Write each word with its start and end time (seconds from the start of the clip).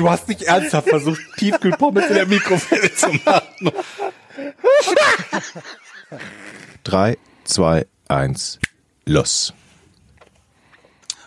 Du 0.00 0.08
hast 0.08 0.28
nicht 0.28 0.40
ernsthaft 0.44 0.88
versucht, 0.88 1.20
Tiefkühlpommes 1.36 2.06
in 2.06 2.14
der 2.14 2.26
Mikrowelle 2.26 2.90
zu 2.94 3.08
machen. 3.22 3.70
3, 6.84 7.18
2, 7.44 7.86
1, 8.08 8.60
los. 9.04 9.52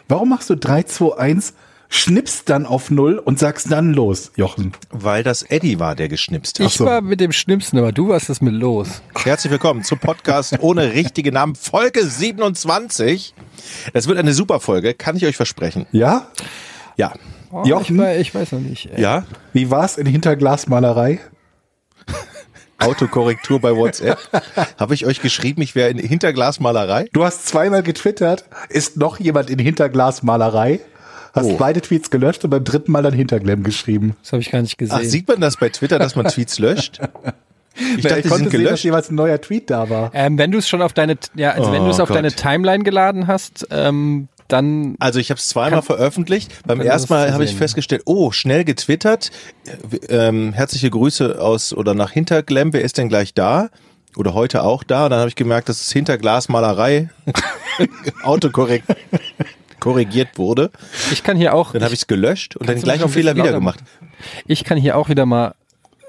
Warum 0.08 0.30
machst 0.30 0.50
du 0.50 0.56
3, 0.58 0.84
2, 0.84 1.18
1, 1.20 1.54
schnippst 1.88 2.50
dann 2.50 2.66
auf 2.66 2.90
0 2.90 3.20
und 3.20 3.38
sagst 3.38 3.72
dann 3.72 3.94
los, 3.94 4.32
Jochen? 4.38 4.74
Weil 4.90 5.22
das 5.22 5.44
Eddie 5.44 5.78
war, 5.78 5.94
der 5.94 6.08
geschnipst 6.08 6.60
hat. 6.60 6.66
Ich 6.66 6.80
war 6.80 7.02
mit 7.02 7.20
dem 7.20 7.32
Schnippsen, 7.32 7.78
aber 7.78 7.92
du 7.92 8.08
warst 8.08 8.30
das 8.30 8.42
mit 8.42 8.56
los. 8.56 9.04
Herzlich 9.16 9.52
willkommen 9.52 9.84
zum 9.84 10.00
Podcast 10.00 10.58
ohne 10.62 10.94
richtige 10.94 11.32
Namen, 11.32 11.54
Folge 11.54 12.04
27. 12.04 13.36
Das 13.94 14.08
wird 14.08 14.18
eine 14.18 14.34
super 14.34 14.60
Folge, 14.60 14.96
kann 14.96 15.16
ich 15.16 15.28
euch 15.28 15.36
versprechen. 15.36 15.86
Ja? 15.92 16.32
Ja. 16.98 17.14
Oh, 17.54 17.64
Jochen? 17.66 17.96
ich, 17.96 18.02
weiß, 18.02 18.20
ich 18.22 18.36
weiß 18.36 18.52
noch 18.54 18.60
nicht. 18.62 18.90
Ey. 18.94 19.02
Ja? 19.02 19.26
Wie 19.54 19.70
war's 19.70 19.98
in 19.98 20.06
Hinterglasmalerei? 20.08 21.20
Autokorrektur 22.80 23.62
bei 23.62 23.76
WhatsApp. 23.76 24.18
Habe 24.78 24.94
ich 24.94 25.06
euch 25.06 25.22
geschrieben, 25.22 25.62
ich 25.62 25.76
wäre 25.76 25.90
in 25.90 26.00
Hinterglasmalerei? 26.00 27.06
Du 27.14 27.24
hast 27.24 27.48
zweimal 27.48 27.84
getwittert, 27.84 28.46
ist 28.70 28.98
noch 28.98 29.20
jemand 29.20 29.50
in 29.50 29.60
Hinterglasmalerei? 29.60 30.80
Hast 31.34 31.46
Oh. 31.46 31.58
beide 31.58 31.82
Tweets 31.82 32.10
gelöscht 32.12 32.44
und 32.44 32.50
beim 32.52 32.64
dritten 32.64 32.92
Mal 32.92 33.02
dann 33.02 33.14
Hinterglam 33.14 33.64
geschrieben. 33.64 34.16
Das 34.22 34.34
habe 34.34 34.42
ich 34.42 34.52
gar 34.52 34.62
nicht 34.62 34.78
gesehen. 34.78 34.98
Ach, 35.00 35.04
sieht 35.04 35.28
man 35.28 35.40
das 35.42 35.58
bei 35.58 35.70
Twitter, 35.70 35.98
dass 35.98 36.16
man 36.16 36.26
Tweets 36.28 36.60
löscht? 36.60 37.00
Ich 37.98 38.04
dachte, 38.04 38.22
die 38.22 38.30
konnte 38.30 38.52
sehen, 38.52 38.52
dass 38.52 38.52
gelöscht. 38.52 38.84
jeweils 38.84 39.10
ein 39.10 39.16
neuer 39.16 39.42
Tweet 39.42 39.72
da 39.72 39.90
war. 39.90 40.12
ähm, 40.14 40.38
wenn 40.38 40.52
du 40.52 40.60
es 40.60 40.70
schon 40.70 40.84
auf 40.84 40.94
deine, 40.94 41.18
ja, 41.34 41.54
also 41.54 41.72
wenn 41.72 41.82
Oh 41.82 41.86
du 41.86 41.90
es 41.90 42.00
auf 42.00 42.08
Gott. 42.10 42.18
deine 42.18 42.32
Timeline 42.32 42.84
geladen 42.84 43.26
hast, 43.26 43.66
ähm, 43.72 44.28
dann 44.48 44.96
Also 45.00 45.20
ich 45.20 45.30
habe 45.30 45.40
es 45.40 45.50
zweimal 45.50 45.82
veröffentlicht. 45.82 46.52
Beim 46.66 46.82
ersten 46.82 47.14
Mal 47.14 47.34
habe 47.34 47.44
ich 47.44 47.56
festgestellt, 47.56 48.04
oh, 48.06 48.32
schnell 48.32 48.64
getwittert. 48.64 49.32
Ähm, 50.10 50.54
herzliche 50.54 50.90
Grüße 50.90 51.42
aus 51.42 51.74
oder 51.74 51.94
nach 51.94 52.12
Hinterglemm. 52.12 52.74
Wer 52.74 52.82
ist 52.82 52.98
denn 52.98 53.10
gleich 53.10 53.34
da? 53.34 53.70
Oder 54.16 54.34
heute 54.34 54.64
auch 54.64 54.84
da? 54.84 55.06
Und 55.06 55.12
dann 55.12 55.20
habe 55.20 55.30
ich 55.30 55.36
gemerkt, 55.36 55.70
dass 55.70 55.82
es 55.82 55.92
Hinterglasmalerei 55.92 57.10
autokorrekt 58.24 58.86
korrigiert 59.80 60.38
wurde. 60.38 60.72
ich 61.12 61.24
kann 61.24 61.36
hier 61.36 61.54
auch, 61.54 61.74
Dann 61.74 61.84
habe 61.84 61.94
ich 61.94 62.02
es 62.02 62.08
gelöscht 62.08 62.56
und 62.56 62.70
dann 62.70 62.80
gleich 62.80 63.00
das 63.00 63.02
noch 63.02 63.10
ein 63.10 63.14
Fehler 63.14 63.36
wieder 63.36 63.52
gemacht. 63.52 63.80
ich 64.46 64.64
kann 64.64 64.78
hier 64.78 64.98
auch 64.98 65.10
wieder 65.10 65.26
mal 65.26 65.56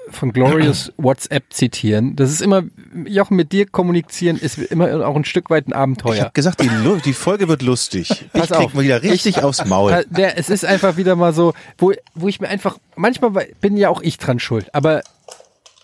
von 0.09 0.31
Glorious 0.33 0.91
WhatsApp 0.97 1.45
zitieren. 1.51 2.15
Das 2.15 2.31
ist 2.31 2.41
immer, 2.41 2.63
Jochen, 3.07 3.35
mit 3.37 3.51
dir 3.51 3.65
kommunizieren 3.65 4.37
ist 4.37 4.57
immer 4.57 5.05
auch 5.07 5.15
ein 5.15 5.25
Stück 5.25 5.49
weit 5.49 5.67
ein 5.67 5.71
Ich 5.71 5.75
Abenteuer. 5.77 6.19
habe 6.21 6.31
gesagt, 6.33 6.61
die, 6.61 6.69
die 7.03 7.13
Folge 7.13 7.47
wird 7.47 7.61
lustig. 7.61 8.07
Pass 8.33 8.45
ich 8.45 8.49
krieg 8.51 8.65
auf. 8.67 8.73
mal 8.73 8.83
wieder 8.83 9.01
richtig 9.03 9.37
Ich- 9.37 9.43
aufs 9.43 9.65
Maul. 9.65 10.05
Der, 10.09 10.37
es 10.37 10.49
ist 10.49 10.63
einfach 10.65 10.97
wieder 10.97 11.15
mal 11.15 11.33
so, 11.33 11.53
wo, 11.77 11.91
wo 12.13 12.27
ich 12.27 12.39
mir 12.39 12.47
einfach, 12.49 12.77
manchmal 12.95 13.31
bin 13.61 13.77
ja 13.77 13.89
auch 13.89 14.01
ich 14.01 14.17
dran 14.17 14.39
schuld, 14.39 14.73
aber 14.75 15.01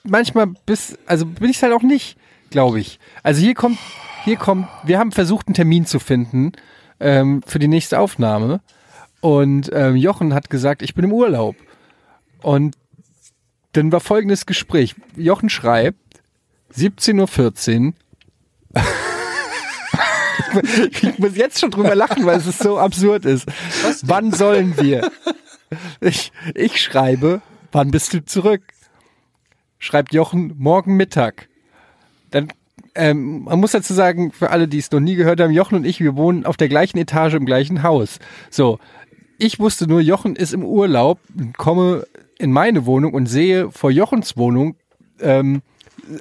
manchmal 0.04 0.48
bis, 0.66 0.98
also 1.06 1.26
bin 1.26 1.50
ich 1.50 1.62
halt 1.62 1.74
auch 1.74 1.82
nicht, 1.84 2.18
glaube 2.50 2.80
ich. 2.80 3.00
Also 3.24 3.42
hier 3.42 3.54
kommt, 3.56 3.78
hier 4.24 4.38
kommt, 4.38 4.68
wir 4.84 5.00
haben 5.00 5.12
versucht, 5.12 5.48
einen 5.48 5.56
Termin 5.56 5.86
zu 5.86 6.00
finden 6.00 6.52
ähm, 7.00 7.42
für 7.46 7.60
die 7.60 7.68
nächste 7.68 8.00
Aufnahme 8.00 8.62
und 9.20 9.70
ähm, 9.74 9.96
Jochen 9.96 10.34
hat 10.34 10.50
gesagt, 10.50 10.82
ich 10.82 10.94
bin 10.96 11.06
im 11.06 11.14
Urlaub. 11.14 11.56
Und 12.42 12.76
dann 13.74 13.92
war 13.92 14.00
folgendes 14.00 14.46
Gespräch. 14.46 14.96
Jochen 15.16 15.50
schreibt, 15.50 16.22
17.14 16.76 17.88
Uhr. 17.88 18.84
ich 21.02 21.20
muss 21.20 21.36
jetzt 21.36 21.60
schon 21.60 21.72
drüber 21.72 21.96
lachen, 21.96 22.26
weil 22.26 22.38
es 22.38 22.58
so 22.58 22.78
absurd 22.78 23.26
ist. 23.26 23.46
Wann 24.04 24.32
sollen 24.32 24.78
wir? 24.78 25.10
Ich, 26.02 26.32
ich 26.54 26.82
schreibe, 26.82 27.42
wann 27.72 27.92
bist 27.92 28.14
du 28.14 28.26
zurück? 28.26 28.62
Schreibt 29.80 30.14
Jochen, 30.14 30.54
morgen 30.58 30.96
Mittag. 30.98 31.48
Dann, 32.30 32.50
ähm, 32.94 33.44
man 33.44 33.60
muss 33.60 33.72
dazu 33.72 33.94
sagen, 33.94 34.32
für 34.32 34.50
alle, 34.50 34.68
die 34.68 34.80
es 34.80 34.92
noch 34.92 35.00
nie 35.00 35.16
gehört 35.16 35.40
haben, 35.40 35.52
Jochen 35.52 35.76
und 35.76 35.86
ich, 35.86 36.02
wir 36.02 36.16
wohnen 36.16 36.46
auf 36.46 36.58
der 36.58 36.70
gleichen 36.70 36.98
Etage 36.98 37.36
im 37.36 37.46
gleichen 37.46 37.84
Haus. 37.84 38.20
So, 38.50 38.80
ich 39.38 39.60
wusste 39.60 39.88
nur, 39.88 40.02
Jochen 40.02 40.36
ist 40.36 40.54
im 40.54 40.64
Urlaub, 40.64 41.20
komme 41.58 42.06
in 42.42 42.52
meine 42.52 42.86
Wohnung 42.86 43.14
und 43.14 43.28
sehe 43.28 43.72
vor 43.72 43.92
Jochens 43.92 44.36
Wohnung 44.36 44.76
ähm, 45.20 45.62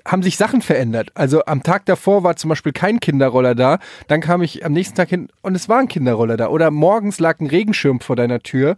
haben 0.04 0.22
sich 0.22 0.36
Sachen 0.36 0.62
verändert. 0.62 1.10
Also 1.14 1.44
am 1.46 1.62
Tag 1.62 1.86
davor 1.86 2.22
war 2.22 2.36
zum 2.36 2.50
Beispiel 2.50 2.72
kein 2.72 3.00
Kinderroller 3.00 3.54
da, 3.54 3.78
dann 4.08 4.20
kam 4.20 4.42
ich 4.42 4.64
am 4.64 4.72
nächsten 4.72 4.96
Tag 4.96 5.08
hin 5.08 5.28
und 5.42 5.54
es 5.54 5.68
war 5.68 5.78
ein 5.78 5.88
Kinderroller 5.88 6.36
da. 6.36 6.48
Oder 6.48 6.70
morgens 6.70 7.18
lag 7.18 7.40
ein 7.40 7.46
Regenschirm 7.46 8.00
vor 8.00 8.16
deiner 8.16 8.40
Tür 8.40 8.76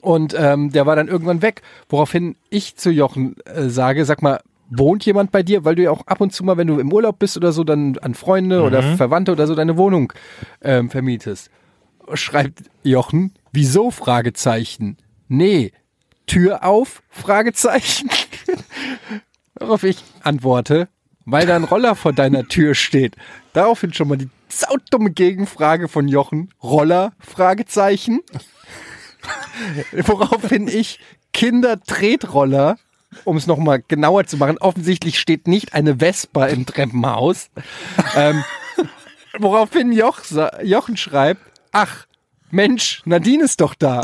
und 0.00 0.34
ähm, 0.36 0.72
der 0.72 0.86
war 0.86 0.96
dann 0.96 1.08
irgendwann 1.08 1.42
weg. 1.42 1.62
Woraufhin 1.88 2.36
ich 2.50 2.76
zu 2.76 2.90
Jochen 2.90 3.36
äh, 3.44 3.68
sage, 3.68 4.04
sag 4.04 4.22
mal, 4.22 4.40
wohnt 4.70 5.04
jemand 5.04 5.30
bei 5.30 5.42
dir? 5.42 5.64
Weil 5.64 5.74
du 5.74 5.82
ja 5.82 5.90
auch 5.90 6.06
ab 6.06 6.20
und 6.20 6.32
zu 6.32 6.44
mal, 6.44 6.56
wenn 6.56 6.66
du 6.66 6.78
im 6.78 6.92
Urlaub 6.92 7.18
bist 7.18 7.36
oder 7.36 7.52
so, 7.52 7.64
dann 7.64 7.98
an 7.98 8.14
Freunde 8.14 8.62
oder 8.62 8.82
Verwandte 8.96 9.32
oder 9.32 9.46
so 9.46 9.54
deine 9.54 9.76
Wohnung 9.76 10.12
ähm, 10.62 10.90
vermietest. 10.90 11.50
Schreibt 12.14 12.64
Jochen, 12.82 13.32
wieso? 13.52 13.90
Fragezeichen. 13.90 14.96
Nee, 15.28 15.72
Tür 16.26 16.64
auf? 16.64 17.02
Fragezeichen. 17.10 18.10
Worauf 19.54 19.84
ich 19.84 19.98
antworte, 20.22 20.88
weil 21.24 21.46
da 21.46 21.56
ein 21.56 21.64
Roller 21.64 21.94
vor 21.94 22.12
deiner 22.12 22.48
Tür 22.48 22.74
steht. 22.74 23.16
Daraufhin 23.52 23.92
schon 23.92 24.08
mal 24.08 24.18
die 24.18 24.28
saudumme 24.48 25.10
Gegenfrage 25.10 25.88
von 25.88 26.08
Jochen. 26.08 26.50
Roller? 26.62 27.12
Fragezeichen. 27.20 28.20
Woraufhin 29.92 30.68
ich 30.68 30.98
Kindertretroller, 31.32 32.78
um 33.24 33.36
es 33.36 33.46
nochmal 33.46 33.82
genauer 33.86 34.26
zu 34.26 34.36
machen, 34.36 34.58
offensichtlich 34.58 35.18
steht 35.18 35.46
nicht 35.46 35.74
eine 35.74 35.96
Vespa 35.96 36.46
im 36.46 36.66
Treppenhaus. 36.66 37.50
ähm, 38.16 38.44
woraufhin 39.38 39.92
Joch, 39.92 40.20
Jochen 40.62 40.96
schreibt, 40.96 41.40
ach, 41.72 42.06
Mensch, 42.50 43.02
Nadine 43.04 43.44
ist 43.44 43.60
doch 43.60 43.74
da. 43.74 44.00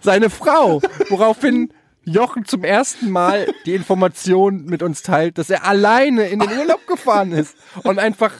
Seine 0.00 0.30
Frau. 0.30 0.80
Woraufhin 1.08 1.72
Jochen 2.04 2.44
zum 2.44 2.62
ersten 2.62 3.10
Mal 3.10 3.46
die 3.66 3.74
Information 3.74 4.64
mit 4.64 4.82
uns 4.82 5.02
teilt, 5.02 5.38
dass 5.38 5.50
er 5.50 5.64
alleine 5.64 6.28
in 6.28 6.38
den 6.38 6.56
Urlaub 6.58 6.86
gefahren 6.86 7.32
ist 7.32 7.56
und 7.82 7.98
einfach 7.98 8.32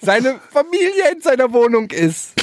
seine 0.00 0.40
Familie 0.50 1.12
in 1.12 1.20
seiner 1.20 1.52
Wohnung 1.52 1.90
ist. 1.90 2.32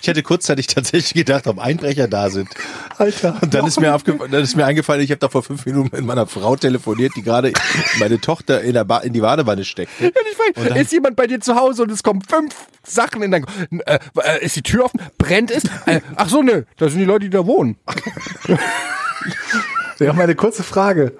Ich 0.00 0.08
hätte 0.08 0.22
kurzzeitig 0.22 0.68
tatsächlich 0.68 1.14
gedacht, 1.14 1.46
ob 1.48 1.58
Einbrecher 1.58 2.06
da 2.06 2.30
sind. 2.30 2.48
Alter. 2.96 3.38
Und 3.40 3.54
dann 3.54 3.66
ist 3.66 3.80
mir, 3.80 3.94
aufgefallen, 3.94 4.30
dann 4.30 4.42
ist 4.42 4.54
mir 4.54 4.64
eingefallen, 4.64 5.02
ich 5.02 5.10
habe 5.10 5.18
da 5.18 5.28
vor 5.28 5.42
fünf 5.42 5.66
Minuten 5.66 5.90
mit 5.92 6.04
meiner 6.04 6.26
Frau 6.26 6.54
telefoniert, 6.54 7.12
die 7.16 7.22
gerade 7.22 7.52
meine 7.98 8.20
Tochter 8.20 8.60
in, 8.60 8.74
der 8.74 8.84
ba 8.84 8.98
in 8.98 9.12
die 9.12 9.20
Badewanne 9.20 9.64
steckte. 9.64 10.04
Und 10.04 10.14
ich 10.30 10.62
frage, 10.62 10.78
ist 10.78 10.92
jemand 10.92 11.16
bei 11.16 11.26
dir 11.26 11.40
zu 11.40 11.56
Hause 11.56 11.82
und 11.82 11.90
es 11.90 12.04
kommen 12.04 12.22
fünf 12.22 12.54
Sachen 12.84 13.22
in 13.22 13.32
dein... 13.32 13.46
Äh, 13.86 13.98
äh, 14.22 14.44
ist 14.44 14.54
die 14.56 14.62
Tür 14.62 14.84
offen? 14.84 15.00
Brennt 15.18 15.50
es? 15.50 15.64
Äh, 15.86 16.00
ach 16.14 16.28
so, 16.28 16.42
nö, 16.42 16.62
das 16.76 16.92
sind 16.92 17.00
die 17.00 17.06
Leute, 17.06 17.24
die 17.24 17.30
da 17.30 17.46
wohnen. 17.46 17.76
Ja, 19.98 20.12
meine 20.12 20.34
kurze 20.34 20.62
Frage. 20.62 21.12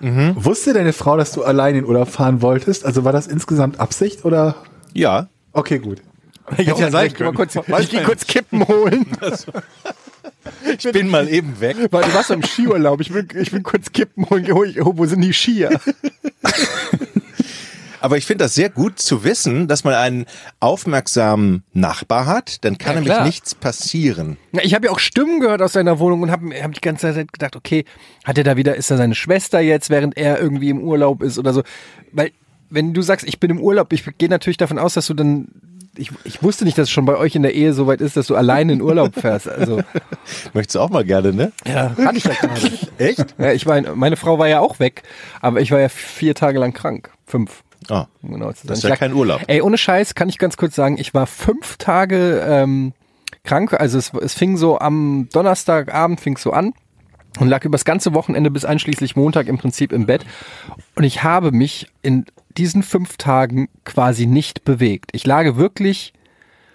Mhm. 0.00 0.34
Wusste 0.36 0.72
deine 0.72 0.92
Frau, 0.92 1.16
dass 1.16 1.32
du 1.32 1.44
allein 1.44 1.74
in 1.74 1.84
Urlaub 1.84 2.08
fahren 2.08 2.42
wolltest? 2.42 2.84
Also 2.84 3.04
war 3.04 3.12
das 3.12 3.26
insgesamt 3.26 3.80
Absicht 3.80 4.24
oder? 4.24 4.54
Ja. 4.94 5.28
Okay, 5.52 5.78
gut. 5.78 6.02
Ja 6.58 6.74
sein 6.90 7.06
ich 7.06 7.14
geh 7.14 7.22
mal 7.24 7.32
können. 7.32 7.36
kurz, 7.36 7.54
ich 7.80 7.90
geh 7.90 8.02
kurz 8.02 8.26
Kippen 8.26 8.66
holen. 8.66 9.06
Ich 10.78 10.90
bin 10.92 11.08
mal 11.08 11.28
eben 11.28 11.60
weg. 11.60 11.76
Warte, 11.90 12.08
du 12.08 12.14
warst 12.14 12.30
im 12.30 12.42
Skiurlaub. 12.42 13.00
Ich 13.00 13.12
will, 13.12 13.26
ich 13.40 13.52
will 13.52 13.62
kurz 13.62 13.92
Kippen 13.92 14.28
holen. 14.30 14.50
Oh, 14.80 14.92
wo 14.96 15.04
sind 15.06 15.20
die 15.20 15.32
Skier? 15.32 15.70
Aber 18.00 18.16
ich 18.16 18.24
finde 18.24 18.44
das 18.44 18.54
sehr 18.54 18.70
gut 18.70 18.98
zu 18.98 19.24
wissen, 19.24 19.68
dass 19.68 19.84
man 19.84 19.92
einen 19.94 20.24
aufmerksamen 20.58 21.62
Nachbar 21.74 22.24
hat, 22.26 22.64
dann 22.64 22.78
kann 22.78 22.94
Ja, 22.94 23.00
nämlich 23.00 23.12
klar. 23.14 23.26
nichts 23.26 23.54
passieren. 23.54 24.38
Ja, 24.52 24.62
ich 24.62 24.74
habe 24.74 24.86
ja 24.86 24.92
auch 24.92 24.98
Stimmen 24.98 25.40
gehört 25.40 25.60
aus 25.60 25.74
seiner 25.74 25.98
Wohnung 25.98 26.22
und 26.22 26.30
habe 26.30 26.54
hab 26.62 26.72
die 26.72 26.80
ganze 26.80 27.12
Zeit 27.12 27.30
gedacht, 27.32 27.56
okay, 27.56 27.84
hat 28.24 28.38
er 28.38 28.44
da 28.44 28.56
wieder, 28.56 28.74
ist 28.74 28.90
er 28.90 28.96
seine 28.96 29.14
Schwester 29.14 29.60
jetzt, 29.60 29.90
während 29.90 30.16
er 30.16 30.40
irgendwie 30.40 30.70
im 30.70 30.80
Urlaub 30.82 31.22
ist 31.22 31.38
oder 31.38 31.52
so? 31.52 31.62
Weil, 32.12 32.30
wenn 32.70 32.94
du 32.94 33.02
sagst, 33.02 33.26
ich 33.26 33.40
bin 33.40 33.50
im 33.50 33.60
Urlaub, 33.60 33.92
ich 33.92 34.04
gehe 34.18 34.28
natürlich 34.28 34.56
davon 34.56 34.78
aus, 34.78 34.94
dass 34.94 35.06
du 35.06 35.14
dann 35.14 35.48
ich, 35.96 36.10
ich 36.24 36.42
wusste 36.42 36.64
nicht, 36.64 36.78
dass 36.78 36.84
es 36.84 36.90
schon 36.90 37.04
bei 37.04 37.16
euch 37.16 37.34
in 37.34 37.42
der 37.42 37.52
Ehe 37.52 37.72
so 37.72 37.86
weit 37.86 38.00
ist, 38.00 38.16
dass 38.16 38.28
du 38.28 38.36
alleine 38.36 38.72
in 38.72 38.80
Urlaub 38.80 39.14
fährst. 39.14 39.48
Also, 39.48 39.82
Möchtest 40.54 40.76
du 40.76 40.80
auch 40.80 40.88
mal 40.88 41.04
gerne, 41.04 41.32
ne? 41.32 41.52
ja, 41.66 41.94
hatte 41.96 42.16
ich 42.16 42.24
ja 42.24 42.32
gerade. 42.34 42.60
Echt? 42.98 43.34
Ja, 43.38 43.52
ich 43.52 43.66
war, 43.66 43.80
meine 43.96 44.16
Frau 44.16 44.38
war 44.38 44.46
ja 44.48 44.60
auch 44.60 44.78
weg, 44.78 45.02
aber 45.40 45.60
ich 45.60 45.72
war 45.72 45.80
ja 45.80 45.88
vier 45.88 46.34
Tage 46.34 46.58
lang 46.60 46.72
krank. 46.72 47.10
Fünf. 47.26 47.62
Ah, 47.88 48.06
genau 48.22 48.50
das 48.50 48.64
ist 48.64 48.82
ja 48.84 48.90
lag- 48.90 48.98
kein 48.98 49.12
Urlaub. 49.12 49.40
Ey, 49.48 49.62
ohne 49.62 49.76
Scheiß 49.78 50.14
kann 50.14 50.28
ich 50.28 50.38
ganz 50.38 50.56
kurz 50.56 50.74
sagen, 50.76 50.96
ich 50.96 51.12
war 51.12 51.26
fünf 51.26 51.76
Tage 51.76 52.44
ähm, 52.46 52.92
krank. 53.44 53.72
Also 53.74 53.98
es, 53.98 54.12
es 54.14 54.34
fing 54.34 54.56
so 54.56 54.78
am 54.78 55.28
Donnerstagabend 55.32 56.20
fing 56.20 56.36
so 56.36 56.52
an 56.52 56.72
und 57.38 57.48
lag 57.48 57.64
übers 57.64 57.84
ganze 57.84 58.14
Wochenende 58.14 58.50
bis 58.50 58.64
einschließlich 58.64 59.16
Montag 59.16 59.48
im 59.48 59.58
Prinzip 59.58 59.92
im 59.92 60.06
Bett. 60.06 60.24
Und 60.94 61.04
ich 61.04 61.22
habe 61.24 61.52
mich 61.52 61.88
in 62.02 62.26
diesen 62.56 62.82
fünf 62.82 63.16
Tagen 63.16 63.68
quasi 63.84 64.26
nicht 64.26 64.64
bewegt. 64.64 65.10
Ich 65.12 65.26
lag 65.26 65.56
wirklich 65.56 66.12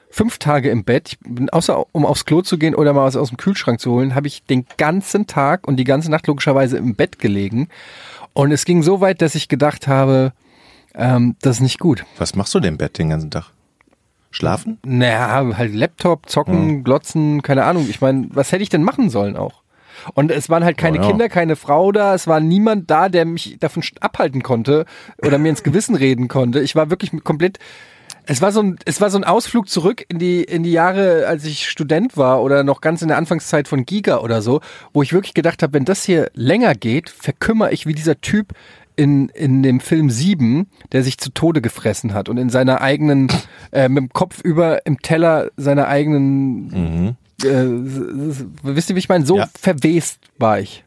fünf 0.09 0.37
Tage 0.37 0.69
im 0.69 0.83
Bett. 0.83 1.17
Bin 1.27 1.49
außer 1.49 1.85
um 1.91 2.05
aufs 2.05 2.25
Klo 2.25 2.41
zu 2.41 2.57
gehen 2.57 2.75
oder 2.75 2.93
mal 2.93 3.05
was 3.05 3.15
aus 3.15 3.29
dem 3.29 3.37
Kühlschrank 3.37 3.79
zu 3.79 3.91
holen, 3.91 4.15
habe 4.15 4.27
ich 4.27 4.43
den 4.43 4.65
ganzen 4.77 5.27
Tag 5.27 5.67
und 5.67 5.75
die 5.75 5.83
ganze 5.83 6.09
Nacht 6.09 6.27
logischerweise 6.27 6.77
im 6.77 6.95
Bett 6.95 7.19
gelegen. 7.19 7.67
Und 8.33 8.51
es 8.51 8.65
ging 8.65 8.81
so 8.81 9.01
weit, 9.01 9.21
dass 9.21 9.35
ich 9.35 9.47
gedacht 9.49 9.87
habe, 9.87 10.33
ähm, 10.93 11.35
das 11.41 11.57
ist 11.57 11.61
nicht 11.61 11.79
gut. 11.79 12.05
Was 12.17 12.35
machst 12.35 12.53
du 12.53 12.59
denn 12.59 12.73
im 12.73 12.77
Bett 12.77 12.97
den 12.97 13.09
ganzen 13.09 13.31
Tag? 13.31 13.51
Schlafen? 14.31 14.79
Naja, 14.83 15.57
halt 15.57 15.73
Laptop, 15.73 16.29
zocken, 16.29 16.83
glotzen, 16.83 17.41
keine 17.41 17.63
Ahnung. 17.63 17.87
Ich 17.89 18.01
meine, 18.01 18.27
was 18.31 18.51
hätte 18.51 18.63
ich 18.63 18.69
denn 18.69 18.83
machen 18.83 19.09
sollen 19.09 19.37
auch? 19.37 19.63
Und 20.13 20.31
es 20.31 20.49
waren 20.49 20.63
halt 20.63 20.77
keine 20.77 20.99
Oh 20.99 21.01
ja. 21.01 21.07
Kinder, 21.07 21.29
keine 21.29 21.55
Frau 21.55 21.91
da, 21.91 22.15
es 22.15 22.27
war 22.27 22.39
niemand 22.39 22.89
da, 22.89 23.09
der 23.09 23.25
mich 23.25 23.57
davon 23.59 23.83
abhalten 23.99 24.43
konnte 24.43 24.85
oder 25.25 25.37
mir 25.37 25.49
ins 25.49 25.63
Gewissen 25.63 25.95
reden 25.95 26.27
konnte. 26.27 26.59
Ich 26.61 26.75
war 26.75 26.89
wirklich 26.89 27.11
komplett, 27.23 27.59
es 28.25 28.41
war 28.41 28.51
so 28.51 28.61
ein, 28.61 28.77
es 28.85 29.01
war 29.01 29.09
so 29.09 29.17
ein 29.17 29.23
Ausflug 29.23 29.69
zurück 29.69 30.05
in 30.07 30.19
die, 30.19 30.43
in 30.43 30.63
die 30.63 30.71
Jahre, 30.71 31.27
als 31.27 31.45
ich 31.45 31.69
Student 31.69 32.17
war 32.17 32.41
oder 32.41 32.63
noch 32.63 32.81
ganz 32.81 33.01
in 33.01 33.07
der 33.07 33.17
Anfangszeit 33.17 33.67
von 33.67 33.85
Giga 33.85 34.19
oder 34.19 34.41
so, 34.41 34.61
wo 34.93 35.01
ich 35.03 35.13
wirklich 35.13 35.33
gedacht 35.33 35.61
habe, 35.63 35.73
wenn 35.73 35.85
das 35.85 36.03
hier 36.03 36.29
länger 36.33 36.75
geht, 36.75 37.09
verkümmere 37.09 37.71
ich 37.71 37.85
wie 37.85 37.93
dieser 37.93 38.19
Typ 38.21 38.53
in, 38.95 39.29
in 39.29 39.61
dem 39.61 39.79
Film 39.79 40.09
7, 40.09 40.67
der 40.91 41.03
sich 41.03 41.17
zu 41.17 41.29
Tode 41.31 41.61
gefressen 41.61 42.13
hat 42.13 42.29
und 42.29 42.37
in 42.37 42.49
seiner 42.49 42.81
eigenen, 42.81 43.27
äh, 43.71 43.89
mit 43.89 44.03
dem 44.03 44.09
Kopf 44.09 44.41
über 44.41 44.85
im 44.85 45.01
Teller 45.01 45.51
seiner 45.57 45.87
eigenen, 45.87 47.17
äh, 47.43 47.65
wisst 48.63 48.89
ihr, 48.89 48.95
wie 48.95 48.99
ich 48.99 49.09
meine? 49.09 49.25
So 49.25 49.37
Ja. 49.37 49.49
verwest 49.59 50.19
war 50.37 50.59
ich. 50.59 50.83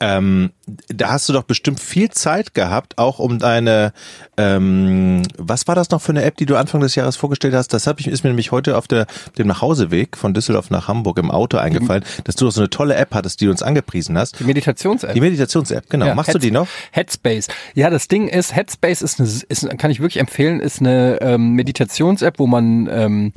Ähm, 0.00 0.50
da 0.88 1.10
hast 1.12 1.28
du 1.28 1.32
doch 1.32 1.44
bestimmt 1.44 1.78
viel 1.78 2.10
Zeit 2.10 2.52
gehabt, 2.52 2.98
auch 2.98 3.20
um 3.20 3.38
deine, 3.38 3.92
ähm, 4.36 5.22
was 5.38 5.68
war 5.68 5.76
das 5.76 5.88
noch 5.90 6.02
für 6.02 6.10
eine 6.10 6.24
App, 6.24 6.36
die 6.36 6.46
du 6.46 6.56
Anfang 6.56 6.80
des 6.80 6.96
Jahres 6.96 7.16
vorgestellt 7.16 7.54
hast? 7.54 7.68
Das 7.72 7.86
hab 7.86 8.00
ich, 8.00 8.08
ist 8.08 8.24
mir 8.24 8.30
nämlich 8.30 8.50
heute 8.50 8.76
auf 8.76 8.88
der, 8.88 9.06
dem 9.38 9.46
Nachhauseweg 9.46 10.16
von 10.16 10.34
Düsseldorf 10.34 10.68
nach 10.70 10.88
Hamburg 10.88 11.18
im 11.18 11.30
Auto 11.30 11.58
eingefallen, 11.58 12.04
dass 12.24 12.34
du 12.34 12.44
doch 12.44 12.50
so 12.52 12.60
eine 12.60 12.70
tolle 12.70 12.96
App 12.96 13.14
hattest, 13.14 13.40
die 13.40 13.44
du 13.46 13.52
uns 13.52 13.62
angepriesen 13.62 14.18
hast. 14.18 14.40
Die 14.40 14.44
Meditations-App. 14.44 15.14
Die 15.14 15.20
Meditations-App, 15.20 15.88
genau. 15.88 16.06
Ja, 16.06 16.14
Machst 16.16 16.30
du 16.30 16.38
Heads- 16.38 16.42
die 16.44 16.50
noch? 16.50 16.66
Headspace. 16.90 17.46
Ja, 17.74 17.88
das 17.88 18.08
Ding 18.08 18.26
ist, 18.28 18.54
Headspace 18.54 19.00
ist 19.00 19.20
eine, 19.20 19.28
ist, 19.48 19.78
kann 19.78 19.90
ich 19.92 20.00
wirklich 20.00 20.18
empfehlen, 20.20 20.58
ist 20.60 20.80
eine 20.80 21.18
ähm, 21.22 21.52
Meditations-App, 21.52 22.40
wo 22.40 22.48
man 22.48 22.88
ähm, 22.90 23.32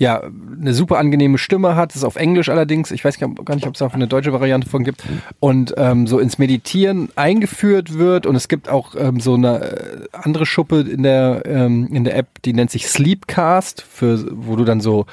ja 0.00 0.22
eine 0.60 0.72
super 0.72 0.98
angenehme 0.98 1.36
Stimme 1.36 1.76
hat. 1.76 1.94
ist 1.94 2.04
auf 2.04 2.16
Englisch 2.16 2.48
allerdings. 2.48 2.90
Ich 2.90 3.04
weiß 3.04 3.18
gar 3.18 3.28
gar 3.28 3.54
nicht, 3.54 3.66
ob 3.66 3.74
es 3.74 3.82
auch 3.82 3.92
eine 3.92 4.08
deutsche 4.08 4.32
Variante 4.32 4.66
von 4.68 4.82
gibt. 4.82 5.04
Und 5.40 5.74
ähm, 5.76 6.06
so 6.06 6.18
ins 6.18 6.38
Meditieren 6.38 7.10
eingeführt 7.16 7.98
wird. 7.98 8.24
Und 8.24 8.34
es 8.34 8.48
gibt 8.48 8.70
auch 8.70 8.94
ähm, 8.98 9.20
so 9.20 9.34
eine 9.34 9.60
äh, 9.60 10.08
andere 10.12 10.46
Schuppe 10.46 10.80
in 10.80 11.02
der 11.02 11.42
ähm, 11.44 11.88
in 11.92 12.04
der 12.04 12.16
App, 12.16 12.40
die 12.42 12.54
nennt 12.54 12.70
sich 12.70 12.88
Sleepcast, 12.88 13.82
für 13.82 14.26
wo 14.32 14.56
du 14.56 14.64
dann 14.64 14.80
so 14.80 15.04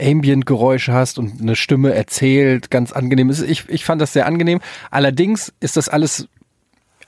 Ambient-Geräusche 0.00 0.92
hast 0.92 1.20
und 1.20 1.40
eine 1.40 1.54
Stimme 1.54 1.94
erzählt, 1.94 2.68
ganz 2.68 2.90
angenehm. 2.90 3.30
Ich, 3.30 3.68
ich 3.68 3.84
fand 3.84 4.02
das 4.02 4.12
sehr 4.12 4.26
angenehm. 4.26 4.60
Allerdings 4.90 5.52
ist 5.60 5.76
das 5.76 5.88
alles 5.88 6.26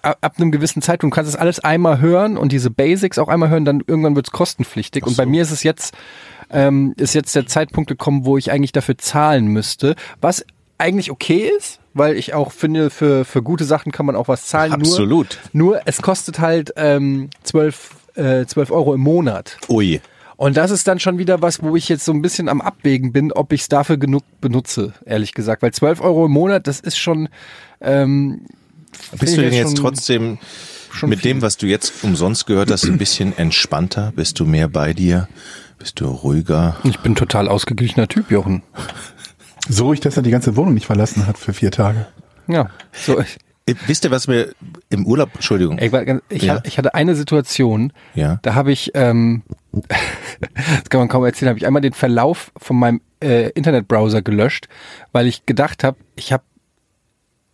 ab, 0.04 0.34
einem 0.36 0.52
gewissen 0.52 0.82
Zeitpunkt, 0.82 1.14
du 1.14 1.16
kannst 1.16 1.32
das 1.32 1.40
alles 1.40 1.60
einmal 1.60 2.00
hören 2.00 2.36
und 2.36 2.52
diese 2.52 2.70
Basics 2.70 3.19
auch 3.19 3.28
einmal 3.28 3.48
hören, 3.48 3.64
dann 3.64 3.82
irgendwann 3.86 4.14
wird 4.14 4.26
es 4.28 4.32
kostenpflichtig. 4.32 5.06
Und 5.06 5.16
bei 5.16 5.26
mir 5.26 5.42
ist 5.42 5.50
es 5.50 5.62
jetzt, 5.62 5.94
ähm, 6.55 6.95
ist 6.97 7.15
jetzt 7.15 7.35
der 7.35 7.47
Zeitpunkt 7.47 7.89
gekommen, 7.89 8.25
wo 8.25 8.39
ich 8.39 8.51
eigentlich 8.51 8.73
dafür 8.73 8.97
zahlen 8.97 9.47
müsste, 9.47 9.97
was 10.21 10.45
eigentlich 10.79 11.11
okay 11.11 11.51
ist, 11.56 11.81
weil 11.95 12.17
ich 12.17 12.35
auch 12.35 12.53
finde, 12.53 12.91
für, 12.91 13.25
für 13.25 13.43
gute 13.43 13.65
Sachen 13.65 13.93
kann 13.93 14.06
man 14.06 14.17
auch 14.17 14.29
was 14.29 14.47
zahlen. 14.47 14.73
Absolut. 14.73 15.39
Nur, 15.53 15.73
nur 15.73 15.81
es 15.85 16.03
kostet 16.03 16.41
halt 16.41 16.73
ähm, 16.77 17.31
12, 17.45 17.91
äh, 18.17 18.47
12 18.47 18.71
Euro 18.71 18.95
im 18.95 19.01
Monat. 19.01 19.59
Ui. 19.69 20.01
Und 20.37 20.56
das 20.56 20.71
ist 20.71 20.89
dann 20.89 20.99
schon 20.99 21.19
wieder 21.19 21.43
was, 21.43 21.62
wo 21.62 21.77
ich 21.77 21.89
jetzt 21.89 22.05
so 22.05 22.12
ein 22.12 22.21
bisschen 22.21 22.49
am 22.49 22.61
Abwägen 22.61 23.12
bin, 23.12 23.31
ob 23.33 23.53
ich 23.53 23.62
es 23.62 23.69
dafür 23.69 23.99
genug 23.99 24.25
benutze, 24.41 24.93
ehrlich 25.06 25.33
gesagt. 25.33 25.62
Weil 25.62 25.73
12 25.73 26.01
Euro 26.01 26.27
im 26.27 26.33
Monat, 26.33 26.67
das 26.67 26.81
ist 26.81 26.99
schon. 26.99 27.29
Ähm, 27.81 28.43
Bist 29.19 29.37
du 29.37 29.43
denn 29.43 29.53
jetzt 29.53 29.77
trotzdem 29.77 30.39
schon 30.91 31.09
mit 31.09 31.21
viel. 31.21 31.35
dem, 31.35 31.43
was 31.43 31.56
du 31.56 31.67
jetzt 31.67 32.03
umsonst 32.03 32.47
gehört 32.47 32.71
hast, 32.71 32.85
ein 32.85 32.99
bisschen 32.99 33.37
entspannter? 33.37 34.12
Bist 34.17 34.41
du 34.41 34.45
mehr 34.45 34.69
bei 34.69 34.93
dir? 34.93 35.29
Bist 35.79 36.00
du 36.00 36.06
ruhiger? 36.06 36.76
Ich 36.85 36.99
bin 37.00 37.15
total 37.15 37.49
ausgeglichener 37.49 38.09
Typ, 38.09 38.31
Jochen. 38.31 38.62
So 39.69 39.87
ruhig, 39.87 40.00
dass 40.00 40.17
er 40.17 40.23
die 40.23 40.31
ganze 40.31 40.56
Wohnung 40.56 40.75
nicht 40.75 40.87
verlassen 40.87 41.26
hat 41.26 41.38
für 41.38 41.53
vier 41.53 41.71
Tage. 41.71 42.06
Ja. 42.47 42.71
So, 42.93 43.21
ich, 43.21 43.38
Äh, 43.67 43.75
Wisst 43.87 44.05
ihr, 44.05 44.11
was 44.11 44.29
mir 44.29 44.55
im 44.91 45.06
Urlaub, 45.06 45.31
Entschuldigung, 45.35 45.79
ey, 45.79 45.91
war 45.91 46.03
ich, 46.29 46.43
Ja. 46.43 46.56
hatte, 46.56 46.69
ich 46.69 46.76
hatte 46.76 46.94
eine 46.94 47.15
Situation, 47.15 47.94
Ja. 48.15 48.38
da 48.43 48.55
habe 48.55 48.73
ich, 48.73 48.91
ähm, 48.94 49.43
das 49.73 50.91
kann 50.91 51.00
man 51.00 51.09
kaum 51.09 51.25
erzählen, 51.25 51.49
habe 51.49 51.59
ich 51.59 51.67
einmal 51.67 51.81
den 51.81 51.94
Verlauf 51.94 52.53
von 52.59 52.77
meinem 52.79 53.00
äh, 53.23 53.49
Internetbrowser 53.53 54.20
gelöscht, 54.20 54.69
weil 55.12 55.27
ich 55.27 55.47
gedacht 55.47 55.82
habe, 55.82 55.97
ich 56.15 56.31
habe 56.32 56.44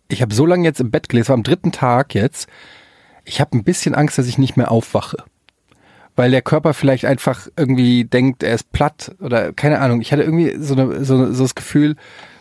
ich 0.09 0.21
habe 0.21 0.35
so 0.35 0.45
lange 0.45 0.65
jetzt 0.65 0.81
im 0.81 0.91
Bett 0.91 1.07
gelegen, 1.07 1.21
es 1.23 1.29
war 1.29 1.35
am 1.35 1.43
dritten 1.43 1.71
Tag 1.71 2.13
jetzt, 2.13 2.49
ich 3.23 3.39
habe 3.39 3.55
ein 3.57 3.63
bisschen 3.63 3.95
Angst, 3.95 4.17
dass 4.17 4.27
ich 4.27 4.37
nicht 4.37 4.57
mehr 4.57 4.69
aufwache. 4.69 5.23
Weil 6.15 6.31
der 6.31 6.41
Körper 6.41 6.73
vielleicht 6.73 7.05
einfach 7.05 7.47
irgendwie 7.57 8.03
denkt, 8.05 8.43
er 8.43 8.55
ist 8.55 8.71
platt 8.71 9.15
oder 9.21 9.53
keine 9.53 9.79
Ahnung. 9.79 10.01
Ich 10.01 10.11
hatte 10.11 10.23
irgendwie 10.23 10.55
so, 10.59 10.73
eine, 10.75 11.05
so, 11.05 11.31
so 11.33 11.43
das 11.43 11.55
Gefühl, 11.55 11.95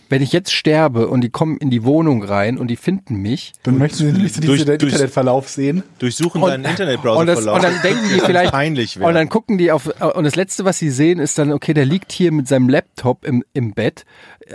wenn 0.08 0.22
ich 0.22 0.32
jetzt 0.32 0.52
sterbe 0.52 1.06
und 1.06 1.20
die 1.20 1.30
kommen 1.30 1.56
in 1.58 1.70
die 1.70 1.84
Wohnung 1.84 2.24
rein 2.24 2.58
und 2.58 2.66
die 2.66 2.74
finden 2.74 3.16
mich, 3.22 3.52
Dann 3.62 3.78
möchtest 3.78 4.00
du 4.00 4.06
nicht 4.06 4.44
durch- 4.44 4.64
durch- 4.64 4.82
Internetverlauf 4.82 5.48
sehen. 5.48 5.84
durchsuchen 6.00 6.42
deinen 6.42 6.64
Internetbrowser 6.64 7.20
und, 7.20 7.26
das, 7.28 7.46
und 7.46 7.62
dann 7.62 7.80
denken 7.84 8.08
die 8.12 8.18
vielleicht 8.20 8.50
peinlich 8.50 9.00
und 9.00 9.14
dann 9.14 9.28
gucken 9.28 9.56
die 9.56 9.70
auf 9.70 9.86
und 9.86 10.24
das 10.24 10.34
letzte 10.34 10.64
was 10.64 10.78
sie 10.80 10.90
sehen 10.90 11.20
ist 11.20 11.38
dann 11.38 11.52
okay 11.52 11.74
der 11.74 11.84
liegt 11.84 12.10
hier 12.10 12.32
mit 12.32 12.48
seinem 12.48 12.68
Laptop 12.68 13.24
im, 13.24 13.44
im 13.52 13.72
Bett 13.72 14.04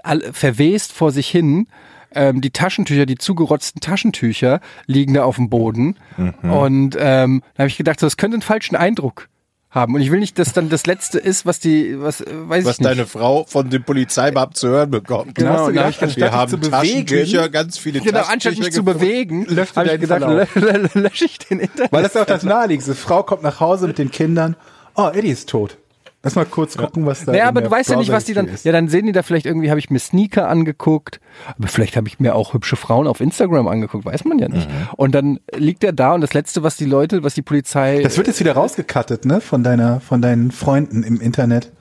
all, 0.03 0.19
verwest 0.33 0.91
vor 0.91 1.11
sich 1.13 1.29
hin 1.29 1.67
ähm, 2.15 2.41
die 2.41 2.51
Taschentücher 2.51 3.05
die 3.05 3.17
zugerotzten 3.17 3.81
Taschentücher 3.81 4.59
liegen 4.87 5.13
da 5.13 5.23
auf 5.23 5.35
dem 5.35 5.49
Boden 5.49 5.97
Mhm. 6.17 6.51
und 6.51 6.97
ähm, 6.99 7.41
da 7.55 7.59
habe 7.63 7.69
ich 7.69 7.77
gedacht 7.77 7.99
so, 7.99 8.05
das 8.05 8.17
könnte 8.17 8.35
einen 8.35 8.41
falschen 8.41 8.75
Eindruck 8.75 9.27
haben 9.69 9.93
und 9.93 9.99
ich 10.01 10.09
will 10.09 10.19
nicht 10.19 10.39
dass 10.39 10.53
dann 10.53 10.69
das 10.69 10.85
letzte 10.85 11.19
ist 11.19 11.45
was 11.45 11.59
die 11.59 11.99
was 11.99 12.21
äh, 12.21 12.25
weiß 12.31 12.63
was 12.63 12.73
ich 12.75 12.79
nicht 12.79 12.89
deine 12.89 13.05
Frau 13.05 13.43
von 13.43 13.69
dem 13.69 13.83
Polizeibeamten 13.83 14.55
zu 14.55 14.69
hören 14.69 14.89
bekommt. 14.89 15.35
Genau, 15.35 15.67
gedacht, 15.67 15.89
ich 15.89 16.01
anstatt 16.01 16.15
Wir 16.15 16.31
haben 16.31 16.49
zu 16.51 16.57
bewegen, 16.57 16.71
Taschentücher, 16.71 17.49
ganz 17.49 17.77
viele 17.77 17.99
Genau, 17.99 18.19
Taschentücher 18.19 18.49
anstatt 18.51 18.57
mich 18.65 18.71
zu 18.73 18.83
bewegen, 18.85 19.45
habe 19.75 19.93
ich 19.93 19.99
gedacht, 19.99 20.55
lösche 20.95 21.25
ich 21.25 21.39
den 21.39 21.59
Internet. 21.59 21.91
Weil 21.91 22.03
das 22.03 22.15
ist 22.15 22.21
auch 22.21 22.25
das 22.25 22.43
Naheliegendste. 22.43 22.95
Frau 22.95 23.23
kommt 23.23 23.43
nach 23.43 23.59
Hause 23.59 23.87
mit 23.87 23.97
den 23.97 24.11
Kindern. 24.11 24.55
Oh, 24.95 25.09
Eddie 25.13 25.29
ist 25.31 25.49
tot. 25.49 25.77
Lass 26.25 26.35
mal 26.35 26.45
kurz 26.45 26.75
gucken, 26.75 27.05
was 27.05 27.23
da 27.23 27.33
Naja, 27.33 27.43
in 27.43 27.49
aber 27.49 27.61
du 27.61 27.69
weißt 27.69 27.91
ja 27.91 27.97
nicht, 27.97 28.11
was 28.11 28.25
die 28.25 28.33
dann. 28.33 28.47
Ist. 28.47 28.65
Ja, 28.65 28.71
dann 28.71 28.89
sehen 28.89 29.05
die 29.05 29.11
da 29.11 29.21
vielleicht 29.21 29.45
irgendwie, 29.45 29.69
habe 29.69 29.77
ich 29.77 29.91
mir 29.91 29.99
Sneaker 29.99 30.49
angeguckt, 30.49 31.19
aber 31.55 31.67
vielleicht 31.67 31.95
habe 31.95 32.07
ich 32.07 32.19
mir 32.19 32.33
auch 32.33 32.55
hübsche 32.55 32.75
Frauen 32.75 33.05
auf 33.05 33.21
Instagram 33.21 33.67
angeguckt, 33.67 34.05
weiß 34.05 34.25
man 34.25 34.39
ja 34.39 34.49
nicht. 34.49 34.67
Mhm. 34.67 34.87
Und 34.97 35.13
dann 35.13 35.39
liegt 35.55 35.83
er 35.83 35.93
da 35.93 36.13
und 36.15 36.21
das 36.21 36.33
Letzte, 36.33 36.63
was 36.63 36.77
die 36.77 36.85
Leute, 36.85 37.23
was 37.23 37.35
die 37.35 37.43
Polizei. 37.43 38.01
Das 38.01 38.17
wird 38.17 38.25
jetzt 38.25 38.39
wieder 38.39 38.53
rausgekattet, 38.53 39.25
ne? 39.25 39.39
Von 39.39 39.63
deiner, 39.63 39.99
von 39.99 40.19
deinen 40.23 40.49
Freunden 40.49 41.03
im 41.03 41.21
Internet. 41.21 41.71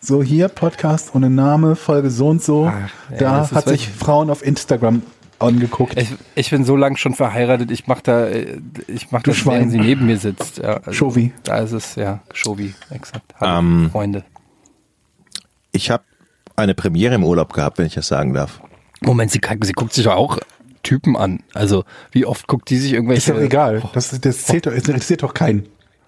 So 0.00 0.22
hier, 0.22 0.46
Podcast 0.46 1.10
ohne 1.16 1.28
Name, 1.28 1.74
Folge 1.74 2.10
so 2.10 2.28
und 2.28 2.44
so. 2.44 2.70
Ach, 2.72 2.90
ja, 3.10 3.16
da 3.18 3.50
hat 3.50 3.68
sich 3.68 3.88
Frauen 3.88 4.30
auf 4.30 4.46
Instagram 4.46 5.02
angeguckt. 5.40 5.96
ich, 5.98 6.08
ich 6.34 6.50
bin 6.50 6.64
so 6.64 6.76
lang 6.76 6.96
schon 6.96 7.14
verheiratet, 7.14 7.70
ich 7.70 7.86
mach 7.86 8.00
da, 8.00 8.26
äh, 8.26 8.60
ich 8.86 9.10
mach 9.10 9.22
Du 9.22 9.30
das, 9.30 9.38
Schwein. 9.38 9.56
während 9.56 9.72
sie 9.72 9.78
neben 9.78 10.06
mir 10.06 10.18
sitzt. 10.18 10.58
Ja, 10.58 10.74
also, 10.78 10.92
Schovi. 10.92 11.32
Da 11.44 11.58
ist 11.58 11.72
es, 11.72 11.94
ja, 11.96 12.20
Shovi, 12.32 12.74
exakt. 12.90 13.34
Hallo, 13.40 13.58
Ähm, 13.58 13.88
Freunde. 13.90 14.24
Ich 15.72 15.90
habe 15.90 16.04
eine 16.56 16.74
Premiere 16.74 17.14
im 17.14 17.24
Urlaub 17.24 17.52
gehabt, 17.52 17.78
wenn 17.78 17.86
ich 17.86 17.94
das 17.94 18.08
sagen 18.08 18.34
darf. 18.34 18.60
Moment, 19.00 19.30
sie, 19.30 19.40
sie 19.62 19.72
guckt 19.72 19.92
sich 19.94 20.04
doch 20.04 20.14
auch 20.16 20.38
Typen 20.82 21.16
an. 21.16 21.40
Also, 21.54 21.84
wie 22.12 22.24
oft 22.26 22.46
guckt 22.46 22.70
die 22.70 22.76
sich 22.78 22.92
irgendwelche. 22.92 23.30
ist 23.32 23.36
doch 23.36 23.42
egal. 23.42 23.82
Das, 23.92 24.18
das 24.20 24.44
zählt 24.44 24.66
doch, 24.66 24.72
es 24.72 24.88
interessiert 24.88 25.22
doch 25.22 25.34
keinen. 25.34 25.62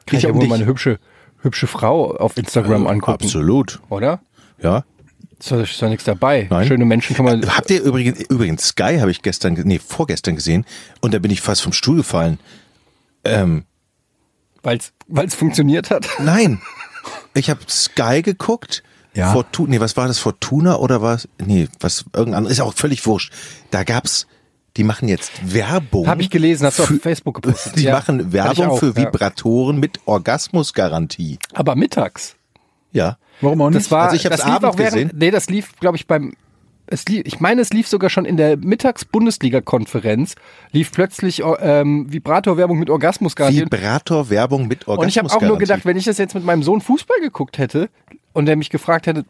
Kann 0.06 0.16
ich 0.18 0.22
ja 0.24 0.34
wohl 0.34 0.40
dich. 0.40 0.48
mal 0.48 0.56
eine 0.56 0.66
hübsche, 0.66 0.98
hübsche 1.40 1.66
Frau 1.66 2.10
auf 2.16 2.36
Instagram 2.36 2.86
angucken. 2.86 3.24
Absolut. 3.24 3.80
Oder? 3.88 4.20
Ja. 4.62 4.84
Doch, 5.48 5.58
ist 5.60 5.80
doch 5.82 5.88
nichts 5.88 6.04
dabei. 6.04 6.46
Nein. 6.50 6.66
Schöne 6.66 6.84
Menschen 6.84 7.16
kann 7.16 7.24
man. 7.24 7.56
Habt 7.56 7.70
ihr 7.70 7.82
übrigens, 7.82 8.20
übrigens 8.28 8.68
Sky 8.68 8.98
habe 9.00 9.10
ich 9.10 9.22
gestern, 9.22 9.54
ge- 9.54 9.64
nee, 9.66 9.78
vorgestern 9.78 10.36
gesehen 10.36 10.64
und 11.00 11.12
da 11.14 11.18
bin 11.18 11.30
ich 11.30 11.40
fast 11.40 11.62
vom 11.62 11.72
Stuhl 11.72 11.96
gefallen. 11.96 12.38
Ähm, 13.24 13.64
Weil 14.62 14.78
es 14.78 15.34
funktioniert 15.34 15.90
hat. 15.90 16.08
nein, 16.20 16.60
ich 17.34 17.50
habe 17.50 17.60
Sky 17.68 18.22
geguckt. 18.22 18.82
Ja. 19.14 19.32
Fortuna, 19.32 19.70
nee, 19.70 19.80
was 19.80 19.96
war 19.98 20.06
das? 20.08 20.18
Fortuna 20.18 20.76
oder 20.76 21.02
was? 21.02 21.28
Nee, 21.44 21.68
was 21.80 22.04
irgendein 22.14 22.38
anderes. 22.38 22.56
Ist 22.58 22.62
auch 22.62 22.72
völlig 22.72 23.04
wurscht. 23.04 23.30
Da 23.70 23.84
gab's, 23.84 24.26
die 24.78 24.84
machen 24.84 25.06
jetzt 25.06 25.30
Werbung. 25.52 26.06
Habe 26.06 26.22
ich 26.22 26.30
gelesen, 26.30 26.64
hast 26.66 26.78
du 26.78 26.84
auf 26.84 26.92
Facebook 27.02 27.42
gepostet. 27.42 27.76
Die 27.76 27.82
Ja, 27.82 27.92
machen 27.92 28.32
Werbung 28.32 28.68
auch, 28.68 28.78
für 28.78 28.86
ja. 28.86 28.96
Vibratoren 28.96 29.78
mit 29.78 30.00
Orgasmusgarantie. 30.06 31.38
Aber 31.52 31.76
mittags. 31.76 32.36
Ja. 32.92 33.18
Warum 33.42 33.60
auch 33.60 33.70
nicht? 33.70 33.84
Das 33.84 33.90
war, 33.90 34.04
Also 34.04 34.16
ich 34.16 34.22
das 34.22 34.44
lief 34.44 34.54
abends 34.54 34.78
während, 34.78 34.94
gesehen. 34.94 35.10
Nee, 35.14 35.30
das 35.30 35.50
lief, 35.50 35.72
glaube 35.80 35.96
ich, 35.96 36.06
beim, 36.06 36.32
es 36.86 37.04
lief, 37.06 37.22
ich 37.24 37.40
meine, 37.40 37.60
es 37.60 37.70
lief 37.70 37.88
sogar 37.88 38.10
schon 38.10 38.24
in 38.24 38.36
der 38.36 38.56
Mittags-Bundesliga-Konferenz, 38.56 40.34
lief 40.72 40.92
plötzlich 40.92 41.42
ähm, 41.60 42.12
Vibrator-Werbung 42.12 42.78
mit 42.78 42.90
Orgasmusgarantie. 42.90 43.62
Vibrator-Werbung 43.62 44.68
mit 44.68 44.86
Und 44.86 45.08
ich 45.08 45.18
habe 45.18 45.28
auch 45.30 45.40
nur 45.40 45.58
gedacht, 45.58 45.84
wenn 45.84 45.96
ich 45.96 46.04
das 46.04 46.18
jetzt 46.18 46.34
mit 46.34 46.44
meinem 46.44 46.62
Sohn 46.62 46.80
Fußball 46.80 47.20
geguckt 47.20 47.58
hätte 47.58 47.88
und 48.32 48.46
der 48.46 48.56
mich 48.56 48.70
gefragt 48.70 49.06
hätte, 49.06 49.24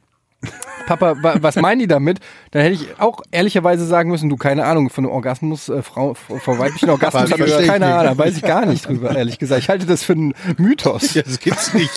Papa, 0.87 1.15
wa- 1.23 1.37
was 1.41 1.57
meinen 1.57 1.79
die 1.79 1.87
damit? 1.87 2.19
Dann 2.51 2.63
hätte 2.63 2.75
ich 2.75 3.01
auch 3.01 3.21
ehrlicherweise 3.31 3.87
sagen 3.87 4.11
müssen, 4.11 4.29
du, 4.29 4.37
keine 4.37 4.65
Ahnung, 4.65 4.91
von 4.91 5.07
Orgasmus, 5.07 5.69
äh, 5.69 5.83
Frau, 5.83 6.15
vor 6.15 6.59
weiblichen 6.59 6.91
Orgasmus, 6.91 7.33
Aber 7.33 7.43
hab 7.43 7.61
ich 7.61 7.67
keine 7.67 7.87
nicht. 7.87 7.95
Ahnung, 7.95 8.19
weiß 8.19 8.37
ich 8.37 8.43
gar 8.43 8.67
nicht 8.67 8.87
drüber, 8.89 9.15
ehrlich 9.17 9.39
gesagt. 9.39 9.63
Ich 9.63 9.69
halte 9.69 9.87
das 9.87 10.03
für 10.03 10.15
einen 10.15 10.35
Mythos. 10.59 11.15
Ja, 11.15 11.23
das 11.23 11.39
gibt's 11.39 11.73
nicht. 11.75 11.91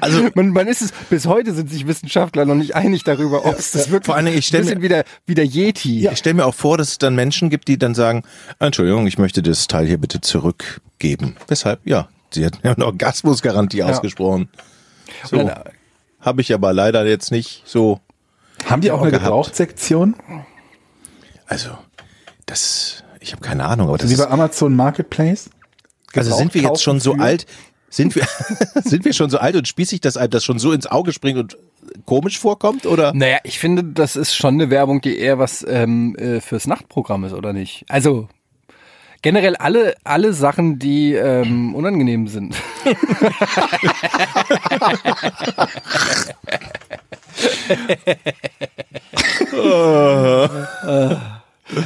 Also, 0.00 0.28
Man, 0.34 0.50
man 0.50 0.68
ist 0.68 0.82
es, 0.82 0.92
bis 1.10 1.26
heute 1.26 1.52
sind 1.52 1.68
sich 1.68 1.86
Wissenschaftler 1.88 2.44
noch 2.44 2.54
nicht 2.54 2.76
einig 2.76 3.02
darüber, 3.02 3.44
ob 3.44 3.58
es 3.58 3.72
das 3.72 3.90
wirklich 3.90 4.14
Vor 4.14 4.22
Dingen, 4.22 4.38
ich 4.38 4.46
stell 4.46 4.60
ein 4.60 4.66
bisschen 4.66 4.78
mir- 4.78 4.84
wie 4.84 4.88
der, 4.88 5.04
wie 5.26 5.34
der 5.34 5.46
Yeti. 5.46 6.08
ich 6.08 6.18
stelle 6.18 6.34
mir 6.34 6.46
auch 6.46 6.54
vor, 6.54 6.78
dass 6.78 6.90
es 6.90 6.98
dann 6.98 7.16
Menschen 7.16 7.50
gibt, 7.50 7.66
die 7.66 7.76
dann 7.76 7.94
sagen, 7.96 8.22
Entschuldigung, 8.60 9.08
ich 9.08 9.18
möchte 9.18 9.42
das 9.42 9.66
Teil 9.66 9.86
hier 9.86 9.98
bitte 9.98 10.20
zurückgeben. 10.20 11.36
Weshalb? 11.48 11.80
Ja, 11.84 12.08
sie 12.30 12.46
hat 12.46 12.60
ja 12.62 12.72
eine 12.72 12.86
Orgasmusgarantie 12.86 13.82
ausgesprochen. 13.82 14.48
So. 15.28 15.38
Dann, 15.38 15.60
Habe 16.20 16.40
ich 16.42 16.52
aber 16.52 16.72
leider 16.72 17.06
jetzt 17.06 17.30
nicht 17.30 17.62
so. 17.66 18.00
Haben 18.66 18.82
die 18.82 18.90
auch 18.90 19.00
eine 19.00 19.10
gehabt. 19.10 19.24
Gebrauchtsektion? 19.24 20.16
Also, 21.46 21.70
das, 22.46 23.02
ich 23.20 23.32
habe 23.32 23.42
keine 23.42 23.64
Ahnung, 23.64 23.88
aber 23.88 23.98
das 23.98 24.08
Wie 24.10 24.14
ist, 24.14 24.20
bei 24.20 24.28
Amazon 24.28 24.76
Marketplace? 24.76 25.50
also 26.14 26.34
sind 26.34 26.54
wir 26.54 26.62
jetzt 26.62 26.82
schon 26.82 27.00
so 27.00 27.14
alt, 27.14 27.46
sind 27.88 28.14
wir, 28.14 28.26
sind 28.84 29.04
wir 29.04 29.12
schon 29.12 29.30
so 29.30 29.38
alt 29.38 29.56
und 29.56 29.66
spießig, 29.66 30.00
dass 30.00 30.16
einem 30.16 30.30
das 30.30 30.44
schon 30.44 30.58
so 30.58 30.72
ins 30.72 30.86
Auge 30.86 31.12
springt 31.12 31.38
und 31.38 31.56
komisch 32.04 32.38
vorkommt, 32.38 32.86
oder? 32.86 33.12
Naja, 33.14 33.38
ich 33.44 33.58
finde, 33.58 33.84
das 33.84 34.16
ist 34.16 34.34
schon 34.34 34.54
eine 34.54 34.70
Werbung, 34.70 35.00
die 35.00 35.18
eher 35.18 35.38
was 35.38 35.64
ähm, 35.68 36.14
äh, 36.16 36.40
fürs 36.40 36.66
Nachtprogramm 36.66 37.24
ist, 37.24 37.32
oder 37.32 37.52
nicht? 37.52 37.84
Also 37.88 38.28
generell 39.22 39.56
alle, 39.56 39.94
alle 40.04 40.32
Sachen, 40.32 40.78
die 40.78 41.14
ähm, 41.14 41.74
unangenehm 41.74 42.28
sind. 42.28 42.54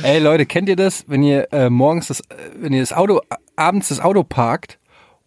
Ey 0.02 0.18
Leute, 0.18 0.46
kennt 0.46 0.68
ihr 0.68 0.76
das, 0.76 1.04
wenn 1.08 1.22
ihr 1.22 1.52
äh, 1.52 1.70
morgens 1.70 2.08
das, 2.08 2.22
wenn 2.56 2.72
ihr 2.72 2.80
das 2.80 2.92
Auto, 2.92 3.20
abends 3.56 3.88
das 3.88 4.00
Auto 4.00 4.22
parkt 4.22 4.78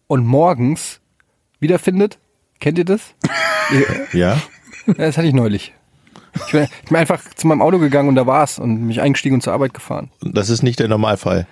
und 0.06 0.26
morgens 0.26 1.00
wiederfindet? 1.60 2.18
Kennt 2.60 2.78
ihr 2.78 2.84
das? 2.84 3.14
Ja. 4.12 4.36
Ja, 4.86 4.94
das 4.96 5.18
hatte 5.18 5.28
ich 5.28 5.34
neulich. 5.34 5.74
Ich 6.46 6.52
bin, 6.52 6.64
ich 6.64 6.88
bin 6.88 6.96
einfach 6.96 7.22
zu 7.34 7.46
meinem 7.46 7.62
Auto 7.62 7.78
gegangen 7.78 8.08
und 8.08 8.14
da 8.14 8.26
war's 8.26 8.58
und 8.58 8.86
mich 8.86 9.00
eingestiegen 9.00 9.34
und 9.34 9.42
zur 9.42 9.52
Arbeit 9.52 9.74
gefahren. 9.74 10.10
Das 10.20 10.50
ist 10.50 10.62
nicht 10.62 10.80
der 10.80 10.88
Normalfall. 10.88 11.46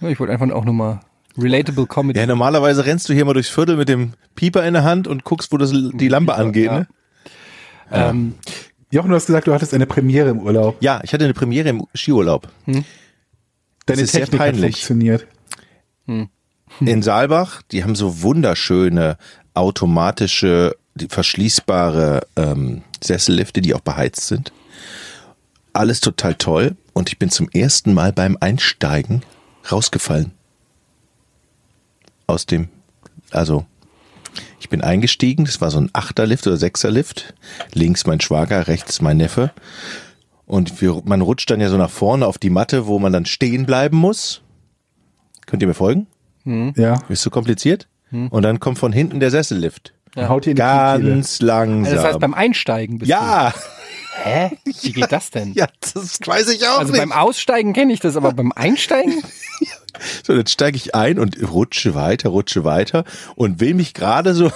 Ja, 0.00 0.08
Ich 0.08 0.18
wollte 0.20 0.32
einfach 0.32 0.50
auch 0.50 0.64
nochmal 0.64 1.00
relatable 1.38 1.86
Comedy. 1.86 2.18
Ja, 2.18 2.26
normalerweise 2.26 2.84
rennst 2.84 3.08
du 3.08 3.14
hier 3.14 3.24
mal 3.24 3.34
durchs 3.34 3.48
Viertel 3.48 3.76
mit 3.76 3.88
dem 3.88 4.14
Pieper 4.34 4.66
in 4.66 4.74
der 4.74 4.84
Hand 4.84 5.06
und 5.06 5.24
guckst, 5.24 5.52
wo 5.52 5.58
das, 5.58 5.72
die 5.72 6.08
Lampe 6.08 6.34
angeht, 6.34 6.66
ja. 6.66 6.78
ne? 6.80 6.88
ähm, 7.92 8.34
Jochen, 8.90 9.10
du 9.10 9.14
hast 9.14 9.26
gesagt, 9.26 9.46
du 9.46 9.54
hattest 9.54 9.72
eine 9.72 9.86
Premiere 9.86 10.30
im 10.30 10.40
Urlaub. 10.40 10.76
Ja, 10.80 11.00
ich 11.04 11.12
hatte 11.12 11.24
eine 11.24 11.34
Premiere 11.34 11.68
im 11.68 11.86
Skiurlaub. 11.94 12.48
Deine 12.66 14.02
ist 14.02 14.12
sehr 14.12 14.22
Technik 14.22 14.40
hat 14.40 14.46
peinlich. 14.48 14.76
funktioniert. 14.76 15.26
In 16.80 17.02
Saalbach, 17.02 17.62
die 17.70 17.84
haben 17.84 17.94
so 17.94 18.22
wunderschöne 18.22 19.16
automatische, 19.54 20.76
verschließbare 21.08 22.26
ähm, 22.36 22.82
Sessellifte, 23.02 23.60
die 23.60 23.74
auch 23.74 23.80
beheizt 23.80 24.26
sind. 24.26 24.52
Alles 25.72 26.00
total 26.00 26.34
toll. 26.34 26.76
Und 26.92 27.10
ich 27.10 27.18
bin 27.18 27.30
zum 27.30 27.48
ersten 27.50 27.94
Mal 27.94 28.12
beim 28.12 28.36
Einsteigen 28.40 29.22
rausgefallen. 29.70 30.32
Aus 32.26 32.46
dem, 32.46 32.68
also 33.30 33.66
ich 34.60 34.68
bin 34.68 34.82
eingestiegen, 34.82 35.44
das 35.44 35.60
war 35.60 35.70
so 35.70 35.80
ein 35.80 35.90
Achterlift 35.92 36.46
oder 36.46 36.56
Sechserlift. 36.56 37.34
Links 37.72 38.06
mein 38.06 38.20
Schwager, 38.20 38.68
rechts 38.68 39.00
mein 39.00 39.16
Neffe. 39.16 39.52
Und 40.46 40.80
wir, 40.80 41.02
man 41.04 41.20
rutscht 41.20 41.50
dann 41.50 41.60
ja 41.60 41.68
so 41.68 41.76
nach 41.76 41.90
vorne 41.90 42.26
auf 42.26 42.38
die 42.38 42.50
Matte, 42.50 42.86
wo 42.86 42.98
man 42.98 43.12
dann 43.12 43.26
stehen 43.26 43.66
bleiben 43.66 43.96
muss. 43.96 44.42
Könnt 45.46 45.62
ihr 45.62 45.68
mir 45.68 45.74
folgen? 45.74 46.06
Ja. 46.44 47.02
Ist 47.08 47.22
zu 47.22 47.30
kompliziert? 47.30 47.88
Und 48.10 48.42
dann 48.42 48.58
kommt 48.58 48.78
von 48.78 48.92
hinten 48.92 49.20
der 49.20 49.30
Sessellift. 49.30 49.94
Haut 50.16 50.44
dir 50.44 50.50
in 50.50 50.56
die. 50.56 50.62
Ganz 50.62 51.40
langsam. 51.40 51.84
also 51.84 51.96
das 51.96 52.04
heißt, 52.04 52.20
beim 52.20 52.34
Einsteigen 52.34 52.98
bist 52.98 53.08
ja, 53.08 53.50
du. 53.50 53.58
Hä? 54.12 54.50
Wie 54.64 54.92
geht 54.92 55.12
das 55.12 55.30
denn? 55.30 55.52
ja, 55.54 55.66
das 55.80 56.18
weiß 56.24 56.48
ich 56.48 56.66
auch 56.66 56.78
also 56.78 56.92
nicht. 56.92 57.00
beim 57.00 57.12
Aussteigen 57.12 57.72
kenne 57.72 57.92
ich 57.92 58.00
das, 58.00 58.16
aber 58.16 58.32
beim 58.32 58.52
Einsteigen? 58.52 59.22
So, 60.24 60.34
dann 60.34 60.46
steige 60.46 60.76
ich 60.76 60.94
ein 60.94 61.18
und 61.18 61.36
rutsche 61.50 61.96
weiter, 61.96 62.28
rutsche 62.28 62.64
weiter 62.64 63.04
und 63.34 63.60
will 63.60 63.74
mich 63.74 63.92
gerade 63.92 64.34
so 64.34 64.52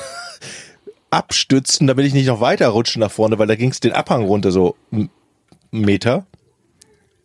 abstützen, 1.11 1.88
damit 1.88 2.06
ich 2.06 2.14
nicht 2.14 2.28
noch 2.28 2.40
weiter 2.40 2.68
rutsche 2.68 3.00
nach 3.00 3.11
vorne, 3.11 3.37
weil 3.38 3.49
da 3.49 3.56
ging 3.56 3.70
es 3.70 3.80
den 3.80 3.92
Abhang 3.92 4.23
runter 4.23 4.52
so 4.52 4.76
einen 4.92 5.11
Meter 5.73 6.25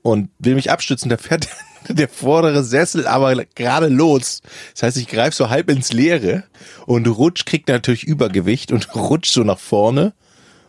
und 0.01 0.31
will 0.39 0.55
mich 0.55 0.71
abstützen, 0.71 1.09
da 1.09 1.17
fährt 1.17 1.47
der 1.87 2.09
vordere 2.09 2.63
Sessel 2.63 3.07
aber 3.07 3.45
gerade 3.55 3.87
los. 3.87 4.41
Das 4.73 4.83
heißt, 4.83 4.97
ich 4.97 5.07
greife 5.07 5.35
so 5.35 5.49
halb 5.49 5.69
ins 5.69 5.93
Leere 5.93 6.43
und 6.87 7.07
rutsch, 7.07 7.45
krieg 7.45 7.67
natürlich 7.67 8.03
Übergewicht 8.03 8.71
und 8.71 8.95
rutsch 8.95 9.29
so 9.29 9.43
nach 9.43 9.59
vorne 9.59 10.13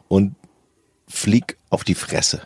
und 0.08 0.34
flieg 1.10 1.56
auf 1.68 1.84
die 1.84 1.94
Fresse. 1.94 2.42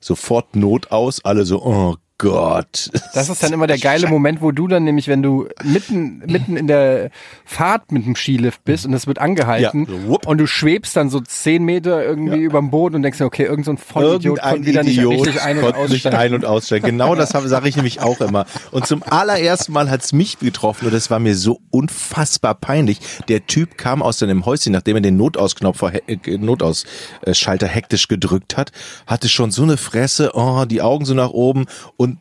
Sofort 0.00 0.54
Not 0.54 0.92
aus, 0.92 1.24
alle 1.24 1.44
so, 1.44 1.62
oh 1.64 1.96
Gott. 2.18 2.90
Das 3.12 3.28
ist 3.28 3.42
dann 3.42 3.52
immer 3.52 3.66
der 3.66 3.76
geile 3.78 4.08
Moment, 4.08 4.40
wo 4.40 4.50
du 4.50 4.68
dann 4.68 4.84
nämlich, 4.84 5.06
wenn 5.06 5.22
du 5.22 5.48
mitten, 5.62 6.22
mitten 6.26 6.56
in 6.56 6.66
der 6.66 7.10
Fahrt 7.44 7.92
mit 7.92 8.06
dem 8.06 8.16
Skilift 8.16 8.64
bist 8.64 8.86
und 8.86 8.94
es 8.94 9.06
wird 9.06 9.18
angehalten 9.18 9.86
Ja, 9.86 10.06
so 10.06 10.18
und 10.24 10.38
du 10.38 10.46
schwebst 10.46 10.96
dann 10.96 11.10
so 11.10 11.20
zehn 11.20 11.62
Meter 11.64 12.02
irgendwie 12.02 12.38
überm 12.38 12.70
Boden 12.70 12.96
und 12.96 13.02
denkst 13.02 13.18
dir, 13.18 13.26
okay, 13.26 13.44
irgend 13.44 13.66
so 13.66 13.72
ein 13.72 13.76
Vollidiot 13.76 14.38
Irgendein 14.38 14.50
konnte 14.50 14.66
wieder 14.66 14.82
Idiot 14.82 15.12
nicht 15.12 15.26
richtig 15.26 15.42
ein- 15.42 15.58
und 15.58 15.74
aussteigen. 15.74 16.16
ein- 16.16 16.34
und 16.34 16.44
aussteigen. 16.46 16.86
Genau 16.86 17.14
das 17.14 17.30
sage 17.30 17.68
ich 17.68 17.76
nämlich 17.76 18.00
auch 18.00 18.20
immer. 18.22 18.46
Und 18.70 18.86
zum 18.86 19.02
allerersten 19.02 19.72
Mal 19.72 19.90
hat's 19.90 20.14
mich 20.14 20.38
getroffen 20.38 20.86
und 20.86 20.94
das 20.94 21.10
war 21.10 21.18
mir 21.18 21.34
so 21.34 21.60
unfassbar 21.70 22.54
peinlich. 22.54 23.00
Der 23.28 23.46
Typ 23.46 23.76
kam 23.76 24.02
aus 24.02 24.20
seinem 24.20 24.46
Häuschen, 24.46 24.72
nachdem 24.72 24.96
er 24.96 25.02
den 25.02 25.18
Notausknopf, 25.18 25.82
äh, 25.82 26.38
Notausschalter 26.38 27.66
hektisch 27.66 28.08
gedrückt 28.08 28.56
hat, 28.56 28.72
hatte 29.06 29.28
schon 29.28 29.50
so 29.50 29.64
eine 29.64 29.76
Fresse, 29.76 30.30
oh, 30.34 30.64
die 30.64 30.80
Augen 30.80 31.04
so 31.04 31.12
nach 31.12 31.30
oben 31.30 31.66
und 31.96 32.15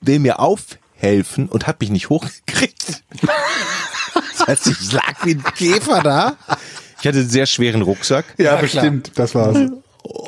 will 0.00 0.18
mir 0.18 0.40
aufhelfen 0.40 1.48
und 1.48 1.66
hat 1.66 1.80
mich 1.80 1.90
nicht 1.90 2.08
hochgekriegt. 2.08 3.02
Das 4.38 4.48
heißt, 4.48 4.66
ich 4.68 4.92
lag 4.92 5.14
wie 5.24 5.34
ein 5.34 5.44
Käfer 5.54 6.00
da. 6.02 6.36
Ich 7.00 7.06
hatte 7.06 7.18
einen 7.18 7.28
sehr 7.28 7.44
schweren 7.46 7.82
Rucksack. 7.82 8.24
Ja, 8.38 8.52
klar. 8.56 8.60
bestimmt. 8.62 9.12
Das 9.16 9.34
war's. 9.34 9.70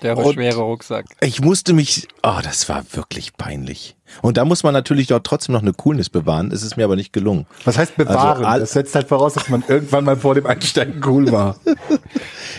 Der 0.02 0.18
Und- 0.18 0.34
schwere 0.34 0.60
Rucksack. 0.60 1.06
Ich 1.20 1.40
musste 1.40 1.72
mich, 1.72 2.08
oh, 2.22 2.38
das 2.42 2.68
war 2.68 2.84
wirklich 2.92 3.36
peinlich. 3.38 3.96
Und 4.20 4.36
da 4.36 4.44
muss 4.44 4.62
man 4.64 4.74
natürlich 4.74 5.06
doch 5.08 5.20
trotzdem 5.20 5.54
noch 5.54 5.62
eine 5.62 5.72
Coolness 5.72 6.10
bewahren. 6.10 6.52
Es 6.52 6.62
ist 6.62 6.76
mir 6.76 6.84
aber 6.84 6.96
nicht 6.96 7.12
gelungen. 7.14 7.46
Was 7.64 7.78
heißt 7.78 7.96
bewahren? 7.96 8.44
Also 8.44 8.60
das 8.60 8.72
setzt 8.72 8.94
halt 8.94 9.08
voraus, 9.08 9.32
dass 9.32 9.48
man 9.48 9.64
irgendwann 9.66 10.04
mal 10.04 10.16
vor 10.18 10.34
dem 10.34 10.46
Einsteigen 10.46 11.02
cool 11.06 11.32
war. 11.32 11.56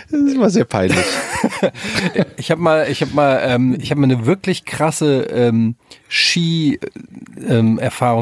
Das 0.10 0.38
war 0.38 0.50
sehr 0.50 0.66
peinlich. 0.66 0.98
Ich 2.38 2.52
habe 2.52 2.62
mal, 2.62 2.90
ich 2.90 3.02
habe 3.02 3.14
mal, 3.14 3.42
ähm, 3.44 3.76
ich 3.80 3.92
habe 3.92 4.00
mal 4.00 4.10
eine 4.10 4.26
wirklich 4.26 4.64
krasse 4.66 5.24
ähm, 5.24 5.76
Ski-Erfahrung 6.08 6.70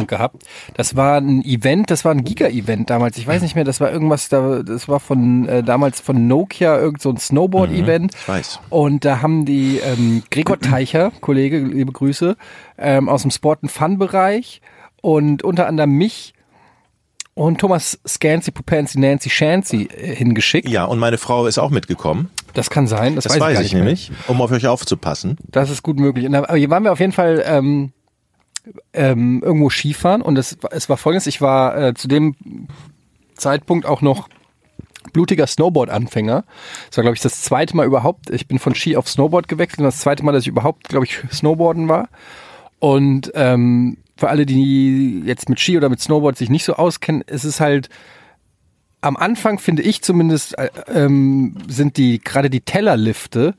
gehabt. 0.07 0.43
Das 0.75 0.95
war 0.95 1.17
ein 1.17 1.43
Event, 1.43 1.91
das 1.91 2.03
war 2.05 2.13
ein 2.13 2.23
Giga-Event 2.23 2.89
damals. 2.89 3.17
Ich 3.17 3.27
weiß 3.27 3.43
nicht 3.43 3.53
mehr, 3.55 3.63
das 3.63 3.79
war 3.79 3.91
irgendwas, 3.91 4.29
da, 4.29 4.63
das 4.63 4.87
war 4.87 4.99
von 4.99 5.47
äh, 5.47 5.61
damals 5.63 5.99
von 5.99 6.27
Nokia 6.27 6.79
irgend 6.79 7.01
so 7.01 7.09
ein 7.09 7.17
Snowboard-Event. 7.17 8.15
ich 8.15 8.27
weiß. 8.27 8.59
Und 8.69 9.05
da 9.05 9.21
haben 9.21 9.45
die 9.45 9.77
ähm, 9.77 10.23
Gregor 10.31 10.59
Teicher, 10.61 11.11
Kollege, 11.21 11.59
liebe 11.59 11.91
Grüße, 11.91 12.37
ähm, 12.77 13.07
aus 13.09 13.21
dem 13.21 13.31
Sport 13.31 13.59
and 13.63 13.71
Fun-Bereich 13.71 14.61
und 15.01 15.43
unter 15.43 15.67
anderem 15.67 15.91
mich 15.91 16.33
und 17.33 17.59
Thomas 17.59 17.99
Scancy, 18.07 18.51
Pupancy, 18.51 18.99
Nancy 18.99 19.29
Shancy 19.29 19.83
äh, 19.85 20.15
hingeschickt. 20.15 20.67
Ja, 20.69 20.85
und 20.85 20.99
meine 20.99 21.17
Frau 21.17 21.45
ist 21.47 21.57
auch 21.57 21.69
mitgekommen. 21.69 22.29
Das 22.53 22.69
kann 22.69 22.87
sein, 22.87 23.15
das, 23.15 23.23
Das, 23.23 23.33
weiß, 23.33 23.39
weiß, 23.41 23.59
ich, 23.59 23.65
ich 23.67 23.73
nicht 23.73 23.73
mehr. 23.75 23.83
nämlich, 23.83 24.11
um 24.27 24.41
auf 24.41 24.51
euch 24.51 24.67
aufzupassen. 24.67 25.37
Das 25.47 25.69
ist 25.69 25.83
gut 25.83 25.99
möglich. 25.99 26.25
Und 26.25 26.33
da, 26.33 26.39
aber 26.43 26.57
hier 26.57 26.69
waren 26.69 26.83
wir 26.83 26.91
auf 26.91 26.99
jeden 26.99 27.13
Fall 27.13 27.41
ähm, 27.45 27.93
ähm, 28.93 29.41
irgendwo 29.43 29.69
Skifahren 29.69 30.21
und 30.21 30.37
es, 30.37 30.61
war- 30.61 30.71
es 30.73 30.89
war 30.89 30.97
folgendes, 30.97 31.27
ich 31.27 31.39
war 31.41 31.77
äh, 31.77 31.93
zu 31.93 32.07
dem 32.07 32.35
Zeitpunkt 33.35 33.85
auch 33.85 34.01
noch 34.01 34.27
blutiger 35.13 35.47
Snowboard-Anfänger. 35.47 36.43
Das 36.89 36.97
war, 36.97 37.03
glaube 37.03 37.15
ich, 37.15 37.21
das 37.21 37.41
zweite 37.41 37.75
Mal 37.75 37.85
überhaupt. 37.85 38.29
Ich 38.29 38.47
bin 38.47 38.59
von 38.59 38.75
Ski 38.75 38.95
auf 38.97 39.07
Snowboard 39.09 39.47
gewechselt 39.47 39.79
und 39.79 39.85
das 39.85 39.97
zweite 39.99 40.23
Mal, 40.23 40.31
dass 40.33 40.43
ich 40.43 40.47
überhaupt, 40.49 40.89
glaube 40.89 41.05
ich, 41.05 41.17
Snowboarden 41.31 41.87
war. 41.87 42.09
Und 42.79 43.31
ähm, 43.35 43.97
für 44.21 44.29
alle, 44.29 44.45
die 44.45 45.23
jetzt 45.25 45.49
mit 45.49 45.59
Ski 45.59 45.77
oder 45.77 45.89
mit 45.89 45.99
Snowboard 45.99 46.37
sich 46.37 46.51
nicht 46.51 46.63
so 46.63 46.75
auskennen, 46.75 47.23
ist 47.23 47.43
es 47.43 47.59
halt 47.59 47.89
am 49.01 49.17
Anfang 49.17 49.57
finde 49.57 49.81
ich 49.81 50.03
zumindest 50.03 50.55
äh, 50.59 50.69
ähm, 50.93 51.57
sind 51.67 51.97
die 51.97 52.19
gerade 52.19 52.51
die 52.51 52.61
Tellerlifte 52.61 53.55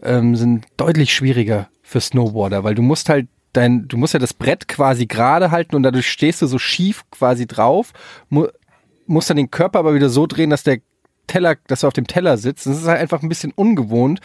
ähm, 0.00 0.36
sind 0.36 0.64
deutlich 0.76 1.12
schwieriger 1.12 1.68
für 1.82 2.00
Snowboarder, 2.00 2.62
weil 2.62 2.76
du 2.76 2.82
musst 2.82 3.08
halt 3.08 3.26
dein, 3.52 3.88
du 3.88 3.96
musst 3.96 4.14
ja 4.14 4.20
das 4.20 4.32
Brett 4.32 4.68
quasi 4.68 5.06
gerade 5.06 5.50
halten 5.50 5.74
und 5.74 5.82
dadurch 5.82 6.08
stehst 6.08 6.40
du 6.40 6.46
so 6.46 6.60
schief 6.60 7.02
quasi 7.10 7.48
drauf, 7.48 7.92
mu 8.28 8.46
musst 9.08 9.28
dann 9.28 9.36
den 9.36 9.50
Körper 9.50 9.80
aber 9.80 9.94
wieder 9.94 10.08
so 10.08 10.28
drehen, 10.28 10.50
dass 10.50 10.62
der 10.62 10.78
Teller, 11.26 11.56
dass 11.66 11.80
du 11.80 11.88
auf 11.88 11.94
dem 11.94 12.06
Teller 12.06 12.38
sitzt. 12.38 12.66
Das 12.66 12.78
ist 12.78 12.86
halt 12.86 13.00
einfach 13.00 13.22
ein 13.22 13.28
bisschen 13.28 13.52
ungewohnt 13.56 14.20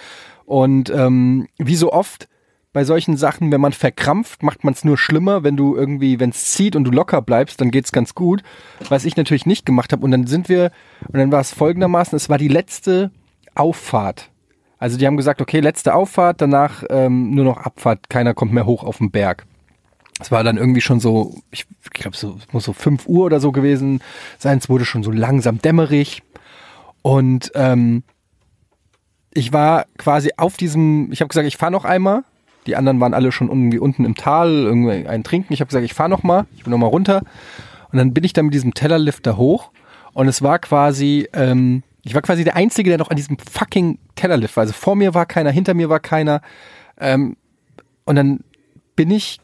und 0.45 0.91
ähm, 0.91 1.47
wie 1.57 1.75
so 1.75 1.91
oft 1.91 2.27
bei 2.73 2.85
solchen 2.85 3.17
Sachen, 3.17 3.51
wenn 3.51 3.59
man 3.59 3.73
verkrampft, 3.73 4.43
macht 4.43 4.63
man 4.63 4.73
es 4.73 4.85
nur 4.85 4.97
schlimmer. 4.97 5.43
Wenn 5.43 5.57
du 5.57 5.75
irgendwie, 5.75 6.19
wenn 6.19 6.29
es 6.29 6.51
zieht 6.51 6.75
und 6.75 6.85
du 6.85 6.91
locker 6.91 7.21
bleibst, 7.21 7.59
dann 7.59 7.71
geht's 7.71 7.91
ganz 7.91 8.15
gut. 8.15 8.43
Was 8.87 9.03
ich 9.05 9.17
natürlich 9.17 9.45
nicht 9.45 9.65
gemacht 9.65 9.91
habe. 9.91 10.03
Und 10.03 10.11
dann 10.11 10.27
sind 10.27 10.47
wir, 10.47 10.71
und 11.07 11.19
dann 11.19 11.31
war 11.31 11.41
es 11.41 11.53
folgendermaßen, 11.53 12.15
es 12.15 12.29
war 12.29 12.37
die 12.37 12.47
letzte 12.47 13.11
Auffahrt. 13.55 14.29
Also 14.77 14.97
die 14.97 15.05
haben 15.05 15.17
gesagt, 15.17 15.41
okay, 15.41 15.59
letzte 15.59 15.93
Auffahrt, 15.93 16.41
danach 16.41 16.83
ähm, 16.89 17.35
nur 17.35 17.45
noch 17.45 17.57
Abfahrt, 17.57 18.09
keiner 18.09 18.33
kommt 18.33 18.53
mehr 18.53 18.65
hoch 18.65 18.83
auf 18.83 18.97
den 18.97 19.11
Berg. 19.11 19.45
Es 20.19 20.31
war 20.31 20.43
dann 20.43 20.57
irgendwie 20.57 20.81
schon 20.81 20.99
so, 20.99 21.35
ich 21.51 21.65
glaube, 21.91 22.15
so, 22.15 22.37
es 22.39 22.53
muss 22.53 22.63
so 22.63 22.73
5 22.73 23.07
Uhr 23.07 23.25
oder 23.25 23.39
so 23.39 23.51
gewesen 23.51 24.01
sein. 24.37 24.59
Es 24.59 24.69
wurde 24.69 24.85
schon 24.85 25.03
so 25.03 25.11
langsam 25.11 25.59
dämmerig. 25.59 26.23
Und 27.01 27.51
ähm, 27.55 28.03
ich 29.33 29.51
war 29.51 29.85
quasi 29.97 30.31
auf 30.37 30.57
diesem, 30.57 31.11
ich 31.11 31.21
habe 31.21 31.29
gesagt, 31.29 31.47
ich 31.47 31.57
fahre 31.57 31.71
noch 31.71 31.85
einmal. 31.85 32.23
Die 32.67 32.75
anderen 32.75 32.99
waren 32.99 33.13
alle 33.13 33.31
schon 33.31 33.49
irgendwie 33.49 33.79
unten 33.79 34.05
im 34.05 34.15
Tal, 34.15 34.49
irgendwie 34.49 35.07
ein 35.07 35.23
Trinken. 35.23 35.53
Ich 35.53 35.61
habe 35.61 35.67
gesagt, 35.67 35.85
ich 35.85 35.93
fahre 35.93 36.09
noch 36.09 36.23
mal, 36.23 36.45
ich 36.55 36.63
bin 36.63 36.71
noch 36.71 36.77
mal 36.77 36.87
runter. 36.87 37.23
Und 37.91 37.97
dann 37.97 38.13
bin 38.13 38.23
ich 38.23 38.33
dann 38.33 38.45
mit 38.45 38.53
diesem 38.53 38.73
Tellerlift 38.73 39.25
da 39.25 39.35
hoch. 39.35 39.71
Und 40.13 40.27
es 40.27 40.41
war 40.41 40.59
quasi, 40.59 41.27
ähm, 41.33 41.83
ich 42.03 42.13
war 42.13 42.21
quasi 42.21 42.43
der 42.43 42.55
Einzige, 42.55 42.89
der 42.89 42.97
noch 42.97 43.09
an 43.09 43.15
diesem 43.15 43.37
fucking 43.37 43.97
Tellerlift 44.15 44.55
war. 44.55 44.61
Also 44.61 44.73
vor 44.73 44.95
mir 44.95 45.13
war 45.13 45.25
keiner, 45.25 45.51
hinter 45.51 45.73
mir 45.73 45.89
war 45.89 45.99
keiner. 45.99 46.41
Ähm, 46.99 47.35
und 48.05 48.15
dann 48.15 48.41
bin 48.95 49.11
ich, 49.11 49.39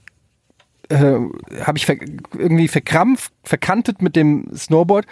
äh, 0.89 1.15
habe 1.61 1.77
ich 1.77 1.85
ver 1.85 1.95
irgendwie 2.37 2.67
verkrampft, 2.67 3.33
verkantet 3.43 4.01
mit 4.01 4.15
dem 4.15 4.47
Snowboard. 4.55 5.05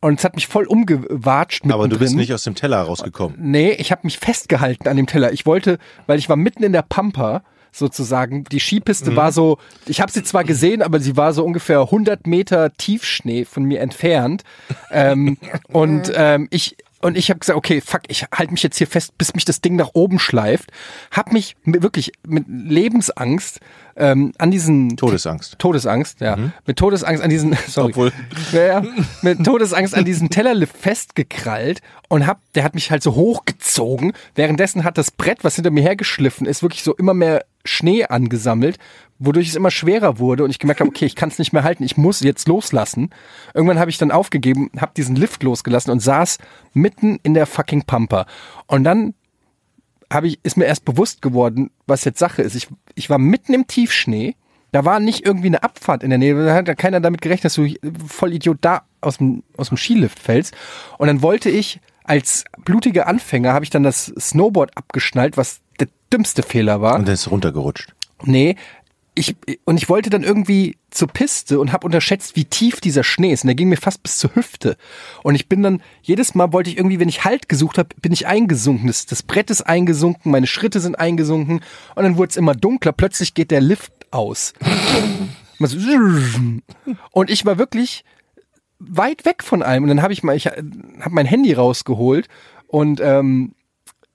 Und 0.00 0.18
es 0.18 0.24
hat 0.24 0.34
mich 0.34 0.46
voll 0.46 0.66
umgewatscht. 0.66 1.64
Aber 1.64 1.84
du 1.84 1.90
bist 1.90 2.00
mittendrin. 2.00 2.18
nicht 2.18 2.32
aus 2.34 2.44
dem 2.44 2.54
Teller 2.54 2.82
rausgekommen. 2.82 3.36
Nee, 3.40 3.72
ich 3.72 3.90
habe 3.90 4.02
mich 4.04 4.18
festgehalten 4.18 4.88
an 4.88 4.96
dem 4.96 5.06
Teller. 5.06 5.32
Ich 5.32 5.46
wollte, 5.46 5.78
weil 6.06 6.18
ich 6.18 6.28
war 6.28 6.36
mitten 6.36 6.62
in 6.62 6.72
der 6.72 6.82
Pampa 6.82 7.42
sozusagen. 7.72 8.44
Die 8.44 8.60
Skipiste 8.60 9.16
war 9.16 9.32
so, 9.32 9.58
ich 9.86 10.00
habe 10.00 10.10
sie 10.10 10.22
zwar 10.22 10.44
gesehen, 10.44 10.82
aber 10.82 11.00
sie 11.00 11.16
war 11.16 11.32
so 11.32 11.44
ungefähr 11.44 11.80
100 11.80 12.26
Meter 12.26 12.72
Tiefschnee 12.72 13.44
von 13.44 13.64
mir 13.64 13.80
entfernt. 13.80 14.42
ähm, 14.90 15.36
und 15.72 16.12
ähm, 16.14 16.48
ich 16.50 16.76
und 17.02 17.16
ich 17.16 17.28
habe 17.30 17.38
gesagt, 17.40 17.56
okay, 17.56 17.80
fuck, 17.80 18.02
ich 18.08 18.24
halte 18.32 18.52
mich 18.52 18.62
jetzt 18.62 18.78
hier 18.78 18.86
fest, 18.86 19.16
bis 19.18 19.34
mich 19.34 19.44
das 19.44 19.60
Ding 19.60 19.76
nach 19.76 19.90
oben 19.94 20.18
schleift. 20.18 20.70
Hab 21.10 21.32
mich 21.32 21.56
wirklich 21.64 22.12
mit 22.26 22.44
Lebensangst 22.48 23.60
ähm, 23.96 24.32
an 24.38 24.50
diesen 24.50 24.96
Todesangst. 24.96 25.58
Todesangst, 25.58 26.20
ja. 26.20 26.36
Mit 26.66 26.78
Todesangst 26.78 27.22
an 27.22 27.30
diesen, 27.30 27.56
sorry. 27.68 27.90
Obwohl- 27.92 28.12
Ja, 28.52 28.66
ja, 28.66 28.82
mit 29.22 29.44
Todesangst 29.44 29.94
an 29.94 30.04
diesen 30.04 30.30
Tellerlift 30.30 30.76
festgekrallt 30.76 31.80
und 32.08 32.26
hab, 32.26 32.40
der 32.54 32.64
hat 32.64 32.74
mich 32.74 32.90
halt 32.90 33.02
so 33.02 33.14
hochgezogen. 33.14 34.12
Währenddessen 34.34 34.84
hat 34.84 34.98
das 34.98 35.10
Brett, 35.10 35.44
was 35.44 35.54
hinter 35.54 35.70
mir 35.70 35.82
hergeschliffen 35.82 36.46
ist, 36.46 36.62
wirklich 36.62 36.82
so 36.82 36.94
immer 36.94 37.14
mehr 37.14 37.44
Schnee 37.66 38.04
angesammelt, 38.04 38.78
wodurch 39.18 39.48
es 39.48 39.54
immer 39.54 39.70
schwerer 39.70 40.18
wurde 40.18 40.44
und 40.44 40.50
ich 40.50 40.58
gemerkt 40.58 40.80
habe, 40.80 40.90
okay, 40.90 41.06
ich 41.06 41.16
kann 41.16 41.28
es 41.28 41.38
nicht 41.38 41.52
mehr 41.52 41.64
halten, 41.64 41.84
ich 41.84 41.96
muss 41.96 42.20
jetzt 42.20 42.48
loslassen. 42.48 43.10
Irgendwann 43.54 43.78
habe 43.78 43.90
ich 43.90 43.98
dann 43.98 44.10
aufgegeben, 44.10 44.70
habe 44.78 44.92
diesen 44.96 45.16
Lift 45.16 45.42
losgelassen 45.42 45.90
und 45.90 46.00
saß 46.00 46.38
mitten 46.72 47.18
in 47.22 47.34
der 47.34 47.46
fucking 47.46 47.84
Pampa. 47.84 48.26
Und 48.66 48.84
dann 48.84 49.14
habe 50.12 50.28
ich, 50.28 50.38
ist 50.42 50.56
mir 50.56 50.66
erst 50.66 50.84
bewusst 50.84 51.22
geworden, 51.22 51.70
was 51.86 52.04
jetzt 52.04 52.18
Sache 52.18 52.42
ist. 52.42 52.54
Ich, 52.54 52.68
ich 52.94 53.10
war 53.10 53.18
mitten 53.18 53.54
im 53.54 53.66
Tiefschnee. 53.66 54.36
Da 54.72 54.84
war 54.84 55.00
nicht 55.00 55.24
irgendwie 55.24 55.46
eine 55.46 55.62
Abfahrt 55.62 56.02
in 56.02 56.10
der 56.10 56.18
Nähe. 56.18 56.44
Da 56.44 56.54
hat 56.54 56.68
ja 56.68 56.74
keiner 56.74 57.00
damit 57.00 57.22
gerechnet, 57.22 57.46
dass 57.46 57.54
du 57.54 57.68
voll 58.06 58.34
Idiot 58.34 58.58
da 58.60 58.82
aus 59.00 59.18
dem, 59.18 59.42
aus 59.56 59.68
dem 59.68 59.78
Skilift 59.78 60.18
fällst. 60.18 60.54
Und 60.98 61.06
dann 61.08 61.22
wollte 61.22 61.50
ich 61.50 61.80
als 62.06 62.44
blutiger 62.64 63.08
Anfänger 63.08 63.52
habe 63.52 63.64
ich 63.64 63.70
dann 63.70 63.82
das 63.82 64.12
Snowboard 64.18 64.76
abgeschnallt, 64.76 65.36
was 65.36 65.60
der 65.76 65.88
dümmste 66.12 66.42
Fehler 66.42 66.80
war. 66.80 66.96
Und 66.96 67.06
dann 67.06 67.14
ist 67.14 67.30
runtergerutscht. 67.30 67.94
Nee, 68.24 68.56
ich, 69.18 69.34
und 69.64 69.78
ich 69.78 69.88
wollte 69.88 70.10
dann 70.10 70.22
irgendwie 70.22 70.76
zur 70.90 71.08
Piste 71.08 71.58
und 71.58 71.72
habe 71.72 71.86
unterschätzt, 71.86 72.36
wie 72.36 72.44
tief 72.44 72.80
dieser 72.82 73.02
Schnee 73.02 73.32
ist. 73.32 73.44
Und 73.44 73.48
der 73.48 73.54
ging 73.54 73.70
mir 73.70 73.78
fast 73.78 74.02
bis 74.02 74.18
zur 74.18 74.34
Hüfte. 74.34 74.76
Und 75.22 75.34
ich 75.34 75.48
bin 75.48 75.62
dann, 75.62 75.82
jedes 76.02 76.34
Mal 76.34 76.52
wollte 76.52 76.68
ich 76.68 76.76
irgendwie, 76.76 77.00
wenn 77.00 77.08
ich 77.08 77.24
Halt 77.24 77.48
gesucht 77.48 77.78
habe, 77.78 77.88
bin 78.00 78.12
ich 78.12 78.26
eingesunken. 78.26 78.86
Das, 78.86 79.06
das 79.06 79.22
Brett 79.22 79.50
ist 79.50 79.62
eingesunken, 79.62 80.30
meine 80.30 80.46
Schritte 80.46 80.80
sind 80.80 80.98
eingesunken. 80.98 81.62
Und 81.94 82.02
dann 82.02 82.18
wurde 82.18 82.30
es 82.30 82.36
immer 82.36 82.54
dunkler. 82.54 82.92
Plötzlich 82.92 83.32
geht 83.32 83.50
der 83.50 83.62
Lift 83.62 83.92
aus. 84.10 84.52
Und 87.10 87.30
ich 87.30 87.46
war 87.46 87.56
wirklich 87.56 88.04
weit 88.78 89.24
weg 89.24 89.42
von 89.42 89.62
allem. 89.62 89.84
Und 89.84 89.88
dann 89.88 90.02
habe 90.02 90.12
ich 90.12 90.22
mal, 90.22 90.36
ich 90.36 90.46
habe 90.46 90.60
mein 91.10 91.26
Handy 91.26 91.54
rausgeholt 91.54 92.28
und 92.66 93.00
ähm, 93.00 93.54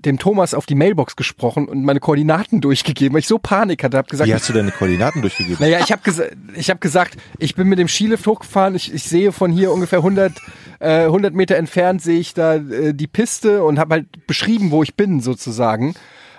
dem 0.05 0.19
Thomas 0.19 0.53
auf 0.53 0.65
die 0.65 0.75
Mailbox 0.75 1.15
gesprochen 1.15 1.67
und 1.67 1.83
meine 1.83 1.99
Koordinaten 1.99 2.61
durchgegeben, 2.61 3.13
weil 3.13 3.19
ich 3.19 3.27
so 3.27 3.39
Panik 3.39 3.83
hatte, 3.83 3.97
habe 3.97 4.09
gesagt, 4.09 4.27
Wie 4.29 4.33
hast 4.33 4.49
du 4.49 4.53
deine 4.53 4.71
Koordinaten 4.71 5.21
durchgegeben? 5.21 5.57
naja, 5.59 5.79
ich 5.79 5.91
habe 5.91 6.01
gesa 6.03 6.23
ich 6.55 6.69
hab 6.69 6.81
gesagt, 6.81 7.17
ich 7.39 7.55
bin 7.55 7.67
mit 7.67 7.79
dem 7.79 7.87
Skilift 7.87 8.25
hochgefahren, 8.27 8.75
ich, 8.75 8.93
ich 8.93 9.03
sehe 9.03 9.31
von 9.31 9.51
hier 9.51 9.71
ungefähr 9.71 9.99
100, 9.99 10.33
äh, 10.79 11.03
100 11.03 11.33
Meter 11.33 11.55
entfernt, 11.55 12.01
sehe 12.01 12.19
ich 12.19 12.33
da 12.33 12.55
äh, 12.55 12.93
die 12.93 13.07
Piste 13.07 13.63
und 13.63 13.79
habe 13.79 13.95
halt 13.95 14.27
beschrieben, 14.27 14.71
wo 14.71 14.83
ich 14.83 14.95
bin 14.95 15.21
sozusagen. 15.21 15.93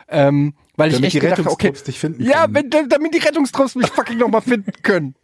Ähm, 0.08 0.54
weil 0.76 0.90
Damit 0.90 1.06
ich 1.06 1.10
die 1.12 1.18
echt 1.18 1.24
gedacht 1.24 1.38
habe, 1.38 1.50
okay, 1.50 1.72
dich 1.86 1.98
finden 1.98 2.22
ja, 2.22 2.46
wenn, 2.48 2.70
damit 2.70 3.14
die 3.14 3.18
Rettungstrupps 3.18 3.74
mich 3.74 3.88
fucking 3.88 4.18
nochmal 4.18 4.40
finden 4.40 4.72
können. 4.82 5.14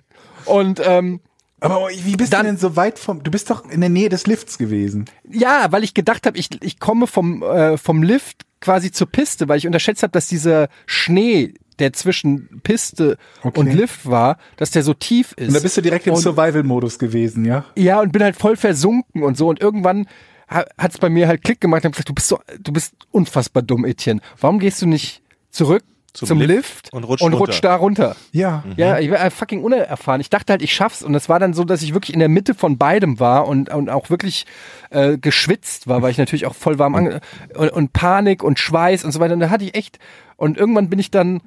Und 0.45 0.81
ähm, 0.85 1.21
Aber 1.61 1.89
wie 1.91 2.17
bist 2.17 2.33
Dann- 2.33 2.43
du 2.47 2.53
denn 2.53 2.57
so 2.59 2.77
weit 2.77 2.99
vom, 2.99 3.23
du 3.23 3.31
bist 3.31 3.51
doch 3.51 3.69
in 3.69 3.81
der 3.81 3.91
Nähe 3.91 4.09
des 4.09 4.27
Lifts 4.27 4.59
gewesen. 4.59 5.07
Ja, 5.29 5.67
weil 5.71 5.83
ich 5.85 5.95
gedacht 5.95 6.27
habe, 6.27 6.39
ich, 6.39 6.51
ich 6.63 6.79
komme 6.79 7.07
vom, 7.07 7.43
äh, 7.43 7.77
vom 7.79 8.03
Lift 8.03 8.45
quasi 8.61 8.91
zur 8.93 9.09
Piste, 9.11 9.49
weil 9.49 9.59
ich 9.59 9.67
unterschätzt 9.67 10.03
habe, 10.03 10.13
dass 10.13 10.27
dieser 10.29 10.69
Schnee, 10.87 11.55
der 11.79 11.93
zwischen 11.93 12.61
Piste 12.63 13.17
Okay. 13.43 13.59
und 13.61 13.73
Lift 13.73 14.07
war, 14.09 14.39
dass 14.57 14.71
der 14.73 14.83
so 14.83 14.95
tief 14.95 15.33
ist. 15.37 15.49
Und 15.49 15.55
da 15.55 15.61
bist 15.61 15.77
du 15.77 15.81
direkt 15.81 16.07
im 16.07 16.17
Survival-Modus 16.17 16.99
gewesen, 16.99 17.45
ja? 17.45 17.65
Ja, 17.77 18.01
und 18.01 18.13
bin 18.13 18.23
halt 18.23 18.37
voll 18.37 18.57
versunken 18.57 19.23
und 19.23 19.37
so. 19.37 19.49
Und 19.49 19.61
irgendwann 19.61 20.07
ha- 20.51 20.65
hat's 20.77 20.99
bei 20.99 21.09
mir 21.09 21.29
halt 21.29 21.43
Klick 21.45 21.61
gemacht 21.61 21.85
und 21.85 21.89
hab 21.89 21.93
gesagt, 21.93 22.09
du 22.09 22.15
bist 22.15 22.29
so, 22.29 22.41
du 22.61 22.73
bist 22.73 22.95
unfassbar 23.13 23.63
dumm, 23.63 23.85
Etienne. 23.85 24.21
Warum 24.41 24.59
gehst 24.59 24.83
du 24.83 24.87
nicht 24.87 25.23
zurück 25.51 25.85
zum, 26.19 26.27
Zum 26.27 26.39
Lift, 26.41 26.51
Lift 26.51 26.93
und 26.93 27.05
rutscht 27.05 27.23
und 27.23 27.33
runter. 27.33 27.47
rutscht 27.47 27.65
da 27.65 27.77
runter? 27.77 28.17
Ja. 28.33 28.65
Ja, 28.77 28.99
ich 28.99 29.09
war 29.11 29.25
äh, 29.25 29.31
fucking 29.31 29.63
unerfahren. 29.63 30.21
Ich 30.21 30.31
dachte 30.31 30.53
halt, 30.53 30.63
ich 30.63 30.73
schaff's. 30.75 31.03
Und 31.05 31.15
es 31.15 31.29
war 31.29 31.39
dann 31.39 31.55
so, 31.55 31.63
dass 31.63 31.81
ich 31.83 31.95
wirklich 31.95 32.13
in 32.13 32.19
der 32.19 32.29
Mitte 32.29 32.55
von 32.55 32.77
beidem 32.77 33.21
war 33.21 33.47
und, 33.47 33.71
und 33.73 33.89
auch 33.89 34.11
wirklich 34.11 34.45
äh, 34.91 35.17
geschwitzt 35.17 35.87
war, 35.87 36.03
weil 36.03 36.11
ich 36.11 36.19
natürlich 36.19 36.47
auch 36.47 36.57
voll 36.57 36.79
warm 36.81 36.97
ange 36.97 37.21
und, 37.57 37.71
und 37.71 37.93
Panik 37.93 38.43
und 38.43 38.59
Schweiß 38.59 39.05
und 39.05 39.13
so 39.13 39.21
weiter. 39.21 39.35
Und 39.35 39.41
da 39.41 39.51
hatte 39.51 39.65
ich 39.65 39.77
echt. 39.77 40.01
Und 40.37 40.59
irgendwann 40.59 40.91
bin 40.91 40.99
ich 40.99 41.11
dann, 41.13 41.41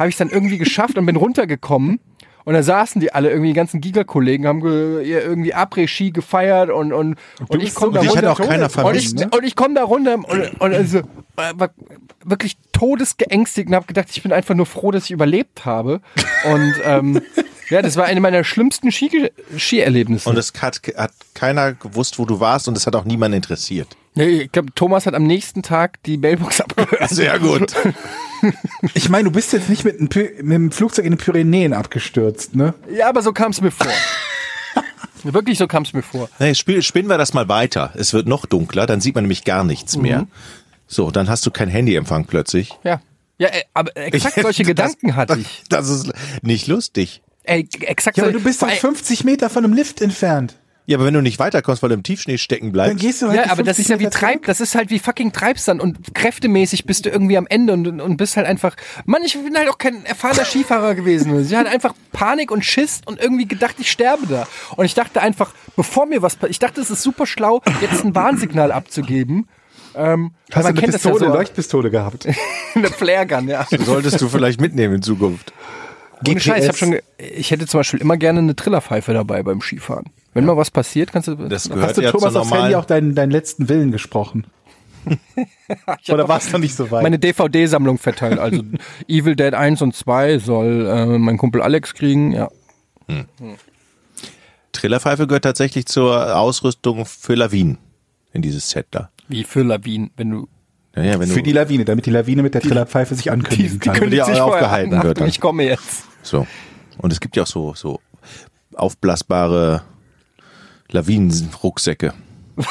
habe 0.00 0.08
ich 0.08 0.16
dann 0.16 0.30
irgendwie 0.30 0.58
geschafft 0.58 0.98
und 0.98 1.06
bin 1.06 1.14
runtergekommen. 1.16 2.00
Und 2.44 2.54
da 2.54 2.62
saßen 2.62 3.00
die 3.00 3.12
alle, 3.12 3.28
irgendwie 3.28 3.48
die 3.50 3.54
ganzen 3.54 3.80
Giga-Kollegen, 3.82 4.46
haben 4.46 4.62
ge 4.62 5.06
ihr 5.06 5.22
irgendwie 5.22 5.54
Après-Ski 5.54 6.12
gefeiert 6.12 6.70
und, 6.70 6.94
und, 6.94 7.18
und, 7.46 7.58
ich 7.58 7.66
bist 7.66 7.74
komme 7.76 7.92
da 7.92 8.00
Dich 8.00 8.16
hat 8.16 8.24
runter. 8.24 8.32
auch 8.32 8.40
keiner 8.40 8.84
Und 8.86 8.96
ich, 8.96 9.14
ne? 9.14 9.28
und 9.36 9.44
ich 9.44 9.54
komme 9.54 9.74
da 9.74 9.84
runter 9.84 10.14
und, 10.14 10.60
und 10.60 10.74
also, 10.74 10.98
äh, 11.00 11.02
war 11.36 11.68
wirklich 12.24 12.56
todesgeängstigt 12.78 13.68
und 13.68 13.74
habe 13.74 13.86
gedacht, 13.86 14.08
ich 14.10 14.22
bin 14.22 14.32
einfach 14.32 14.54
nur 14.54 14.66
froh, 14.66 14.90
dass 14.90 15.04
ich 15.04 15.10
überlebt 15.10 15.64
habe. 15.64 16.00
Und 16.50 16.74
ähm, 16.84 17.22
ja, 17.70 17.82
das 17.82 17.96
war 17.96 18.04
eine 18.04 18.20
meiner 18.20 18.44
schlimmsten 18.44 18.92
Ski 18.92 19.30
Skierlebnisse. 19.56 20.28
Und 20.28 20.38
es 20.38 20.52
hat, 20.60 20.80
hat 20.96 21.12
keiner 21.34 21.72
gewusst, 21.74 22.18
wo 22.18 22.24
du 22.24 22.40
warst 22.40 22.68
und 22.68 22.76
es 22.76 22.86
hat 22.86 22.94
auch 22.96 23.04
niemand 23.04 23.34
interessiert. 23.34 23.88
nee, 24.14 24.42
ich 24.42 24.52
glaube, 24.52 24.74
Thomas 24.74 25.06
hat 25.06 25.14
am 25.14 25.24
nächsten 25.24 25.62
Tag 25.62 26.02
die 26.04 26.18
Mailbox 26.18 26.60
abgehört. 26.62 27.10
Sehr 27.10 27.38
gut. 27.38 27.74
Ich 28.94 29.08
meine, 29.08 29.24
du 29.24 29.30
bist 29.32 29.52
jetzt 29.52 29.68
nicht 29.68 29.84
mit, 29.84 29.98
mit 30.00 30.14
dem 30.14 30.70
Flugzeug 30.70 31.04
in 31.04 31.10
den 31.10 31.18
Pyrenäen 31.18 31.72
abgestürzt, 31.72 32.54
ne? 32.54 32.72
Ja, 32.88 33.08
aber 33.08 33.20
so 33.20 33.32
kam 33.32 33.50
es 33.50 33.60
mir 33.60 33.72
vor. 33.72 33.90
Wirklich, 35.24 35.58
so 35.58 35.66
kam 35.66 35.82
es 35.82 35.92
mir 35.92 36.02
vor. 36.02 36.28
Nee, 36.38 36.54
spiel, 36.54 36.80
spinnen 36.82 37.08
wir 37.10 37.18
das 37.18 37.34
mal 37.34 37.48
weiter. 37.48 37.92
Es 37.96 38.12
wird 38.12 38.28
noch 38.28 38.46
dunkler, 38.46 38.86
dann 38.86 39.00
sieht 39.00 39.16
man 39.16 39.24
nämlich 39.24 39.42
gar 39.42 39.64
nichts 39.64 39.96
mehr. 39.96 40.28
So, 40.88 41.10
dann 41.10 41.28
hast 41.28 41.46
du 41.46 41.50
kein 41.50 41.68
Handyempfang 41.68 42.24
plötzlich. 42.24 42.76
Ja. 42.82 43.00
Ja, 43.38 43.48
äh, 43.48 43.62
aber 43.74 43.96
exakt 43.96 44.38
solche 44.42 44.64
Gedanken 44.64 45.14
hatte 45.14 45.38
ich. 45.38 45.62
Das 45.68 45.88
ist 45.88 46.10
nicht 46.42 46.66
lustig. 46.66 47.22
Ey, 47.44 47.68
exakt 47.80 48.16
Ja, 48.16 48.24
aber 48.24 48.32
du 48.32 48.40
bist 48.40 48.60
doch 48.62 48.68
Ey, 48.68 48.76
50 48.76 49.24
Meter 49.24 49.48
von 49.48 49.64
einem 49.64 49.74
Lift 49.74 50.00
entfernt. 50.00 50.56
Ja, 50.86 50.96
aber 50.96 51.04
wenn 51.04 51.12
du 51.12 51.20
nicht 51.20 51.38
weiterkommst, 51.38 51.82
weil 51.82 51.90
du 51.90 51.96
im 51.96 52.02
Tiefschnee 52.02 52.38
stecken 52.38 52.66
Dann 52.68 52.72
bleibst. 52.72 52.98
gehst 53.00 53.20
du 53.20 53.26
halt 53.26 53.36
Ja, 53.36 53.42
die 53.44 53.50
aber 53.50 53.62
das 53.62 53.76
50 53.76 53.84
ist 53.84 53.90
ja 53.90 54.00
wie 54.00 54.10
Treib, 54.10 54.46
das 54.46 54.62
ist 54.62 54.74
halt 54.74 54.88
wie 54.88 54.98
fucking 54.98 55.32
Treibsand 55.32 55.82
und 55.82 56.14
kräftemäßig 56.14 56.86
bist 56.86 57.04
du 57.04 57.10
irgendwie 57.10 57.36
am 57.36 57.46
Ende 57.46 57.74
und, 57.74 58.00
und 58.00 58.16
bist 58.16 58.38
halt 58.38 58.46
einfach, 58.46 58.74
Mann, 59.04 59.22
ich 59.22 59.34
bin 59.34 59.54
halt 59.54 59.68
auch 59.68 59.76
kein 59.76 60.06
erfahrener 60.06 60.44
Skifahrer 60.46 60.94
gewesen. 60.94 61.38
Ich 61.44 61.54
hatte 61.54 61.68
einfach 61.68 61.92
Panik 62.12 62.50
und 62.50 62.64
Schiss 62.64 63.02
und 63.04 63.20
irgendwie 63.20 63.46
gedacht, 63.46 63.76
ich 63.78 63.90
sterbe 63.90 64.26
da. 64.26 64.48
Und 64.76 64.86
ich 64.86 64.94
dachte 64.94 65.20
einfach, 65.20 65.52
bevor 65.76 66.06
mir 66.06 66.22
was 66.22 66.36
passiert, 66.36 66.52
ich 66.52 66.58
dachte, 66.58 66.80
es 66.80 66.88
ist 66.90 67.02
super 67.02 67.26
schlau, 67.26 67.60
jetzt 67.82 68.02
ein 68.02 68.14
Warnsignal 68.14 68.72
abzugeben. 68.72 69.46
Ähm, 69.98 70.30
Hast 70.52 70.64
du 70.64 70.68
eine 70.68 70.80
kennt 70.80 70.94
das 70.94 71.02
ja 71.02 71.10
Pistole, 71.10 71.30
so, 71.30 71.36
Leuchtpistole 71.36 71.90
gehabt? 71.90 72.28
eine 72.74 72.88
Flaregun, 72.88 73.48
ja. 73.48 73.66
Solltest 73.84 74.20
du 74.20 74.28
vielleicht 74.28 74.60
mitnehmen 74.60 74.94
in 74.94 75.02
Zukunft. 75.02 75.52
Ohne 76.26 76.40
Scheiß, 76.40 76.62
ich, 76.62 76.68
hab 76.68 76.76
schon, 76.76 76.98
ich 77.18 77.50
hätte 77.50 77.66
zum 77.66 77.80
Beispiel 77.80 78.00
immer 78.00 78.16
gerne 78.16 78.40
eine 78.40 78.56
Trillerpfeife 78.56 79.12
dabei 79.12 79.42
beim 79.42 79.60
Skifahren. 79.60 80.06
Wenn 80.34 80.44
mal 80.44 80.56
was 80.56 80.70
passiert, 80.70 81.12
kannst 81.12 81.28
du. 81.28 81.34
Das 81.34 81.68
gehört 81.68 81.88
Hast 81.88 81.98
du 81.98 82.02
ja 82.02 82.12
Thomas 82.12 82.36
aufs 82.36 82.52
Handy 82.52 82.74
auch 82.74 82.84
deinen, 82.84 83.14
deinen 83.14 83.30
letzten 83.30 83.68
Willen 83.68 83.92
gesprochen? 83.92 84.46
Oder 86.08 86.28
war 86.28 86.38
es 86.38 86.52
noch 86.52 86.60
nicht 86.60 86.74
so 86.74 86.90
weit? 86.90 87.02
meine 87.02 87.18
DVD-Sammlung 87.18 87.98
verteilt. 87.98 88.38
Also 88.38 88.62
Evil 89.08 89.36
Dead 89.36 89.54
1 89.54 89.80
und 89.82 89.94
2 89.94 90.38
soll 90.38 90.86
äh, 90.86 91.18
mein 91.18 91.38
Kumpel 91.38 91.62
Alex 91.62 91.94
kriegen. 91.94 92.32
Ja. 92.32 92.48
Trillerpfeife 94.72 95.26
gehört 95.26 95.44
tatsächlich 95.44 95.86
zur 95.86 96.36
Ausrüstung 96.36 97.06
für 97.06 97.34
Lawinen 97.34 97.78
in 98.32 98.42
dieses 98.42 98.70
Set 98.70 98.86
da. 98.90 99.10
Wie 99.28 99.44
für 99.44 99.62
Lawinen, 99.62 100.10
wenn 100.16 100.30
du. 100.30 100.48
Ja, 100.96 101.02
ja, 101.02 101.20
wenn 101.20 101.28
Für 101.28 101.36
du, 101.36 101.42
die 101.42 101.52
Lawine, 101.52 101.84
damit 101.84 102.06
die 102.06 102.10
Lawine 102.10 102.42
mit 102.42 102.54
der 102.54 102.60
Trillerpfeife 102.62 103.14
sich 103.14 103.30
ankündigen 103.30 103.78
kann. 103.78 103.94
können- 103.94 104.10
die 104.10 104.20
sich 104.22 104.40
aufgehalten 104.40 104.94
an- 104.94 105.02
wird 105.04 105.20
dann. 105.20 105.28
Ich 105.28 105.40
komme 105.40 105.64
jetzt. 105.64 106.04
so. 106.22 106.46
Und 106.96 107.12
es 107.12 107.20
gibt 107.20 107.36
ja 107.36 107.44
auch 107.44 107.46
so, 107.46 107.74
so 107.74 108.00
aufblasbare 108.74 109.82
Lawinenrucksäcke. 110.90 112.14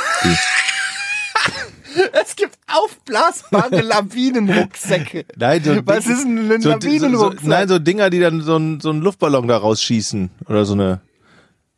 Es 2.13 2.36
gibt 2.36 2.56
aufblasbare 2.67 3.82
Lawinenrucksäcke. 3.82 5.26
Nein, 5.36 5.63
so 5.63 5.80
Was 5.86 6.06
ist 6.06 6.26
denn 6.26 6.52
ein 6.52 6.62
so, 6.62 6.70
Lawinenrucksack? 6.70 7.41
So, 7.41 7.48
nein, 7.50 7.67
so 7.67 7.80
Dinger, 7.80 8.12
die 8.12 8.20
dann 8.20 8.41
so, 8.41 8.56
ein, 8.58 8.80
so 8.80 8.91
einen 8.91 9.02
Luftballon 9.02 9.48
da 9.48 9.58
rausschießen. 9.58 10.30
Oder 10.48 10.65
so 10.65 10.74
eine, 10.74 11.02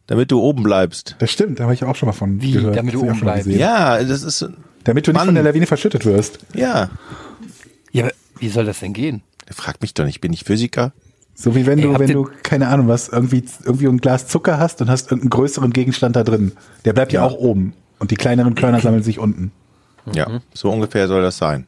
damit 0.10 0.32
du 0.32 0.42
oben 0.42 0.64
bleibst. 0.64 1.16
Das 1.20 1.32
stimmt, 1.32 1.60
da 1.60 1.64
habe 1.66 1.74
ich 1.76 1.84
auch 1.84 1.96
schon 1.96 2.08
mal 2.08 2.14
von 2.14 2.42
Wie, 2.42 2.54
gehört. 2.54 2.76
damit 2.76 2.96
du 2.96 3.02
oben 3.04 3.20
bleibst? 3.20 3.48
Ja, 3.48 4.04
das 4.04 4.24
ist, 4.24 4.48
Damit 4.84 5.06
du 5.06 5.12
nicht 5.12 5.18
Mann. 5.20 5.28
von 5.28 5.36
der 5.36 5.44
Lawine 5.44 5.66
verschüttet 5.68 6.04
wirst. 6.06 6.40
ja. 6.54 6.90
Ja, 7.92 8.04
aber 8.06 8.14
wie 8.40 8.50
soll 8.50 8.66
das 8.66 8.80
denn 8.80 8.94
gehen? 8.94 9.22
Frag 9.52 9.82
mich 9.82 9.94
doch 9.96 10.06
nicht, 10.06 10.20
bin 10.22 10.32
ich 10.34 10.44
Physiker? 10.44 10.94
So 11.36 11.56
wie 11.56 11.66
wenn 11.66 11.80
Ey, 11.80 11.86
du, 11.86 11.98
wenn 12.00 12.12
du, 12.12 12.30
keine 12.44 12.68
Ahnung 12.68 12.88
was, 12.88 13.08
irgendwie, 13.10 13.44
irgendwie 13.64 13.88
ein 13.88 13.98
Glas 13.98 14.28
Zucker 14.28 14.60
hast 14.60 14.82
und 14.82 14.90
hast 14.90 15.06
irgendeinen 15.12 15.30
größeren 15.32 15.72
Gegenstand 15.74 16.16
da 16.16 16.24
drin. 16.24 16.52
Der 16.86 16.94
bleibt 16.94 17.14
ja, 17.14 17.22
Ja. 17.22 17.28
auch 17.28 17.34
oben. 17.38 17.74
Und 17.98 18.12
die 18.12 18.16
kleineren 18.16 18.56
Körner 18.56 18.80
sammeln 18.80 19.04
sich 19.04 19.18
unten. 19.20 19.52
Ja, 20.14 20.42
so 20.54 20.70
ungefähr 20.72 21.08
soll 21.08 21.22
das 21.22 21.38
sein. 21.38 21.66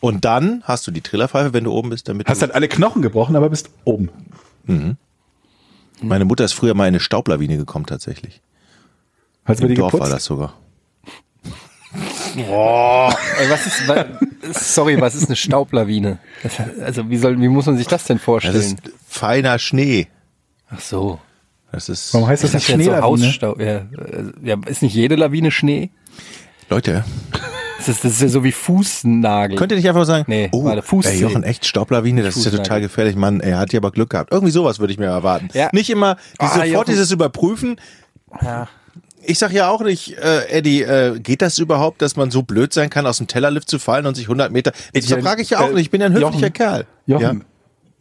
Und 0.00 0.24
dann 0.24 0.62
hast 0.64 0.86
du 0.86 0.90
die 0.90 1.00
Trillerpfeife, 1.02 1.52
wenn 1.52 1.64
du 1.64 1.72
oben 1.72 1.90
bist, 1.90 2.08
damit 2.08 2.26
Hast 2.28 2.38
du, 2.42 2.46
halt 2.46 2.54
alle 2.54 2.68
Knochen 2.68 3.00
gebrochen, 3.02 3.36
aber 3.36 3.48
bist 3.50 3.70
oben. 3.84 4.08
Meine 6.02 6.24
Mutter 6.24 6.44
ist 6.44 6.52
früher 6.54 6.74
mal 6.74 6.84
in 6.84 6.88
eine 6.88 7.00
Staublawine 7.00 7.56
gekommen 7.56 7.86
tatsächlich. 7.86 8.40
Hast 9.44 9.60
du 9.60 9.64
Im 9.64 9.70
die 9.70 9.74
Dorf 9.76 9.92
war 9.92 10.00
geputzt? 10.00 10.14
das 10.14 10.24
sogar. 10.24 10.54
Ey, 12.36 13.50
was 13.50 13.66
ist, 13.66 13.88
wa, 13.88 14.04
sorry, 14.52 15.00
was 15.00 15.14
ist 15.16 15.26
eine 15.26 15.36
Staublawine? 15.36 16.18
Das, 16.42 16.52
also 16.80 17.10
wie 17.10 17.16
soll, 17.16 17.40
wie 17.40 17.48
muss 17.48 17.66
man 17.66 17.76
sich 17.76 17.88
das 17.88 18.04
denn 18.04 18.18
Das 18.18 18.24
vorstellen? 18.24 18.56
ist 18.56 18.76
feiner 19.08 19.58
Schnee. 19.58 20.06
Ach 20.70 20.80
so. 20.80 21.18
Das 21.72 21.88
ist, 21.88 22.14
Warum 22.14 22.26
heißt 22.28 22.44
Ich 22.44 22.50
das 22.52 22.60
nicht 22.60 22.68
jetzt 22.68 22.78
so 22.78 22.82
Schneelawine? 22.90 23.26
Hausstaub. 23.26 23.60
Ja, 23.60 23.76
äh, 23.76 24.32
ja, 24.42 24.56
ist 24.66 24.82
nicht 24.82 24.94
jede 24.94 25.16
Lawine 25.16 25.50
Schnee? 25.50 25.90
Leute, 26.68 27.04
Das 27.80 27.88
ist, 27.88 28.04
das 28.04 28.12
ist 28.12 28.20
ja 28.20 28.28
so 28.28 28.44
wie 28.44 28.52
Fußnagel. 28.52 29.56
könnt 29.56 29.72
ihr 29.72 29.76
nicht 29.76 29.88
einfach 29.88 30.04
sagen, 30.04 30.24
Nee, 30.28 30.50
oh, 30.52 30.64
warte, 30.64 30.82
Fußzeh. 30.82 31.12
ey, 31.12 31.20
Jochen, 31.20 31.42
echt 31.44 31.64
Staublawine, 31.64 32.22
das 32.22 32.36
ist 32.36 32.44
ja 32.44 32.50
Fußnagel. 32.50 32.66
total 32.68 32.80
gefährlich. 32.82 33.16
Mann, 33.16 33.40
er 33.40 33.58
hat 33.58 33.72
ja 33.72 33.80
aber 33.80 33.90
Glück 33.90 34.10
gehabt. 34.10 34.32
Irgendwie 34.32 34.52
sowas 34.52 34.78
würde 34.80 34.92
ich 34.92 34.98
mir 34.98 35.06
erwarten. 35.06 35.48
Ja. 35.54 35.70
Nicht 35.72 35.88
immer 35.88 36.14
die, 36.14 36.20
Ah, 36.40 36.48
sofort 36.48 36.66
Jochen. 36.68 36.84
dieses 36.90 37.10
Überprüfen. 37.10 37.76
Ja. 38.42 38.68
Ich 39.22 39.38
sag 39.38 39.52
ja 39.52 39.68
auch 39.68 39.82
nicht, 39.82 40.16
äh, 40.18 40.46
Eddie, 40.48 40.82
äh, 40.82 41.18
geht 41.20 41.42
das 41.42 41.58
überhaupt, 41.58 42.00
dass 42.02 42.16
man 42.16 42.30
so 42.30 42.42
blöd 42.42 42.72
sein 42.74 42.90
kann, 42.90 43.06
aus 43.06 43.18
dem 43.18 43.26
Tellerlift 43.26 43.68
zu 43.70 43.78
fallen 43.78 44.06
und 44.06 44.14
sich 44.14 44.24
100 44.26 44.50
Meter... 44.52 44.72
Das 44.92 45.06
frage 45.06 45.42
ich 45.42 45.50
ja 45.50 45.60
auch 45.60 45.70
äh, 45.70 45.74
nicht, 45.74 45.82
ich 45.82 45.90
bin 45.90 46.00
ja 46.00 46.06
ein 46.06 46.12
höflicher 46.12 46.32
Jochen, 46.38 46.52
Kerl. 46.52 46.86
Jochen, 47.06 47.44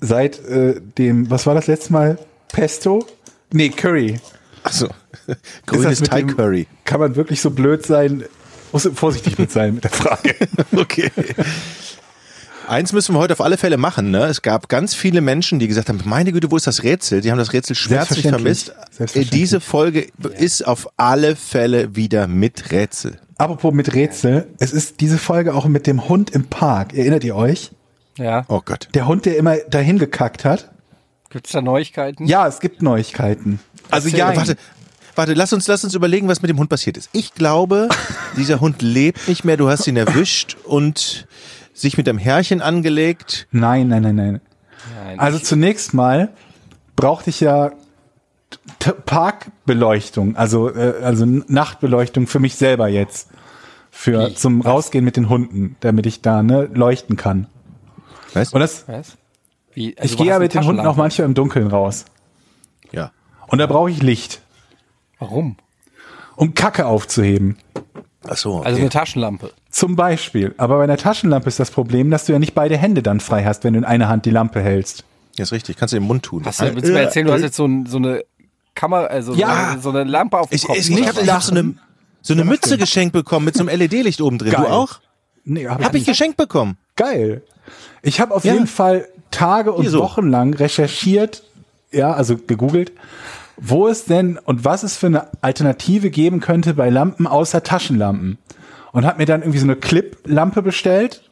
seit 0.02 0.40
äh, 0.46 0.80
dem, 0.98 1.30
was 1.30 1.46
war 1.46 1.56
das 1.56 1.68
letzte 1.68 1.94
Mal? 1.94 2.18
Pesto? 2.50 3.06
Nee, 3.52 3.70
Curry. 3.70 4.20
Achso, 4.64 4.88
grünes 5.66 6.02
Thai 6.02 6.24
Curry. 6.24 6.68
Kann 6.86 7.00
man 7.00 7.16
wirklich 7.16 7.42
so 7.42 7.52
blöd 7.52 7.86
sein? 7.86 8.24
Muss 8.72 8.90
vorsichtig 8.94 9.38
mit 9.38 9.52
sein 9.52 9.76
mit 9.76 9.84
der 9.84 9.92
Frage. 9.92 10.36
Okay. 10.76 11.12
Eins 12.68 12.94
müssen 12.94 13.16
wir 13.16 13.20
heute 13.20 13.34
auf 13.34 13.42
alle 13.42 13.58
Fälle 13.58 13.78
machen. 13.78 14.12
Ne? 14.12 14.26
Es 14.26 14.44
gab 14.44 14.70
ganz 14.70 14.94
viele 14.94 15.22
Menschen, 15.22 15.58
die 15.58 15.68
gesagt 15.68 15.90
haben, 15.90 16.00
meine 16.06 16.32
Güte, 16.32 16.52
wo 16.52 16.56
ist 16.56 16.68
das 16.68 16.84
Rätsel? 16.84 17.22
Die 17.22 17.32
haben 17.32 17.40
das 17.40 17.52
Rätsel 17.52 17.76
schmerzlich 17.76 18.22
vermisst. 18.28 18.68
Selbstverständlich. 18.92 19.30
Diese 19.32 19.60
Folge 19.60 20.08
ist 20.38 20.68
auf 20.68 20.88
alle 20.96 21.36
Fälle 21.36 21.96
wieder 21.96 22.28
mit 22.28 22.72
Rätsel. 22.72 23.18
Apropos 23.40 23.74
mit 23.74 23.96
Rätsel, 23.96 24.48
es 24.60 24.72
ist 24.72 25.02
diese 25.02 25.18
Folge 25.18 25.56
auch 25.56 25.66
mit 25.66 25.88
dem 25.88 26.08
Hund 26.08 26.30
im 26.30 26.46
Park. 26.46 26.94
Erinnert 26.94 27.24
ihr 27.24 27.36
euch? 27.36 27.72
Ja. 28.18 28.46
Oh 28.50 28.62
Gott. 28.64 28.90
Der 28.94 29.08
Hund, 29.08 29.26
der 29.26 29.38
immer 29.38 29.58
dahin 29.58 29.98
gekackt 29.98 30.46
hat. 30.46 30.70
Gibt's 31.32 31.52
da 31.52 31.62
Neuigkeiten? 31.62 32.28
Ja, 32.28 32.48
es 32.48 32.60
gibt 32.60 32.84
Neuigkeiten. 32.84 33.60
Also 33.90 34.10
Erzähl. 34.10 34.20
ja, 34.20 34.36
Warte, 34.36 34.58
warte, 35.20 35.34
lass 35.34 35.54
uns, 35.54 35.68
lass 35.68 35.84
uns 35.84 35.94
überlegen, 35.94 36.28
was 36.28 36.42
mit 36.42 36.50
dem 36.50 36.58
Hund 36.58 36.70
passiert 36.70 36.96
ist. 36.98 37.10
Ich 37.12 37.34
glaube, 37.34 37.90
dieser 38.38 38.60
Hund 38.62 38.82
lebt 38.82 39.28
nicht 39.28 39.44
mehr. 39.46 39.58
Du 39.58 39.70
hast 39.70 39.86
ihn 39.86 39.98
erwischt 39.98 40.56
und 40.64 41.28
sich 41.74 41.98
mit 41.98 42.08
einem 42.08 42.18
Herrchen 42.18 42.62
angelegt. 42.62 43.48
Nein, 43.52 43.90
nein, 43.90 44.02
nein, 44.04 44.16
nein. 44.16 44.42
Nein. 45.06 45.20
Also 45.20 45.40
zunächst 45.40 45.94
mal 45.94 46.30
brauchte 46.96 47.30
ich 47.30 47.42
ja 47.42 47.72
Parkbeleuchtung, 49.06 50.36
also 50.36 50.74
äh, 50.74 50.94
also 51.04 51.26
Nachtbeleuchtung 51.26 52.28
für 52.28 52.40
mich 52.40 52.56
selber 52.56 52.88
jetzt 52.88 53.30
für 53.92 54.30
Wie? 54.30 54.34
zum 54.36 54.62
rausgehen 54.62 55.04
mit 55.04 55.18
den 55.18 55.30
Hunden, 55.30 55.76
damit 55.82 56.06
ich 56.06 56.22
da 56.22 56.42
ne 56.44 56.70
leuchten 56.74 57.16
kann. 57.18 57.48
Weißt 58.34 58.54
Und 58.54 58.62
das 58.62 58.88
Was? 58.88 59.18
Wie? 59.74 59.98
Also 59.98 60.06
ich 60.06 60.18
du 60.18 60.24
gehe 60.24 60.32
ja 60.32 60.40
mit 60.40 60.54
den 60.54 60.66
Hunden 60.66 60.86
auch 60.86 60.96
manchmal 60.96 61.26
im 61.28 61.34
Dunkeln 61.34 61.68
raus 61.68 62.06
Ja. 62.92 63.12
und 63.48 63.60
da 63.60 63.68
brauche 63.68 63.90
ich 63.92 64.02
Licht, 64.02 64.42
Warum? 65.20 65.56
um 66.36 66.54
Kacke 66.54 66.86
aufzuheben. 66.86 67.58
Ach 68.28 68.38
so, 68.38 68.56
okay. 68.58 68.68
Also 68.68 68.80
eine 68.80 68.90
Taschenlampe. 68.90 69.52
Zum 69.72 69.96
Beispiel. 69.98 70.56
Aber 70.58 70.78
bei 70.78 70.84
einer 70.86 70.96
Taschenlampe 70.98 71.50
ist 71.50 71.60
das 71.60 71.70
Problem, 71.72 72.10
dass 72.12 72.26
du 72.26 72.32
ja 72.34 72.40
nicht 72.40 72.54
beide 72.56 72.78
Hände 72.78 73.04
dann 73.04 73.20
frei 73.20 73.44
hast, 73.44 73.64
wenn 73.66 73.74
du 73.74 73.80
in 73.80 73.86
einer 73.86 74.08
Hand 74.08 74.26
die 74.26 74.30
Lampe 74.32 74.62
hältst. 74.62 75.04
ja, 75.36 75.44
ist 75.44 75.52
richtig. 75.52 75.76
Kannst 75.78 75.94
du 75.94 75.98
den 76.00 76.08
Mund 76.08 76.24
tun. 76.24 76.44
Hast 76.46 76.62
du, 76.62 76.74
willst 76.76 76.88
du 76.88 76.94
mir 76.94 77.02
erzählen, 77.02 77.28
du 77.28 77.34
hast 77.34 77.42
jetzt 77.42 77.58
so, 77.58 77.66
ein, 77.66 77.86
so 77.86 77.98
eine 77.98 78.24
Kamera, 78.76 79.06
also 79.06 79.34
Ja. 79.34 79.74
so, 79.76 79.92
so 79.92 79.98
eine 79.98 80.10
Lampe 80.10 80.38
auf 80.40 80.50
dem 80.50 80.56
Ich, 80.56 80.64
Kopf. 80.64 80.78
ich, 80.78 80.90
ich 80.90 81.08
habe 81.08 81.26
hab 81.30 81.44
so 81.44 81.52
eine, 81.52 81.76
so 82.22 82.34
eine 82.34 82.46
Mütze 82.46 82.78
geschenkt 82.78 83.12
bekommen 83.14 83.44
mit 83.46 83.56
so 83.56 83.66
einem 83.68 83.78
LED-Licht 83.78 84.22
oben 84.22 84.38
drin. 84.38 84.52
Geil. 84.52 84.66
Du 84.66 84.72
auch? 84.72 85.00
Nee, 85.44 85.68
hab 85.68 85.84
Hab 85.84 85.94
ich 85.96 86.06
geschenkt 86.06 86.38
bekommen. 86.38 86.78
Geil. 86.96 87.42
Ich 88.02 88.22
habe 88.22 88.34
auf 88.34 88.46
Ja. 88.46 88.54
jeden 88.54 88.68
Fall 88.68 89.08
Tage 89.32 89.74
und 89.74 89.86
so. 89.88 90.00
Wochen 90.00 90.30
lang 90.30 90.54
recherchiert, 90.54 91.44
ja, 91.92 92.14
also 92.14 92.38
gegoogelt, 92.38 92.94
wo 93.62 93.88
es 93.88 94.06
denn 94.06 94.38
und 94.38 94.66
was 94.66 94.84
es 94.84 94.98
für 94.98 95.08
eine 95.08 95.28
Alternative 95.42 96.10
geben 96.10 96.40
könnte 96.40 96.74
bei 96.74 96.90
Lampen 96.90 97.28
außer 97.28 97.64
Taschenlampen. 97.64 98.38
Und 98.92 99.06
habe 99.06 99.20
mir 99.20 99.26
dann 99.26 99.42
irgendwie 99.42 99.60
so 99.60 99.66
eine 99.66 99.76
Clip-Lampe 99.76 100.64
bestellt, 100.64 101.30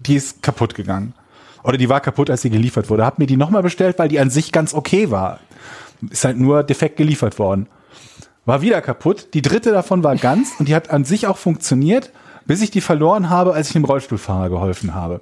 die 0.00 0.16
ist 0.16 0.42
kaputt 0.42 0.74
gegangen. 0.74 1.14
Oder 1.62 1.78
die 1.78 1.88
war 1.88 2.00
kaputt, 2.00 2.28
als 2.28 2.42
sie 2.42 2.50
geliefert 2.50 2.90
wurde. 2.90 3.06
Hab 3.06 3.18
mir 3.18 3.26
die 3.26 3.36
nochmal 3.36 3.62
bestellt, 3.62 3.98
weil 3.98 4.08
die 4.08 4.18
an 4.18 4.28
sich 4.28 4.52
ganz 4.52 4.74
okay 4.74 5.10
war. 5.10 5.40
Ist 6.10 6.24
halt 6.24 6.36
nur 6.36 6.64
defekt 6.64 6.96
geliefert 6.96 7.38
worden. 7.38 7.68
War 8.44 8.60
wieder 8.60 8.82
kaputt. 8.82 9.28
Die 9.34 9.42
dritte 9.42 9.70
davon 9.70 10.02
war 10.02 10.16
ganz 10.16 10.52
und 10.58 10.68
die 10.68 10.74
hat 10.74 10.90
an 10.90 11.04
sich 11.04 11.28
auch 11.28 11.38
funktioniert, 11.38 12.10
bis 12.44 12.60
ich 12.60 12.72
die 12.72 12.80
verloren 12.80 13.30
habe, 13.30 13.54
als 13.54 13.68
ich 13.68 13.72
dem 13.74 13.84
Rollstuhlfahrer 13.84 14.50
geholfen 14.50 14.94
habe. 14.94 15.20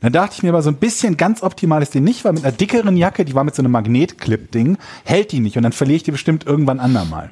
Dann 0.00 0.12
dachte 0.12 0.34
ich 0.36 0.42
mir 0.42 0.48
aber 0.50 0.62
so 0.62 0.70
ein 0.70 0.76
bisschen 0.76 1.16
ganz 1.16 1.42
optimal 1.42 1.82
ist 1.82 1.94
die 1.94 2.00
nicht, 2.00 2.24
weil 2.24 2.32
mit 2.32 2.44
einer 2.44 2.56
dickeren 2.56 2.96
Jacke, 2.96 3.24
die 3.24 3.34
war 3.34 3.44
mit 3.44 3.54
so 3.54 3.62
einem 3.62 3.72
Magnetclip-Ding, 3.72 4.78
hält 5.04 5.32
die 5.32 5.40
nicht 5.40 5.56
und 5.56 5.62
dann 5.62 5.72
verliere 5.72 5.96
ich 5.96 6.02
die 6.04 6.10
bestimmt 6.10 6.46
irgendwann 6.46 6.80
andermal. 6.80 7.30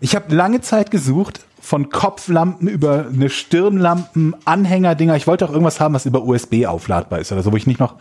Ich 0.00 0.14
habe 0.14 0.34
lange 0.34 0.60
Zeit 0.60 0.90
gesucht, 0.90 1.40
von 1.64 1.88
Kopflampen 1.88 2.68
über 2.68 3.06
eine 3.10 3.30
Stirnlampen, 3.30 4.36
Anhängerdinger. 4.44 5.16
Ich 5.16 5.26
wollte 5.26 5.46
auch 5.46 5.50
irgendwas 5.50 5.80
haben, 5.80 5.94
was 5.94 6.04
über 6.04 6.22
USB 6.22 6.66
aufladbar 6.66 7.20
ist 7.20 7.32
oder 7.32 7.42
so, 7.42 7.52
wo 7.52 7.56
ich 7.56 7.66
nicht 7.66 7.80
noch 7.80 7.94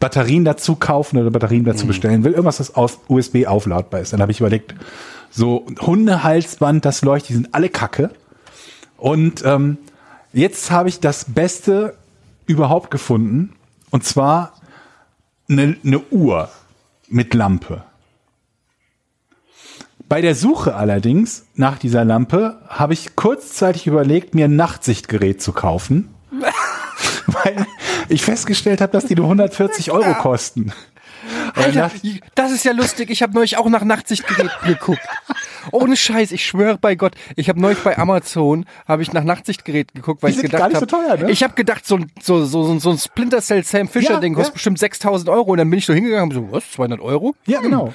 Batterien 0.00 0.44
dazu 0.44 0.74
kaufen 0.74 1.16
oder 1.16 1.30
Batterien 1.30 1.64
dazu 1.64 1.86
bestellen 1.86 2.24
will. 2.24 2.32
Irgendwas, 2.32 2.58
was 2.58 2.74
aus 2.74 2.98
USB 3.06 3.46
aufladbar 3.46 4.00
ist. 4.00 4.12
Dann 4.12 4.20
habe 4.20 4.32
ich 4.32 4.40
überlegt, 4.40 4.74
so 5.30 5.64
Hundehalsband, 5.80 6.84
das 6.84 7.02
leuchtet, 7.02 7.28
die 7.28 7.34
sind 7.34 7.54
alle 7.54 7.68
Kacke. 7.68 8.10
Und 8.96 9.44
ähm, 9.44 9.78
jetzt 10.32 10.72
habe 10.72 10.88
ich 10.88 10.98
das 10.98 11.26
Beste 11.26 11.94
überhaupt 12.46 12.90
gefunden. 12.90 13.54
Und 13.90 14.04
zwar 14.04 14.54
eine, 15.48 15.76
eine 15.84 16.00
Uhr 16.10 16.48
mit 17.08 17.34
Lampe. 17.34 17.84
Bei 20.08 20.20
der 20.20 20.34
Suche 20.34 20.74
allerdings 20.76 21.46
nach 21.54 21.78
dieser 21.78 22.04
Lampe 22.04 22.60
habe 22.68 22.92
ich 22.92 23.16
kurzzeitig 23.16 23.86
überlegt, 23.86 24.34
mir 24.34 24.44
ein 24.44 24.56
Nachtsichtgerät 24.56 25.42
zu 25.42 25.52
kaufen. 25.52 26.14
weil 27.26 27.66
ich 28.08 28.22
festgestellt 28.22 28.80
habe, 28.80 28.92
dass 28.92 29.06
die 29.06 29.14
nur 29.14 29.24
140 29.30 29.90
Euro 29.90 30.14
kosten. 30.14 30.72
Alter, 31.54 31.90
das 32.34 32.52
ist 32.52 32.64
ja 32.64 32.72
lustig. 32.72 33.10
Ich 33.10 33.22
habe 33.22 33.32
neulich 33.34 33.56
auch 33.58 33.68
nach 33.68 33.82
Nachtsichtgeräten 33.84 34.50
geguckt. 34.66 35.00
Ohne 35.72 35.96
Scheiß, 35.96 36.32
ich 36.32 36.44
schwöre 36.46 36.78
bei 36.78 36.94
Gott. 36.94 37.14
Ich 37.34 37.48
habe 37.48 37.60
neulich 37.60 37.78
bei 37.78 37.98
Amazon 37.98 38.64
habe 38.86 39.02
ich 39.02 39.12
nach 39.12 39.24
Nachtsichtgeräten 39.24 39.94
geguckt, 40.00 40.22
weil 40.22 40.30
Die 40.30 40.36
ich 40.36 40.40
sind 40.42 40.50
gedacht 40.50 40.70
so 40.72 40.76
habe, 40.76 40.86
teuer, 40.86 41.16
ne? 41.16 41.30
ich 41.30 41.42
habe 41.42 41.54
gedacht 41.54 41.86
so 41.86 41.96
ein 41.96 42.10
so 42.20 42.44
so 42.44 42.62
so, 42.64 42.78
so 42.78 42.90
ein 42.90 42.98
Splinter 42.98 43.40
Cell 43.40 43.64
Sam 43.64 43.88
Fisher 43.88 44.14
Ja, 44.14 44.20
Ding 44.20 44.34
kostet 44.34 44.52
ja. 44.52 44.54
bestimmt 44.54 44.78
6000 44.78 45.28
Euro 45.28 45.50
und 45.52 45.58
dann 45.58 45.68
bin 45.70 45.78
ich 45.78 45.86
so 45.86 45.92
hingegangen 45.94 46.30
und 46.36 46.46
so 46.48 46.52
was 46.52 46.70
200 46.72 47.00
Euro? 47.00 47.34
ja, 47.46 47.60
genau. 47.60 47.92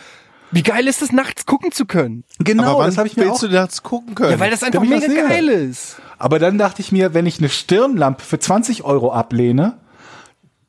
Wie 0.53 0.63
geil 0.63 0.85
ist 0.89 1.01
es 1.01 1.13
nachts 1.13 1.45
gucken 1.45 1.71
zu 1.71 1.85
können? 1.85 2.25
Genau, 2.39 2.63
Aber 2.71 2.79
wann 2.79 2.87
das 2.87 2.97
habe 2.97 3.07
ich 3.07 3.15
mir 3.15 3.23
willst 3.23 3.37
auch 3.45 3.47
du 3.47 3.53
nachts 3.55 3.83
gucken 3.83 4.15
können? 4.15 4.31
Ja, 4.31 4.39
weil 4.41 4.51
das 4.51 4.63
einfach 4.63 4.81
mega 4.81 5.07
geil 5.07 5.47
ist. 5.47 5.95
Aber 6.17 6.39
dann 6.39 6.57
dachte 6.57 6.81
ich 6.81 6.91
mir, 6.91 7.13
wenn 7.13 7.25
ich 7.25 7.39
eine 7.39 7.47
Stirnlampe 7.47 8.21
für 8.21 8.37
20 8.37 8.83
Euro 8.83 9.13
ablehne, 9.13 9.77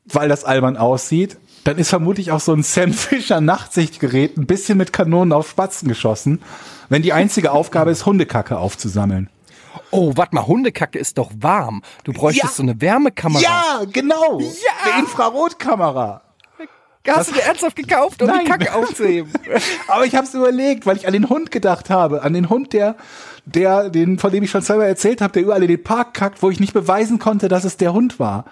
weil 0.05 0.29
das 0.29 0.45
albern 0.45 0.77
aussieht, 0.77 1.37
dann 1.63 1.77
ist 1.77 1.89
vermutlich 1.89 2.31
auch 2.31 2.39
so 2.39 2.53
ein 2.53 2.63
Sam 2.63 2.93
Fisher 2.93 3.41
Nachtsichtgerät 3.41 4.37
ein 4.37 4.45
bisschen 4.45 4.77
mit 4.77 4.93
Kanonen 4.93 5.33
auf 5.33 5.49
Spatzen 5.49 5.87
geschossen, 5.87 6.41
wenn 6.89 7.01
die 7.01 7.13
einzige 7.13 7.51
Aufgabe 7.51 7.91
ist, 7.91 8.05
Hundekacke 8.05 8.57
aufzusammeln. 8.57 9.29
Oh, 9.91 10.13
warte 10.15 10.35
mal, 10.35 10.45
Hundekacke 10.45 10.99
ist 10.99 11.17
doch 11.17 11.31
warm. 11.39 11.81
Du 12.03 12.13
bräuchtest 12.13 12.43
Ja. 12.43 12.49
so 12.57 12.63
eine 12.63 12.79
Wärmekamera. 12.81 13.41
Ja, 13.41 13.81
genau. 13.91 14.37
Eine 14.37 14.99
Infrarotkamera. 15.01 16.21
Hast 17.07 17.29
du 17.31 17.33
dir 17.33 17.41
ernsthaft 17.41 17.75
gekauft, 17.75 18.21
um 18.21 18.29
Nein. 18.29 18.45
die 18.45 18.49
Kacke 18.51 18.73
aufzuheben? 18.73 19.31
Aber 19.87 20.05
ich 20.05 20.15
habe 20.15 20.25
es 20.25 20.33
überlegt, 20.33 20.85
weil 20.85 20.95
ich 20.95 21.05
an 21.05 21.11
den 21.13 21.27
Hund 21.27 21.51
gedacht 21.51 21.89
habe, 21.89 22.21
an 22.21 22.31
den 22.33 22.49
Hund, 22.49 22.71
der, 22.71 22.95
der, 23.45 23.89
den, 23.89 24.19
von 24.19 24.31
dem 24.31 24.43
ich 24.43 24.51
schon 24.51 24.61
selber 24.61 24.85
erzählt 24.85 25.19
habe, 25.21 25.33
der 25.33 25.41
überall 25.43 25.61
in 25.63 25.67
den 25.67 25.83
Park 25.83 26.13
kackt, 26.13 26.41
wo 26.41 26.49
ich 26.49 26.61
nicht 26.61 26.73
beweisen 26.73 27.19
konnte, 27.19 27.49
dass 27.49 27.65
es 27.65 27.75
der 27.77 27.91
Hund 27.93 28.19
war. 28.19 28.45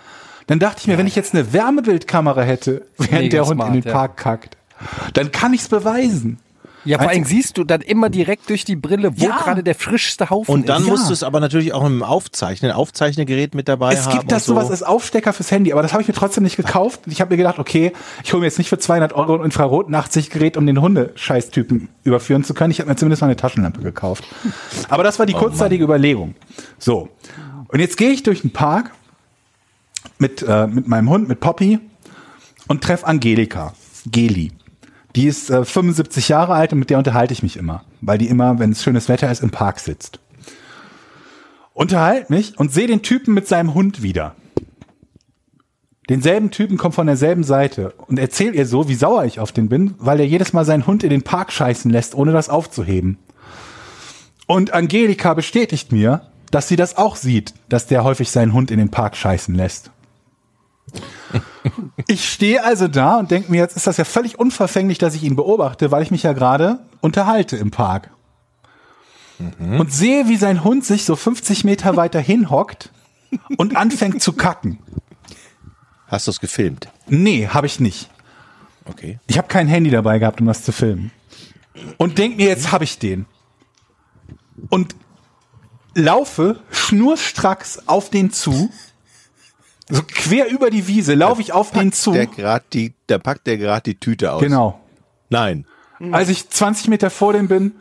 Dann 0.51 0.59
dachte 0.59 0.79
ich 0.81 0.87
mir, 0.87 0.97
wenn 0.97 1.07
ich 1.07 1.15
jetzt 1.15 1.33
eine 1.33 1.53
Wärmebildkamera 1.53 2.41
hätte, 2.41 2.81
während 2.97 3.11
Mega 3.13 3.29
der 3.29 3.45
Hund 3.45 3.55
smart, 3.55 3.67
in 3.73 3.81
den 3.81 3.87
ja. 3.87 3.93
Park 3.93 4.17
kackt, 4.17 4.57
dann 5.13 5.31
kann 5.31 5.53
ich's 5.53 5.69
beweisen. 5.69 6.39
Ja, 6.83 6.97
vor 6.99 7.07
allem 7.07 7.23
siehst 7.23 7.57
du 7.57 7.63
dann 7.63 7.79
immer 7.79 8.09
direkt 8.09 8.49
durch 8.49 8.65
die 8.65 8.75
Brille, 8.75 9.13
wo 9.17 9.23
Ja. 9.27 9.37
gerade 9.37 9.63
der 9.63 9.75
frischste 9.75 10.29
Haufen 10.29 10.51
und 10.53 10.67
dann 10.67 10.81
ist. 10.81 10.87
Ja. 10.87 10.91
musst 10.93 11.07
du 11.07 11.13
es 11.13 11.23
aber 11.23 11.39
natürlich 11.39 11.71
auch 11.71 11.85
im 11.85 12.03
Aufzeichnen, 12.03 12.73
Aufzeichnergerät 12.73 13.55
mit 13.55 13.69
dabei 13.69 13.93
Es 13.93 14.07
haben. 14.07 14.17
gibt 14.17 14.31
das 14.33 14.43
so. 14.43 14.55
sowas 14.55 14.69
als 14.71 14.83
Aufstecker 14.83 15.31
fürs 15.31 15.51
Handy, 15.51 15.71
aber 15.71 15.83
das 15.83 15.93
habe 15.93 16.01
ich 16.01 16.09
mir 16.09 16.15
trotzdem 16.15 16.43
nicht 16.43 16.57
gekauft. 16.57 16.99
Ich 17.05 17.21
habe 17.21 17.31
mir 17.31 17.37
gedacht, 17.37 17.57
okay, 17.57 17.93
ich 18.25 18.33
hole 18.33 18.41
mir 18.41 18.47
jetzt 18.47 18.57
nicht 18.57 18.67
für 18.67 18.77
200 18.77 19.13
Euro 19.13 19.35
ein 19.37 19.45
Infrarot-Nachtsichtgerät, 19.45 20.57
um 20.57 20.65
den 20.65 20.81
Hundescheißtypen 20.81 21.87
überführen 22.03 22.43
zu 22.43 22.53
können. 22.53 22.71
Ich 22.71 22.79
habe 22.81 22.89
mir 22.89 22.97
zumindest 22.97 23.21
mal 23.21 23.27
eine 23.27 23.37
Taschenlampe 23.37 23.79
gekauft. 23.81 24.25
Aber 24.89 25.03
das 25.05 25.17
war 25.17 25.25
die 25.25 25.33
kurzzeitige 25.33 25.81
Überlegung. 25.85 26.35
So. 26.77 27.07
Und 27.69 27.79
jetzt 27.79 27.95
gehe 27.95 28.09
ich 28.09 28.23
durch 28.23 28.41
den 28.41 28.51
Park 28.51 28.91
mit, 30.19 30.43
äh, 30.47 30.67
mit 30.67 30.87
meinem 30.87 31.09
Hund, 31.09 31.27
mit 31.27 31.39
Poppy 31.39 31.79
und 32.67 32.83
treffe 32.83 33.07
Angelika, 33.07 33.73
Geli. 34.05 34.51
Die 35.15 35.27
ist 35.27 35.49
äh, 35.49 35.65
75 35.65 36.29
Jahre 36.29 36.53
alt 36.53 36.73
und 36.73 36.79
mit 36.79 36.89
der 36.89 36.97
unterhalte 36.97 37.33
ich 37.33 37.43
mich 37.43 37.57
immer, 37.57 37.83
weil 38.01 38.17
die 38.17 38.27
immer, 38.27 38.59
wenn 38.59 38.71
es 38.71 38.83
schönes 38.83 39.09
Wetter 39.09 39.31
ist, 39.31 39.43
im 39.43 39.51
Park 39.51 39.79
sitzt 39.79 40.19
unterhalte 41.73 42.31
mich 42.31 42.57
und 42.59 42.71
sehe 42.71 42.87
den 42.87 43.01
Typen 43.01 43.33
mit 43.33 43.47
seinem 43.47 43.73
Hund 43.73 44.03
wieder. 44.03 44.35
Denselben 46.09 46.51
Typen 46.51 46.77
kommt 46.77 46.95
von 46.95 47.07
derselben 47.07 47.43
Seite 47.43 47.93
und 48.07 48.19
erzähl 48.19 48.53
ihr 48.53 48.65
so, 48.65 48.89
wie 48.89 48.95
sauer 48.95 49.23
ich 49.25 49.39
auf 49.39 49.51
den 49.51 49.69
bin, 49.69 49.95
weil 49.97 50.19
er 50.19 50.27
jedes 50.27 50.51
Mal 50.51 50.65
seinen 50.65 50.85
Hund 50.85 51.03
in 51.03 51.09
den 51.09 51.23
Park 51.23 51.51
scheißen 51.51 51.89
lässt, 51.89 52.15
ohne 52.15 52.33
das 52.33 52.49
aufzuheben. 52.49 53.17
Und 54.45 54.73
Angelika 54.73 55.33
bestätigt 55.33 55.91
mir, 55.91 56.21
dass 56.51 56.67
sie 56.67 56.75
das 56.75 56.97
auch 56.97 57.15
sieht, 57.15 57.53
dass 57.69 57.87
der 57.87 58.03
häufig 58.03 58.29
seinen 58.29 58.53
Hund 58.53 58.71
in 58.71 58.77
den 58.77 58.91
Park 58.91 59.15
scheißen 59.15 59.55
lässt. 59.55 59.91
Ich 62.07 62.29
stehe 62.29 62.63
also 62.63 62.87
da 62.87 63.17
und 63.17 63.31
denke 63.31 63.51
mir, 63.51 63.59
jetzt 63.59 63.77
ist 63.77 63.87
das 63.87 63.97
ja 63.97 64.03
völlig 64.03 64.37
unverfänglich, 64.37 64.97
dass 64.97 65.15
ich 65.15 65.23
ihn 65.23 65.35
beobachte, 65.35 65.91
weil 65.91 66.03
ich 66.03 66.11
mich 66.11 66.23
ja 66.23 66.33
gerade 66.33 66.79
unterhalte 66.99 67.55
im 67.55 67.71
Park 67.71 68.11
und 69.59 69.91
sehe, 69.91 70.27
wie 70.27 70.35
sein 70.35 70.63
Hund 70.63 70.85
sich 70.85 71.05
so 71.05 71.15
50 71.15 71.63
Meter 71.63 71.95
weiter 71.95 72.19
hinhockt 72.19 72.91
und 73.57 73.75
anfängt 73.75 74.21
zu 74.21 74.33
kacken. 74.33 74.79
Hast 76.07 76.27
du 76.27 76.31
es 76.31 76.39
gefilmt? 76.39 76.89
Nee, 77.07 77.47
habe 77.47 77.67
ich 77.67 77.79
nicht. 77.79 78.09
Okay. 78.85 79.19
Ich 79.27 79.37
habe 79.37 79.47
kein 79.47 79.67
Handy 79.67 79.89
dabei 79.89 80.19
gehabt, 80.19 80.41
um 80.41 80.47
das 80.47 80.63
zu 80.63 80.71
filmen. 80.71 81.11
Und 81.97 82.17
denk 82.17 82.37
mir, 82.37 82.47
jetzt 82.47 82.71
habe 82.71 82.83
ich 82.83 82.99
den. 82.99 83.25
Und 84.69 84.95
laufe 85.95 86.59
schnurstracks 86.71 87.87
auf 87.87 88.09
den 88.09 88.31
zu. 88.31 88.69
So 89.89 90.01
quer 90.03 90.49
über 90.49 90.69
die 90.69 90.87
Wiese 90.87 91.15
laufe 91.15 91.41
ich 91.41 91.51
auf 91.51 91.71
den 91.71 91.91
zu. 91.91 92.13
Der 92.13 92.27
grad 92.27 92.63
die, 92.73 92.93
da 93.07 93.17
packt 93.17 93.45
der 93.47 93.57
gerade 93.57 93.91
die 93.91 93.99
Tüte 93.99 94.31
aus. 94.31 94.41
Genau. 94.41 94.79
Nein. 95.29 95.65
Als 96.11 96.29
ich 96.29 96.49
20 96.49 96.87
Meter 96.87 97.09
vor 97.09 97.33
dem 97.33 97.47
bin, 97.47 97.73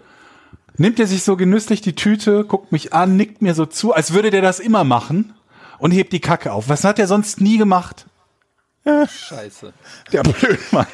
nimmt 0.77 0.99
er 1.01 1.07
sich 1.07 1.23
so 1.23 1.37
genüsslich 1.37 1.81
die 1.81 1.95
Tüte, 1.95 2.45
guckt 2.45 2.73
mich 2.73 2.93
an, 2.93 3.17
nickt 3.17 3.43
mir 3.43 3.55
so 3.55 3.65
zu, 3.65 3.95
als 3.95 4.13
würde 4.13 4.31
der 4.31 4.43
das 4.43 4.61
immer 4.61 4.85
machen 4.85 5.33
und 5.79 5.91
hebt 5.93 6.13
die 6.13 6.21
Kacke 6.21 6.53
auf. 6.53 6.69
Was 6.69 6.85
hat 6.85 6.99
er 6.99 7.07
sonst 7.07 7.41
nie 7.41 7.59
gemacht? 7.59 8.07
Scheiße. 8.85 9.73
Der 10.13 10.23
Blödmann. 10.23 10.87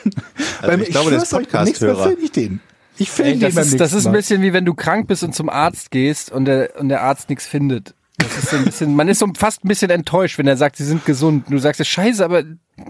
Also 0.61 0.83
ich 0.83 0.90
glaube, 0.90 1.11
der 1.11 1.22
ist 1.22 1.31
Podcast-Hörer. 1.31 2.12
ich 2.18 2.33
den. 2.33 2.61
Ich 2.98 3.11
Ey, 3.18 3.32
den 3.32 3.40
das, 3.40 3.54
beim 3.54 3.64
ist, 3.64 3.80
das 3.80 3.92
ist 3.92 4.06
ein 4.06 4.12
bisschen 4.12 4.42
wie 4.42 4.52
wenn 4.52 4.64
du 4.64 4.74
krank 4.74 5.06
bist 5.06 5.22
und 5.22 5.35
zum 5.35 5.48
Arzt 5.48 5.90
gehst 5.90 6.32
und 6.32 6.46
der, 6.46 6.78
und 6.78 6.88
der 6.88 7.02
Arzt 7.02 7.28
nichts 7.28 7.46
findet. 7.46 7.94
Das 8.18 8.38
ist 8.38 8.50
so 8.50 8.56
ein 8.56 8.64
bisschen, 8.64 8.94
man 8.94 9.09
ist 9.09 9.18
so 9.18 9.26
fast 9.37 9.64
ein 9.64 9.68
bisschen 9.68 9.90
enttäuscht, 9.90 10.38
wenn 10.38 10.46
er 10.46 10.56
sagt, 10.56 10.76
sie 10.76 10.85
sind 10.85 11.04
gesund. 11.04 11.46
Und 11.46 11.52
du 11.52 11.59
sagst, 11.59 11.85
scheiße, 11.87 12.24
aber 12.24 12.44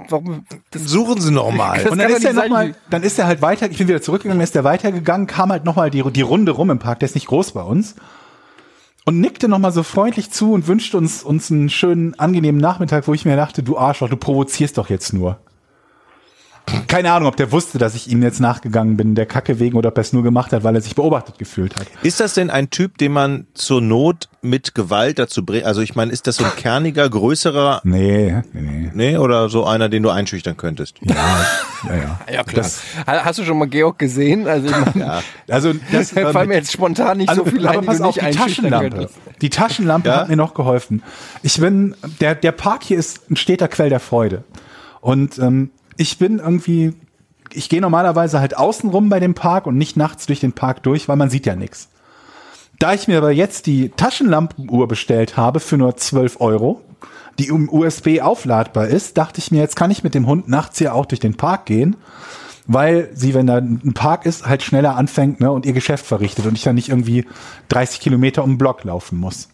warum? 0.08 0.44
Das, 0.70 0.82
Suchen 0.84 1.20
Sie 1.20 1.32
noch 1.32 1.50
mal. 1.50 1.82
Das 1.82 1.90
Und 1.90 1.98
dann 1.98 2.10
ist 2.10 2.24
er 2.24 2.32
noch 2.32 2.48
mal, 2.48 2.74
dann 2.90 3.02
ist 3.02 3.18
er 3.18 3.26
halt 3.26 3.42
weiter, 3.42 3.68
ich 3.68 3.78
bin 3.78 3.88
wieder 3.88 4.00
zurückgegangen, 4.00 4.38
dann 4.38 4.44
ist 4.44 4.54
er 4.54 4.64
weitergegangen, 4.64 5.26
kam 5.26 5.50
halt 5.50 5.64
nochmal 5.64 5.90
die, 5.90 6.02
die 6.12 6.22
Runde 6.22 6.52
rum 6.52 6.70
im 6.70 6.78
Park, 6.78 7.00
der 7.00 7.08
ist 7.08 7.14
nicht 7.14 7.26
groß 7.26 7.52
bei 7.52 7.62
uns. 7.62 7.96
Und 9.04 9.20
nickte 9.20 9.48
nochmal 9.48 9.72
so 9.72 9.82
freundlich 9.82 10.30
zu 10.30 10.52
und 10.52 10.66
wünschte 10.66 10.96
uns, 10.96 11.22
uns 11.22 11.50
einen 11.50 11.68
schönen, 11.70 12.18
angenehmen 12.18 12.60
Nachmittag, 12.60 13.06
wo 13.06 13.14
ich 13.14 13.24
mir 13.24 13.36
dachte, 13.36 13.62
du 13.62 13.78
Arschloch, 13.78 14.08
du 14.08 14.16
provozierst 14.16 14.78
doch 14.78 14.90
jetzt 14.90 15.12
nur. 15.12 15.38
Keine 16.88 17.12
Ahnung, 17.12 17.28
ob 17.28 17.36
der 17.36 17.52
wusste, 17.52 17.78
dass 17.78 17.94
ich 17.94 18.10
ihm 18.10 18.22
jetzt 18.22 18.40
nachgegangen 18.40 18.96
bin, 18.96 19.14
der 19.14 19.26
Kacke 19.26 19.60
wegen, 19.60 19.76
oder 19.76 19.90
ob 19.90 19.98
er 19.98 20.00
es 20.00 20.12
nur 20.12 20.22
gemacht 20.24 20.52
hat, 20.52 20.64
weil 20.64 20.74
er 20.74 20.80
sich 20.80 20.94
beobachtet 20.96 21.38
gefühlt 21.38 21.76
hat. 21.76 21.86
Ist 22.02 22.18
das 22.18 22.34
denn 22.34 22.50
ein 22.50 22.70
Typ, 22.70 22.98
den 22.98 23.12
man 23.12 23.46
zur 23.54 23.80
Not 23.80 24.28
mit 24.42 24.74
Gewalt 24.74 25.18
dazu 25.20 25.44
bringt? 25.44 25.64
Also 25.64 25.80
ich 25.80 25.94
meine, 25.94 26.10
ist 26.10 26.26
das 26.26 26.36
so 26.36 26.44
ein 26.44 26.50
kerniger, 26.56 27.08
größerer, 27.08 27.82
Nee, 27.84 28.42
nee, 28.52 28.90
nee. 28.92 29.16
oder 29.16 29.48
so 29.48 29.64
einer, 29.64 29.88
den 29.88 30.02
du 30.02 30.10
einschüchtern 30.10 30.56
könntest? 30.56 30.96
Ja, 31.02 31.14
ja. 31.84 32.20
ja, 32.32 32.42
klar. 32.42 32.64
Das- 32.64 32.82
Ha- 33.06 33.24
Hast 33.24 33.38
du 33.38 33.44
schon 33.44 33.58
mal 33.58 33.68
Georg 33.68 33.98
gesehen? 33.98 34.48
Also, 34.48 34.66
ich 34.66 34.72
meine, 34.94 35.22
Also, 35.48 35.72
das 35.92 36.10
da 36.14 36.30
fallen 36.32 36.48
mir 36.48 36.56
jetzt 36.56 36.72
spontan 36.72 37.18
nicht 37.18 37.28
Also, 37.28 37.44
so 37.44 37.50
viele 37.50 37.70
ein, 37.70 37.80
die 37.82 37.86
pass 37.86 37.98
du 37.98 38.04
auf, 38.04 38.16
nicht 38.16 38.26
die 38.28 38.36
Taschenlampe. 38.38 38.90
könntest. 38.90 39.14
Die 39.40 39.50
Taschenlampe 39.50 40.08
Ja? 40.08 40.16
hat 40.20 40.28
mir 40.28 40.36
noch 40.36 40.54
geholfen. 40.54 41.02
Ich 41.42 41.60
bin, 41.60 41.94
der, 42.20 42.34
der 42.34 42.52
Park 42.52 42.82
hier 42.82 42.98
ist 42.98 43.30
ein 43.30 43.36
steter 43.36 43.68
Quell 43.68 43.88
der 43.90 44.00
Freude. 44.00 44.42
Und 45.00 45.38
ähm, 45.38 45.70
ich 45.96 46.18
bin 46.18 46.38
irgendwie, 46.38 46.94
ich 47.52 47.68
gehe 47.68 47.80
normalerweise 47.80 48.40
halt 48.40 48.56
außen 48.56 48.90
rum 48.90 49.08
bei 49.08 49.20
dem 49.20 49.34
Park 49.34 49.66
und 49.66 49.76
nicht 49.76 49.96
nachts 49.96 50.26
durch 50.26 50.40
den 50.40 50.52
Park 50.52 50.82
durch, 50.82 51.08
weil 51.08 51.16
man 51.16 51.30
sieht 51.30 51.46
ja 51.46 51.56
nichts. 51.56 51.88
Da 52.78 52.92
ich 52.92 53.08
mir 53.08 53.18
aber 53.18 53.30
jetzt 53.30 53.66
die 53.66 53.88
Taschenlampenuhr 53.90 54.86
bestellt 54.86 55.36
habe 55.36 55.60
für 55.60 55.78
nur 55.78 55.96
12 55.96 56.40
Euro, 56.40 56.82
die 57.38 57.50
um 57.50 57.68
USB 57.72 58.20
aufladbar 58.20 58.88
ist, 58.88 59.16
dachte 59.16 59.38
ich 59.38 59.50
mir, 59.50 59.60
jetzt 59.60 59.76
kann 59.76 59.90
ich 59.90 60.04
mit 60.04 60.14
dem 60.14 60.26
Hund 60.26 60.48
nachts 60.48 60.78
hier 60.78 60.94
auch 60.94 61.06
durch 61.06 61.20
den 61.20 61.36
Park 61.36 61.66
gehen, 61.66 61.96
weil 62.66 63.10
sie, 63.14 63.34
wenn 63.34 63.46
da 63.46 63.58
ein 63.58 63.94
Park 63.94 64.26
ist, 64.26 64.46
halt 64.46 64.62
schneller 64.62 64.96
anfängt 64.96 65.40
ne, 65.40 65.50
und 65.50 65.64
ihr 65.66 65.72
Geschäft 65.72 66.04
verrichtet 66.04 66.46
und 66.46 66.54
ich 66.54 66.62
dann 66.62 66.74
nicht 66.74 66.88
irgendwie 66.88 67.24
30 67.68 68.00
Kilometer 68.00 68.44
um 68.44 68.52
den 68.52 68.58
Block 68.58 68.84
laufen 68.84 69.18
muss. 69.18 69.48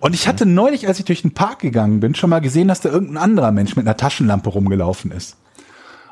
Und 0.00 0.14
ich 0.14 0.26
hatte 0.26 0.46
neulich, 0.46 0.88
als 0.88 0.98
ich 0.98 1.04
durch 1.04 1.22
den 1.22 1.34
Park 1.34 1.60
gegangen 1.60 2.00
bin, 2.00 2.14
schon 2.14 2.30
mal 2.30 2.40
gesehen, 2.40 2.68
dass 2.68 2.80
da 2.80 2.88
irgendein 2.88 3.18
anderer 3.18 3.52
Mensch 3.52 3.76
mit 3.76 3.86
einer 3.86 3.96
Taschenlampe 3.96 4.48
rumgelaufen 4.48 5.12
ist. 5.12 5.36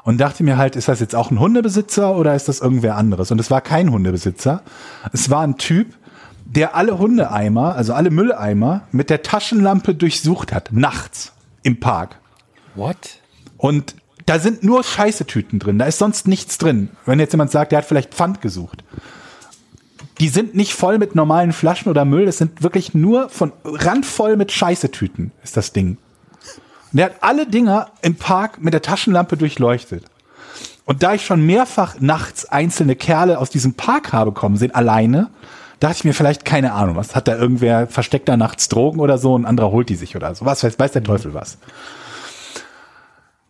Und 0.04 0.18
dachte 0.18 0.44
mir 0.44 0.56
halt, 0.56 0.76
ist 0.76 0.88
das 0.88 1.00
jetzt 1.00 1.14
auch 1.14 1.30
ein 1.30 1.40
Hundebesitzer 1.40 2.14
oder 2.14 2.34
ist 2.34 2.48
das 2.48 2.60
irgendwer 2.60 2.96
anderes? 2.96 3.30
Und 3.30 3.40
es 3.40 3.50
war 3.50 3.60
kein 3.60 3.90
Hundebesitzer. 3.90 4.62
Es 5.12 5.30
war 5.30 5.42
ein 5.42 5.56
Typ, 5.56 5.94
der 6.44 6.74
alle 6.76 6.98
Hundeeimer, 6.98 7.74
also 7.74 7.92
alle 7.94 8.10
Mülleimer, 8.10 8.82
mit 8.92 9.10
der 9.10 9.22
Taschenlampe 9.22 9.94
durchsucht 9.94 10.52
hat, 10.52 10.70
nachts 10.72 11.32
im 11.62 11.80
Park. 11.80 12.16
What? 12.74 13.20
Und 13.56 13.96
da 14.24 14.38
sind 14.38 14.62
nur 14.62 14.84
Scheißetüten 14.84 15.58
drin. 15.58 15.78
Da 15.78 15.86
ist 15.86 15.98
sonst 15.98 16.28
nichts 16.28 16.58
drin. 16.58 16.90
Wenn 17.06 17.20
jetzt 17.20 17.32
jemand 17.32 17.50
sagt, 17.50 17.72
der 17.72 17.78
hat 17.78 17.86
vielleicht 17.86 18.14
Pfand 18.14 18.40
gesucht. 18.40 18.84
Die 20.20 20.28
sind 20.28 20.54
nicht 20.54 20.72
voll 20.72 20.98
mit 20.98 21.14
normalen 21.14 21.52
Flaschen 21.52 21.90
oder 21.90 22.04
Müll. 22.04 22.26
Es 22.26 22.38
sind 22.38 22.62
wirklich 22.62 22.94
nur 22.94 23.28
von 23.28 23.52
randvoll 23.64 24.36
mit 24.36 24.50
Scheißetüten 24.50 25.32
ist 25.44 25.56
das 25.56 25.72
Ding. 25.72 25.98
Und 26.92 26.98
der 26.98 27.06
hat 27.06 27.16
alle 27.20 27.46
Dinger 27.46 27.90
im 28.02 28.16
Park 28.16 28.60
mit 28.60 28.74
der 28.74 28.82
Taschenlampe 28.82 29.36
durchleuchtet. 29.36 30.04
Und 30.86 31.02
da 31.02 31.14
ich 31.14 31.24
schon 31.24 31.44
mehrfach 31.44 32.00
nachts 32.00 32.46
einzelne 32.46 32.96
Kerle 32.96 33.38
aus 33.38 33.50
diesem 33.50 33.74
Park 33.74 34.12
habe 34.12 34.32
kommen 34.32 34.56
sehen, 34.56 34.74
alleine, 34.74 35.28
dachte 35.80 35.96
ich 35.98 36.04
mir 36.04 36.14
vielleicht, 36.14 36.44
keine 36.44 36.72
Ahnung, 36.72 36.96
was 36.96 37.14
hat 37.14 37.28
da 37.28 37.36
irgendwer 37.36 37.86
versteckt 37.86 38.28
da 38.28 38.36
nachts 38.36 38.68
Drogen 38.68 38.98
oder 38.98 39.18
so, 39.18 39.36
ein 39.36 39.44
anderer 39.44 39.70
holt 39.70 39.90
die 39.90 39.96
sich 39.96 40.16
oder 40.16 40.34
so. 40.34 40.44
Was 40.44 40.64
weiß, 40.64 40.78
weiß 40.78 40.92
der 40.92 41.04
Teufel 41.04 41.34
was. 41.34 41.58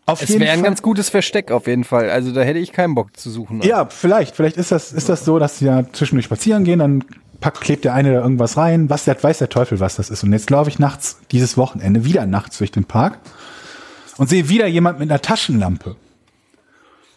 Auf 0.09 0.23
Es 0.23 0.31
jeden 0.31 0.41
wäre 0.41 0.53
ein 0.53 0.61
Fall- 0.61 0.69
ganz 0.69 0.81
gutes 0.81 1.11
Versteck 1.11 1.51
auf 1.51 1.67
jeden 1.67 1.85
Fall. 1.85 2.09
Also 2.09 2.33
da 2.33 2.41
hätte 2.41 2.59
ich 2.59 2.73
keinen 2.73 2.95
Bock 2.95 3.15
zu 3.17 3.29
suchen. 3.31 3.61
Ja, 3.63 3.87
vielleicht. 3.87 4.35
Vielleicht 4.35 4.57
ist 4.57 4.73
das, 4.73 4.93
ist 4.93 5.09
das 5.11 5.25
so, 5.27 5.39
dass 5.39 5.59
sie 5.59 5.67
ja 5.67 5.85
zwischendurch 5.93 6.25
spazieren 6.25 6.65
gehen, 6.65 6.79
dann 6.79 7.05
packt, 7.41 7.61
klebt 7.61 7.85
der 7.85 7.93
eine 7.93 8.15
da 8.15 8.23
irgendwas 8.23 8.57
rein. 8.57 8.89
Was 8.89 9.05
der, 9.05 9.23
weiß 9.23 9.37
der 9.39 9.51
Teufel, 9.51 9.81
was 9.81 9.97
das 9.97 10.09
ist. 10.09 10.25
Und 10.25 10.33
jetzt 10.33 10.49
laufe 10.49 10.71
ich 10.71 10.79
nachts, 10.79 11.19
dieses 11.31 11.59
Wochenende, 11.59 12.05
wieder 12.07 12.25
nachts 12.25 12.57
durch 12.59 12.71
den 12.73 12.85
Park 12.85 13.19
und 14.17 14.29
sehe 14.31 14.49
wieder 14.49 14.67
jemand 14.67 14.99
mit 14.99 15.11
einer 15.11 15.21
Taschenlampe. 15.21 15.97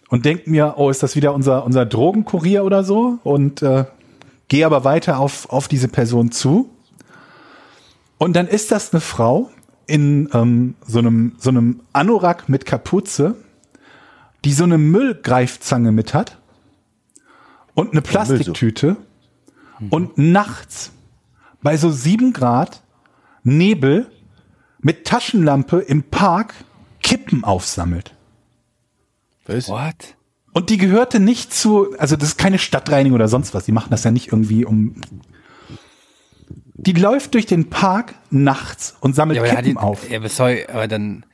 Und 0.09 0.25
denk 0.25 0.45
mir, 0.47 0.73
oh, 0.75 0.89
ist 0.89 1.01
das 1.01 1.15
wieder 1.15 1.33
unser, 1.33 1.63
unser 1.65 1.85
Drogenkurier 1.85 2.65
oder 2.65 2.83
so? 2.83 3.19
Und 3.23 3.61
äh, 3.61 3.85
gehe 4.49 4.65
aber 4.65 4.83
weiter 4.83 5.17
auf, 5.19 5.49
auf 5.49 5.69
diese 5.69 5.87
Person 5.87 6.33
zu. 6.33 6.69
Und 8.17 8.35
dann 8.35 8.47
ist 8.49 8.71
das 8.73 8.91
eine 8.93 8.99
Frau 8.99 9.49
in 9.87 10.29
ähm, 10.33 10.75
so 10.85 10.99
einem, 10.99 11.35
so 11.37 11.49
einem 11.49 11.81
Anorak 11.93 12.49
mit 12.49 12.65
Kapuze, 12.65 13.35
die 14.45 14.53
so 14.53 14.63
eine 14.63 14.77
Müllgreifzange 14.77 15.91
mit 15.91 16.13
hat 16.13 16.37
und 17.73 17.91
eine 17.91 18.01
Plastiktüte 18.01 18.97
und 19.89 20.17
nachts 20.17 20.91
bei 21.61 21.77
so 21.77 21.91
sieben 21.91 22.33
Grad 22.33 22.81
Nebel 23.43 24.07
mit 24.79 25.05
Taschenlampe 25.05 25.79
im 25.79 26.03
Park 26.03 26.53
Kippen 27.01 27.43
aufsammelt. 27.43 28.15
What? 29.67 30.15
Und 30.53 30.69
die 30.69 30.77
gehörte 30.77 31.19
nicht 31.19 31.53
zu, 31.53 31.97
also 31.97 32.15
das 32.15 32.29
ist 32.29 32.37
keine 32.37 32.59
Stadtreinigung 32.59 33.15
oder 33.15 33.27
sonst 33.27 33.53
was. 33.53 33.65
Die 33.65 33.71
machen 33.71 33.89
das 33.89 34.03
ja 34.03 34.11
nicht 34.11 34.27
irgendwie 34.27 34.65
um. 34.65 34.95
Die 36.85 36.93
läuft 36.93 37.33
durch 37.33 37.45
den 37.45 37.69
Park 37.69 38.13
nachts 38.29 38.95
und 39.01 39.15
sammelt 39.15 39.37
Ja, 39.37 39.43
aber, 39.43 39.51
hat 39.51 39.57
Kippen 39.65 39.71
die, 39.71 39.77
auf. 39.77 40.09
ja, 40.09 40.17
aber, 40.19 40.29
sorry, 40.29 40.65
aber 40.71 40.87
dann, 40.87 41.25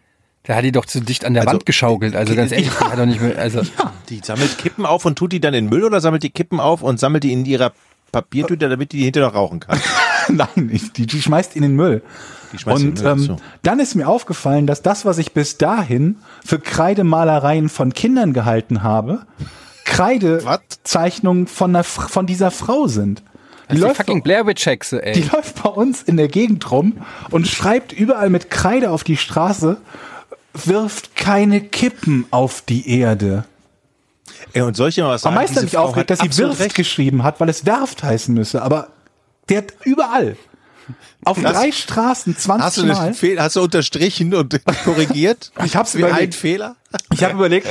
da 0.43 0.55
hat 0.55 0.63
die 0.63 0.71
doch 0.71 0.86
zu 0.86 0.99
dicht 1.01 1.25
an 1.25 1.33
der 1.33 1.43
Also, 1.43 1.53
Wand 1.53 1.65
geschaukelt. 1.65 2.15
Also 2.15 2.36
ganz 2.36 2.51
ehrlich, 2.51 2.69
die 2.69 2.86
hat 2.86 2.97
doch 2.99 3.05
nicht 3.05 3.21
mehr, 3.21 3.38
also, 3.38 3.62
Die 4.10 4.19
sammelt 4.23 4.57
Kippen 4.57 4.86
auf 4.86 5.05
und 5.05 5.17
tut 5.17 5.31
die 5.31 5.39
dann 5.39 5.53
in 5.53 5.67
Müll 5.69 5.83
oder 5.83 6.01
sammelt 6.01 6.23
die 6.23 6.29
Kippen 6.29 6.60
auf 6.60 6.81
und 6.81 6.99
sammelt 6.99 7.23
die 7.23 7.33
in 7.33 7.45
ihrer 7.45 7.71
Papiertüte, 8.12 8.69
damit 8.69 8.91
die 8.93 8.97
die 8.97 9.03
hinterher 9.05 9.27
noch 9.29 9.36
rauchen 9.36 9.60
kann? 9.60 9.79
Nein, 10.29 10.69
ich, 10.71 10.91
die, 10.93 11.05
die 11.07 11.21
schmeißt 11.21 11.55
in 11.55 11.62
den 11.62 11.75
Müll. 11.75 12.01
Die 12.53 12.57
schmeißt 12.57 12.81
in 12.81 12.89
und 12.89 13.03
ähm, 13.05 13.19
so. 13.19 13.38
dann 13.63 13.79
ist 13.79 13.95
mir 13.95 14.07
aufgefallen, 14.07 14.67
dass 14.67 14.81
das, 14.81 15.05
was 15.05 15.17
ich 15.17 15.33
bis 15.33 15.57
dahin 15.57 16.17
für 16.45 16.60
Kreidemalereien 16.60 17.69
von 17.69 17.93
Kindern 17.93 18.33
gehalten 18.33 18.83
habe, 18.83 19.25
Kreidezeichnungen 19.86 21.47
von, 21.47 21.75
einer, 21.75 21.83
von 21.83 22.25
dieser 22.25 22.51
Frau 22.51 22.88
sind. 22.88 23.23
Die 23.69 23.75
die 23.75 23.82
läuft, 23.82 23.97
fucking 23.97 24.23
Blair 24.23 24.45
Witch 24.47 24.65
Hexe, 24.65 25.03
ey. 25.06 25.13
die 25.13 25.23
läuft 25.23 25.62
bei 25.62 25.69
uns 25.69 26.01
in 26.03 26.15
der 26.17 26.27
Gegend 26.30 26.69
rum 26.71 27.01
und 27.32 27.47
schreibt 27.47 27.91
überall 27.91 28.30
mit 28.30 28.49
Kreide 28.49 28.91
auf 28.91 29.03
die 29.03 29.17
Straße, 29.17 29.77
wirft 30.53 31.15
keine 31.15 31.62
Kippen 31.62 32.25
auf 32.32 32.62
die 32.62 32.89
Erde. 32.99 33.45
Ey, 34.53 34.62
und 34.62 34.77
mal 35.03 35.12
was 35.12 35.25
Am 35.25 35.34
sagen? 35.34 35.36
meisten 35.36 35.53
Diese 35.56 35.65
mich 35.65 35.77
aufgeregt, 35.77 36.10
dass 36.10 36.19
sie 36.19 36.38
wirft 36.38 36.60
recht. 36.62 36.75
geschrieben 36.75 37.23
hat, 37.23 37.39
weil 37.39 37.49
es 37.49 37.65
werft 37.65 38.03
heißen 38.03 38.34
müsse. 38.34 38.62
Aber 38.62 38.89
der 39.49 39.60
hat 39.60 39.73
überall. 39.84 40.38
Auf 41.25 41.41
Das- 41.41 41.53
drei 41.53 41.71
Straßen 41.71 42.38
20 42.38 42.65
Hast 42.65 42.77
du, 42.77 42.86
Mal. 42.86 42.97
einen 42.97 43.13
Fehl, 43.13 43.41
hast 43.41 43.56
du 43.56 43.62
unterstrichen 43.62 44.34
und 44.34 44.60
korrigiert? 44.86 45.51
Ich 45.65 45.75
hab's 45.75 45.95
Wie 45.95 46.03
ein 46.03 46.10
überlegt. 46.12 46.36
Fehler? 46.36 46.75
Ich 47.13 47.21
habe 47.23 47.34
überlegt, 47.34 47.67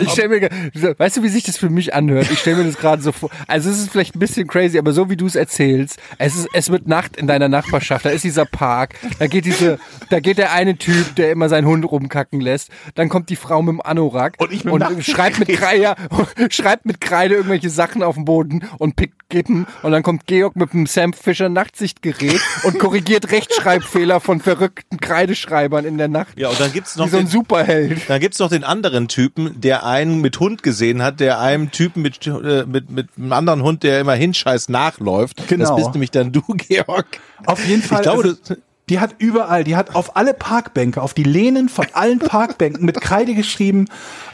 Ich 0.00 0.10
stell 0.12 0.28
mir, 0.28 0.50
weißt 0.98 1.16
du, 1.16 1.22
wie 1.22 1.28
sich 1.30 1.44
das 1.44 1.56
für 1.56 1.70
mich 1.70 1.94
anhört? 1.94 2.30
Ich 2.30 2.38
stelle 2.40 2.58
mir 2.58 2.64
das 2.64 2.76
gerade 2.76 3.00
so 3.02 3.10
vor. 3.10 3.30
Also 3.48 3.70
es 3.70 3.78
ist 3.78 3.90
vielleicht 3.90 4.14
ein 4.14 4.18
bisschen 4.18 4.46
crazy, 4.46 4.78
aber 4.78 4.92
so 4.92 5.08
wie 5.08 5.16
du 5.16 5.26
es 5.26 5.34
erzählst, 5.34 5.98
es 6.18 6.36
ist, 6.36 6.48
es 6.52 6.68
wird 6.70 6.86
Nacht 6.86 7.16
in 7.16 7.26
deiner 7.26 7.48
Nachbarschaft. 7.48 8.04
Da 8.04 8.10
ist 8.10 8.22
dieser 8.22 8.44
Park, 8.44 8.94
da 9.18 9.26
geht 9.26 9.46
diese, 9.46 9.78
da 10.10 10.20
geht 10.20 10.36
der 10.38 10.52
eine 10.52 10.76
Typ, 10.76 11.16
der 11.16 11.32
immer 11.32 11.48
seinen 11.48 11.66
Hund 11.66 11.84
rumkacken 11.90 12.40
lässt. 12.40 12.68
Dann 12.94 13.08
kommt 13.08 13.30
die 13.30 13.36
Frau 13.36 13.62
mit 13.62 13.72
dem 13.72 13.80
Anorak 13.80 14.34
Und 14.38 14.52
ich 14.52 14.64
und 14.66 14.84
schreibt 15.04 15.38
mit 15.38 15.48
Kreide, 15.48 15.96
schreibt 16.50 16.84
mit 16.84 17.00
Kreide 17.00 17.34
irgendwelche 17.36 17.70
Sachen 17.70 18.02
auf 18.02 18.14
den 18.16 18.26
Boden 18.26 18.68
und 18.78 18.94
pickt 18.94 19.28
Kippen. 19.30 19.66
Und 19.82 19.92
dann 19.92 20.02
kommt 20.02 20.26
Georg 20.26 20.54
mit 20.54 20.72
dem 20.74 20.86
Sam 20.86 21.12
Fischer 21.14 21.48
Nachtsichtgerät 21.48 22.15
und 22.64 22.78
korrigiert 22.78 23.30
Rechtschreibfehler 23.30 24.20
von 24.20 24.40
verrückten 24.40 24.98
Kreideschreibern 24.98 25.84
in 25.84 25.98
der 25.98 26.08
Nacht. 26.08 26.38
Ja, 26.38 26.48
und 26.48 26.60
dann 26.60 26.72
gibt's 26.72 26.96
noch 26.96 27.06
wie 27.06 27.10
so 27.10 27.16
ein 27.18 27.24
den- 27.24 27.30
Superheld. 27.30 28.02
Dann 28.08 28.20
gibt's 28.20 28.38
noch 28.38 28.48
den 28.48 28.64
anderen 28.64 29.08
Typen, 29.08 29.60
der 29.60 29.84
einen 29.86 30.20
mit 30.20 30.38
Hund 30.40 30.62
gesehen 30.62 31.02
hat, 31.02 31.20
der 31.20 31.40
einem 31.40 31.70
Typen 31.70 32.02
mit, 32.02 32.26
äh, 32.26 32.64
mit, 32.66 32.90
mit 32.90 33.08
einem 33.16 33.32
anderen 33.32 33.62
Hund, 33.62 33.82
der 33.82 34.00
immer 34.00 34.14
hinscheißt, 34.14 34.70
nachläuft. 34.70 35.46
Genau. 35.48 35.64
Das 35.68 35.76
bist 35.76 35.92
nämlich 35.94 36.10
dann 36.10 36.32
du, 36.32 36.42
Georg. 36.56 37.06
auf 37.46 37.64
jeden 37.66 37.82
Fall. 37.82 37.98
Ich 37.98 38.02
glaube, 38.02 38.22
also, 38.22 38.36
du, 38.54 38.56
die 38.88 39.00
hat 39.00 39.16
überall, 39.18 39.64
die 39.64 39.74
hat 39.74 39.96
auf 39.96 40.16
alle 40.16 40.32
Parkbänke, 40.32 41.02
auf 41.02 41.12
die 41.12 41.24
Lehnen 41.24 41.68
von 41.68 41.86
allen 41.92 42.20
Parkbänken 42.20 42.84
mit 42.84 43.00
Kreide 43.00 43.34
geschrieben, 43.34 43.86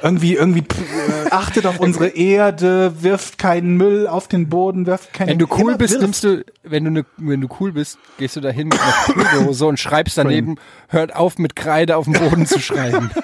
irgendwie, 0.02 0.34
irgendwie, 0.34 0.60
äh, 0.60 1.30
achtet 1.30 1.64
auf 1.64 1.80
unsere 1.80 2.08
Erde, 2.08 3.02
wirft 3.02 3.38
keinen 3.38 3.78
Müll 3.78 4.06
auf 4.06 4.28
den 4.28 4.50
Boden, 4.50 4.84
wirft 4.84 5.14
keinen 5.14 5.28
Wenn 5.28 5.38
du 5.38 5.46
cool 5.58 5.76
bist, 5.76 5.94
wirft. 5.94 6.02
nimmst 6.02 6.24
du, 6.24 6.44
wenn 6.64 6.84
du 6.84 6.90
ne, 6.90 7.06
wenn 7.16 7.40
du 7.40 7.48
cool 7.60 7.72
bist, 7.72 7.98
gehst 8.18 8.36
du 8.36 8.40
da 8.40 8.50
hin 8.50 8.68
mit 8.68 8.78
einer 8.78 9.24
Kühldose 9.24 9.64
und 9.64 9.80
schreibst 9.80 10.18
daneben, 10.18 10.56
hört 10.88 11.16
auf 11.16 11.38
mit 11.38 11.56
Kreide 11.56 11.96
auf 11.96 12.04
dem 12.04 12.12
Boden 12.12 12.44
zu 12.44 12.60
schreiben. 12.60 13.10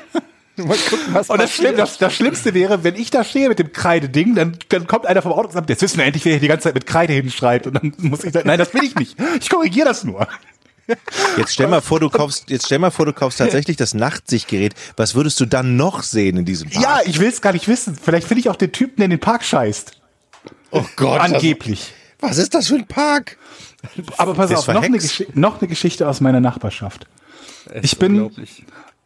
Gucken, 0.56 1.14
Und 1.28 1.40
das. 1.40 1.52
Schlimm, 1.52 1.76
das, 1.76 1.98
das 1.98 2.12
Schlimmste 2.12 2.52
wäre, 2.52 2.82
wenn 2.82 2.96
ich 2.96 3.12
da 3.12 3.22
stehe 3.22 3.48
mit 3.48 3.60
dem 3.60 3.72
Kreideding, 3.72 4.34
dann, 4.34 4.56
dann 4.70 4.88
kommt 4.88 5.06
einer 5.06 5.22
vom 5.22 5.30
Auto 5.30 5.46
und 5.46 5.52
sagt, 5.52 5.70
jetzt 5.70 5.82
wissen 5.82 5.98
wir 5.98 6.04
endlich, 6.04 6.24
wer 6.24 6.32
hier 6.32 6.40
die 6.40 6.48
ganze 6.48 6.64
Zeit 6.64 6.74
mit 6.74 6.84
Kreide 6.84 7.12
hinschreibt. 7.12 7.68
Und 7.68 7.74
dann 7.74 7.92
muss 7.98 8.24
ich 8.24 8.32
sagen, 8.32 8.48
nein, 8.48 8.58
das 8.58 8.74
will 8.74 8.82
ich 8.82 8.96
nicht. 8.96 9.16
Ich 9.40 9.50
korrigiere 9.50 9.86
das 9.86 10.02
nur. 10.02 10.26
Jetzt 11.36 11.52
stell 11.52 11.68
mal 11.68 11.80
vor, 11.80 12.00
du 12.00 12.08
kaufst, 12.10 12.50
jetzt 12.50 12.66
stell 12.66 12.78
mal 12.78 12.90
vor, 12.90 13.06
du 13.06 13.12
kaufst 13.12 13.38
tatsächlich 13.38 13.76
das 13.76 13.94
Nachtsichtgerät. 13.94 14.74
Was 14.96 15.14
würdest 15.14 15.40
du 15.40 15.46
dann 15.46 15.76
noch 15.76 16.02
sehen 16.02 16.36
in 16.36 16.44
diesem 16.44 16.70
Park? 16.70 16.82
Ja, 16.82 17.00
ich 17.04 17.20
will 17.20 17.28
es 17.28 17.40
gar 17.40 17.52
nicht 17.52 17.68
wissen. 17.68 17.96
Vielleicht 18.00 18.26
finde 18.26 18.40
ich 18.40 18.48
auch 18.48 18.56
den 18.56 18.72
Typen, 18.72 18.96
der 18.96 19.06
in 19.06 19.10
den 19.10 19.20
Park 19.20 19.44
scheißt. 19.44 19.92
oh 20.70 20.84
Gott. 20.96 21.20
Angeblich. 21.20 21.92
Was 22.20 22.38
ist 22.38 22.54
das 22.54 22.68
für 22.68 22.74
ein 22.74 22.86
Park? 22.86 23.38
Aber 24.16 24.34
pass 24.34 24.52
auf, 24.52 24.66
noch 24.68 24.82
eine, 24.82 24.98
noch 25.34 25.60
eine 25.60 25.68
Geschichte 25.68 26.08
aus 26.08 26.20
meiner 26.20 26.40
Nachbarschaft. 26.40 27.06
Ich 27.82 27.98
bin, 27.98 28.30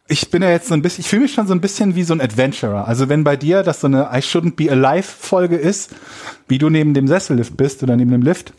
ich 0.07 0.29
bin 0.29 0.41
ja 0.41 0.49
jetzt 0.49 0.67
so 0.67 0.73
ein 0.73 0.81
bisschen, 0.81 1.01
ich 1.01 1.07
fühle 1.07 1.23
mich 1.23 1.33
schon 1.33 1.47
so 1.47 1.53
ein 1.53 1.61
bisschen 1.61 1.95
wie 1.95 2.03
so 2.03 2.13
ein 2.13 2.21
Adventurer. 2.21 2.87
Also 2.87 3.09
wenn 3.09 3.23
bei 3.23 3.35
dir 3.35 3.63
das 3.63 3.81
so 3.81 3.87
eine 3.87 4.09
I 4.13 4.19
shouldn't 4.19 4.55
be 4.55 4.71
alive 4.71 5.03
Folge 5.03 5.57
ist, 5.57 5.91
wie 6.47 6.57
du 6.57 6.69
neben 6.69 6.93
dem 6.93 7.07
Sessellift 7.07 7.55
bist 7.55 7.83
oder 7.83 7.95
neben 7.95 8.11
dem 8.11 8.21
Lift. 8.21 8.53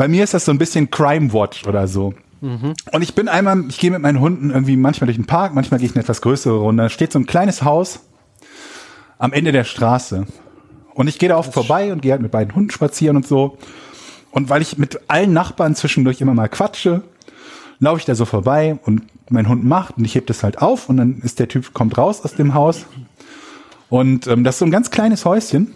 Bei 0.00 0.08
mir 0.08 0.24
ist 0.24 0.32
das 0.32 0.46
so 0.46 0.50
ein 0.50 0.56
bisschen 0.56 0.90
Crime 0.90 1.30
Watch 1.34 1.66
oder 1.66 1.86
so. 1.86 2.14
Und 2.90 3.02
ich 3.02 3.14
bin 3.14 3.28
einmal, 3.28 3.66
ich 3.68 3.78
gehe 3.78 3.90
mit 3.90 4.00
meinen 4.00 4.18
Hunden 4.18 4.48
irgendwie 4.48 4.78
manchmal 4.78 5.04
durch 5.08 5.18
den 5.18 5.26
Park, 5.26 5.54
manchmal 5.54 5.78
gehe 5.78 5.90
ich 5.90 5.94
eine 5.94 6.02
etwas 6.02 6.22
größere 6.22 6.56
Runde. 6.56 6.84
Da 6.84 6.88
steht 6.88 7.12
so 7.12 7.18
ein 7.18 7.26
kleines 7.26 7.64
Haus 7.64 8.00
am 9.18 9.34
Ende 9.34 9.52
der 9.52 9.64
Straße. 9.64 10.26
Und 10.94 11.08
ich 11.08 11.18
gehe 11.18 11.28
da 11.28 11.36
oft 11.36 11.52
vorbei 11.52 11.92
und 11.92 12.00
gehe 12.00 12.12
halt 12.12 12.22
mit 12.22 12.30
beiden 12.30 12.54
Hunden 12.54 12.70
spazieren 12.70 13.14
und 13.14 13.26
so. 13.26 13.58
Und 14.30 14.48
weil 14.48 14.62
ich 14.62 14.78
mit 14.78 15.00
allen 15.08 15.34
Nachbarn 15.34 15.74
zwischendurch 15.74 16.22
immer 16.22 16.32
mal 16.32 16.48
quatsche, 16.48 17.02
laufe 17.78 17.98
ich 17.98 18.06
da 18.06 18.14
so 18.14 18.24
vorbei 18.24 18.78
und 18.86 19.02
mein 19.28 19.50
Hund 19.50 19.66
macht 19.66 19.98
und 19.98 20.06
ich 20.06 20.14
heb 20.14 20.26
das 20.28 20.42
halt 20.42 20.62
auf 20.62 20.88
und 20.88 20.96
dann 20.96 21.18
ist 21.18 21.40
der 21.40 21.48
Typ, 21.48 21.74
kommt 21.74 21.98
raus 21.98 22.24
aus 22.24 22.36
dem 22.36 22.54
Haus. 22.54 22.86
Und 23.90 24.28
ähm, 24.28 24.44
das 24.44 24.54
ist 24.54 24.60
so 24.60 24.64
ein 24.64 24.70
ganz 24.70 24.90
kleines 24.90 25.26
Häuschen. 25.26 25.74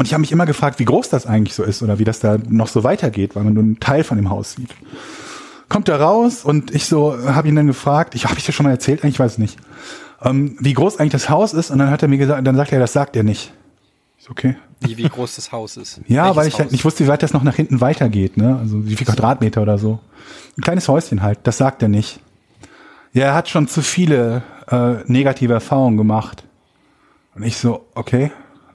Und 0.00 0.06
ich 0.06 0.14
habe 0.14 0.22
mich 0.22 0.32
immer 0.32 0.46
gefragt, 0.46 0.78
wie 0.78 0.86
groß 0.86 1.10
das 1.10 1.26
eigentlich 1.26 1.54
so 1.54 1.62
ist 1.62 1.82
oder 1.82 1.98
wie 1.98 2.04
das 2.04 2.20
da 2.20 2.38
noch 2.48 2.68
so 2.68 2.84
weitergeht, 2.84 3.36
weil 3.36 3.44
man 3.44 3.52
nur 3.52 3.62
einen 3.62 3.80
Teil 3.80 4.02
von 4.02 4.16
dem 4.16 4.30
Haus 4.30 4.52
sieht. 4.52 4.70
Kommt 5.68 5.88
da 5.88 5.96
raus 5.98 6.42
und 6.42 6.74
ich 6.74 6.86
so 6.86 7.18
habe 7.26 7.48
ihn 7.48 7.54
dann 7.54 7.66
gefragt, 7.66 8.14
ich 8.14 8.24
habe 8.24 8.38
ich 8.38 8.46
dir 8.46 8.52
schon 8.52 8.64
mal 8.64 8.70
erzählt, 8.70 9.04
ich 9.04 9.20
weiß 9.20 9.36
nicht, 9.36 9.58
ähm, 10.22 10.56
wie 10.58 10.72
groß 10.72 10.98
eigentlich 10.98 11.12
das 11.12 11.28
Haus 11.28 11.52
ist 11.52 11.70
und 11.70 11.80
dann 11.80 11.90
hat 11.90 12.00
er 12.00 12.08
mir 12.08 12.16
gesagt, 12.16 12.46
dann 12.46 12.56
sagt 12.56 12.72
er, 12.72 12.80
das 12.80 12.94
sagt 12.94 13.14
er 13.14 13.24
nicht. 13.24 13.52
Ist 14.18 14.30
okay. 14.30 14.56
Wie, 14.80 14.96
wie 14.96 15.06
groß 15.06 15.36
das 15.36 15.52
Haus 15.52 15.76
ist. 15.76 16.00
Ja, 16.08 16.22
Welches 16.22 16.36
weil 16.36 16.48
ich 16.48 16.58
halt 16.58 16.72
nicht 16.72 16.84
wusste, 16.86 17.04
wie 17.04 17.08
weit 17.08 17.22
das 17.22 17.34
noch 17.34 17.42
nach 17.42 17.56
hinten 17.56 17.82
weitergeht, 17.82 18.38
ne? 18.38 18.56
Also 18.58 18.86
wie 18.86 18.96
viel 18.96 19.06
Quadratmeter 19.06 19.60
oder 19.60 19.76
so. 19.76 19.98
Ein 20.56 20.62
kleines 20.62 20.88
Häuschen 20.88 21.20
halt, 21.20 21.40
das 21.42 21.58
sagt 21.58 21.82
er 21.82 21.88
nicht. 21.88 22.20
Ja, 23.12 23.24
er 23.26 23.34
hat 23.34 23.50
schon 23.50 23.68
zu 23.68 23.82
viele 23.82 24.44
äh, 24.70 24.94
negative 25.12 25.52
Erfahrungen 25.52 25.98
gemacht. 25.98 26.42
Und 27.34 27.42
ich 27.42 27.58
so, 27.58 27.84
okay. 27.94 28.30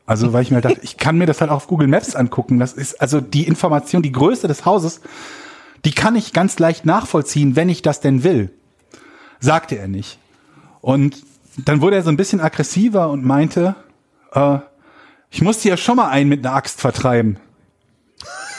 Also, 0.05 0.33
weil 0.33 0.43
ich 0.43 0.51
mir 0.51 0.55
halt 0.55 0.65
dachte, 0.65 0.79
ich 0.83 0.97
kann 0.97 1.17
mir 1.17 1.25
das 1.25 1.41
halt 1.41 1.51
auch 1.51 1.57
auf 1.57 1.67
Google 1.67 1.87
Maps 1.87 2.15
angucken. 2.15 2.59
Das 2.59 2.73
ist 2.73 3.01
also 3.01 3.21
die 3.21 3.47
Information, 3.47 4.01
die 4.01 4.11
Größe 4.11 4.47
des 4.47 4.65
Hauses, 4.65 5.01
die 5.83 5.91
kann 5.91 6.15
ich 6.15 6.33
ganz 6.33 6.59
leicht 6.59 6.85
nachvollziehen, 6.85 7.55
wenn 7.55 7.69
ich 7.69 7.81
das 7.81 8.01
denn 8.01 8.23
will. 8.23 8.51
Sagte 9.39 9.77
er 9.77 9.87
nicht. 9.87 10.17
Und 10.81 11.23
dann 11.57 11.81
wurde 11.81 11.97
er 11.97 12.03
so 12.03 12.09
ein 12.09 12.17
bisschen 12.17 12.41
aggressiver 12.41 13.09
und 13.09 13.23
meinte, 13.23 13.75
äh, 14.33 14.59
ich 15.29 15.41
musste 15.41 15.69
ja 15.69 15.77
schon 15.77 15.97
mal 15.97 16.09
einen 16.09 16.29
mit 16.29 16.45
einer 16.45 16.55
Axt 16.55 16.81
vertreiben. 16.81 17.37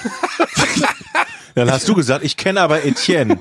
Dann 1.55 1.70
hast 1.70 1.88
du 1.88 1.94
gesagt, 1.94 2.24
ich 2.24 2.36
kenne 2.36 2.61
aber 2.61 2.84
Etienne. 2.84 3.40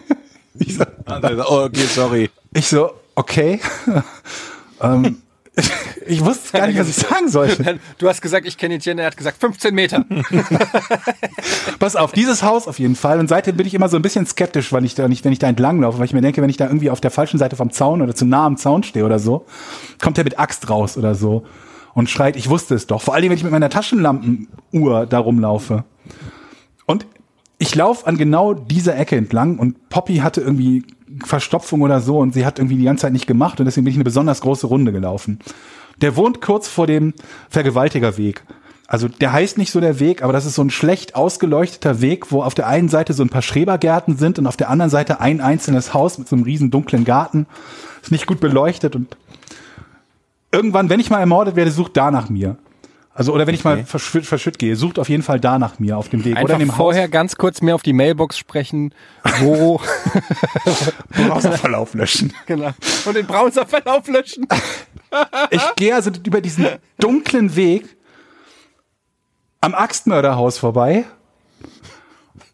Ich 0.57 0.77
so, 0.77 0.85
oh, 1.05 1.63
okay, 1.65 1.85
sorry. 1.85 2.29
ich 2.53 2.67
so 2.67 2.93
okay. 3.15 3.59
ähm, 4.81 5.21
Ich 6.07 6.23
wusste 6.23 6.55
gar 6.55 6.67
nicht, 6.67 6.77
was 6.77 6.87
ich 6.87 6.95
sagen 6.97 7.29
sollte. 7.29 7.79
Du 7.97 8.07
hast 8.07 8.21
gesagt, 8.21 8.45
ich 8.45 8.59
kenne 8.59 8.75
Etienne, 8.75 9.01
er 9.01 9.07
hat 9.07 9.17
gesagt 9.17 9.39
15 9.39 9.73
Meter. 9.73 10.05
Pass 11.79 11.95
auf, 11.95 12.11
dieses 12.11 12.43
Haus 12.43 12.67
auf 12.67 12.77
jeden 12.77 12.95
Fall. 12.95 13.19
Und 13.19 13.27
seitdem 13.27 13.57
bin 13.57 13.65
ich 13.65 13.73
immer 13.73 13.89
so 13.89 13.95
ein 13.95 14.03
bisschen 14.03 14.27
skeptisch, 14.27 14.71
wenn 14.71 14.85
ich 14.85 14.93
da 14.93 15.07
nicht, 15.07 15.25
wenn 15.25 15.31
ich 15.31 15.39
da 15.39 15.47
entlang 15.47 15.81
laufe, 15.81 15.97
weil 15.97 16.05
ich 16.05 16.13
mir 16.13 16.21
denke, 16.21 16.43
wenn 16.43 16.49
ich 16.51 16.57
da 16.57 16.67
irgendwie 16.67 16.91
auf 16.91 17.01
der 17.01 17.09
falschen 17.09 17.39
Seite 17.39 17.55
vom 17.55 17.71
Zaun 17.71 18.03
oder 18.03 18.13
zu 18.13 18.23
nah 18.23 18.45
am 18.45 18.55
Zaun 18.55 18.83
stehe 18.83 19.03
oder 19.03 19.17
so, 19.17 19.47
kommt 19.99 20.19
er 20.19 20.23
mit 20.25 20.37
Axt 20.37 20.69
raus 20.69 20.95
oder 20.95 21.15
so 21.15 21.43
und 21.95 22.09
schreit, 22.09 22.35
ich 22.35 22.49
wusste 22.49 22.75
es 22.75 22.85
doch. 22.85 23.01
Vor 23.01 23.15
allem, 23.15 23.29
wenn 23.29 23.37
ich 23.37 23.43
mit 23.43 23.51
meiner 23.51 23.69
Taschenlampenuhr 23.69 25.07
da 25.07 25.17
rumlaufe. 25.17 25.85
Und 26.85 27.07
ich 27.57 27.73
laufe 27.73 28.05
an 28.05 28.17
genau 28.17 28.53
dieser 28.53 28.95
Ecke 28.95 29.15
entlang 29.15 29.57
und 29.57 29.89
Poppy 29.89 30.17
hatte 30.17 30.41
irgendwie 30.41 30.83
Verstopfung 31.23 31.81
oder 31.81 32.01
so 32.01 32.19
und 32.19 32.33
sie 32.33 32.45
hat 32.45 32.59
irgendwie 32.59 32.77
die 32.77 32.85
ganze 32.85 33.03
Zeit 33.03 33.13
nicht 33.13 33.27
gemacht 33.27 33.59
und 33.59 33.65
deswegen 33.65 33.85
bin 33.85 33.91
ich 33.91 33.97
eine 33.97 34.03
besonders 34.03 34.41
große 34.41 34.67
Runde 34.67 34.91
gelaufen. 34.91 35.39
Der 36.01 36.15
wohnt 36.15 36.41
kurz 36.41 36.67
vor 36.67 36.87
dem 36.87 37.13
Vergewaltigerweg. 37.49 38.43
Also 38.87 39.07
der 39.07 39.33
heißt 39.33 39.57
nicht 39.57 39.71
so 39.71 39.79
der 39.79 39.99
Weg, 39.99 40.21
aber 40.21 40.33
das 40.33 40.45
ist 40.45 40.55
so 40.55 40.61
ein 40.61 40.69
schlecht 40.69 41.15
ausgeleuchteter 41.15 42.01
Weg, 42.01 42.31
wo 42.31 42.43
auf 42.43 42.53
der 42.53 42.67
einen 42.67 42.89
Seite 42.89 43.13
so 43.13 43.23
ein 43.23 43.29
paar 43.29 43.41
Schrebergärten 43.41 44.17
sind 44.17 44.37
und 44.37 44.45
auf 44.45 44.57
der 44.57 44.69
anderen 44.69 44.91
Seite 44.91 45.19
ein 45.19 45.41
einzelnes 45.41 45.93
Haus 45.93 46.17
mit 46.17 46.27
so 46.27 46.35
einem 46.35 46.45
riesen 46.45 46.69
dunklen 46.69 47.03
Garten. 47.03 47.47
Ist 48.01 48.11
nicht 48.11 48.27
gut 48.27 48.39
beleuchtet 48.39 48.95
und 48.95 49.17
irgendwann, 50.51 50.89
wenn 50.89 50.99
ich 50.99 51.09
mal 51.09 51.19
ermordet 51.19 51.55
werde, 51.55 51.71
sucht 51.71 51.97
da 51.97 52.11
nach 52.11 52.29
mir. 52.29 52.57
Also 53.17 53.31
oder 53.33 53.47
wenn 53.47 53.55
ich 53.55 53.63
mal 53.63 53.85
verschütt, 53.85 54.25
verschütt 54.25 54.59
gehe, 54.59 54.75
sucht 54.75 54.99
auf 54.99 55.07
jeden 55.07 55.23
Fall 55.23 55.39
da 55.39 55.57
nach 55.57 55.79
mir 55.79 55.97
auf 55.97 56.09
dem 56.09 56.25
Weg 56.25 56.33
oder 56.33 56.41
Einfach 56.41 56.59
in 56.59 56.67
dem 56.67 56.69
vorher 56.69 57.03
Haus. 57.05 57.11
ganz 57.11 57.37
kurz 57.37 57.61
mehr 57.61 57.73
auf 57.73 57.81
die 57.81 57.93
Mailbox 57.93 58.37
sprechen, 58.37 58.93
wo 59.39 59.79
Browserverlauf 61.11 61.93
löschen. 61.93 62.33
genau. 62.45 62.71
und 63.05 63.15
den 63.15 63.25
Browserverlauf 63.25 64.05
löschen. 64.09 64.45
Ich 65.49 65.61
gehe 65.77 65.95
also 65.95 66.11
über 66.25 66.41
diesen 66.41 66.67
dunklen 66.99 67.55
Weg 67.55 67.95
am 69.61 69.73
Axtmörderhaus 69.73 70.57
vorbei 70.57 71.05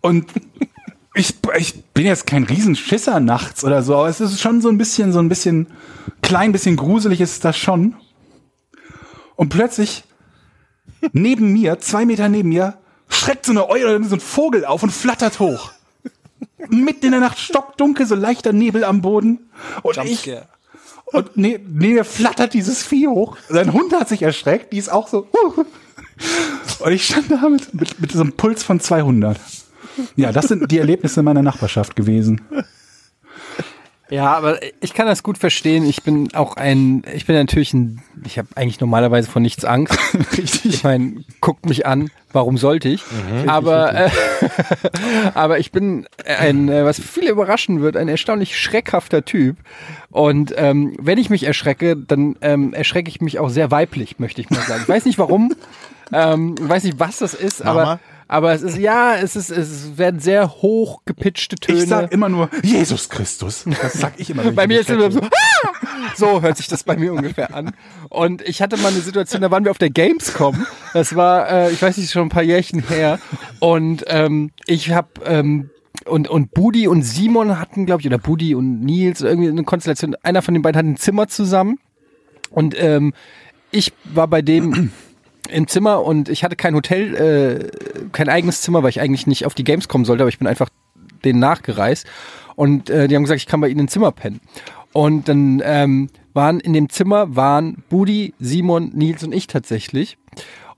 und 0.02 0.30
ich, 1.16 1.34
ich 1.58 1.84
bin 1.86 2.06
jetzt 2.06 2.28
kein 2.28 2.44
Riesenschisser 2.44 3.20
nachts 3.20 3.64
oder 3.64 3.82
so, 3.82 3.96
aber 3.96 4.10
es 4.10 4.22
ist 4.22 4.40
schon 4.40 4.62
so 4.62 4.70
ein 4.70 4.78
bisschen, 4.78 5.12
so 5.12 5.18
ein 5.18 5.28
bisschen, 5.28 5.66
klein 6.22 6.52
bisschen 6.52 6.78
gruselig 6.78 7.20
ist 7.20 7.44
das 7.44 7.58
schon. 7.58 7.96
Und 9.36 9.50
plötzlich 9.50 10.04
neben 11.14 11.52
mir, 11.54 11.80
zwei 11.80 12.06
Meter 12.06 12.30
neben 12.30 12.50
mir, 12.50 12.76
schreckt 13.10 13.46
so 13.46 13.52
eine 13.52 13.70
Eule 13.70 13.96
oder 13.96 14.04
so 14.08 14.16
ein 14.16 14.20
Vogel 14.22 14.66
auf 14.66 14.84
und 14.84 14.92
flattert 14.92 15.40
hoch. 15.40 15.72
Mitten 16.70 17.06
in 17.06 17.12
der 17.12 17.20
Nacht 17.20 17.40
stockdunkel, 17.40 18.06
so 18.06 18.16
leichter 18.16 18.54
Nebel 18.54 18.84
am 18.84 19.02
Boden. 19.02 19.50
Und 19.82 19.98
ich, 19.98 20.26
Jumpscare. 20.26 20.48
und 21.06 21.38
ne, 21.38 21.60
neben 21.60 21.78
mir 21.78 22.06
flattert 22.06 22.54
dieses 22.54 22.84
Vieh 22.84 23.08
hoch. 23.08 23.38
Sein 23.50 23.74
Hund 23.74 23.94
hat 23.94 24.10
sich 24.10 24.22
erschreckt, 24.22 24.72
die 24.74 24.78
ist 24.78 24.92
auch 24.92 25.08
so. 25.08 25.28
"Huh." 25.34 25.66
Und 26.80 26.92
ich 26.92 27.06
stand 27.06 27.32
da 27.32 27.50
mit, 27.50 27.74
mit, 27.74 28.00
mit 28.00 28.12
so 28.12 28.22
einem 28.22 28.34
Puls 28.34 28.64
von 28.64 28.80
200. 28.80 29.40
Ja, 30.16 30.32
das 30.32 30.48
sind 30.48 30.72
die 30.72 30.78
Erlebnisse 30.78 31.22
meiner 31.24 31.42
Nachbarschaft 31.42 31.96
gewesen. 31.96 32.42
Ja, 34.12 34.36
aber 34.36 34.60
ich 34.82 34.94
kann 34.94 35.08
das 35.08 35.24
gut 35.24 35.38
verstehen. 35.38 35.86
Ich 35.86 36.04
bin 36.04 36.34
auch 36.36 36.58
ein, 36.58 37.04
ich 37.16 37.26
bin 37.26 37.36
natürlich 37.38 37.74
ein, 37.74 38.02
ich 38.26 38.38
habe 38.38 38.50
eigentlich 38.56 38.82
normalerweise 38.82 39.32
von 39.32 39.42
nichts 39.42 39.64
Angst. 39.64 39.98
Ich 40.64 40.84
meine, 40.84 41.24
guckt 41.40 41.66
mich 41.66 41.86
an, 41.86 42.10
warum 42.34 42.58
sollte 42.58 42.90
ich? 42.90 43.04
aber, 43.48 43.94
äh, 43.94 44.10
aber 45.34 45.60
ich 45.60 45.72
bin 45.72 46.08
ein, 46.26 46.68
äh, 46.70 46.84
was 46.84 47.00
viele 47.00 47.32
überraschen 47.32 47.82
wird, 47.82 47.96
ein 47.96 48.10
erstaunlich 48.10 48.60
schreckhafter 48.60 49.24
Typ. 49.24 49.58
Und 50.10 50.54
ähm, 50.58 50.96
wenn 51.00 51.18
ich 51.18 51.30
mich 51.30 51.44
erschrecke, 51.44 51.96
dann 51.96 52.36
ähm, 52.42 52.74
erschrecke 52.74 53.10
ich 53.10 53.22
mich 53.22 53.40
auch 53.40 53.50
sehr 53.50 53.72
weiblich, 53.72 54.20
möchte 54.20 54.42
ich 54.42 54.50
mal 54.50 54.62
sagen. 54.62 54.82
Ich 54.84 54.90
weiß 54.90 55.06
nicht 55.06 55.20
warum, 55.20 55.54
ähm, 56.14 56.56
ich 56.60 56.70
weiß 56.70 56.84
nicht, 56.84 57.00
was 57.00 57.20
das 57.20 57.34
ist, 57.34 57.66
aber 57.66 57.86
mal. 57.86 58.00
Aber 58.32 58.54
es 58.54 58.62
ist 58.62 58.78
ja, 58.78 59.18
es 59.18 59.36
ist, 59.36 59.50
es 59.50 59.98
werden 59.98 60.22
sehr 60.22 60.50
hoch 60.62 61.02
gepitchte 61.04 61.58
Töne. 61.58 61.80
Ich 61.80 61.90
sag 61.90 62.14
immer 62.14 62.30
nur 62.30 62.50
Jesus 62.64 63.10
Christus. 63.10 63.66
Das 63.82 63.92
sag 63.92 64.14
ich 64.22 64.30
immer. 64.30 64.50
Bei 64.54 64.68
mir 64.68 64.80
ist 64.80 64.90
es 64.90 64.96
immer 64.96 65.12
so, 65.12 65.20
ah! 65.20 65.70
so 66.16 66.42
hört 66.42 66.56
sich 66.56 66.70
das 66.70 66.86
bei 66.86 66.96
mir 66.96 67.12
ungefähr 67.12 67.54
an. 67.54 67.74
Und 68.08 68.42
ich 68.44 68.62
hatte 68.62 68.78
mal 68.78 68.88
eine 68.88 69.02
Situation, 69.02 69.42
da 69.42 69.52
waren 69.52 69.66
wir 69.66 69.72
auf 69.72 69.80
der 69.80 69.90
Gamescom. 69.90 70.66
Das 70.94 71.14
war, 71.18 71.50
äh, 71.50 71.72
ich 71.74 71.82
weiß 71.82 71.98
nicht, 71.98 72.10
schon 72.10 72.22
ein 72.22 72.30
paar 72.30 72.42
Jährchen 72.42 72.88
her. 72.88 73.20
Und 73.60 74.06
ähm, 74.08 74.52
ich 74.66 74.92
habe 74.92 75.10
ähm, 75.26 75.70
und 76.06 76.30
und 76.30 76.54
Budi 76.54 76.88
und 76.88 77.04
Simon 77.04 77.60
hatten, 77.60 77.86
glaube 77.86 78.00
ich, 78.00 78.08
oder 78.08 78.18
Budi 78.18 78.56
und 78.56 78.80
Nils 78.80 79.20
irgendwie 79.20 79.50
eine 79.50 79.64
Konstellation. 79.66 80.16
Einer 80.24 80.42
von 80.42 80.54
den 80.54 80.64
beiden 80.64 80.78
hat 80.78 80.86
ein 80.86 80.96
Zimmer 80.96 81.28
zusammen. 81.28 81.80
Und 82.50 82.82
ähm, 82.82 83.14
ich 83.72 83.92
war 84.06 84.30
bei 84.30 84.42
dem 84.42 84.94
im 85.50 85.68
Zimmer 85.68 86.04
und 86.04 86.30
ich 86.30 86.44
hatte 86.44 86.56
kein 86.56 86.76
Hotel, 86.76 87.16
äh, 87.16 88.08
kein 88.12 88.30
eigenes 88.30 88.62
Zimmer, 88.62 88.84
weil 88.84 88.90
ich 88.90 89.02
eigentlich 89.02 89.28
nicht 89.28 89.46
auf 89.46 89.56
die 89.56 89.64
Games 89.64 89.88
kommen 89.88 90.06
sollte, 90.06 90.24
aber 90.24 90.30
ich 90.30 90.40
bin 90.40 90.48
einfach 90.48 90.70
denen 91.24 91.40
nachgereist. 91.40 92.08
Und 92.56 92.90
äh, 92.90 93.08
die 93.08 93.16
haben 93.16 93.24
gesagt, 93.24 93.40
ich 93.40 93.48
kann 93.48 93.62
bei 93.62 93.70
ihnen 93.70 93.82
im 93.82 93.88
Zimmer 93.88 94.12
pennen. 94.12 94.42
Und 94.94 95.30
dann 95.30 95.62
ähm, 95.64 96.10
waren 96.34 96.60
in 96.60 96.74
dem 96.74 96.90
Zimmer 96.90 97.36
waren 97.36 97.84
Budi, 97.90 98.34
Simon, 98.40 98.92
Nils 98.94 99.24
und 99.24 99.34
ich 99.34 99.48
tatsächlich. 99.48 100.18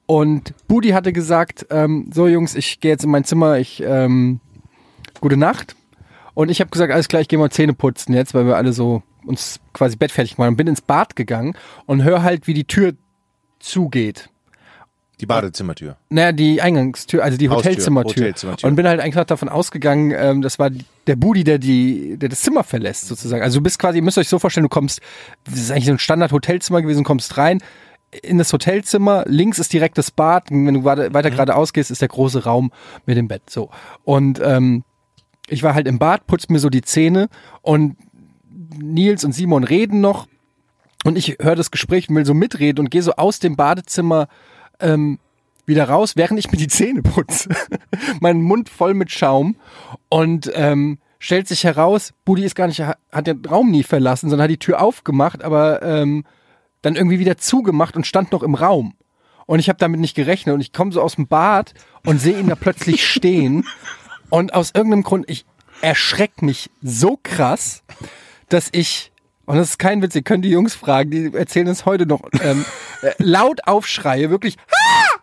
Und 0.06 0.54
Budi 0.68 0.90
hatte 0.90 1.14
gesagt, 1.14 1.68
ähm, 1.70 2.10
so 2.14 2.28
Jungs, 2.28 2.56
ich 2.56 2.80
gehe 2.80 2.92
jetzt 2.92 3.04
in 3.04 3.12
mein 3.12 3.24
Zimmer, 3.24 3.58
ich 3.58 3.82
ähm, 3.86 4.40
gute 5.20 5.38
Nacht. 5.38 5.76
Und 6.34 6.50
ich 6.50 6.60
habe 6.60 6.72
gesagt, 6.72 6.92
alles 6.92 7.08
klar, 7.08 7.22
ich 7.22 7.28
gehe 7.28 7.40
mal 7.40 7.52
Zähne 7.52 7.74
putzen 7.74 8.14
jetzt, 8.14 8.34
weil 8.34 8.46
wir 8.46 8.58
alle 8.58 8.74
so 8.74 9.04
uns 9.26 9.60
quasi 9.72 9.96
bettfertig 9.96 10.38
machen. 10.38 10.50
Und 10.50 10.58
bin 10.58 10.68
ins 10.68 10.82
Bad 10.82 11.16
gegangen 11.16 11.56
und 11.86 12.04
höre 12.04 12.24
halt, 12.24 12.48
wie 12.48 12.54
die 12.54 12.66
Tür 12.66 12.94
zugeht. 13.60 14.30
Die 15.24 15.28
Badezimmertür. 15.28 15.98
Naja, 16.10 16.32
die 16.32 16.62
Eingangstür, 16.62 17.24
also 17.24 17.38
die 17.38 17.50
Haustür, 17.50 17.72
Hotelzimmertür. 17.72 18.24
Hotelzimmertür. 18.24 18.70
Und 18.70 18.76
bin 18.76 18.88
halt 18.88 19.00
einfach 19.00 19.26
davon 19.26 19.50
ausgegangen, 19.50 20.14
ähm, 20.16 20.42
das 20.42 20.60
war 20.60 20.70
der 21.08 21.16
Budi, 21.16 21.44
der 21.44 21.60
die, 21.60 22.18
der 22.18 22.30
das 22.30 22.42
Zimmer 22.42 22.64
verlässt, 22.64 23.08
sozusagen. 23.08 23.42
Also 23.42 23.60
du 23.60 23.64
bist 23.64 23.80
quasi, 23.80 24.00
ihr 24.00 24.04
müsst 24.04 24.18
euch 24.18 24.30
so 24.30 24.40
vorstellen, 24.40 24.66
du 24.66 24.70
kommst, 24.70 25.02
das 25.46 25.56
ist 25.56 25.72
eigentlich 25.72 25.86
so 25.86 25.92
ein 25.92 26.00
Standard-Hotelzimmer 26.00 26.82
gewesen, 26.82 27.04
kommst 27.04 27.38
rein 27.38 27.60
in 28.22 28.38
das 28.38 28.54
Hotelzimmer, 28.54 29.24
links 29.28 29.60
ist 29.60 29.74
direkt 29.74 29.98
das 29.98 30.12
Bad, 30.12 30.52
und 30.52 30.68
wenn 30.68 30.74
du 30.76 30.84
weiter, 30.84 31.14
weiter 31.14 31.32
geradeaus 31.32 31.74
gehst, 31.74 31.90
ist 31.90 32.02
der 32.02 32.10
große 32.10 32.44
Raum 32.44 32.72
mit 33.06 33.18
dem 33.18 33.28
Bett. 33.28 33.50
So. 33.50 33.70
Und 34.04 34.40
ähm, 34.44 34.84
ich 35.48 35.64
war 35.64 35.74
halt 35.74 35.88
im 35.88 36.00
Bad, 36.00 36.28
putz 36.28 36.50
mir 36.50 36.60
so 36.60 36.70
die 36.70 36.82
Zähne 36.82 37.28
und 37.62 37.98
Nils 38.78 39.24
und 39.24 39.34
Simon 39.34 39.64
reden 39.64 40.02
noch 40.02 40.28
und 41.04 41.18
ich 41.18 41.38
höre 41.42 41.56
das 41.56 41.72
Gespräch 41.72 42.10
und 42.10 42.16
will 42.16 42.26
so 42.26 42.34
mitreden 42.34 42.80
und 42.80 42.92
gehe 42.92 43.02
so 43.02 43.14
aus 43.14 43.40
dem 43.40 43.56
Badezimmer 43.56 44.28
ähm, 44.84 45.20
wieder 45.66 45.88
raus, 45.88 46.16
während 46.16 46.40
ich 46.40 46.52
mir 46.52 46.58
die 46.58 46.68
Zähne 46.68 47.02
putze. 47.02 47.50
mein 48.20 48.42
Mund 48.42 48.70
voll 48.70 48.94
mit 48.94 49.12
Schaum 49.12 49.56
und 50.10 50.52
ähm, 50.54 51.00
stellt 51.20 51.48
sich 51.48 51.64
heraus, 51.64 52.14
Budi 52.26 52.44
ist 52.44 52.56
gar 52.56 52.68
nicht, 52.68 52.82
hat 52.82 53.28
den 53.28 53.46
Raum 53.46 53.72
nie 53.72 53.84
verlassen, 53.84 54.30
sondern 54.30 54.44
hat 54.44 54.52
die 54.52 54.58
Tür 54.58 54.82
aufgemacht, 54.82 55.44
aber 55.44 55.82
ähm, 55.82 56.26
dann 56.82 56.96
irgendwie 56.96 57.20
wieder 57.20 57.38
zugemacht 57.38 57.96
und 57.96 58.06
stand 58.06 58.34
noch 58.34 58.44
im 58.44 58.56
Raum. 58.56 58.94
Und 59.46 59.60
ich 59.60 59.70
habe 59.70 59.80
damit 59.80 60.02
nicht 60.02 60.16
gerechnet 60.16 60.54
und 60.54 60.62
ich 60.62 60.74
komme 60.74 60.92
so 60.92 61.02
aus 61.02 61.16
dem 61.16 61.28
Bad 61.28 61.74
und 62.06 62.20
sehe 62.20 62.38
ihn 62.38 62.48
da 62.48 62.56
plötzlich 62.56 63.08
stehen 63.10 63.66
und 64.30 64.54
aus 64.54 64.72
irgendeinem 64.76 65.04
Grund, 65.04 65.30
ich 65.30 65.46
erschreck 65.82 66.42
mich 66.42 66.70
so 66.82 67.18
krass, 67.24 67.84
dass 68.50 68.68
ich, 68.74 69.13
und 69.46 69.58
das 69.58 69.72
ist 69.72 69.80
kein 69.80 70.02
Witz, 70.02 70.16
ihr 70.16 70.22
könnt 70.22 70.46
die 70.46 70.50
Jungs 70.50 70.76
fragen, 70.76 71.12
die 71.12 71.34
erzählen 71.34 71.68
es 71.68 71.86
heute 71.86 72.06
noch, 72.06 72.22
ähm, 72.42 72.66
äh, 73.02 73.12
laut 73.18 73.68
aufschreie, 73.68 74.30
wirklich, 74.30 74.58
"Ah!" 74.70 75.20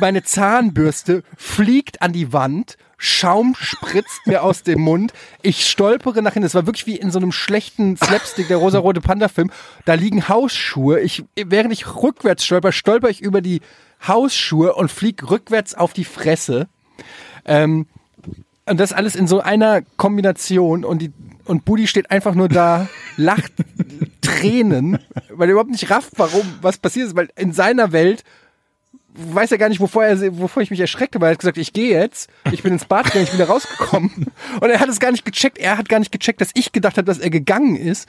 meine 0.00 0.22
Zahnbürste 0.22 1.22
fliegt 1.36 2.02
an 2.02 2.12
die 2.12 2.32
Wand, 2.32 2.76
Schaum 2.96 3.54
spritzt 3.58 4.26
mir 4.26 4.42
aus 4.42 4.62
dem 4.62 4.80
Mund, 4.80 5.12
ich 5.42 5.68
stolpere 5.68 6.22
nach 6.22 6.32
hinten, 6.32 6.46
es 6.46 6.54
war 6.54 6.66
wirklich 6.66 6.86
wie 6.86 6.96
in 6.96 7.10
so 7.10 7.18
einem 7.18 7.32
schlechten 7.32 7.96
Slapstick, 7.96 8.48
der 8.48 8.56
rosarote 8.56 9.00
Panda-Film, 9.00 9.50
da 9.84 9.94
liegen 9.94 10.28
Hausschuhe, 10.28 11.00
ich, 11.00 11.24
während 11.36 11.72
ich 11.72 11.86
rückwärts 11.94 12.44
stolper, 12.44 12.72
stolper 12.72 13.10
ich 13.10 13.20
über 13.20 13.40
die 13.40 13.60
Hausschuhe 14.06 14.74
und 14.74 14.90
flieg 14.90 15.28
rückwärts 15.28 15.74
auf 15.74 15.92
die 15.92 16.04
Fresse. 16.04 16.68
Ähm, 17.44 17.86
und 18.66 18.80
das 18.80 18.92
alles 18.92 19.16
in 19.16 19.26
so 19.26 19.40
einer 19.40 19.82
Kombination 19.96 20.84
und 20.84 21.02
die 21.02 21.12
und 21.44 21.64
Budi 21.64 21.86
steht 21.86 22.10
einfach 22.10 22.34
nur 22.34 22.48
da, 22.48 22.88
lacht 23.16 23.52
Tränen, 24.20 24.98
weil 25.30 25.48
er 25.48 25.52
überhaupt 25.52 25.70
nicht 25.70 25.90
rafft, 25.90 26.12
warum, 26.16 26.42
was 26.62 26.78
passiert 26.78 27.08
ist, 27.08 27.16
weil 27.16 27.28
in 27.36 27.52
seiner 27.52 27.92
Welt 27.92 28.24
weiß 29.16 29.52
er 29.52 29.58
gar 29.58 29.68
nicht, 29.68 29.80
wovor, 29.80 30.04
er, 30.04 30.38
wovor 30.38 30.62
ich 30.62 30.70
mich 30.70 30.80
erschrecke, 30.80 31.20
weil 31.20 31.28
er 31.28 31.32
hat 31.32 31.38
gesagt, 31.38 31.58
ich 31.58 31.72
gehe 31.72 31.96
jetzt, 31.96 32.28
ich 32.50 32.62
bin 32.62 32.72
ins 32.72 32.84
Bad 32.84 33.06
gegangen, 33.06 33.24
ich 33.24 33.30
bin 33.30 33.38
wieder 33.38 33.48
rausgekommen. 33.48 34.10
Und 34.60 34.70
er 34.70 34.80
hat 34.80 34.88
es 34.88 34.98
gar 34.98 35.12
nicht 35.12 35.24
gecheckt, 35.24 35.58
er 35.58 35.78
hat 35.78 35.88
gar 35.88 36.00
nicht 36.00 36.10
gecheckt, 36.10 36.40
dass 36.40 36.50
ich 36.54 36.72
gedacht 36.72 36.96
habe, 36.96 37.04
dass 37.04 37.18
er 37.18 37.30
gegangen 37.30 37.76
ist. 37.76 38.08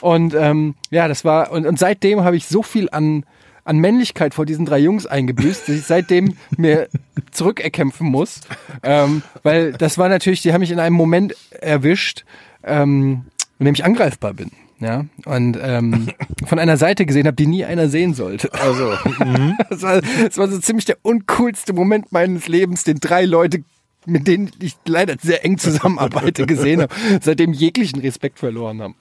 Und 0.00 0.34
ähm, 0.34 0.74
ja, 0.90 1.08
das 1.08 1.24
war, 1.24 1.52
und, 1.52 1.66
und 1.66 1.78
seitdem 1.78 2.22
habe 2.24 2.36
ich 2.36 2.46
so 2.46 2.62
viel 2.62 2.88
an, 2.90 3.24
an 3.64 3.78
Männlichkeit 3.78 4.34
vor 4.34 4.46
diesen 4.46 4.64
drei 4.66 4.78
Jungs 4.78 5.06
eingebüßt, 5.06 5.68
dass 5.68 5.74
ich 5.74 5.84
seitdem 5.84 6.36
mir 6.56 6.88
zurückerkämpfen 7.32 8.06
muss. 8.06 8.40
Ähm, 8.82 9.22
weil 9.42 9.72
das 9.72 9.98
war 9.98 10.08
natürlich, 10.08 10.42
die 10.42 10.52
haben 10.52 10.60
mich 10.60 10.70
in 10.70 10.80
einem 10.80 10.96
Moment 10.96 11.34
erwischt, 11.50 12.24
ähm, 12.66 13.24
in 13.58 13.66
dem 13.66 13.74
ich 13.74 13.84
angreifbar 13.84 14.34
bin. 14.34 14.50
Ja, 14.78 15.06
und 15.24 15.58
ähm, 15.60 16.08
von 16.46 16.58
einer 16.58 16.76
Seite 16.76 17.06
gesehen 17.06 17.26
habe, 17.26 17.36
die 17.36 17.46
nie 17.46 17.64
einer 17.64 17.88
sehen 17.88 18.12
sollte. 18.12 18.52
Also, 18.52 18.90
das, 19.70 19.82
war, 19.82 20.00
das 20.02 20.36
war 20.36 20.48
so 20.48 20.58
ziemlich 20.58 20.84
der 20.84 20.98
uncoolste 21.02 21.72
Moment 21.72 22.12
meines 22.12 22.46
Lebens, 22.46 22.84
den 22.84 23.00
drei 23.00 23.24
Leute, 23.24 23.64
mit 24.04 24.28
denen 24.28 24.50
ich 24.60 24.76
leider 24.86 25.16
sehr 25.20 25.44
eng 25.44 25.56
zusammenarbeite, 25.56 26.46
gesehen 26.46 26.82
habe, 26.82 26.94
seitdem 27.22 27.54
jeglichen 27.54 28.00
Respekt 28.00 28.38
verloren 28.38 28.82
haben. 28.82 28.94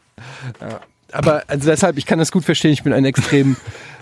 Ja. 0.61 0.79
Aber 1.11 1.43
also 1.47 1.69
deshalb, 1.69 1.97
ich 1.97 2.05
kann 2.05 2.19
das 2.19 2.31
gut 2.31 2.45
verstehen, 2.45 2.71
ich 2.71 2.83
bin 2.83 2.93
ein 2.93 3.05
extrem 3.05 3.57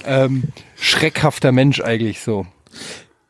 ähm, 0.05 0.43
schreckhafter 0.77 1.51
Mensch 1.51 1.81
eigentlich 1.81 2.21
so. 2.21 2.45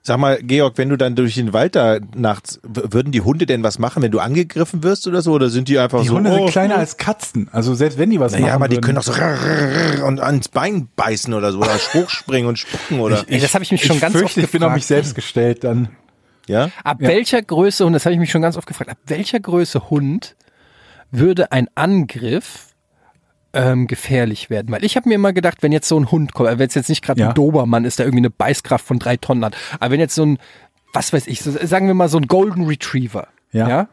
Sag 0.06 0.18
mal, 0.20 0.38
Georg, 0.44 0.78
wenn 0.78 0.90
du 0.90 0.98
dann 0.98 1.16
durch 1.16 1.36
den 1.36 1.54
Wald 1.54 1.78
da 1.78 1.98
nachts, 2.14 2.60
würden 2.64 3.14
die 3.14 3.22
Hunde 3.22 3.46
denn 3.46 3.64
was 3.64 3.80
machen, 3.80 4.04
wenn 4.04 4.12
du 4.12 4.20
angegriffen 4.20 4.84
wirst 4.84 5.08
oder 5.08 5.22
so? 5.22 5.32
Oder 5.32 5.50
sind 5.50 5.70
die 5.70 5.80
einfach 5.80 6.02
Die 6.02 6.10
so? 6.10 6.16
Hunde 6.16 6.30
oh, 6.32 6.36
sind 6.36 6.50
kleiner 6.50 6.76
als 6.76 6.98
Katzen. 6.98 7.48
Also 7.54 7.74
selbst 7.74 7.98
wenn 7.98 8.10
die 8.10 8.20
was 8.20 8.34
Naja, 8.34 8.46
machen 8.48 8.56
aber 8.56 8.68
die 8.68 8.76
würden. 8.76 8.84
können 8.84 8.96
doch 8.98 9.04
so 9.04 10.06
und 10.06 10.20
ans 10.20 10.50
Bein 10.50 10.90
beißen 10.98 11.34
oder 11.34 11.54
so 11.54 11.60
oder 11.60 11.76
hochspringen 11.94 12.50
und 12.50 12.60
spucken 12.60 13.00
oder 13.00 13.24
Ey, 13.30 13.40
das 13.40 13.54
habe 13.54 13.64
ich 13.64 13.72
mich 13.72 13.86
schon 13.86 13.96
ich 13.96 14.02
ganz 14.02 14.12
fürchte, 14.14 14.42
oft 14.42 14.46
ich 14.48 14.52
bin 14.52 14.64
auf 14.64 14.74
mich 14.74 14.86
selbst 14.86 15.16
gestellt 15.16 15.64
dann. 15.64 15.88
ja. 16.48 16.70
Ab 16.84 16.98
welcher 17.00 17.42
Größe, 17.42 17.86
und 17.86 17.94
das 17.94 18.04
habe 18.06 18.14
ich 18.14 18.20
mich 18.20 18.30
schon 18.32 18.42
ganz 18.42 18.58
oft 18.58 18.68
gefragt, 18.68 18.90
ab 18.92 18.98
welcher 19.06 19.40
Größe 19.40 19.90
Hund 19.90 20.36
würde 21.12 21.54
ein 21.54 21.70
Angriff 21.76 22.73
ähm, 23.54 23.88
gefährlich 23.88 24.50
werden? 24.50 24.72
Weil 24.72 24.84
ich 24.84 24.96
habe 24.96 25.08
mir 25.10 25.16
immer 25.16 25.34
gedacht, 25.34 25.58
wenn 25.62 25.72
jetzt 25.72 25.88
so 25.88 26.00
ein 26.00 26.12
Hund 26.12 26.34
kommt, 26.34 26.50
wenn 26.58 26.68
es 26.68 26.76
jetzt 26.76 26.90
nicht 26.90 27.04
gerade 27.04 27.22
Ja. 27.22 27.30
ein 27.30 27.34
Dobermann 27.36 27.86
ist, 27.86 28.00
der 28.00 28.06
irgendwie 28.06 28.22
eine 28.22 28.30
Beißkraft 28.30 28.86
von 28.86 29.00
drei 29.00 29.18
Tonnen 29.18 29.46
hat, 29.46 29.56
aber 29.80 29.92
wenn 29.92 30.00
jetzt 30.00 30.16
so 30.16 30.26
ein, 30.26 30.38
was 30.94 31.14
weiß 31.14 31.28
ich, 31.28 31.42
so, 31.42 31.52
sagen 31.52 31.88
wir 31.88 31.94
mal 31.94 32.10
so 32.10 32.18
ein 32.18 32.28
Golden 32.28 32.66
Retriever, 32.66 33.28
Ja. 33.52 33.68
ja? 33.70 33.88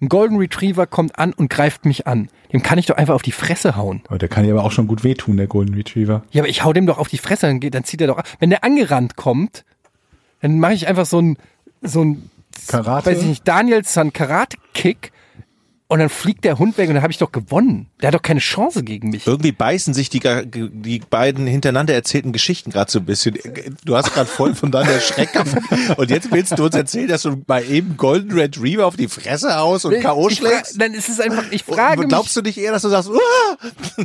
Ein 0.00 0.08
Golden 0.08 0.36
Retriever 0.36 0.86
kommt 0.86 1.18
an 1.18 1.32
und 1.32 1.50
greift 1.50 1.84
mich 1.84 2.06
an. 2.06 2.28
Dem 2.52 2.62
kann 2.62 2.78
ich 2.78 2.86
doch 2.86 2.96
einfach 2.96 3.14
auf 3.16 3.22
die 3.22 3.32
Fresse 3.32 3.74
hauen. 3.76 4.02
Aber 4.06 4.16
der 4.18 4.28
kann 4.28 4.44
ja 4.44 4.52
aber 4.54 4.62
auch 4.62 4.70
schon 4.70 4.86
gut 4.86 5.02
wehtun, 5.02 5.36
der 5.36 5.48
Golden 5.48 5.74
Retriever. 5.74 6.22
Ja, 6.30 6.42
aber 6.42 6.48
ich 6.48 6.62
hau 6.62 6.72
dem 6.72 6.86
doch 6.86 6.98
auf 6.98 7.08
die 7.08 7.18
Fresse, 7.18 7.48
dann, 7.48 7.58
geht, 7.58 7.74
dann 7.74 7.82
zieht 7.82 8.00
er 8.00 8.06
doch 8.06 8.18
ab. 8.18 8.28
Wenn 8.38 8.50
der 8.50 8.62
angerannt 8.62 9.16
kommt, 9.16 9.64
dann 10.40 10.60
mache 10.60 10.74
ich 10.74 10.86
einfach 10.86 11.04
so 11.04 11.20
ein, 11.20 11.36
so 11.82 12.04
ein, 12.04 12.30
Karate? 12.68 13.10
weiß 13.10 13.22
ich 13.22 13.26
nicht, 13.26 13.48
Danielson 13.48 14.12
Karate-Kick 14.12 15.10
und 15.90 16.00
dann 16.00 16.10
fliegt 16.10 16.44
der 16.44 16.58
Hund 16.58 16.76
weg 16.76 16.90
und 16.90 16.96
dann 16.96 17.02
habe 17.02 17.12
ich 17.12 17.18
doch 17.18 17.32
gewonnen. 17.32 17.86
Der 18.02 18.08
hat 18.08 18.14
doch 18.14 18.20
keine 18.20 18.40
Chance 18.40 18.84
gegen 18.84 19.08
mich. 19.08 19.26
Irgendwie 19.26 19.52
beißen 19.52 19.94
sich 19.94 20.10
die, 20.10 20.20
die 20.20 20.98
beiden 20.98 21.46
hintereinander 21.46 21.94
erzählten 21.94 22.32
Geschichten 22.32 22.70
gerade 22.70 22.90
so 22.90 22.98
ein 22.98 23.06
bisschen. 23.06 23.38
Du 23.86 23.96
hast 23.96 24.12
gerade 24.12 24.28
voll 24.28 24.54
von 24.54 24.70
deiner 24.70 25.00
Schreck 25.00 25.30
und 25.96 26.10
jetzt 26.10 26.30
willst 26.30 26.58
du 26.58 26.66
uns 26.66 26.74
erzählen, 26.74 27.08
dass 27.08 27.22
du 27.22 27.36
bei 27.36 27.64
eben 27.64 27.96
Golden 27.96 28.32
Retriever 28.38 28.86
auf 28.86 28.96
die 28.96 29.08
Fresse 29.08 29.56
haust 29.56 29.86
und 29.86 29.98
K.O. 30.00 30.28
Ich 30.28 30.36
schlägst? 30.36 30.78
Dann 30.78 30.92
ist 30.92 31.08
es 31.08 31.20
einfach, 31.20 31.44
ich 31.50 31.64
frage 31.64 32.02
Und 32.02 32.08
Glaubst 32.08 32.36
du 32.36 32.42
nicht 32.42 32.58
eher, 32.58 32.72
dass 32.72 32.82
du 32.82 32.90
sagst, 32.90 33.08
Uah! 33.08 33.56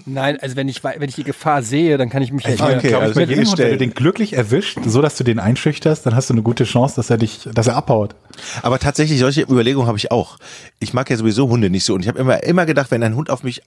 Nein, 0.06 0.40
also 0.40 0.56
wenn 0.56 0.70
ich, 0.70 0.82
wenn 0.86 1.10
ich 1.10 1.16
die 1.16 1.26
Gefahr 1.26 1.64
sehe, 1.64 1.98
dann 1.98 2.10
kann 2.10 2.24
ich 2.24 2.32
mich 2.32 2.48
nicht 2.48 2.62
Okay, 2.62 2.72
mehr. 2.72 2.80
Glaub 2.80 2.92
ich, 2.92 2.96
also 2.96 3.16
bei 3.16 3.26
jedem 3.26 3.46
Hund, 3.46 3.58
wenn 3.58 3.70
du 3.72 3.78
den 3.78 3.94
glücklich 3.94 4.34
erwischt, 4.34 4.80
so 4.86 5.02
dass 5.02 5.18
du 5.18 5.26
den 5.26 5.40
einschüchterst, 5.40 6.06
dann 6.06 6.16
hast 6.16 6.30
du 6.30 6.34
eine 6.34 6.44
gute 6.44 6.64
Chance, 6.64 6.96
dass 6.96 7.10
er 7.10 7.18
dich, 7.18 7.50
dass 7.54 7.68
er 7.68 7.76
abhaut. 7.76 8.16
Aber 8.62 8.80
tatsächlich, 8.80 9.20
solche 9.20 9.42
Überlegungen 9.42 9.88
habe 9.88 9.98
ich 9.98 10.12
auch. 10.12 10.38
Ich 10.80 10.94
mag 10.94 11.10
ja 11.10 11.18
sowieso 11.18 11.50
Hunde 11.50 11.70
nicht 11.74 11.84
so. 11.84 11.94
Und 11.94 12.02
ich 12.02 12.08
habe 12.08 12.20
immer, 12.20 12.42
immer 12.44 12.66
gedacht, 12.66 12.90
wenn 12.92 13.04
ein 13.04 13.16
Hund 13.16 13.30
auf 13.30 13.44
mich 13.44 13.62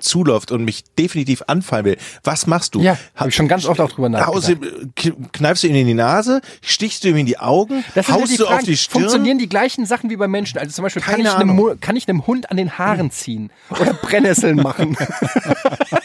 zuläuft 0.00 0.52
und 0.52 0.64
mich 0.64 0.84
definitiv 0.98 1.42
anfallen 1.46 1.84
will, 1.84 1.96
was 2.24 2.46
machst 2.46 2.74
du? 2.74 2.80
Ja, 2.80 2.96
hab 3.14 3.28
ich 3.28 3.34
schon 3.34 3.48
ganz 3.48 3.66
oft 3.66 3.80
auch 3.80 3.90
drüber 3.90 4.08
nachgedacht. 4.08 4.58
du, 4.96 5.12
kneifst 5.32 5.62
du 5.62 5.68
ihm 5.68 5.74
in 5.76 5.86
die 5.86 5.94
Nase, 5.94 6.40
stichst 6.62 7.04
du 7.04 7.08
ihm 7.08 7.16
in 7.16 7.26
die 7.26 7.38
Augen, 7.38 7.84
Das 7.94 8.08
ja 8.08 8.14
haust 8.14 8.32
die 8.32 8.36
du 8.36 8.44
Fragen. 8.44 8.58
auf 8.58 8.64
die 8.64 8.76
Stirn? 8.76 9.02
Funktionieren 9.02 9.38
die 9.38 9.48
gleichen 9.48 9.86
Sachen 9.86 10.10
wie 10.10 10.16
bei 10.16 10.28
Menschen? 10.28 10.58
Also 10.58 10.72
zum 10.72 10.82
Beispiel, 10.82 11.02
kann 11.02 11.20
ich, 11.20 11.30
einem, 11.30 11.80
kann 11.80 11.96
ich 11.96 12.08
einem 12.08 12.26
Hund 12.26 12.50
an 12.50 12.56
den 12.56 12.78
Haaren 12.78 13.10
ziehen? 13.10 13.50
Oder 13.70 13.94
Brennnesseln 13.94 14.56
machen? 14.56 14.96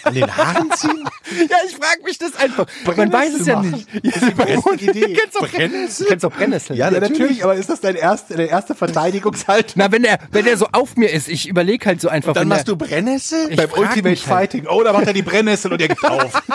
An 0.04 0.14
den 0.14 0.38
Haaren 0.38 0.72
ziehen? 0.76 1.04
ja, 1.50 1.58
ich 1.68 1.76
frage 1.76 2.04
mich 2.04 2.18
das 2.18 2.36
einfach. 2.36 2.66
Man 2.96 3.12
weiß 3.12 3.34
es 3.40 3.48
ja 3.48 3.62
nicht. 3.62 3.88
Ja, 4.04 4.12
bei 4.36 4.56
Hunden, 4.58 4.90
Idee. 4.90 5.02
Du 5.02 5.14
kennst 5.14 5.36
doch 5.36 5.50
Brennnesseln? 5.50 6.06
Du 6.06 6.06
kennst 6.10 6.24
doch 6.24 6.32
Brennnesseln. 6.32 6.80
Ja, 6.80 6.92
natürlich. 6.92 7.44
aber 7.44 7.56
ist 7.56 7.70
das 7.70 7.82
dein 7.82 7.96
erste, 7.96 8.36
der 8.36 8.50
erste 8.50 8.76
Verteidigungshalt? 8.76 9.74
Na, 9.76 9.92
wenn 9.92 10.04
der, 10.04 10.20
wenn 10.32 10.46
der 10.46 10.58
so 10.58 10.68
auf 10.72 10.96
mir 10.96 11.12
ist, 11.12 11.28
ich 11.28 11.48
überlege 11.48 11.86
halt 11.86 12.02
so 12.02 12.10
einfach. 12.10 12.34
Dann 12.34 12.42
wenn 12.42 12.48
machst 12.50 12.68
der, 12.68 12.76
du 12.76 12.86
Brennnessel? 12.86 13.48
Ich 13.50 13.58
Beim 13.58 13.70
Ultimate. 13.90 14.16
Fighting. 14.18 14.68
Oh, 14.68 14.84
da 14.84 14.94
macht 14.94 15.08
er 15.08 15.14
die 15.14 15.22
Brennnessel 15.22 15.72
und 15.74 15.82
er 15.82 15.88
geht 15.90 16.04
auf. 16.04 16.42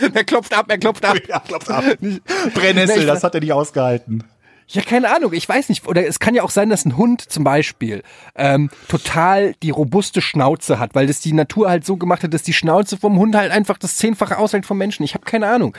Er 0.00 0.24
klopft 0.24 0.52
ab, 0.54 0.66
er 0.68 0.78
klopft 0.78 1.04
ab. 1.04 1.16
ja, 1.28 1.38
klopft 1.40 1.70
ab. 1.70 1.84
Brennnessel, 2.54 3.06
das 3.06 3.22
hat 3.22 3.34
er 3.34 3.40
nicht 3.40 3.52
ausgehalten. 3.52 4.24
Ja, 4.68 4.82
keine 4.82 5.14
Ahnung, 5.14 5.32
ich 5.32 5.48
weiß 5.48 5.68
nicht. 5.68 5.86
Oder 5.86 6.06
es 6.06 6.18
kann 6.18 6.34
ja 6.34 6.42
auch 6.42 6.50
sein, 6.50 6.68
dass 6.68 6.84
ein 6.84 6.96
Hund 6.96 7.22
zum 7.22 7.42
Beispiel 7.42 8.02
ähm, 8.34 8.70
total 8.88 9.54
die 9.62 9.70
robuste 9.70 10.20
Schnauze 10.20 10.78
hat, 10.78 10.94
weil 10.94 11.06
das 11.06 11.20
die 11.20 11.32
Natur 11.32 11.70
halt 11.70 11.86
so 11.86 11.96
gemacht 11.96 12.22
hat, 12.22 12.34
dass 12.34 12.42
die 12.42 12.52
Schnauze 12.52 12.96
vom 12.98 13.18
Hund 13.18 13.34
halt 13.34 13.50
einfach 13.50 13.78
das 13.78 13.96
Zehnfache 13.96 14.36
aushält 14.36 14.66
vom 14.66 14.76
Menschen. 14.78 15.04
Ich 15.04 15.14
habe 15.14 15.24
keine 15.24 15.48
Ahnung. 15.48 15.74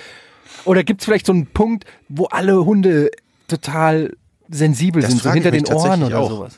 Oder 0.66 0.84
gibt 0.84 1.02
es 1.02 1.06
vielleicht 1.06 1.26
so 1.28 1.34
einen 1.34 1.46
Punkt, 1.48 1.86
wo 2.08 2.26
alle 2.26 2.66
Hunde 2.66 3.12
total 3.48 4.16
sensibel 4.50 5.02
Das 5.02 5.12
sind, 5.12 5.22
so 5.22 5.32
hinter 5.32 5.52
den 5.52 5.68
Ohren 5.68 6.04
oder 6.04 6.20
auch. 6.20 6.30
sowas? 6.30 6.58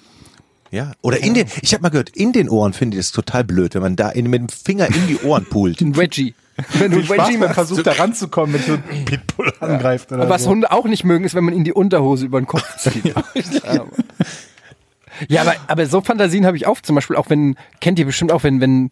Ja. 0.72 0.94
Oder 1.02 1.20
in 1.22 1.34
den, 1.34 1.48
ich 1.62 1.74
habe 1.74 1.84
mal 1.84 1.90
gehört, 1.90 2.10
in 2.10 2.32
den 2.34 2.48
Ohren 2.50 2.74
finde 2.74 2.98
ich 2.98 3.04
das 3.06 3.12
total 3.12 3.44
blöd, 3.44 3.76
wenn 3.76 3.82
man 3.82 3.96
da 3.98 4.10
in, 4.10 4.30
mit 4.30 4.40
dem 4.42 4.50
Finger 4.50 4.88
in 4.88 5.08
die 5.08 5.18
Ohren 5.24 5.46
pult. 5.46 5.82
Ein 5.82 5.96
Wedgie. 5.98 6.34
Wenn 6.80 6.92
du 6.92 7.04
Spaß 7.04 7.18
Wedgie 7.28 7.38
man 7.38 7.54
versucht, 7.54 7.86
da 7.88 7.92
ranzukommen, 7.94 8.54
wenn 8.56 8.62
so 8.62 8.74
ein 8.92 9.06
Pitbull 9.06 9.52
angreift 9.60 10.12
oder 10.12 10.24
Und 10.24 10.30
was 10.30 10.44
so. 10.44 10.50
Hunde 10.50 10.72
auch 10.72 10.86
nicht 10.86 11.04
mögen, 11.04 11.26
ist, 11.26 11.34
wenn 11.36 11.44
man 11.44 11.54
ihnen 11.54 11.64
die 11.66 11.74
Unterhose 11.74 12.26
über 12.26 12.40
den 12.40 12.46
Kopf 12.48 12.78
zieht. 12.78 13.04
ja. 13.06 13.86
ja, 15.28 15.42
aber, 15.42 15.56
aber 15.68 15.86
so 15.88 16.02
Fantasien 16.02 16.46
habe 16.46 16.58
ich 16.58 16.68
auch. 16.68 16.82
Zum 16.82 16.96
Beispiel 16.96 17.16
auch, 17.16 17.30
wenn, 17.30 17.56
kennt 17.80 18.00
ihr 18.00 18.06
bestimmt 18.06 18.32
auch, 18.32 18.44
wenn, 18.44 18.62
wenn, 18.62 18.90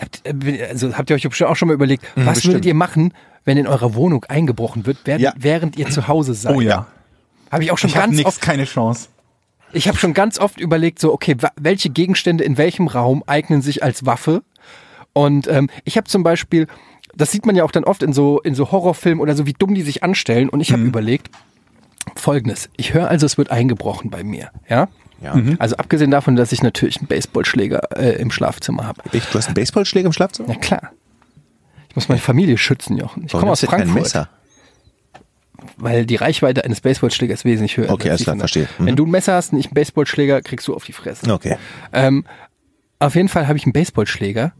habt, 0.00 0.22
äh, 0.24 0.66
also 0.68 0.96
habt 0.96 1.10
ihr 1.10 1.16
euch 1.16 1.22
bestimmt 1.22 1.50
auch 1.50 1.56
schon 1.56 1.68
mal 1.68 1.74
überlegt, 1.74 2.04
was 2.14 2.24
Mhm, 2.24 2.32
bestimmt. 2.34 2.54
würdet 2.54 2.66
ihr 2.66 2.74
machen, 2.74 3.14
wenn 3.44 3.56
in 3.58 3.66
eurer 3.66 3.94
Wohnung 3.94 4.24
eingebrochen 4.24 4.86
wird, 4.86 4.98
während, 5.04 5.22
Ja. 5.22 5.32
während 5.36 5.76
ihr 5.76 5.88
zu 5.90 6.08
Hause 6.08 6.34
seid? 6.34 6.54
Oh 6.56 6.60
ja. 6.60 6.86
Habe 7.50 7.62
ich 7.64 7.70
auch 7.70 7.78
schon 7.78 7.90
Ich 7.90 7.94
ganz 7.96 8.16
nix, 8.16 8.26
oft, 8.26 8.40
keine 8.40 8.64
Chance. 8.64 9.08
Ich 9.72 9.88
habe 9.88 9.98
schon 9.98 10.14
ganz 10.14 10.38
oft 10.38 10.60
überlegt, 10.60 10.98
so, 10.98 11.12
okay, 11.12 11.36
welche 11.56 11.90
Gegenstände 11.90 12.44
in 12.44 12.56
welchem 12.58 12.88
Raum 12.88 13.22
eignen 13.26 13.62
sich 13.62 13.82
als 13.82 14.06
Waffe? 14.06 14.42
Und 15.12 15.48
ähm, 15.48 15.70
ich 15.84 15.96
habe 15.96 16.06
zum 16.06 16.22
Beispiel, 16.22 16.66
das 17.14 17.32
sieht 17.32 17.46
man 17.46 17.56
ja 17.56 17.64
auch 17.64 17.70
dann 17.70 17.84
oft 17.84 18.02
in 18.02 18.12
so, 18.12 18.40
in 18.40 18.54
so 18.54 18.70
Horrorfilmen 18.70 19.20
oder 19.20 19.34
so, 19.34 19.46
wie 19.46 19.54
dumm 19.54 19.74
die 19.74 19.82
sich 19.82 20.02
anstellen. 20.02 20.48
Und 20.48 20.60
ich 20.60 20.72
habe 20.72 20.82
überlegt, 20.82 21.30
folgendes. 22.14 22.68
Ich 22.76 22.94
höre 22.94 23.08
also, 23.08 23.26
es 23.26 23.38
wird 23.38 23.50
eingebrochen 23.50 24.10
bei 24.10 24.22
mir. 24.22 24.50
Ja? 24.68 24.88
Ja. 25.22 25.40
Also 25.58 25.76
abgesehen 25.76 26.10
davon, 26.10 26.36
dass 26.36 26.52
ich 26.52 26.62
natürlich 26.62 26.98
einen 26.98 27.06
Baseballschläger 27.06 27.96
äh, 27.96 28.20
im 28.20 28.30
Schlafzimmer 28.30 28.86
habe. 28.86 29.02
Echt? 29.12 29.32
Du 29.32 29.38
hast 29.38 29.46
einen 29.46 29.54
Baseballschläger 29.54 30.06
im 30.06 30.12
Schlafzimmer? 30.12 30.48
Na 30.50 30.56
klar. 30.56 30.92
Ich 31.88 31.96
muss 31.96 32.08
meine 32.08 32.20
Familie 32.20 32.58
schützen, 32.58 32.98
Jochen. 32.98 33.24
Ich 33.24 33.32
komme 33.32 33.50
aus 33.50 33.62
du 33.62 33.66
kein 33.66 33.80
Frankfurt. 33.80 34.02
Messer? 34.02 34.28
Weil 35.76 36.06
die 36.06 36.16
Reichweite 36.16 36.64
eines 36.64 36.80
Baseballschlägers 36.80 37.44
wesentlich 37.44 37.76
höher 37.76 37.90
Okay, 37.90 38.04
ist. 38.08 38.10
alles 38.10 38.22
klar, 38.24 38.36
verstehe. 38.36 38.68
Mhm. 38.78 38.86
Wenn 38.86 38.96
du 38.96 39.06
ein 39.06 39.10
Messer 39.10 39.34
hast 39.34 39.52
und 39.52 39.58
ich 39.58 39.66
einen 39.66 39.74
Baseballschläger, 39.74 40.42
kriegst 40.42 40.66
du 40.68 40.74
auf 40.74 40.84
die 40.84 40.92
Fresse. 40.92 41.30
Okay. 41.32 41.56
Ähm, 41.92 42.24
auf 42.98 43.14
jeden 43.14 43.28
Fall 43.28 43.46
habe 43.48 43.58
ich 43.58 43.64
einen 43.64 43.72
Baseballschläger 43.72 44.52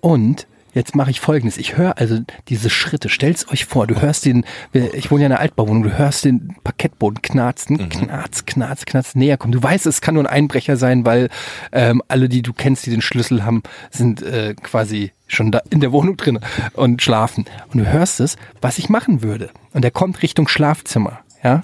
und 0.00 0.46
jetzt 0.74 0.94
mache 0.94 1.10
ich 1.10 1.20
folgendes. 1.20 1.56
Ich 1.58 1.76
höre 1.76 1.98
also 1.98 2.18
diese 2.48 2.70
Schritte. 2.70 3.08
Stell's 3.08 3.48
euch 3.50 3.64
vor, 3.64 3.86
du 3.86 4.00
hörst 4.00 4.24
den, 4.24 4.44
ich 4.72 5.10
wohne 5.10 5.22
ja 5.22 5.26
in 5.26 5.32
einer 5.32 5.40
Altbauwohnung, 5.40 5.82
du 5.82 5.98
hörst 5.98 6.24
den 6.24 6.56
Parkettboden 6.64 7.22
knarzen, 7.22 7.88
knarz, 7.88 8.44
knarz, 8.46 8.84
knarz, 8.84 9.14
näher 9.14 9.36
kommen. 9.36 9.52
Du 9.52 9.62
weißt, 9.62 9.86
es 9.86 10.00
kann 10.00 10.14
nur 10.14 10.24
ein 10.24 10.26
Einbrecher 10.32 10.76
sein, 10.76 11.04
weil 11.04 11.28
ähm, 11.72 12.02
alle, 12.08 12.28
die 12.28 12.42
du 12.42 12.52
kennst, 12.52 12.86
die 12.86 12.90
den 12.90 13.02
Schlüssel 13.02 13.44
haben, 13.44 13.62
sind 13.90 14.22
äh, 14.22 14.54
quasi 14.54 15.12
schon 15.26 15.52
da 15.52 15.60
in 15.70 15.80
der 15.80 15.92
Wohnung 15.92 16.16
drin 16.16 16.40
und 16.74 17.02
schlafen. 17.02 17.44
Und 17.72 17.78
du 17.78 17.86
hörst 17.86 18.20
es, 18.20 18.36
was 18.60 18.78
ich 18.78 18.88
machen 18.88 19.22
würde. 19.22 19.50
Und 19.72 19.84
er 19.84 19.90
kommt 19.92 20.22
Richtung 20.22 20.48
Schlafzimmer. 20.48 21.20
Ja? 21.44 21.62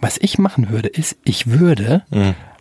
Was 0.00 0.18
ich 0.18 0.38
machen 0.38 0.70
würde, 0.70 0.88
ist, 0.88 1.16
ich 1.24 1.46
würde 1.48 2.04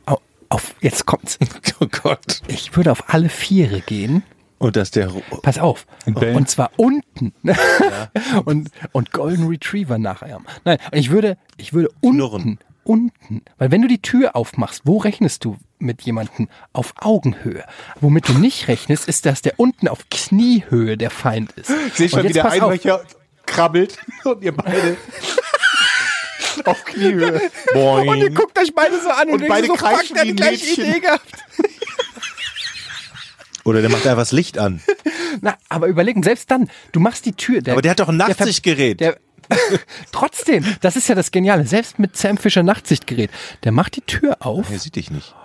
au- 0.05 0.17
auf, 0.49 0.75
jetzt 0.81 1.05
kommt's. 1.05 1.37
Oh 1.79 1.87
Gott. 1.87 2.41
Ich 2.47 2.75
würde 2.77 2.91
auf 2.91 3.09
alle 3.13 3.27
Viere 3.29 3.81
gehen. 3.81 4.23
Und 4.59 4.75
dass 4.75 4.91
der, 4.91 5.11
Pass 5.41 5.57
auf. 5.57 5.85
Und 6.05 6.19
bellen. 6.19 6.35
Und 6.35 6.49
zwar 6.49 6.71
unten. 6.77 7.33
und, 8.45 8.69
und 8.91 9.11
Golden 9.11 9.47
Retriever 9.47 9.97
nachahmen. 9.97 10.45
Nein, 10.63 10.77
ich 10.91 11.09
würde, 11.11 11.37
ich 11.57 11.73
würde 11.73 11.89
unten, 12.01 12.17
Knurren. 12.17 12.59
unten. 12.83 13.41
Weil 13.57 13.71
wenn 13.71 13.81
du 13.81 13.87
die 13.87 14.01
Tür 14.01 14.35
aufmachst, 14.35 14.81
wo 14.85 14.97
rechnest 14.97 15.43
du 15.43 15.57
mit 15.79 16.01
jemandem 16.03 16.47
auf 16.71 16.93
Augenhöhe? 16.99 17.65
Womit 17.99 18.29
du 18.29 18.33
nicht 18.33 18.67
rechnest, 18.69 19.07
ist, 19.09 19.25
dass 19.25 19.41
der 19.41 19.59
unten 19.59 19.87
auf 19.89 20.05
Kniehöhe 20.09 20.97
der 20.97 21.09
Feind 21.09 21.51
ist. 21.53 21.69
Ich 21.87 21.93
sehe 21.95 22.09
schon, 22.09 22.19
Und 22.19 22.23
wie 22.23 22.27
jetzt 22.29 22.35
der 22.37 22.43
pass 22.43 22.53
auf. 22.61 22.71
Einbrecher 22.71 23.03
krabbelt 23.45 23.97
und 24.23 24.41
ihr 24.43 24.55
beide 24.55 24.95
auf 26.65 26.85
Kniehöhe. 26.85 27.41
Und 27.73 28.17
ihr 28.17 28.29
guckt 28.29 28.57
euch 28.57 28.73
beide 28.73 28.97
so 29.01 29.09
an 29.09 29.27
und, 29.29 29.41
Und 29.41 29.47
beide 29.49 29.67
so, 29.67 29.75
fuck, 29.75 29.89
kreischen 29.89 30.13
der 30.15 30.21
hat 30.21 30.27
wie 30.29 30.33
die 30.35 30.43
ein 30.43 30.49
gleiche 30.49 30.65
Mädchen. 30.65 30.85
Idee 30.85 30.99
gehabt. 31.01 31.25
Oder 33.63 33.81
der 33.81 33.89
macht 33.89 34.05
einfach 34.05 34.21
das 34.21 34.31
Licht 34.31 34.57
an. 34.57 34.81
Na, 35.41 35.55
aber 35.69 35.87
überlegen, 35.87 36.23
selbst 36.23 36.51
dann, 36.51 36.69
du 36.91 36.99
machst 36.99 37.25
die 37.25 37.33
Tür. 37.33 37.61
Aber 37.67 37.81
der 37.81 37.91
hat 37.91 37.99
doch 37.99 38.09
ein 38.09 38.17
der 38.17 38.29
Nachtsichtgerät. 38.29 38.99
Der, 38.99 39.17
trotzdem, 40.11 40.65
das 40.81 40.95
ist 40.95 41.09
ja 41.09 41.15
das 41.15 41.31
Geniale. 41.31 41.65
Selbst 41.65 41.99
mit 41.99 42.15
Sam 42.17 42.37
Fischer 42.37 42.63
Nachtsichtgerät, 42.63 43.29
der 43.63 43.71
macht 43.71 43.95
die 43.95 44.01
Tür 44.01 44.37
auf 44.39 44.69
Er 44.69 44.79
sieht 44.79 44.95
dich 44.95 45.11
nicht. 45.11 45.35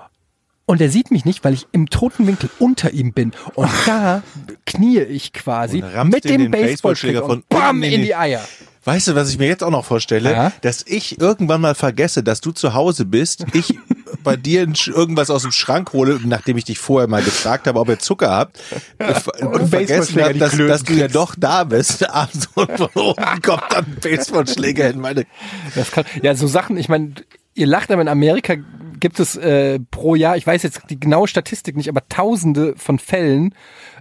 Und 0.69 0.83
er 0.83 0.91
sieht 0.91 1.11
mich 1.11 1.25
nicht, 1.25 1.45
weil 1.45 1.55
ich 1.55 1.67
im 1.73 1.89
toten 1.89 2.27
Winkel 2.27 2.51
unter 2.59 2.93
ihm 2.93 3.15
bin. 3.15 3.33
Und 3.55 3.71
da 3.87 4.23
knie 4.67 4.99
ich 4.99 5.33
quasi 5.33 5.83
Und 5.83 6.11
mit 6.11 6.25
dem 6.27 6.51
Baseballschläger 6.51 7.23
von 7.23 7.31
und 7.31 7.49
bam 7.49 7.83
in 7.83 8.03
die- 8.03 8.15
Eier. 8.15 8.43
Weißt 8.85 9.09
du, 9.09 9.15
was 9.15 9.31
ich 9.31 9.39
mir 9.39 9.47
jetzt 9.47 9.65
auch 9.65 9.71
noch 9.71 9.87
vorstelle? 9.87 10.31
Ja? 10.31 10.53
Dass 10.61 10.85
ich 10.87 11.19
irgendwann 11.19 11.63
mal 11.63 11.75
vergesse, 11.75 12.23
dass 12.23 12.43
du 12.43 12.53
zu 12.53 12.75
Hause 12.75 13.07
bist, 13.07 13.47
ich 13.55 13.79
bei 14.25 14.37
dir 14.37 14.61
irgendwas 14.61 15.31
aus 15.31 15.41
dem 15.41 15.53
Schrank 15.53 15.95
hole, 15.95 16.21
nachdem 16.25 16.59
ich 16.59 16.65
dich 16.65 16.79
vorher 16.79 17.09
mal 17.09 17.23
gefragt 17.23 17.67
habe, 17.67 17.81
ob 17.81 17.89
ihr 17.89 17.99
Zucker 17.99 18.31
habt, 18.31 18.59
und 18.99 19.69
vergessen 19.71 19.71
Baseballschläger, 19.71 20.29
habe, 20.29 20.39
dass, 20.39 20.57
dass 20.57 20.83
du 20.85 20.93
ja 20.93 21.09
doch 21.09 21.35
da 21.35 21.65
bist. 21.65 22.09
Abends 22.11 22.47
und 22.55 22.71
von 22.77 22.89
oben 22.95 23.43
kommt 23.43 23.63
dann 23.71 23.87
ein 23.87 23.97
Baseballschläger 24.03 24.91
in 24.91 25.01
meine... 25.01 25.25
Das 25.75 25.91
kann, 25.91 26.05
ja, 26.23 26.35
so 26.35 26.47
Sachen, 26.47 26.77
ich 26.77 26.91
meine, 26.91 27.15
ihr 27.55 27.67
lacht, 27.67 27.91
aber 27.91 28.03
in 28.03 28.09
Amerika 28.09 28.55
gibt 28.99 29.21
es 29.21 29.37
äh, 29.37 29.79
pro 29.91 30.15
Jahr, 30.15 30.37
ich 30.37 30.47
weiß 30.47 30.63
jetzt 30.63 30.83
die 30.91 30.99
genaue 31.01 31.29
Statistik 31.29 31.77
nicht, 31.77 31.89
aber 31.89 32.03
tausende 32.09 32.75
von 32.77 32.99
Fällen, 32.99 33.55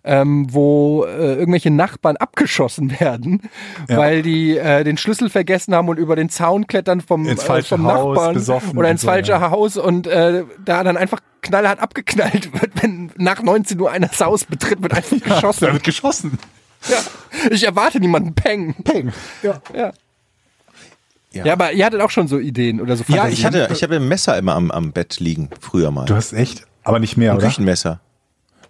ähm, 0.03 0.47
wo 0.53 1.05
äh, 1.05 1.35
irgendwelche 1.35 1.71
Nachbarn 1.71 2.17
abgeschossen 2.17 2.91
werden, 2.99 3.41
Ja. 3.89 3.97
weil 3.97 4.21
die 4.21 4.57
äh, 4.57 4.83
den 4.83 4.97
Schlüssel 4.97 5.29
vergessen 5.29 5.73
haben 5.75 5.89
und 5.89 5.97
über 5.97 6.15
den 6.15 6.29
Zaun 6.29 6.67
klettern 6.67 7.01
vom, 7.01 7.25
Ins 7.27 7.43
äh, 7.43 7.45
falsche 7.45 7.69
vom 7.77 7.85
Haus, 7.87 8.15
Nachbarn 8.15 8.77
oder 8.77 8.89
ins 8.91 9.01
so, 9.01 9.07
falsche 9.07 9.31
ja. 9.33 9.51
Haus 9.51 9.77
und 9.77 10.07
äh, 10.07 10.43
da 10.63 10.83
dann 10.83 10.97
einfach 10.97 11.19
knallhart 11.41 11.79
abgeknallt 11.79 12.53
wird, 12.61 12.71
wenn 12.81 13.11
nach 13.17 13.41
19 13.41 13.79
Uhr 13.79 13.91
einer 13.91 14.07
das 14.07 14.21
Haus 14.21 14.45
betritt, 14.45 14.81
wird 14.81 14.93
einfach 14.93 15.17
Da 15.19 15.35
geschossen. 15.35 15.73
wird 15.73 15.83
geschossen. 15.83 16.39
ja. 16.89 16.97
Ich 17.51 17.63
erwarte 17.63 17.99
niemanden 17.99 18.33
Peng. 18.33 18.73
Peng. 18.83 19.11
Ja. 19.43 19.61
Ja. 19.75 19.91
Ja. 21.33 21.51
aber 21.53 21.73
ihr 21.73 21.85
hattet 21.85 22.01
auch 22.01 22.09
schon 22.09 22.27
so 22.27 22.39
Ideen 22.39 22.79
oder 22.81 22.95
so 22.95 23.03
Ja, 23.07 23.17
Fantasien. 23.23 23.33
ich 23.33 23.45
hatte, 23.45 23.69
ich 23.73 23.83
habe 23.83 23.95
ein 23.97 24.07
Messer 24.07 24.37
immer 24.37 24.55
am, 24.55 24.71
am 24.71 24.91
Bett 24.91 25.19
liegen, 25.19 25.49
früher 25.59 25.91
mal. 25.91 26.05
Du 26.05 26.15
hast 26.15 26.33
echt, 26.33 26.65
aber 26.83 26.99
nicht 26.99 27.17
mehr, 27.17 27.31
ein 27.31 27.37
oder? 27.37 27.47
Küchenmesser. 27.47 27.99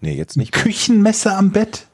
Nee, 0.01 0.14
jetzt 0.16 0.38
nicht 0.38 0.53
mehr. 0.55 0.64
Küchenmesser 0.64 1.38
am 1.38 1.51
Bett? 1.51 1.86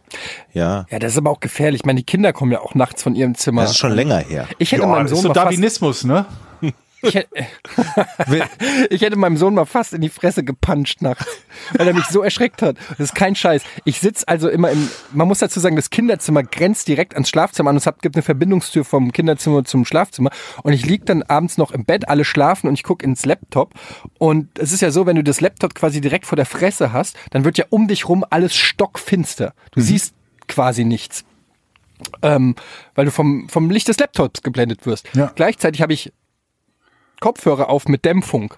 Ja, 0.53 0.86
Ja, 0.91 0.99
das 0.99 1.14
ist 1.14 1.18
aber 1.18 1.32
auch 1.32 1.39
gefährlich. 1.39 1.82
Ich 1.82 1.86
meine, 1.86 1.97
die 1.99 2.05
Kinder 2.05 2.34
kommen 2.34 2.51
ja 2.51 2.61
auch 2.61 2.76
nachts 2.76 3.01
von 3.03 3.16
ihrem 3.16 3.36
Zimmer. 3.36 3.64
das 3.64 3.72
ist 3.72 3.78
schon 3.78 3.93
länger 3.93 4.20
her. 4.20 4.47
ich 4.57 4.72
hätte 4.72 4.84
Ja, 4.84 4.88
meinem 4.88 5.03
das 5.03 5.11
ist 5.14 5.18
Sohn 5.22 5.30
so 5.30 5.34
Darwinismus, 5.34 6.03
ne? 6.03 6.26
ich, 7.04 7.16
hätte, 7.16 7.30
ich 8.89 9.01
hätte 9.01 9.16
meinem 9.16 9.38
Sohn 9.38 9.54
mal 9.54 9.66
fast 9.66 9.93
in 9.93 10.01
die 10.01 10.10
Fresse 10.10 10.43
gepuncht 10.43 11.01
nachts, 11.01 11.26
weil 11.74 11.88
er 11.88 11.93
mich 11.93 12.06
so 12.06 12.22
erschreckt 12.22 12.62
hat. 12.62 12.78
Das 12.89 12.99
ist 12.99 13.16
kein 13.16 13.36
Scheiß. 13.36 13.64
Ich 13.86 13.99
sitz 13.99 14.24
also 14.26 14.49
immer 14.49 14.72
im, 14.72 14.89
man 15.12 15.28
muss 15.28 15.39
dazu 15.39 15.60
sagen, 15.60 15.76
das 15.76 15.89
Kinderzimmer 15.89 16.43
grenzt 16.43 16.88
direkt 16.88 17.14
ans 17.14 17.30
Schlafzimmer 17.30 17.70
an. 17.70 17.78
Es 17.78 17.88
gibt 18.01 18.16
eine 18.16 18.24
Verbindungstür 18.24 18.86
vom 18.86 19.12
Kinderzimmer 19.12 19.64
zum 19.66 19.86
Schlafzimmer. 19.86 20.32
Und 20.64 20.74
ich 20.74 20.86
lieg 20.86 21.06
dann 21.06 21.24
abends 21.24 21.58
noch 21.58 21.72
im 21.72 21.86
Bett, 21.86 22.08
alle 22.10 22.26
schlafen 22.26 22.68
und 22.68 22.74
ich 22.74 22.84
guck 22.84 23.04
ins 23.04 23.26
Laptop. 23.26 23.74
Und 24.18 24.58
es 24.58 24.72
ist 24.72 24.82
ja 24.82 24.91
so, 24.91 25.06
wenn 25.06 25.16
du 25.16 25.24
das 25.24 25.41
Laptop 25.41 25.76
quasi 25.76 26.01
direkt 26.01 26.26
vor 26.26 26.36
der 26.36 26.45
Fresse 26.45 26.93
hast, 26.93 27.18
dann 27.32 27.43
wird 27.43 27.58
ja 27.58 27.66
um 27.70 27.88
dich 27.88 28.08
rum 28.08 28.26
alles 28.30 28.56
stockfinster. 28.56 29.54
Du 29.72 29.82
siehst 29.82 30.16
quasi 30.47 30.86
nichts. 30.86 31.26
Ähm, 32.22 32.56
weil 32.95 33.06
du 33.06 33.12
vom, 33.12 33.47
vom 33.49 33.70
Licht 33.70 33.88
des 33.88 33.97
Laptops 33.97 34.41
geblendet 34.41 34.86
wirst. 34.86 35.08
Ja. 35.14 35.32
Gleichzeitig 35.36 35.82
habe 35.82 35.93
ich 35.93 36.12
Kopfhörer 37.24 37.69
auf 37.69 37.88
mit 37.88 38.03
Dämpfung. 38.03 38.53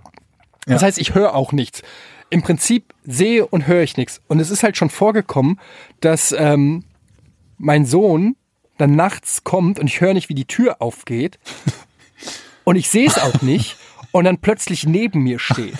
Das 0.65 0.81
Ja. 0.81 0.87
heißt, 0.87 0.97
ich 0.97 1.13
höre 1.13 1.35
auch 1.35 1.51
nichts. 1.51 1.83
Im 2.31 2.41
Prinzip 2.41 2.93
sehe 3.03 3.45
und 3.45 3.67
höre 3.67 3.83
ich 3.83 3.95
nichts. 3.97 4.19
Und 4.27 4.39
es 4.39 4.49
ist 4.49 4.63
halt 4.63 4.75
schon 4.75 4.89
vorgekommen, 4.89 5.59
dass 6.01 6.31
ähm, 6.35 6.83
mein 7.59 7.85
Sohn 7.85 8.35
dann 8.79 8.95
nachts 8.95 9.43
kommt 9.43 9.77
und 9.79 9.85
ich 9.87 10.01
höre 10.01 10.15
nicht, 10.15 10.27
wie 10.29 10.33
die 10.35 10.45
Tür 10.47 10.81
aufgeht. 10.81 11.37
Und 12.65 12.77
ich 12.77 12.89
sehe 12.89 13.05
es 13.07 13.19
auch 13.19 13.43
nicht. 13.43 13.77
Und 14.11 14.23
dann 14.25 14.39
plötzlich 14.39 14.87
neben 14.87 15.21
mir 15.21 15.37
steht. 15.37 15.75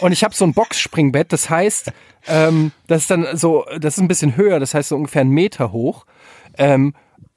Und 0.00 0.12
ich 0.12 0.24
habe 0.24 0.34
so 0.34 0.46
ein 0.46 0.54
Boxspringbett, 0.54 1.32
das 1.34 1.50
heißt, 1.50 1.92
ähm, 2.28 2.72
das 2.86 3.02
ist 3.02 3.10
dann 3.10 3.36
so, 3.36 3.66
das 3.78 3.94
ist 3.94 4.00
ein 4.00 4.08
bisschen 4.08 4.34
höher, 4.36 4.58
das 4.58 4.72
heißt 4.72 4.88
so 4.88 4.96
ungefähr 4.96 5.20
einen 5.20 5.32
Meter 5.32 5.70
hoch. 5.70 6.06
Ähm, 6.56 6.94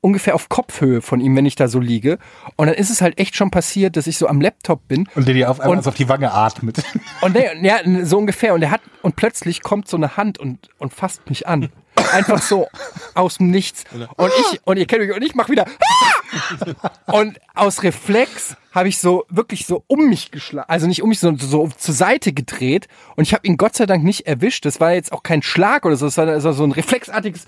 ungefähr 0.07 0.33
auf 0.35 0.47
Kopfhöhe 0.47 1.01
von 1.01 1.19
ihm, 1.19 1.35
wenn 1.35 1.45
ich 1.45 1.55
da 1.55 1.67
so 1.67 1.79
liege. 1.79 2.17
Und 2.55 2.67
dann 2.67 2.75
ist 2.75 2.89
es 2.89 3.01
halt 3.01 3.19
echt 3.19 3.35
schon 3.35 3.51
passiert, 3.51 3.97
dass 3.97 4.07
ich 4.07 4.17
so 4.17 4.27
am 4.27 4.39
Laptop 4.39 4.87
bin 4.87 5.07
Und 5.15 5.27
der 5.27 5.33
dir 5.33 5.51
auf 5.51 5.59
einmal 5.59 5.77
Und- 5.77 5.87
auf 5.87 5.95
die 5.95 6.07
Wange 6.07 6.31
atmet. 6.31 6.77
und 7.21 7.35
der, 7.35 7.57
ja, 7.63 7.79
so 8.05 8.17
ungefähr. 8.17 8.53
Und 8.53 8.61
er 8.61 8.71
hat, 8.71 8.81
und 9.01 9.17
plötzlich 9.17 9.61
kommt 9.61 9.87
so 9.89 9.97
eine 9.97 10.15
Hand 10.15 10.39
und, 10.39 10.69
und 10.77 10.93
fasst 10.93 11.29
mich 11.29 11.45
an. 11.47 11.69
Einfach 12.13 12.41
so 12.41 12.67
aus 13.15 13.37
dem 13.37 13.49
Nichts. 13.51 13.83
Und 14.15 14.31
ich, 14.39 14.61
und 14.63 14.77
ihr 14.77 14.85
kennt 14.85 15.01
mich, 15.05 15.13
und 15.15 15.21
ich 15.23 15.35
mach 15.35 15.49
wieder. 15.49 15.65
Und 17.07 17.39
aus 17.55 17.83
Reflex 17.83 18.55
habe 18.71 18.89
ich 18.89 18.99
so 18.99 19.25
wirklich 19.29 19.65
so 19.65 19.83
um 19.87 20.09
mich 20.09 20.29
geschlagen. 20.31 20.69
Also 20.69 20.85
nicht 20.87 21.01
um 21.01 21.09
mich, 21.09 21.19
sondern 21.19 21.47
so 21.47 21.69
zur 21.75 21.95
Seite 21.95 22.33
gedreht. 22.33 22.87
Und 23.15 23.23
ich 23.23 23.33
habe 23.33 23.47
ihn 23.47 23.57
Gott 23.57 23.75
sei 23.75 23.85
Dank 23.85 24.03
nicht 24.03 24.27
erwischt. 24.27 24.65
Das 24.65 24.79
war 24.79 24.93
jetzt 24.93 25.11
auch 25.11 25.23
kein 25.23 25.41
Schlag 25.41 25.85
oder 25.85 25.95
so. 25.95 26.05
Das 26.05 26.17
war 26.17 26.53
so 26.53 26.63
ein 26.63 26.71
reflexartiges 26.71 27.47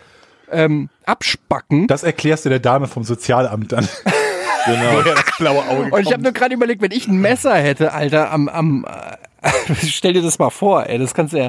ähm, 0.52 0.90
Abspacken. 1.06 1.88
Das 1.88 2.04
erklärst 2.04 2.46
du 2.46 2.50
der 2.50 2.60
Dame 2.60 2.88
vom 2.88 3.04
Sozialamt 3.04 3.72
dann. 3.72 3.88
Genau. 4.66 4.94
Woher 4.94 5.16
das 5.16 5.38
blaue 5.38 5.68
Auge 5.68 5.90
Und 5.90 6.02
ich 6.02 6.12
habe 6.12 6.22
nur 6.22 6.34
gerade 6.34 6.54
überlegt, 6.54 6.82
wenn 6.82 6.92
ich 6.92 7.08
ein 7.08 7.20
Messer 7.20 7.56
hätte, 7.56 7.94
Alter, 7.94 8.32
am, 8.32 8.50
am 8.50 8.86
äh, 8.86 9.18
stell 9.88 10.14
dir 10.14 10.22
das 10.22 10.40
mal 10.40 10.50
vor, 10.50 10.88
ey, 10.88 10.98
das 11.00 11.14
kannst 11.14 11.34
du 11.34 11.38
ja, 11.38 11.48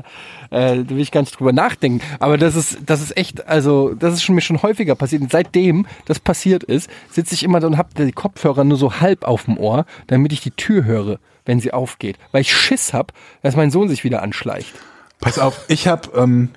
äh, 0.51 0.85
da 0.85 0.91
will 0.91 1.01
ich 1.01 1.11
gar 1.11 1.21
nicht 1.21 1.39
drüber 1.39 1.53
nachdenken. 1.53 2.01
Aber 2.19 2.39
das 2.39 2.55
ist, 2.55 2.79
das 2.87 3.03
ist 3.03 3.17
echt, 3.17 3.47
also 3.49 3.95
das 3.95 4.15
ist 4.15 4.23
schon, 4.23 4.35
mir 4.35 4.41
schon 4.41 4.63
häufiger 4.63 4.95
passiert. 4.95 5.23
Und 5.23 5.33
seitdem 5.33 5.87
das 6.07 6.21
passiert 6.21 6.63
ist, 6.63 6.89
sitze 7.11 7.35
ich 7.35 7.43
immer 7.43 7.61
da 7.61 7.67
und 7.67 7.79
habe 7.79 7.91
die 7.97 8.13
Kopfhörer 8.13 8.65
nur 8.65 8.79
so 8.79 9.01
halb 9.01 9.25
auf 9.25 9.45
dem 9.45 9.59
Ohr, 9.59 9.87
damit 10.07 10.33
ich 10.33 10.41
die 10.41 10.53
Tür 10.53 10.85
höre, 10.85 11.19
wenn 11.45 11.61
sie 11.61 11.73
aufgeht, 11.73 12.17
weil 12.33 12.43
ich 12.43 12.55
Schiss 12.55 12.93
hab, 12.93 13.13
dass 13.43 13.57
mein 13.57 13.71
Sohn 13.71 13.89
sich 13.89 14.05
wieder 14.05 14.23
anschleicht. 14.23 14.73
Pass 15.21 15.39
auf, 15.39 15.65
ich 15.69 15.89
habe 15.89 16.11
ähm, 16.17 16.51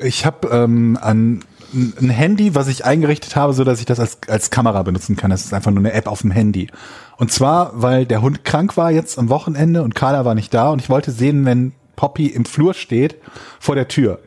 ich 0.00 0.26
habe 0.26 0.48
ähm, 0.48 0.98
ein, 1.00 1.44
ein 1.72 2.10
Handy, 2.10 2.54
was 2.54 2.68
ich 2.68 2.84
eingerichtet 2.84 3.36
habe, 3.36 3.52
so 3.52 3.64
dass 3.64 3.80
ich 3.80 3.86
das 3.86 4.00
als, 4.00 4.18
als 4.28 4.50
Kamera 4.50 4.82
benutzen 4.82 5.16
kann. 5.16 5.30
Das 5.30 5.44
ist 5.44 5.52
einfach 5.52 5.70
nur 5.70 5.80
eine 5.80 5.92
App 5.92 6.06
auf 6.06 6.22
dem 6.22 6.30
Handy. 6.30 6.68
Und 7.16 7.32
zwar, 7.32 7.70
weil 7.74 8.06
der 8.06 8.22
Hund 8.22 8.44
krank 8.44 8.76
war 8.76 8.90
jetzt 8.90 9.18
am 9.18 9.28
Wochenende 9.28 9.82
und 9.82 9.94
Carla 9.94 10.24
war 10.24 10.34
nicht 10.34 10.52
da 10.54 10.70
und 10.70 10.80
ich 10.80 10.88
wollte 10.88 11.10
sehen, 11.10 11.44
wenn 11.44 11.72
Poppy 11.96 12.26
im 12.26 12.44
Flur 12.44 12.74
steht, 12.74 13.16
vor 13.58 13.74
der 13.74 13.88
Tür. 13.88 14.20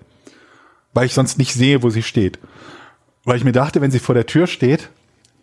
Weil 0.94 1.06
ich 1.06 1.14
sonst 1.14 1.38
nicht 1.38 1.54
sehe, 1.54 1.84
wo 1.84 1.90
sie 1.90 2.04
steht. 2.04 2.40
Weil 3.24 3.38
ich 3.38 3.44
mir 3.44 3.52
dachte, 3.52 3.80
wenn 3.82 3.92
sie 3.92 4.00
vor 4.00 4.16
der 4.16 4.26
Tür 4.26 4.48
steht, 4.48 4.90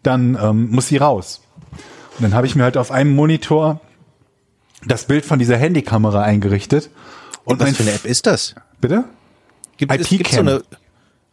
dann 0.02 0.38
ähm, 0.40 0.70
muss 0.70 0.88
sie 0.88 0.96
raus. 0.96 1.42
Und 2.18 2.22
dann 2.22 2.34
habe 2.34 2.46
ich 2.46 2.56
mir 2.56 2.64
halt 2.64 2.76
auf 2.76 2.90
einem 2.90 3.14
Monitor 3.14 3.80
das 4.84 5.04
Bild 5.04 5.24
von 5.24 5.38
dieser 5.38 5.56
Handykamera 5.56 6.22
eingerichtet. 6.22 6.90
Und 7.44 7.60
was 7.60 7.76
für 7.76 7.82
eine 7.82 7.92
App 7.92 8.04
ist 8.04 8.26
das? 8.26 8.54
Bitte? 8.80 9.04
Gibt 9.76 9.92
es 9.92 10.10
IP 10.10 10.18
gibt's 10.18 10.34
so 10.34 10.40
eine. 10.40 10.62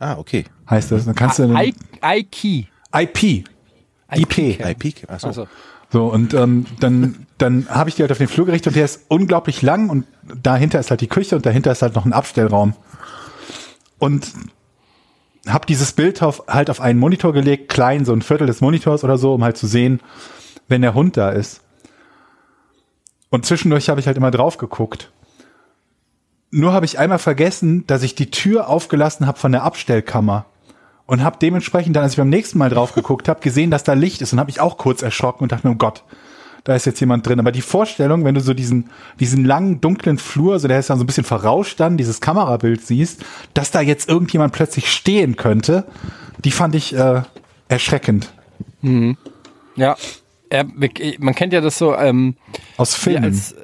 Ah, 0.03 0.17
okay. 0.17 0.43
heißt 0.69 0.91
das. 0.91 1.05
Dann 1.05 1.15
kannst 1.15 1.39
du 1.39 1.45
I, 1.53 1.73
I-Key. 2.03 2.65
IP. 2.93 3.45
IP. 4.11 4.37
IP. 4.37 5.09
Achso. 5.09 5.27
Also, 5.27 5.47
So, 5.91 6.07
und 6.07 6.33
ähm, 6.33 6.65
dann, 6.79 7.27
dann 7.37 7.67
habe 7.69 7.89
ich 7.89 7.95
die 7.95 8.01
halt 8.01 8.11
auf 8.11 8.17
den 8.17 8.27
Flur 8.27 8.45
gerichtet 8.45 8.67
und 8.73 8.75
der 8.75 8.85
ist 8.85 9.05
unglaublich 9.07 9.61
lang 9.61 9.89
und 9.89 10.05
dahinter 10.41 10.79
ist 10.79 10.89
halt 10.89 11.01
die 11.01 11.07
Küche 11.07 11.35
und 11.35 11.45
dahinter 11.45 11.71
ist 11.71 11.81
halt 11.81 11.95
noch 11.95 12.05
ein 12.05 12.13
Abstellraum. 12.13 12.73
Und 13.97 14.27
habe 15.47 15.65
dieses 15.65 15.93
Bild 15.93 16.21
auf, 16.21 16.43
halt 16.47 16.69
auf 16.69 16.81
einen 16.81 16.99
Monitor 16.99 17.31
gelegt, 17.31 17.69
klein, 17.69 18.05
so 18.05 18.13
ein 18.13 18.21
Viertel 18.21 18.47
des 18.47 18.59
Monitors 18.59 19.03
oder 19.03 19.17
so, 19.17 19.33
um 19.33 19.43
halt 19.43 19.57
zu 19.57 19.67
sehen, 19.67 20.01
wenn 20.67 20.81
der 20.81 20.93
Hund 20.93 21.15
da 21.15 21.29
ist. 21.29 21.61
Und 23.29 23.45
zwischendurch 23.45 23.89
habe 23.89 23.99
ich 23.99 24.07
halt 24.07 24.17
immer 24.17 24.31
drauf 24.31 24.57
geguckt. 24.57 25.11
Nur 26.55 26.71
habe 26.71 26.85
ich 26.85 26.99
einmal 26.99 27.17
vergessen, 27.17 27.83
dass 27.87 28.03
ich 28.03 28.13
die 28.13 28.29
Tür 28.29 28.69
aufgelassen 28.69 29.25
habe 29.25 29.39
von 29.39 29.51
der 29.51 29.63
Abstellkammer 29.63 30.45
und 31.07 31.23
habe 31.23 31.37
dementsprechend 31.41 31.95
dann, 31.95 32.03
als 32.03 32.13
ich 32.13 32.17
beim 32.17 32.29
nächsten 32.29 32.59
Mal 32.59 32.69
drauf 32.69 32.93
geguckt 32.93 33.27
habe, 33.27 33.41
gesehen, 33.41 33.71
dass 33.71 33.83
da 33.83 33.93
Licht 33.93 34.21
ist 34.21 34.33
und 34.33 34.39
habe 34.39 34.49
mich 34.49 34.59
auch 34.59 34.77
kurz 34.77 35.01
erschrocken 35.01 35.41
und 35.41 35.51
dachte 35.51 35.65
mir, 35.67 35.73
oh 35.73 35.77
Gott, 35.77 36.03
da 36.63 36.75
ist 36.75 36.85
jetzt 36.85 36.99
jemand 36.99 37.25
drin. 37.25 37.39
Aber 37.39 37.51
die 37.51 37.63
Vorstellung, 37.63 38.23
wenn 38.23 38.35
du 38.35 38.39
so 38.39 38.53
diesen, 38.53 38.91
diesen 39.19 39.45
langen, 39.45 39.81
dunklen 39.81 40.19
Flur, 40.19 40.59
so 40.59 40.67
der 40.67 40.77
ist 40.77 40.91
dann 40.91 40.99
so 40.99 41.03
ein 41.03 41.07
bisschen 41.07 41.23
verrauscht 41.23 41.79
dann, 41.79 41.97
dieses 41.97 42.21
Kamerabild 42.21 42.85
siehst, 42.85 43.25
dass 43.55 43.71
da 43.71 43.81
jetzt 43.81 44.07
irgendjemand 44.07 44.53
plötzlich 44.53 44.91
stehen 44.91 45.37
könnte, 45.37 45.85
die 46.45 46.51
fand 46.51 46.75
ich 46.75 46.95
äh, 46.95 47.23
erschreckend. 47.67 48.31
ja. 49.75 49.95
ja. 50.51 50.65
Man 51.17 51.33
kennt 51.33 51.51
ja 51.51 51.61
das 51.61 51.79
so, 51.79 51.95
ähm, 51.95 52.35
Aus 52.77 52.93
Filmen. 52.93 53.23
als, 53.23 53.55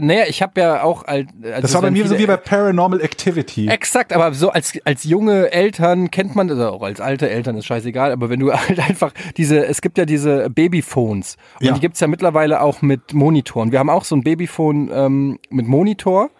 naja, 0.00 0.24
ich 0.28 0.42
habe 0.42 0.60
ja 0.60 0.82
auch, 0.82 1.04
als, 1.04 1.28
also 1.42 1.60
das 1.60 1.74
war 1.74 1.82
bei 1.82 1.90
mir 1.90 2.06
so 2.06 2.18
wie 2.18 2.26
bei 2.26 2.36
Paranormal 2.36 3.00
Activity. 3.00 3.68
Exakt, 3.68 4.12
aber 4.12 4.32
so 4.32 4.50
als, 4.50 4.78
als 4.84 5.04
junge 5.04 5.50
Eltern 5.50 6.10
kennt 6.10 6.36
man, 6.36 6.50
oder 6.50 6.72
auch 6.72 6.82
als 6.82 7.00
alte 7.00 7.28
Eltern 7.28 7.56
ist 7.56 7.66
scheißegal, 7.66 8.12
aber 8.12 8.30
wenn 8.30 8.40
du 8.40 8.52
halt 8.68 8.78
einfach 8.78 9.12
diese, 9.36 9.66
es 9.66 9.80
gibt 9.80 9.98
ja 9.98 10.04
diese 10.04 10.50
Babyphones 10.50 11.36
und 11.60 11.66
Ja. 11.66 11.72
die 11.72 11.80
gibt's 11.80 12.00
ja 12.00 12.06
mittlerweile 12.06 12.60
auch 12.60 12.80
mit 12.80 13.12
Monitoren. 13.12 13.72
Wir 13.72 13.80
haben 13.80 13.90
auch 13.90 14.04
so 14.04 14.14
ein 14.14 14.22
Babyphone 14.22 14.90
ähm, 14.92 15.38
mit 15.50 15.66
Monitor 15.66 16.30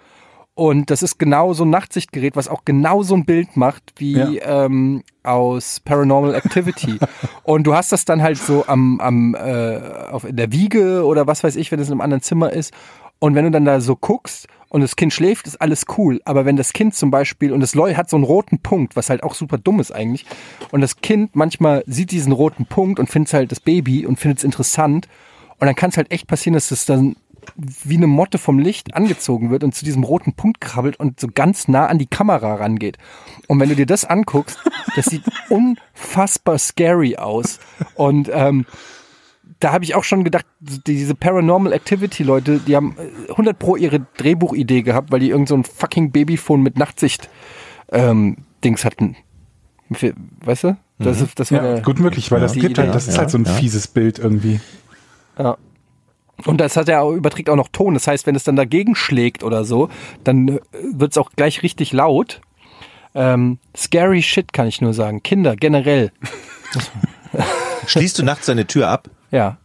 und 0.55 0.91
das 0.91 1.03
ist 1.03 1.19
genau 1.19 1.53
so 1.53 1.65
ein 1.65 1.71
Nachtsichtgerät, 1.71 2.35
was 2.37 2.49
auch 2.49 2.65
genau 2.65 3.03
so 3.03 3.15
ein 3.15 3.25
Bild 3.25 3.57
macht 3.57 3.93
wie 3.97 4.39
ähm, 4.39 5.03
aus 5.23 5.81
Paranormal 5.81 6.35
Activity. 6.35 6.99
und 7.45 7.65
du 7.65 7.75
hast 7.75 7.93
das 7.93 8.05
dann 8.05 8.23
halt 8.23 8.39
so 8.39 8.65
am, 8.67 9.01
am 9.01 9.35
äh, 9.37 9.79
auf, 10.11 10.25
in 10.25 10.37
der 10.37 10.51
Wiege 10.53 11.05
oder 11.05 11.27
was 11.27 11.45
weiß 11.45 11.55
ich, 11.57 11.71
wenn 11.71 11.79
es 11.79 11.89
in 11.89 11.93
einem 11.93 12.01
anderen 12.01 12.23
Zimmer 12.23 12.53
ist. 12.53 12.73
Und 13.19 13.35
wenn 13.35 13.45
du 13.45 13.51
dann 13.51 13.65
da 13.65 13.81
so 13.81 13.97
guckst 13.97 14.47
und 14.69 14.81
das 14.81 14.97
Kind 14.97 15.13
schläft, 15.13 15.47
ist 15.47 15.61
alles 15.61 15.87
cool. 15.97 16.21
Aber 16.25 16.45
wenn 16.45 16.57
das 16.57 16.73
Kind 16.73 16.95
zum 16.95 17.11
Beispiel, 17.11 17.53
und 17.53 17.61
das 17.61 17.75
Leu 17.75 17.95
hat 17.95 18.11
so 18.11 18.17
einen 18.17 18.25
roten 18.25 18.59
Punkt, 18.61 18.97
was 18.97 19.11
halt 19.11 19.23
auch 19.23 19.35
super 19.35 19.59
dumm 19.59 19.81
ist 19.81 19.93
eigentlich, 19.93 20.27
und 20.71 20.81
das 20.81 21.01
Kind 21.01 21.35
manchmal 21.35 21.83
sieht 21.87 22.11
diesen 22.11 22.33
roten 22.33 22.67
Punkt 22.67 23.01
und 23.01 23.11
findet 23.11 23.33
halt 23.33 23.53
das 23.53 23.61
Baby 23.61 24.07
und 24.07 24.19
findet 24.19 24.39
es 24.39 24.45
interessant. 24.45 25.09
Und 25.59 25.67
dann 25.67 25.75
kann 25.75 25.91
es 25.91 25.97
halt 25.97 26.13
echt 26.13 26.27
passieren, 26.27 26.55
dass 26.55 26.71
es 26.71 26.85
dann 26.85 27.17
wie 27.57 27.97
eine 27.97 28.07
Motte 28.07 28.39
vom 28.39 28.59
Licht 28.59 28.95
angezogen 28.95 29.51
wird 29.51 29.65
und 29.65 29.75
zu 29.75 29.85
diesem 29.85 30.05
roten 30.05 30.35
Punkt 30.35 30.61
krabbelt 30.61 31.01
und 31.01 31.19
so 31.19 31.29
ganz 31.33 31.69
nah 31.69 31.87
an 31.87 31.99
die 31.99 32.07
Kamera 32.07 32.57
rangeht. 32.57 32.99
Und 33.47 33.59
wenn 33.61 33.69
du 33.69 33.77
dir 33.77 33.87
das 33.87 34.05
anguckst, 34.05 34.59
das 34.97 35.07
sieht 35.07 35.23
unfassbar 35.49 36.59
scary 36.59 37.17
aus. 37.17 37.59
Und 37.95 38.31
ähm, 38.33 38.67
da 39.61 39.73
habe 39.73 39.85
ich 39.85 39.95
auch 39.95 40.05
schon 40.05 40.25
gedacht, 40.25 40.47
diese 40.61 41.15
Paranormal 41.15 41.73
Activity 41.73 42.23
Leute, 42.23 42.59
die 42.59 42.77
haben 42.77 42.97
äh, 42.99 43.31
100 43.31 43.59
pro 43.59 43.77
ihre 43.77 44.01
Drehbuchidee 44.17 44.83
gehabt, 44.83 45.11
weil 45.11 45.21
die 45.21 45.31
irgend 45.31 45.49
so 45.49 45.57
ein 45.57 45.65
fucking 45.65 46.11
Babyphone 46.13 46.63
mit 46.63 46.79
Nachtsicht 46.79 47.29
ähm, 47.91 48.39
Dings 48.65 48.85
hatten. 48.85 49.17
Weißt 50.45 50.65
du? 50.65 50.77
Das, 50.99 51.21
ist, 51.21 51.39
das 51.39 51.53
war 51.53 51.65
Ja, 51.65 51.81
gut 51.81 52.01
möglich, 52.01 52.31
weil 52.31 52.41
das 52.41 52.53
Die 52.53 52.61
gibt 52.61 52.73
Idee, 52.73 52.83
halt, 52.83 52.95
das 52.95 53.09
ist 53.09 53.15
ja, 53.15 53.21
halt 53.21 53.31
so 53.31 53.39
ein 53.39 53.45
ja. 53.45 53.53
fieses 53.53 53.87
Bild 53.87 54.19
irgendwie. 54.19 54.61
Ja. 55.39 55.57
Und 56.45 56.61
das 56.61 56.77
hat 56.77 56.89
er 56.89 57.03
auch, 57.03 57.13
überträgt 57.13 57.51
auch 57.51 57.57
noch 57.57 57.69
Ton. 57.69 57.95
Das 57.95 58.07
heißt, 58.07 58.27
wenn 58.27 58.35
es 58.35 58.45
dann 58.45 58.57
dagegen 58.57 58.95
schlägt 58.95 59.43
oder 59.43 59.65
so, 59.65 59.89
dann 60.25 60.61
wird 60.93 61.13
es 61.13 61.19
auch 61.19 61.31
gleich 61.35 61.63
richtig 61.63 61.93
laut. 61.93 62.41
Ähm, 63.15 63.59
scary 63.77 64.23
shit 64.23 64.53
kann 64.53 64.69
ich 64.69 64.81
nur 64.81 64.93
sagen. 64.93 65.23
Kinder 65.23 65.57
generell. 65.57 66.13
Schließt 67.87 68.19
du 68.19 68.23
nachts 68.25 68.47
deine 68.47 68.67
Tür 68.67 68.89
ab? 68.89 69.09
Ja. 69.31 69.59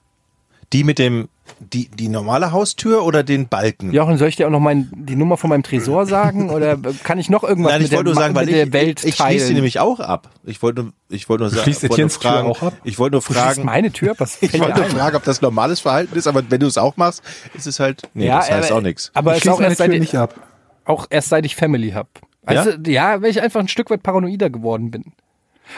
Die 0.71 0.83
mit 0.83 0.97
dem, 0.97 1.29
die, 1.59 1.87
die 1.87 2.07
normale 2.07 2.51
Haustür 2.51 3.03
oder 3.05 3.21
den 3.23 3.47
Balken? 3.47 3.91
Jochen, 3.93 4.17
soll 4.17 4.27
ich 4.29 4.35
dir 4.37 4.47
auch 4.47 4.51
noch 4.51 4.59
mein, 4.59 4.89
die 4.95 5.15
Nummer 5.15 5.37
von 5.37 5.49
meinem 5.51 5.61
Tresor 5.61 6.05
sagen? 6.07 6.49
Oder 6.49 6.77
kann 7.03 7.19
ich 7.19 7.29
noch 7.29 7.43
irgendwas 7.43 7.73
Nein, 7.73 7.81
mit, 7.83 7.91
ich 7.91 7.95
wollte 7.97 8.05
der, 8.05 8.13
nur 8.15 8.21
sagen, 8.23 8.35
weil 8.35 8.45
mit 8.45 8.55
der 8.55 8.65
ich, 8.67 8.73
Welt 8.73 9.03
ich, 9.03 9.09
ich 9.09 9.15
schließe 9.17 9.47
die 9.49 9.53
nämlich 9.53 9.79
auch 9.79 9.99
ab. 9.99 10.29
Ich 10.45 10.61
wollte, 10.63 10.83
nur- 10.83 10.93
ich 11.09 11.29
wollte 11.29 11.43
nur 11.43 11.49
sagen, 11.51 11.63
schließt 11.63 11.83
wollte 11.83 11.91
nur 11.91 11.95
Etiennes 11.95 12.19
Tür 12.19 12.31
fragen, 12.31 12.47
auch 12.49 12.63
ab? 12.63 12.73
ich 12.83 12.97
wollte 12.97 13.13
nur 13.15 13.21
Du 13.21 13.33
fragen, 13.33 13.65
meine 13.65 13.91
Tür? 13.91 14.15
Was 14.17 14.37
ich 14.41 14.59
wollte 14.59 14.79
nur 14.79 14.89
fragen, 14.89 15.15
ob 15.15 15.23
das 15.25 15.41
normales 15.41 15.79
Verhalten 15.79 16.15
ist, 16.17 16.25
aber 16.27 16.43
wenn 16.49 16.59
du 16.59 16.65
es 16.65 16.77
auch 16.79 16.97
machst, 16.97 17.21
ist 17.53 17.67
es 17.67 17.79
halt, 17.79 18.01
nee, 18.15 18.27
das 18.27 18.49
heißt 18.49 18.71
aber, 18.71 18.79
auch 18.79 18.83
nichts. 18.83 19.11
Aber 19.13 19.31
Ich 19.31 19.37
es 19.37 19.37
ist 19.37 19.43
schließe 19.43 19.53
auch 19.55 19.59
meine 19.59 19.69
erst, 19.71 19.77
Tür 19.77 19.85
seit 19.85 19.93
ich, 19.93 19.99
nicht 19.99 20.15
ab. 20.15 20.35
auch 20.85 21.05
erst 21.09 21.29
seit 21.29 21.45
ich 21.45 21.55
Family 21.55 21.91
hab. 21.91 22.07
Also, 22.45 22.71
ja? 22.87 23.21
weil 23.21 23.29
ich 23.29 23.41
einfach 23.41 23.59
ein 23.59 23.67
Stück 23.67 23.89
weit 23.89 24.01
paranoider 24.03 24.49
geworden 24.49 24.89
bin. 24.91 25.13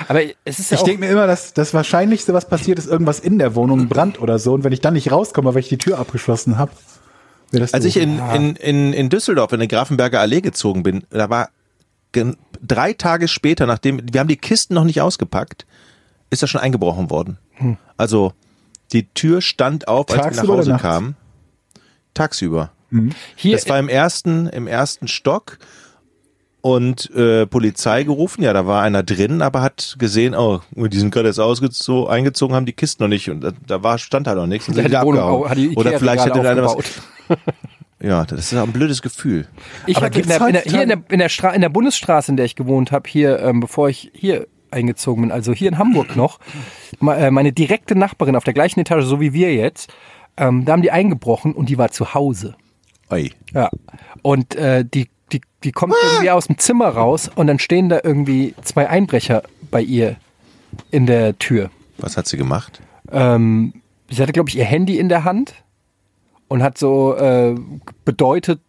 Aber 0.07 0.21
es 0.43 0.59
ist 0.59 0.71
ja 0.71 0.77
Ich 0.77 0.83
denke 0.83 1.01
mir 1.01 1.11
immer, 1.11 1.27
dass 1.27 1.53
das 1.53 1.73
Wahrscheinlichste, 1.73 2.33
was 2.33 2.47
passiert, 2.47 2.79
ist 2.79 2.87
irgendwas 2.87 3.19
in 3.19 3.39
der 3.39 3.55
Wohnung, 3.55 3.87
Brand 3.87 4.21
oder 4.21 4.39
so. 4.39 4.53
Und 4.53 4.63
wenn 4.63 4.73
ich 4.73 4.81
dann 4.81 4.93
nicht 4.93 5.11
rauskomme, 5.11 5.53
weil 5.53 5.61
ich 5.61 5.69
die 5.69 5.77
Tür 5.77 5.99
abgeschlossen 5.99 6.57
habe, 6.57 6.71
wäre 7.51 7.61
das 7.61 7.73
Als 7.73 7.83
doof. 7.83 7.95
ich 7.95 8.01
in, 8.01 8.19
in, 8.33 8.55
in, 8.55 8.93
in 8.93 9.09
Düsseldorf 9.09 9.51
in 9.53 9.59
der 9.59 9.67
Grafenberger 9.67 10.19
Allee 10.19 10.41
gezogen 10.41 10.83
bin, 10.83 11.03
da 11.09 11.29
war 11.29 11.49
drei 12.61 12.93
Tage 12.93 13.27
später, 13.27 13.65
nachdem, 13.65 14.01
wir 14.11 14.19
haben 14.19 14.27
die 14.27 14.37
Kisten 14.37 14.73
noch 14.73 14.85
nicht 14.85 15.01
ausgepackt, 15.01 15.65
ist 16.29 16.41
da 16.43 16.47
schon 16.47 16.61
eingebrochen 16.61 17.09
worden. 17.09 17.37
Also, 17.97 18.33
die 18.93 19.07
Tür 19.13 19.41
stand 19.41 19.87
auf, 19.87 20.09
als 20.09 20.21
Tagsüber 20.21 20.57
wir 20.57 20.65
nach 20.65 20.73
Hause 20.75 20.81
kamen. 20.81 21.15
Tagsüber. 22.13 22.71
hier, 23.35 23.57
Das 23.57 23.67
war 23.67 23.79
im 23.79 23.89
ersten, 23.89 24.47
im 24.47 24.67
ersten 24.67 25.07
Stock 25.07 25.57
und 26.65 27.11
äh, 27.13 27.45
Polizei 27.45 28.01
gerufen. 28.01 28.41
Ja, 28.41 28.51
da 28.51 28.65
war 28.65 28.81
einer 28.81 29.03
drin, 29.03 29.43
aber 29.43 29.61
hat 29.61 29.97
gesehen, 29.99 30.33
oh, 30.33 30.61
die 30.71 30.97
sind 30.97 31.11
gerade 31.11 31.27
jetzt 31.27 31.37
ausgezogen, 31.37 32.11
eingezogen, 32.11 32.55
haben 32.55 32.65
die 32.65 32.73
Kisten 32.73 33.03
noch 33.03 33.07
nicht 33.07 33.29
und 33.29 33.41
da, 33.41 33.51
da 33.67 33.83
war 33.83 33.99
stand 33.99 34.25
halt 34.25 34.37
noch 34.37 34.47
nichts. 34.47 34.67
Und 34.67 34.75
hat 34.83 34.91
die 34.91 35.05
Wohnung, 35.05 35.47
hat 35.47 35.59
die 35.59 35.75
Oder 35.75 35.99
vielleicht 35.99 36.25
hätte 36.25 36.39
einer 36.39 36.65
was. 36.65 36.75
Ja, 38.01 38.25
das 38.25 38.51
ist 38.51 38.53
ein 38.53 38.71
blödes 38.71 39.01
Gefühl. 39.01 39.47
Ich 39.87 39.95
habe 39.97 40.07
in 40.07 40.23
in 40.23 40.27
der, 40.27 40.61
hier 40.63 40.83
in 40.83 40.89
der, 40.89 41.01
in, 41.09 41.19
der 41.19 41.29
Stra 41.29 41.51
in 41.51 41.61
der 41.61 41.69
Bundesstraße, 41.69 42.29
in 42.29 42.35
der 42.35 42.45
ich 42.45 42.55
gewohnt 42.55 42.91
habe, 42.91 43.09
hier, 43.09 43.39
ähm, 43.39 43.61
bevor 43.61 43.89
ich 43.89 44.11
hier 44.13 44.47
eingezogen 44.69 45.21
bin, 45.21 45.31
also 45.31 45.53
hier 45.53 45.69
in 45.69 45.77
Hamburg 45.77 46.15
noch, 46.15 46.39
äh, 47.01 47.31
meine 47.31 47.53
direkte 47.53 47.95
Nachbarin 47.95 48.35
auf 48.35 48.43
der 48.43 48.53
gleichen 48.53 48.81
Etage, 48.81 49.05
so 49.05 49.21
wie 49.21 49.33
wir 49.33 49.55
jetzt, 49.55 49.93
ähm, 50.35 50.65
da 50.65 50.73
haben 50.73 50.81
die 50.81 50.91
eingebrochen 50.91 51.53
und 51.53 51.69
die 51.69 51.77
war 51.77 51.91
zu 51.91 52.13
Hause. 52.13 52.55
Oi. 53.09 53.31
Ja. 53.53 53.69
Und 54.21 54.55
äh, 54.55 54.83
die, 54.83 55.07
die, 55.31 55.41
die 55.63 55.71
kommt 55.71 55.95
irgendwie 56.03 56.31
aus 56.31 56.47
dem 56.47 56.57
Zimmer 56.57 56.89
raus 56.89 57.29
und 57.33 57.47
dann 57.47 57.59
stehen 57.59 57.89
da 57.89 57.99
irgendwie 58.03 58.53
zwei 58.63 58.87
Einbrecher 58.89 59.43
bei 59.71 59.81
ihr 59.81 60.17
in 60.91 61.05
der 61.05 61.37
Tür. 61.39 61.71
Was 61.97 62.17
hat 62.17 62.27
sie 62.27 62.37
gemacht? 62.37 62.81
Ähm, 63.11 63.73
sie 64.09 64.21
hatte, 64.21 64.33
glaube 64.33 64.49
ich, 64.49 64.57
ihr 64.57 64.65
Handy 64.65 64.99
in 64.99 65.09
der 65.09 65.23
Hand 65.23 65.55
und 66.47 66.61
hat 66.61 66.77
so 66.77 67.15
äh, 67.15 67.55
bedeutet, 68.03 68.59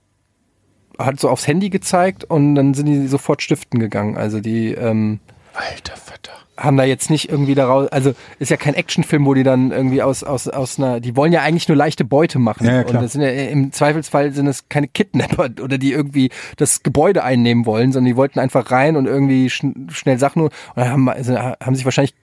hat 0.99 1.21
so 1.21 1.29
aufs 1.29 1.47
Handy 1.47 1.69
gezeigt 1.69 2.25
und 2.25 2.55
dann 2.55 2.75
sind 2.75 2.87
die 2.87 3.07
sofort 3.07 3.43
stiften 3.43 3.79
gegangen. 3.81 4.17
Also 4.17 4.41
die 4.41 4.73
ähm, 4.73 5.21
Alter 5.57 5.97
Vater. 5.97 6.33
haben 6.57 6.77
da 6.77 6.85
jetzt 6.85 7.11
nicht 7.11 7.31
irgendwie 7.31 7.55
daraus, 7.55 7.89
also 7.89 8.15
ist 8.39 8.51
ja 8.51 8.57
kein 8.57 8.75
Actionfilm, 8.75 9.25
wo 9.25 9.35
die 9.35 9.43
dann 9.43 9.73
irgendwie 9.73 10.03
aus, 10.03 10.23
aus, 10.23 10.49
aus 10.49 10.79
einer, 10.79 11.01
die 11.01 11.17
wollen 11.17 11.33
ja 11.33 11.43
eigentlich 11.43 11.69
nur 11.69 11.77
leichte 11.77 12.05
Beute 12.05 12.39
machen. 12.39 12.67
Ja, 12.67 12.75
ja, 12.75 12.81
und 12.81 12.89
klar. 12.89 13.03
das 13.03 13.13
sind 13.13 13.23
ja 13.23 13.31
im 13.31 13.73
Zweifelsfall 13.73 14.33
sind 14.33 14.47
es 14.47 14.69
keine 14.69 14.89
Kidnapper 14.89 15.49
oder 15.63 15.79
die 15.79 15.93
irgendwie 15.93 16.31
das 16.57 16.83
Gebäude 16.83 17.25
einnehmen 17.25 17.65
wollen, 17.65 17.93
sondern 17.93 18.13
die 18.13 18.17
wollten 18.17 18.39
einfach 18.39 18.71
rein 18.71 18.97
und 18.97 19.07
irgendwie 19.07 19.49
schn 19.49 19.89
schnell 19.91 20.19
Sachen 20.19 20.43
und 20.43 20.53
dann 20.75 20.91
haben, 20.91 21.09
also, 21.09 21.37
haben 21.37 21.75
sich 21.75 21.85
wahrscheinlich, 21.85 22.15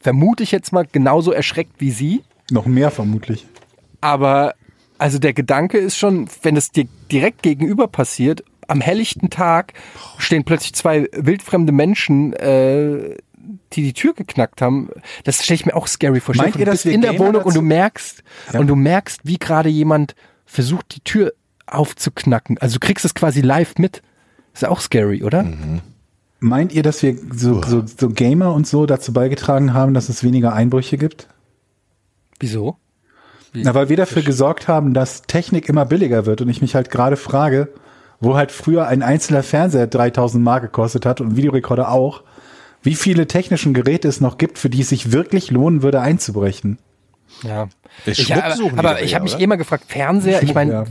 vermute 0.00 0.42
ich 0.42 0.50
jetzt 0.50 0.72
mal, 0.72 0.86
genauso 0.90 1.32
erschreckt 1.32 1.72
wie 1.78 1.90
sie. 1.90 2.22
Noch 2.50 2.66
mehr 2.66 2.90
vermutlich. 2.90 3.46
Aber 4.00 4.54
also 4.98 5.18
der 5.18 5.32
Gedanke 5.32 5.78
ist 5.78 5.96
schon, 5.96 6.28
wenn 6.42 6.56
es 6.56 6.70
dir 6.70 6.86
direkt 7.10 7.42
gegenüber 7.42 7.86
passiert, 7.86 8.42
am 8.68 8.80
helllichten 8.80 9.30
Tag 9.30 9.72
stehen 10.18 10.44
plötzlich 10.44 10.74
zwei 10.74 11.08
wildfremde 11.12 11.72
Menschen, 11.72 12.32
äh, 12.34 13.16
die 13.72 13.82
die 13.82 13.92
Tür 13.94 14.14
geknackt 14.14 14.62
haben. 14.62 14.90
Das 15.24 15.42
stelle 15.42 15.56
ich 15.56 15.66
mir 15.66 15.74
auch 15.74 15.86
scary 15.88 16.20
vor. 16.20 16.36
Meint 16.36 16.48
ihr, 16.48 16.52
vor, 16.52 16.58
du 16.60 16.64
dass 16.66 16.72
bist 16.74 16.84
wir 16.86 16.92
in 16.92 17.00
der 17.00 17.18
Wohnung 17.18 17.42
und 17.42 17.46
dazu- 17.48 17.58
du 17.60 17.62
merkst 17.62 18.22
Ja. 18.52 18.60
und 18.60 18.66
du 18.66 18.76
merkst, 18.76 19.20
wie 19.24 19.38
gerade 19.38 19.68
jemand 19.68 20.14
versucht, 20.46 20.94
die 20.94 21.00
Tür 21.00 21.32
aufzuknacken. 21.66 22.58
Also 22.58 22.78
du 22.78 22.86
kriegst 22.86 23.04
es 23.04 23.14
quasi 23.14 23.40
live 23.40 23.74
mit. 23.78 24.02
Ist 24.54 24.62
ja 24.62 24.70
auch 24.70 24.80
scary, 24.80 25.22
oder? 25.22 25.44
Meint 26.40 26.72
ihr, 26.72 26.82
dass 26.82 27.02
wir 27.02 27.16
so, 27.32 27.62
so, 27.62 27.84
so 27.86 28.08
Gamer 28.10 28.52
und 28.54 28.66
so 28.66 28.86
dazu 28.86 29.12
beigetragen 29.12 29.74
haben, 29.74 29.92
dass 29.94 30.08
es 30.08 30.22
weniger 30.24 30.52
Einbrüche 30.52 30.96
gibt? 30.98 31.28
Wieso? 32.40 32.76
Na, 33.54 33.74
weil 33.74 33.88
wir 33.88 33.96
dafür 33.96 34.22
gesorgt 34.22 34.68
haben, 34.68 34.94
dass 34.94 35.22
Technik 35.22 35.68
immer 35.68 35.84
billiger 35.84 36.26
wird 36.26 36.40
und 36.42 36.48
ich 36.48 36.60
mich 36.60 36.74
halt 36.74 36.90
gerade 36.90 37.16
frage, 37.16 37.68
wo 38.20 38.36
halt 38.36 38.52
früher 38.52 38.86
ein 38.86 39.02
einzelner 39.02 39.42
Fernseher 39.42 39.86
3000 39.86 40.42
Mark 40.42 40.62
gekostet 40.62 41.06
hat 41.06 41.20
und 41.20 41.36
Videorekorder 41.36 41.90
auch, 41.90 42.22
wie 42.82 42.94
viele 42.94 43.26
technischen 43.26 43.74
Geräte 43.74 44.08
es 44.08 44.20
noch 44.20 44.38
gibt, 44.38 44.58
für 44.58 44.70
die 44.70 44.80
es 44.80 44.88
sich 44.88 45.12
wirklich 45.12 45.50
lohnen 45.50 45.82
würde 45.82 46.00
einzubrechen. 46.00 46.78
Ja. 47.42 47.68
Ich 48.06 48.34
aber 48.34 48.54
aber 48.76 49.02
ich 49.02 49.14
habe 49.14 49.24
mich 49.24 49.34
oder? 49.34 49.42
immer 49.42 49.56
gefragt, 49.56 49.84
Fernseher, 49.86 50.42
ich 50.42 50.54
meine, 50.54 50.72
ja. 50.72 50.84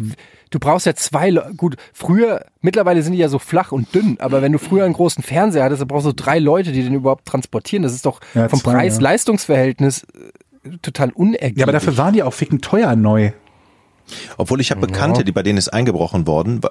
du 0.49 0.59
brauchst 0.59 0.85
ja 0.85 0.93
zwei, 0.93 1.29
Le 1.29 1.51
gut, 1.55 1.77
früher, 1.93 2.45
mittlerweile 2.61 3.01
sind 3.01 3.13
die 3.13 3.19
ja 3.19 3.29
so 3.29 3.39
flach 3.39 3.71
und 3.71 3.93
dünn, 3.93 4.17
aber 4.19 4.41
wenn 4.41 4.51
du 4.51 4.59
früher 4.59 4.85
einen 4.85 4.93
großen 4.93 5.23
Fernseher 5.23 5.63
hattest, 5.63 5.81
dann 5.81 5.87
brauchst 5.87 6.05
du 6.05 6.13
drei 6.13 6.39
Leute, 6.39 6.71
die 6.71 6.83
den 6.83 6.93
überhaupt 6.93 7.25
transportieren. 7.25 7.83
Das 7.83 7.93
ist 7.93 8.05
doch 8.05 8.19
Ja, 8.33 8.49
vom 8.49 8.61
Preis-Leistungsverhältnis 8.61 10.03
äh, 10.03 10.77
total 10.81 11.11
unergiebig. 11.11 11.57
Ja, 11.57 11.65
aber 11.65 11.73
dafür 11.73 11.97
waren 11.97 12.13
die 12.13 12.23
auch 12.23 12.33
ficken 12.33 12.61
teuer 12.61 12.95
neu. 12.95 13.31
Obwohl 14.37 14.61
ich 14.61 14.71
habe 14.71 14.81
Bekannte, 14.81 15.23
die 15.23 15.31
bei 15.31 15.43
denen 15.43 15.57
ist 15.57 15.69
eingebrochen 15.69 16.27
worden 16.27 16.61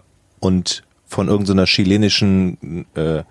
und 0.40 0.82
von 1.06 1.28
irgendeiner 1.28 1.64
chilenischen, 1.66 2.86
äh, 2.94 3.22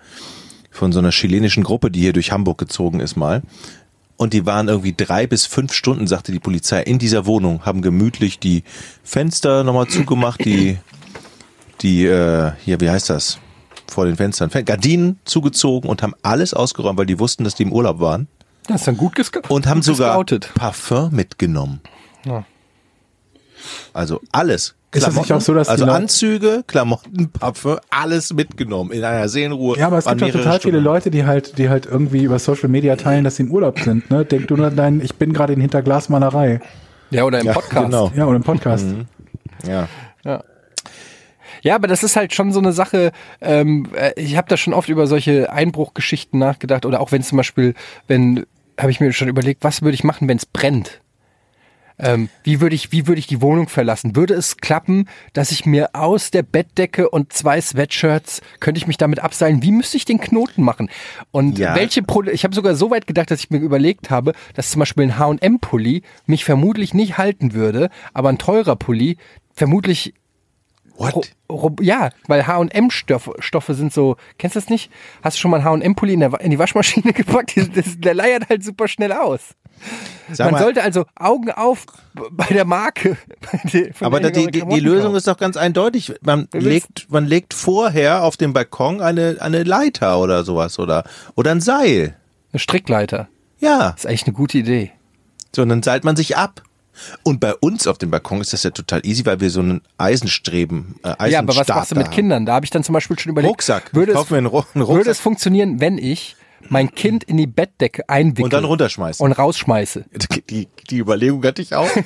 von 0.70 0.92
so 0.92 0.98
einer 0.98 1.10
chilenischen 1.10 1.62
Gruppe, 1.62 1.90
die 1.90 2.00
hier 2.00 2.12
durch 2.12 2.32
Hamburg 2.32 2.58
gezogen 2.58 3.00
ist 3.00 3.16
mal. 3.16 3.42
Und 4.18 4.32
die 4.32 4.46
waren 4.46 4.68
irgendwie 4.68 4.94
drei 4.96 5.26
bis 5.26 5.44
fünf 5.44 5.74
Stunden, 5.74 6.06
sagte 6.06 6.32
die 6.32 6.38
Polizei, 6.38 6.82
in 6.82 6.98
dieser 6.98 7.26
Wohnung, 7.26 7.66
haben 7.66 7.82
gemütlich 7.82 8.38
die 8.38 8.62
Fenster 9.04 9.62
nochmal 9.62 9.88
zugemacht, 9.88 10.42
die, 10.44 10.78
die, 11.82 12.06
äh, 12.06 12.52
hier, 12.64 12.80
wie 12.80 12.88
heißt 12.88 13.10
das? 13.10 13.38
Vor 13.88 14.06
den 14.06 14.16
Fenstern, 14.16 14.48
Fen- 14.50 14.64
Gardinen 14.64 15.18
zugezogen 15.26 15.88
und 15.90 16.02
haben 16.02 16.14
alles 16.22 16.54
ausgeräumt, 16.54 16.98
weil 16.98 17.06
die 17.06 17.18
wussten, 17.20 17.44
dass 17.44 17.54
die 17.54 17.62
im 17.64 17.72
Urlaub 17.72 18.00
waren. 18.00 18.26
das 18.66 18.80
ist 18.80 18.86
dann 18.88 18.96
gut 18.96 19.14
gescoutet. 19.14 19.50
Und 19.50 19.66
haben 19.66 19.82
sogar 19.82 20.08
gescoutet. 20.08 20.50
Parfum 20.54 21.14
mitgenommen. 21.14 21.80
Ja. 22.24 22.44
Also 23.92 24.20
alles. 24.32 24.74
Ist 24.92 25.06
das 25.06 25.14
nicht 25.14 25.32
auch 25.32 25.40
so, 25.42 25.52
dass 25.52 25.68
also 25.68 25.84
Anzüge, 25.86 26.64
Klamotten, 26.66 27.28
Parfum, 27.30 27.78
alles 27.90 28.32
mitgenommen 28.32 28.92
in 28.92 29.04
einer 29.04 29.28
Seenruhe. 29.28 29.76
Ja, 29.76 29.88
aber 29.88 29.98
es 29.98 30.06
gibt 30.06 30.20
mehrere 30.22 30.38
total 30.38 30.60
viele 30.60 30.78
Stunden. 30.78 30.84
Leute, 30.84 31.10
die 31.10 31.26
halt, 31.26 31.58
die 31.58 31.68
halt 31.68 31.84
irgendwie 31.84 32.22
über 32.22 32.38
Social 32.38 32.68
Media 32.70 32.96
teilen, 32.96 33.22
dass 33.24 33.36
sie 33.36 33.42
im 33.42 33.50
Urlaub 33.50 33.78
sind. 33.78 34.10
Ne? 34.10 34.24
Denk 34.24 34.48
du 34.48 34.56
nur 34.56 34.68
an 34.68 34.76
deinen, 34.76 35.02
ich 35.02 35.16
bin 35.16 35.34
gerade 35.34 35.52
in 35.52 35.60
Hinterglasmalerei. 35.60 36.60
Ja, 37.10 37.24
oder 37.24 37.40
im 37.40 37.46
Ja, 37.46 37.52
Podcast. 37.52 37.84
genau. 37.84 38.10
Ja, 38.16 38.24
oder 38.26 38.36
im 38.36 38.42
Podcast. 38.42 38.86
Ja. 39.66 39.88
Ja, 41.62 41.74
aber 41.74 41.88
das 41.88 42.04
ist 42.04 42.14
halt 42.16 42.32
schon 42.32 42.52
so 42.52 42.60
eine 42.60 42.72
Sache, 42.72 43.10
ähm, 43.40 43.88
äh, 43.96 44.12
ich 44.20 44.36
habe 44.36 44.48
da 44.48 44.56
schon 44.56 44.72
oft 44.72 44.88
über 44.88 45.06
solche 45.06 45.50
Einbruchgeschichten 45.50 46.38
nachgedacht 46.38 46.86
oder 46.86 47.00
auch 47.00 47.12
wenn 47.12 47.22
zum 47.22 47.36
Beispiel, 47.36 47.74
wenn, 48.06 48.46
habe 48.78 48.90
ich 48.90 49.00
mir 49.00 49.12
schon 49.12 49.26
überlegt, 49.28 49.64
was 49.64 49.82
würde 49.82 49.94
ich 49.94 50.04
machen, 50.04 50.28
wenn 50.28 50.36
es 50.36 50.46
brennt? 50.46 51.00
Ähm, 51.98 52.28
wie 52.44 52.60
würde 52.60 52.74
ich, 52.74 52.92
wie 52.92 53.06
würde 53.06 53.18
ich 53.18 53.26
die 53.26 53.40
Wohnung 53.40 53.68
verlassen? 53.68 54.16
Würde 54.16 54.34
es 54.34 54.58
klappen, 54.58 55.08
dass 55.32 55.50
ich 55.50 55.64
mir 55.64 55.90
aus 55.94 56.30
der 56.30 56.42
Bettdecke 56.42 57.08
und 57.08 57.32
zwei 57.32 57.60
Sweatshirts 57.60 58.42
könnte 58.60 58.78
ich 58.78 58.86
mich 58.86 58.98
damit 58.98 59.20
abseilen? 59.20 59.62
Wie 59.62 59.70
müsste 59.72 59.96
ich 59.96 60.04
den 60.04 60.20
Knoten 60.20 60.62
machen? 60.62 60.90
Und 61.30 61.58
Ja. 61.58 61.74
welche 61.74 62.02
Pro 62.02 62.22
ich 62.24 62.44
habe 62.44 62.54
sogar 62.54 62.74
so 62.74 62.90
weit 62.90 63.06
gedacht, 63.06 63.30
dass 63.30 63.40
ich 63.40 63.50
mir 63.50 63.58
überlegt 63.58 64.10
habe, 64.10 64.32
dass 64.54 64.70
zum 64.70 64.80
Beispiel 64.80 65.04
ein 65.04 65.18
H&M-Pulli 65.18 66.02
mich 66.26 66.44
vermutlich 66.44 66.92
nicht 66.92 67.16
halten 67.16 67.54
würde, 67.54 67.88
aber 68.12 68.28
ein 68.28 68.38
teurer 68.38 68.76
Pulli 68.76 69.16
vermutlich 69.54 70.12
What? 70.98 71.30
Ja, 71.82 72.08
weil 72.26 72.46
H&M-Stoffe 72.46 73.34
Stoffe 73.40 73.74
sind 73.74 73.92
so, 73.92 74.16
kennst 74.38 74.56
du 74.56 74.60
das 74.60 74.70
nicht? 74.70 74.90
Hast 75.22 75.36
du 75.36 75.40
schon 75.40 75.50
mal 75.50 75.58
einen 75.60 75.82
H&M-Pulli 75.82 76.14
in, 76.14 76.22
in 76.22 76.50
die 76.50 76.58
Waschmaschine 76.58 77.12
gepackt? 77.14 77.54
Der 77.56 78.14
leiert 78.14 78.48
halt 78.48 78.64
super 78.64 78.88
schnell 78.88 79.12
aus. 79.12 79.54
Sag 80.32 80.46
Man 80.46 80.54
mal, 80.54 80.62
sollte 80.62 80.82
also 80.82 81.04
Augen 81.14 81.50
auf 81.52 81.86
bei 82.32 82.46
der 82.46 82.64
Marke. 82.64 83.16
von 83.94 84.06
aber 84.06 84.20
der 84.20 84.30
die, 84.32 84.46
die, 84.50 84.64
die 84.66 84.80
Lösung 84.80 85.08
kauft. 85.12 85.16
ist 85.18 85.28
doch 85.28 85.36
ganz 85.36 85.56
eindeutig. 85.56 86.12
Man 86.22 86.48
legt, 86.52 87.06
man 87.10 87.26
legt 87.26 87.54
vorher 87.54 88.24
auf 88.24 88.36
dem 88.36 88.52
Balkon 88.52 89.00
eine, 89.00 89.36
eine 89.40 89.62
Leiter 89.62 90.18
oder 90.18 90.42
sowas 90.44 90.78
oder, 90.78 91.04
oder 91.36 91.52
ein 91.52 91.60
Seil. 91.60 92.16
eine 92.52 92.58
Strickleiter. 92.60 93.28
Ja, 93.60 93.90
Das 93.92 94.00
ist 94.00 94.06
eigentlich 94.06 94.24
eine 94.24 94.32
gute 94.34 94.58
Idee. 94.58 94.90
so, 95.54 95.62
und 95.62 95.68
dann 95.68 95.82
seilt 95.82 96.04
man 96.04 96.16
sich 96.16 96.36
ab. 96.36 96.62
Und 97.22 97.40
bei 97.40 97.54
uns 97.54 97.86
auf 97.86 97.98
dem 97.98 98.10
Balkon 98.10 98.40
ist 98.40 98.52
das 98.54 98.62
ja 98.62 98.70
total 98.70 99.04
easy, 99.06 99.24
weil 99.26 99.38
wir 99.40 99.50
so 99.50 99.60
einen 99.60 99.82
Eisenstreben, 99.98 100.96
äh, 101.02 101.08
Eisenstab 101.18 101.30
Ja, 101.30 101.38
aber 101.40 101.56
was 101.56 101.68
machst 101.68 101.90
du 101.90 101.94
mit 101.96 102.06
haben. 102.06 102.14
Kindern? 102.14 102.46
Da 102.46 102.54
habe 102.54 102.64
ich 102.64 102.70
dann 102.70 102.82
zum 102.82 102.94
Beispiel 102.94 103.18
schon 103.18 103.30
überlegt. 103.32 103.50
Rucksack. 103.50 103.94
Würde 103.94 104.12
es, 104.12 104.30
mir 104.30 104.38
einen 104.38 104.46
Ru- 104.46 104.64
einen 104.74 104.88
würde 104.88 105.02
es 105.02 105.06
Rucksack. 105.08 105.16
funktionieren, 105.16 105.78
wenn 105.80 105.98
ich 105.98 106.36
mein 106.68 106.94
Kind 106.94 107.24
in 107.24 107.36
die 107.36 107.46
Bettdecke 107.46 108.08
einwickle 108.08 108.44
Und 108.44 108.52
dann 108.52 108.64
runterschmeißen. 108.64 109.24
und 109.24 109.32
rausschmeiße? 109.32 110.04
Die, 110.50 110.68
die 110.90 110.98
Überlegung 110.98 111.42
hatte 111.44 111.62
ich 111.62 111.74
auch. 111.74 111.88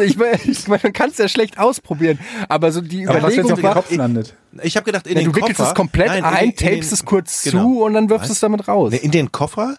Ich 0.00 0.16
meine, 0.16 0.38
ich 0.44 0.68
man 0.68 0.78
kann 0.92 1.10
es 1.10 1.18
ja 1.18 1.26
schlecht 1.28 1.58
ausprobieren, 1.58 2.20
aber 2.48 2.70
so 2.70 2.80
die 2.80 3.08
Aber 3.08 3.20
was, 3.20 3.32
Überlegung 3.32 3.52
auf 3.52 3.58
dem 3.58 3.62
war, 3.64 3.74
Kopf 3.74 3.90
landet? 3.90 4.34
Ich 4.62 4.76
habe 4.76 4.84
gedacht, 4.84 5.08
in 5.08 5.14
ja, 5.14 5.22
den 5.22 5.32
du 5.32 5.34
wickelst 5.36 5.56
Koffer. 5.56 5.70
es 5.70 5.74
komplett 5.74 6.06
Nein, 6.06 6.18
in 6.18 6.24
ein, 6.24 6.44
den- 6.50 6.56
tapest 6.56 6.90
den- 6.90 6.94
es 6.94 7.04
kurz 7.04 7.42
genau. 7.42 7.62
zu 7.64 7.82
und 7.82 7.94
dann 7.94 8.08
wirfst 8.08 8.28
du 8.28 8.32
es 8.32 8.38
damit 8.38 8.68
raus. 8.68 8.92
Nee, 8.92 8.98
in 8.98 9.10
den 9.10 9.32
Koffer, 9.32 9.76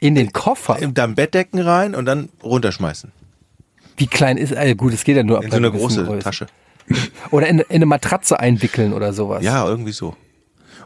In 0.00 0.16
den 0.16 0.34
Koffer? 0.34 0.78
in 0.80 0.92
dein 0.92 1.14
Bettdecken 1.14 1.60
rein 1.60 1.94
und 1.94 2.04
dann 2.04 2.28
runterschmeißen. 2.42 3.10
Wie 3.96 4.06
klein 4.06 4.36
ist, 4.36 4.52
äh, 4.52 4.74
gut, 4.74 4.92
es 4.92 5.02
geht 5.04 5.16
ja 5.16 5.22
nur 5.22 5.38
ab 5.38 5.44
In 5.44 5.50
so 5.50 5.56
eine 5.56 5.70
große 5.70 6.04
Größe. 6.04 6.22
Tasche. 6.22 6.46
Oder 7.30 7.46
in, 7.46 7.60
in 7.60 7.64
eine 7.70 7.86
Matratze 7.86 8.38
einwickeln 8.38 8.92
oder 8.92 9.14
sowas. 9.14 9.42
Ja, 9.42 9.66
irgendwie 9.66 9.92
so. 9.92 10.14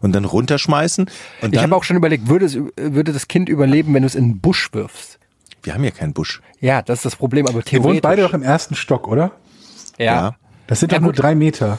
Und 0.01 0.13
dann 0.13 0.25
runterschmeißen. 0.25 1.11
Und 1.43 1.55
Ich 1.55 1.63
habe 1.63 1.77
auch 1.77 1.85
schon 1.85 1.97
überlegt, 1.97 2.29
würde, 2.29 2.47
es, 2.47 2.57
würde 2.77 3.13
das 3.13 3.29
Kind 3.29 3.49
überleben, 3.49 3.93
wenn 3.95 4.03
du 4.03 4.07
es 4.07 4.15
in 4.15 4.29
den 4.29 4.41
Busch 4.41 4.71
wirfst? 4.73 5.19
wir 5.63 5.75
haben 5.75 5.85
ja 5.85 5.91
keinen 5.91 6.15
Busch. 6.15 6.41
Ja, 6.61 6.81
das 6.81 7.01
ist 7.01 7.05
das 7.05 7.17
Problem, 7.17 7.47
aber 7.47 7.63
theoretisch. 7.63 7.85
wohnt 7.85 8.03
beide 8.03 8.23
doch 8.23 8.33
im 8.33 8.43
ersten 8.43 8.75
Stock, 8.75 9.07
oder? 9.07 9.33
ja. 9.99 10.05
Ja. 10.05 10.35
Das 10.67 10.81
sind 10.81 10.93
Ja, 10.93 10.99
doch 10.99 11.03
nur 11.05 11.13
drei 11.13 11.35
Meter. 11.35 11.79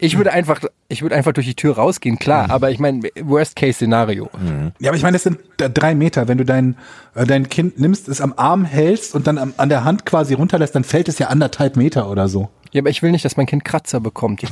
Ich 0.00 0.16
würde 0.16 0.32
einfach, 0.32 0.62
ich 0.88 1.02
würde 1.02 1.14
einfach 1.14 1.32
durch 1.32 1.46
die 1.46 1.54
Tür 1.54 1.76
rausgehen, 1.76 2.18
klar, 2.18 2.50
aber 2.50 2.70
ich 2.70 2.78
meine, 2.78 3.02
Worst-Case-Szenario. 3.20 4.30
Ja, 4.78 4.90
aber 4.90 4.96
ich 4.96 5.02
meine, 5.02 5.14
das 5.14 5.22
sind 5.24 5.38
drei 5.56 5.94
Meter. 5.94 6.26
Wenn 6.26 6.38
du 6.38 6.44
dein, 6.44 6.76
äh, 7.14 7.26
dein 7.26 7.48
Kind 7.48 7.78
nimmst, 7.78 8.08
es 8.08 8.20
am 8.20 8.34
Arm 8.36 8.64
hältst 8.64 9.14
und 9.14 9.26
dann 9.26 9.38
am, 9.38 9.54
an 9.58 9.68
der 9.68 9.84
Hand 9.84 10.06
quasi 10.06 10.34
runterlässt, 10.34 10.74
dann 10.74 10.84
fällt 10.84 11.08
es 11.08 11.18
ja 11.18 11.28
anderthalb 11.28 11.76
Meter 11.76 12.10
oder 12.10 12.28
so. 12.28 12.48
Ja, 12.72 12.82
aber 12.82 12.90
ich 12.90 13.02
will 13.02 13.10
nicht, 13.12 13.24
dass 13.24 13.36
mein 13.36 13.46
Kind 13.46 13.64
Kratzer 13.64 14.00
bekommt. 14.00 14.42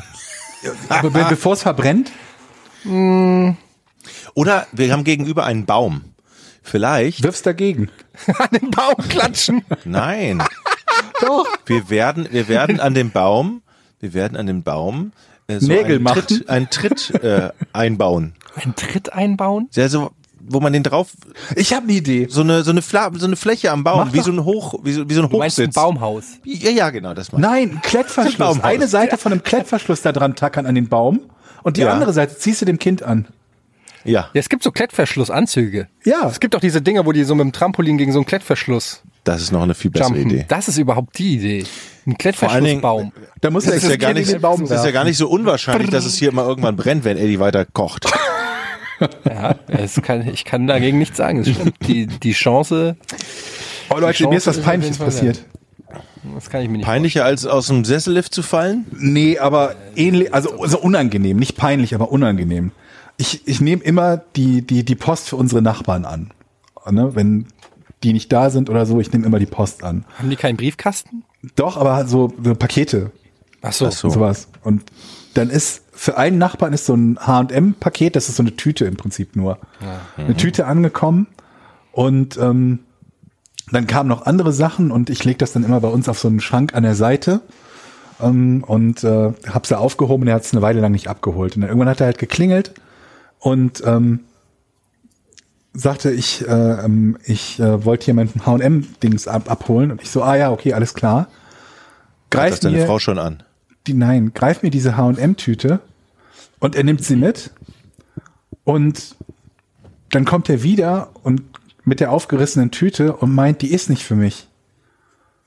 Aber 0.88 1.10
be 1.10 1.26
bevor 1.28 1.54
es 1.54 1.62
verbrennt, 1.62 2.12
Oder 2.84 4.66
wir 4.72 4.92
haben 4.92 5.04
gegenüber 5.04 5.44
einen 5.44 5.66
Baum. 5.66 6.02
Vielleicht. 6.62 7.22
wirfst 7.22 7.44
dagegen. 7.46 7.90
An 8.38 8.48
den 8.52 8.70
Baum 8.70 8.94
klatschen. 9.08 9.64
Nein. 9.84 10.42
Doch. 11.20 11.46
Wir 11.66 11.88
werden, 11.90 12.28
wir 12.30 12.48
werden 12.48 12.80
an 12.80 12.94
dem 12.94 13.10
Baum, 13.10 13.62
wir 14.00 14.12
werden 14.12 14.36
an 14.36 14.46
dem 14.46 14.62
Baum 14.62 15.12
äh, 15.46 15.58
so 15.60 15.68
Nägel 15.68 15.94
einen 15.96 16.02
machen? 16.02 16.26
Tritt, 16.26 16.48
einen 16.48 16.68
Tritt 16.70 17.10
äh, 17.22 17.50
einbauen. 17.72 18.34
Einen 18.56 18.74
Tritt 18.74 19.12
einbauen? 19.12 19.68
Ja, 19.72 19.88
so, 19.88 20.10
wo 20.40 20.58
man 20.60 20.72
den 20.72 20.82
drauf, 20.82 21.12
Ich 21.54 21.72
habe 21.74 21.84
eine 21.84 21.92
Idee. 21.92 22.26
so 22.28 22.40
eine, 22.42 22.64
so 22.64 22.70
eine, 22.72 22.82
Fla 22.82 23.10
so 23.14 23.26
eine 23.26 23.36
Fläche 23.36 23.70
am 23.70 23.84
Baum, 23.84 24.06
Mach 24.06 24.12
wie 24.12 24.18
doch- 24.18 24.24
so 24.26 24.32
ein 24.32 24.44
Hoch, 24.44 24.74
wie 24.82 24.92
so, 24.92 25.08
wie 25.08 25.14
so 25.14 25.22
ein 25.22 25.28
Du 25.30 25.38
meinst 25.38 25.58
ein 25.58 25.62
Hochsitz. 25.66 25.74
Baumhaus? 25.74 26.24
Ja, 26.44 26.70
ja, 26.70 26.90
genau, 26.90 27.14
das 27.14 27.30
meine 27.32 27.46
ich. 27.46 27.50
Nein, 27.50 27.76
ein 27.76 27.82
Klettverschluss. 27.82 28.36
Baumhaus. 28.38 28.64
Eine 28.64 28.88
Seite 28.88 29.16
von 29.16 29.32
einem 29.32 29.42
Klettverschluss 29.44 30.02
da 30.02 30.10
dran 30.12 30.34
tackern 30.34 30.66
an 30.66 30.74
den 30.74 30.88
Baum 30.88 31.20
und 31.62 31.76
die 31.76 31.82
Ja. 31.82 31.92
andere 31.92 32.12
Seite 32.12 32.36
ziehst 32.36 32.60
du 32.60 32.64
dem 32.66 32.78
Kind 32.78 33.02
an. 33.02 33.26
Ja, 34.04 34.30
Ja, 34.34 34.40
es 34.40 34.48
gibt 34.48 34.62
so 34.64 34.72
Klettverschlussanzüge. 34.72 35.86
Ja. 36.04 36.26
Es 36.28 36.40
gibt 36.40 36.56
auch 36.56 36.60
diese 36.60 36.82
Dinger, 36.82 37.06
wo 37.06 37.12
die 37.12 37.22
so 37.24 37.34
mit 37.36 37.44
dem 37.44 37.52
Trampolin 37.52 37.98
gegen 37.98 38.12
so 38.12 38.18
einen 38.18 38.26
Klettverschluss 38.26 39.02
das 39.24 39.40
ist 39.40 39.52
noch 39.52 39.62
eine 39.62 39.74
viel 39.74 39.92
bessere 39.92 40.16
jumpen. 40.16 40.30
Idee. 40.32 40.46
Das 40.48 40.66
ist 40.66 40.78
überhaupt 40.78 41.16
die 41.16 41.34
Idee. 41.36 41.58
Ein 41.58 41.64
allen 41.64 42.06
Dingen- 42.06 42.18
Klettverschlussbaum. 42.18 43.12
Da 43.40 43.50
muss 43.50 43.62
Das 43.64 43.74
er 43.74 43.76
ist 43.78 43.88
ja 43.90 43.96
gar 43.96 44.12
nicht, 44.14 44.26
in 44.26 44.32
den 44.32 44.42
Baum 44.42 44.66
das 44.66 44.80
ist 44.80 44.84
ja 44.84 44.90
gar 44.90 45.04
nicht 45.04 45.16
so 45.16 45.28
unwahrscheinlich, 45.28 45.90
dass 45.90 46.04
es 46.04 46.16
hier 46.16 46.32
mal 46.32 46.44
irgendwann 46.44 46.74
brennt, 46.74 47.04
wenn 47.04 47.16
Eddie 47.16 47.38
weiter 47.38 47.64
kocht. 47.64 48.06
Ja, 49.28 49.56
es 49.66 50.00
kann, 50.02 50.28
ich 50.28 50.44
kann 50.44 50.68
dagegen 50.68 50.98
nichts 50.98 51.16
sagen. 51.16 51.40
Es 51.40 51.48
stimmt. 51.48 51.74
Die, 51.88 52.06
die 52.06 52.32
Chance, 52.32 52.96
Oh 53.90 53.98
Leute, 53.98 54.18
Die 54.18 54.28
mir 54.28 54.36
ist 54.36 54.44
Chance 54.44 54.58
was 54.60 54.64
Peinliches 54.64 54.98
passiert. 54.98 55.44
Das 56.34 56.50
kann 56.50 56.62
ich 56.62 56.68
mir 56.68 56.78
nicht 56.78 56.86
Peinlicher 56.86 57.24
als 57.24 57.46
aus 57.46 57.66
dem 57.66 57.84
Sessellift 57.84 58.34
zu 58.34 58.42
fallen? 58.42 58.86
Nee, 58.92 59.38
aber 59.38 59.74
ähnlich, 59.96 60.32
also 60.32 60.64
so 60.66 60.78
unangenehm, 60.78 61.36
nicht 61.36 61.56
peinlich, 61.56 61.94
aber 61.94 62.12
unangenehm. 62.12 62.72
Ich, 63.16 63.46
ich 63.46 63.60
nehme 63.60 63.82
immer 63.82 64.18
die, 64.36 64.62
die, 64.62 64.84
die 64.84 64.94
Post 64.94 65.28
für 65.28 65.36
unsere 65.36 65.62
Nachbarn 65.62 66.04
an. 66.04 66.32
Ne? 66.90 67.14
Wenn 67.14 67.46
die 68.02 68.12
nicht 68.12 68.32
da 68.32 68.50
sind 68.50 68.70
oder 68.70 68.86
so, 68.86 69.00
ich 69.00 69.12
nehme 69.12 69.26
immer 69.26 69.38
die 69.38 69.46
Post 69.46 69.84
an. 69.84 70.04
Haben 70.18 70.30
die 70.30 70.36
keinen 70.36 70.56
Briefkasten? 70.56 71.24
Doch, 71.56 71.76
aber 71.76 72.06
so, 72.06 72.32
so 72.42 72.54
Pakete 72.54 73.10
Ach 73.62 73.72
so. 73.72 73.86
Ach 73.86 73.92
so. 73.92 74.08
und 74.08 74.14
sowas. 74.14 74.48
Und 74.62 74.82
dann 75.34 75.50
ist 75.50 75.84
für 75.92 76.16
einen 76.16 76.38
Nachbarn 76.38 76.72
ist 76.72 76.86
so 76.86 76.94
ein 76.94 77.18
H&M-Paket, 77.18 78.16
das 78.16 78.28
ist 78.28 78.36
so 78.36 78.42
eine 78.42 78.56
Tüte 78.56 78.84
im 78.86 78.96
Prinzip 78.96 79.36
nur. 79.36 79.58
Eine 80.16 80.36
Tüte 80.36 80.66
angekommen 80.66 81.28
und 81.92 82.36
ähm, 82.38 82.80
dann 83.74 83.86
kamen 83.86 84.08
noch 84.08 84.26
andere 84.26 84.52
Sachen 84.52 84.90
und 84.90 85.10
ich 85.10 85.24
lege 85.24 85.38
das 85.38 85.52
dann 85.52 85.64
immer 85.64 85.80
bei 85.80 85.88
uns 85.88 86.08
auf 86.08 86.18
so 86.18 86.28
einen 86.28 86.40
Schrank 86.40 86.74
an 86.74 86.82
der 86.82 86.94
Seite 86.94 87.40
ähm, 88.20 88.64
und 88.66 89.04
äh, 89.04 89.32
hab's 89.48 89.68
da 89.68 89.78
aufgehoben 89.78 90.22
und 90.22 90.28
er 90.28 90.34
hat 90.34 90.44
es 90.44 90.52
eine 90.52 90.62
Weile 90.62 90.80
lang 90.80 90.92
nicht 90.92 91.08
abgeholt. 91.08 91.56
Und 91.56 91.62
dann 91.62 91.70
irgendwann 91.70 91.88
hat 91.88 92.00
er 92.00 92.06
halt 92.06 92.18
geklingelt 92.18 92.74
und 93.38 93.82
ähm, 93.86 94.20
sagte, 95.74 96.10
ich, 96.10 96.46
äh, 96.46 96.84
ähm, 96.84 97.16
ich 97.24 97.58
äh, 97.60 97.84
wollte 97.84 98.06
hier 98.06 98.14
mein 98.14 98.30
H&M-Dings 98.44 99.28
ab 99.28 99.50
abholen 99.50 99.90
und 99.90 100.02
ich 100.02 100.10
so, 100.10 100.22
ah 100.22 100.36
ja, 100.36 100.50
okay, 100.50 100.74
alles 100.74 100.94
klar. 100.94 101.28
Hat 102.34 102.50
das 102.50 102.60
deine 102.60 102.78
mir, 102.78 102.86
Frau 102.86 102.98
schon 102.98 103.18
an? 103.18 103.42
die, 103.86 103.94
nein, 103.94 104.32
greif 104.34 104.62
mir 104.62 104.70
diese 104.70 104.96
H&M-Tüte 104.96 105.80
und 106.60 106.76
er 106.76 106.84
nimmt 106.84 107.04
sie 107.04 107.16
mit 107.16 107.50
und 108.64 109.16
dann 110.10 110.24
kommt 110.24 110.48
er 110.48 110.62
wieder 110.62 111.10
und 111.22 111.42
mit 111.84 112.00
der 112.00 112.12
aufgerissenen 112.12 112.70
Tüte 112.70 113.16
und 113.16 113.34
meint, 113.34 113.62
die 113.62 113.72
ist 113.72 113.90
nicht 113.90 114.04
für 114.04 114.14
mich. 114.14 114.48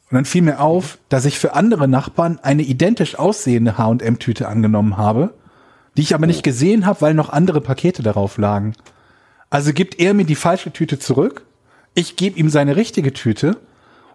Und 0.10 0.16
dann 0.16 0.26
fiel 0.26 0.44
mir 0.44 0.60
auf, 0.60 0.98
dass 1.10 1.26
ich 1.26 1.40
für 1.40 1.54
andere 1.54 1.88
Nachbarn 1.88 2.40
eine 2.44 2.62
identisch 2.62 3.18
aussehende 3.18 3.78
H&M-Tüte 3.78 4.48
angenommen 4.48 4.98
habe, 4.98 5.34
die 5.98 6.02
ich 6.02 6.14
aber 6.14 6.28
nicht 6.28 6.44
gesehen 6.44 6.86
habe, 6.86 7.02
weil 7.02 7.14
noch 7.14 7.30
andere 7.30 7.62
Pakete 7.62 8.04
darauf 8.04 8.38
lagen. 8.38 8.74
Also 9.50 9.74
gibt 9.74 10.00
er 10.00 10.14
mir 10.14 10.26
die 10.26 10.36
falsche 10.36 10.72
Tüte 10.72 11.00
zurück, 11.00 11.46
ich 11.94 12.18
gebe 12.18 12.38
ihm 12.38 12.50
seine 12.50 12.76
richtige 12.76 13.14
Tüte 13.14 13.58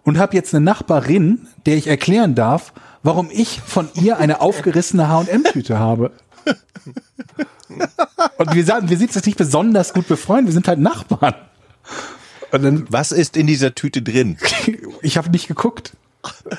und 0.03 0.17
habe 0.17 0.35
jetzt 0.35 0.53
eine 0.53 0.63
Nachbarin, 0.63 1.47
der 1.65 1.75
ich 1.75 1.87
erklären 1.87 2.35
darf, 2.35 2.73
warum 3.03 3.29
ich 3.31 3.59
von 3.59 3.89
ihr 3.95 4.17
eine 4.17 4.41
aufgerissene 4.41 5.09
H&M-Tüte 5.09 5.79
habe. 5.79 6.11
Und 8.37 8.53
wir 8.53 8.65
sagen, 8.65 8.89
wir 8.89 8.97
sind 8.97 9.13
jetzt 9.13 9.25
nicht 9.25 9.37
besonders 9.37 9.93
gut 9.93 10.07
befreundet, 10.07 10.47
wir 10.47 10.53
sind 10.53 10.67
halt 10.67 10.79
Nachbarn. 10.79 11.35
Und 12.51 12.63
dann, 12.63 12.85
Was 12.89 13.11
ist 13.11 13.37
in 13.37 13.47
dieser 13.47 13.75
Tüte 13.75 14.01
drin? 14.01 14.37
ich 15.01 15.17
habe 15.17 15.29
nicht 15.29 15.47
geguckt. 15.47 15.93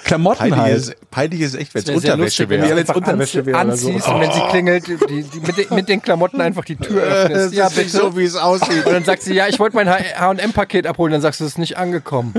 Klamotten 0.05 0.39
Peinlich 0.39 0.59
halt. 0.59 0.77
ist, 0.77 1.11
peinlich 1.13 1.41
ist 1.41 1.55
echt, 1.55 1.73
wenn 1.75 1.83
es 1.83 1.87
Wäre 1.87 1.97
Unterwäsche 1.99 2.49
wenn 2.49 2.63
wäre. 2.63 2.63
Ja, 2.71 2.75
sie 2.75 2.81
wenn's 2.89 2.97
Unterwäsche 2.97 3.43
anzie- 3.43 3.47
wäre 3.47 3.65
oder 3.65 3.77
so. 3.77 3.89
anziehst 3.91 4.09
und 4.09 4.21
wenn 4.21 4.33
sie 4.33 4.41
klingelt, 4.51 4.87
die, 4.89 5.23
die, 5.23 5.41
mit, 5.41 5.57
den, 5.57 5.67
mit 5.77 5.89
den 5.89 6.03
Klamotten 6.03 6.41
einfach 6.41 6.65
die 6.65 6.75
Tür 6.75 7.01
öffnest. 7.01 7.57
Das 7.57 7.71
ist 7.73 7.79
nicht 7.79 7.93
so, 7.93 8.17
wie 8.17 8.25
es 8.25 8.35
aussieht. 8.35 8.85
Und 8.87 8.93
dann 8.93 9.05
sagt 9.05 9.23
sie, 9.23 9.35
ja, 9.35 9.47
ich 9.47 9.61
wollte 9.61 9.77
mein 9.77 9.89
H&M-Paket 9.89 10.87
abholen. 10.89 11.13
Dann 11.13 11.21
sagst 11.21 11.39
du, 11.41 11.45
es 11.45 11.53
ist 11.53 11.59
nicht 11.59 11.77
angekommen. 11.79 12.35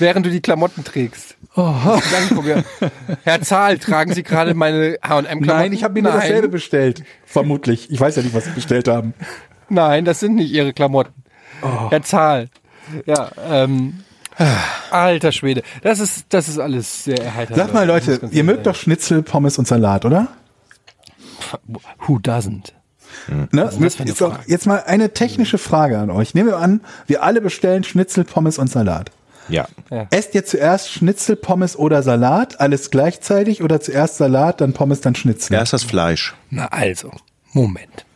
Während 0.00 0.26
du 0.26 0.30
die 0.30 0.40
Klamotten 0.40 0.82
trägst. 0.82 1.36
Oh. 1.54 1.72
Herr 3.22 3.40
Zahl, 3.42 3.78
tragen 3.78 4.12
Sie 4.12 4.24
gerade 4.24 4.54
meine 4.54 4.96
H&M-Klamotten? 5.02 5.46
Nein, 5.46 5.72
ich 5.72 5.84
habe 5.84 5.94
mir 5.94 6.02
nur 6.02 6.12
Nein. 6.12 6.20
dasselbe 6.22 6.48
bestellt. 6.48 7.04
Vermutlich. 7.26 7.90
Ich 7.92 8.00
weiß 8.00 8.16
ja 8.16 8.22
nicht, 8.22 8.34
was 8.34 8.44
sie 8.46 8.50
bestellt 8.50 8.88
haben. 8.88 9.14
Nein, 9.68 10.04
das 10.04 10.18
sind 10.18 10.34
nicht 10.34 10.50
Ihre 10.50 10.72
Klamotten. 10.72 11.12
Oh. 11.62 11.90
Herr 11.90 12.02
Zahl. 12.02 12.48
Ja, 13.06 13.30
ähm, 13.48 14.04
alter 14.90 15.32
Schwede. 15.32 15.62
Das 15.82 16.00
ist, 16.00 16.26
das 16.30 16.48
ist 16.48 16.58
alles 16.58 17.04
sehr 17.04 17.22
erheiternd. 17.22 17.56
Sag 17.56 17.74
mal, 17.74 17.86
Leute, 17.86 18.20
ihr 18.30 18.44
mögt 18.44 18.66
doch 18.66 18.74
Schnitzel, 18.74 19.22
Pommes 19.22 19.58
und 19.58 19.68
Salat, 19.68 20.04
oder? 20.04 20.28
Who 22.06 22.18
doesn't? 22.18 22.72
Ne? 23.28 23.68
eine 23.68 23.86
Ist 23.86 24.20
doch 24.20 24.34
Frage? 24.34 24.44
jetzt 24.46 24.66
mal 24.66 24.82
eine 24.86 25.12
technische 25.12 25.58
Frage 25.58 25.98
an 25.98 26.10
euch. 26.10 26.34
Nehmen 26.34 26.48
wir 26.48 26.58
an, 26.58 26.80
wir 27.06 27.22
alle 27.22 27.40
bestellen 27.40 27.84
Schnitzel, 27.84 28.24
Pommes 28.24 28.58
und 28.58 28.70
Salat. 28.70 29.10
Ja. 29.48 29.66
Esst 30.10 30.34
ihr 30.34 30.44
zuerst 30.44 30.90
Schnitzel, 30.90 31.34
Pommes 31.34 31.76
oder 31.76 32.02
Salat? 32.02 32.60
Alles 32.60 32.90
gleichzeitig 32.90 33.62
oder 33.62 33.80
zuerst 33.80 34.16
Salat, 34.16 34.60
dann 34.60 34.72
Pommes, 34.72 35.00
dann 35.00 35.16
Schnitzel? 35.16 35.54
Erst 35.54 35.72
das 35.72 35.82
Fleisch. 35.82 36.34
Na 36.50 36.66
also, 36.68 37.10
Moment. 37.52 38.06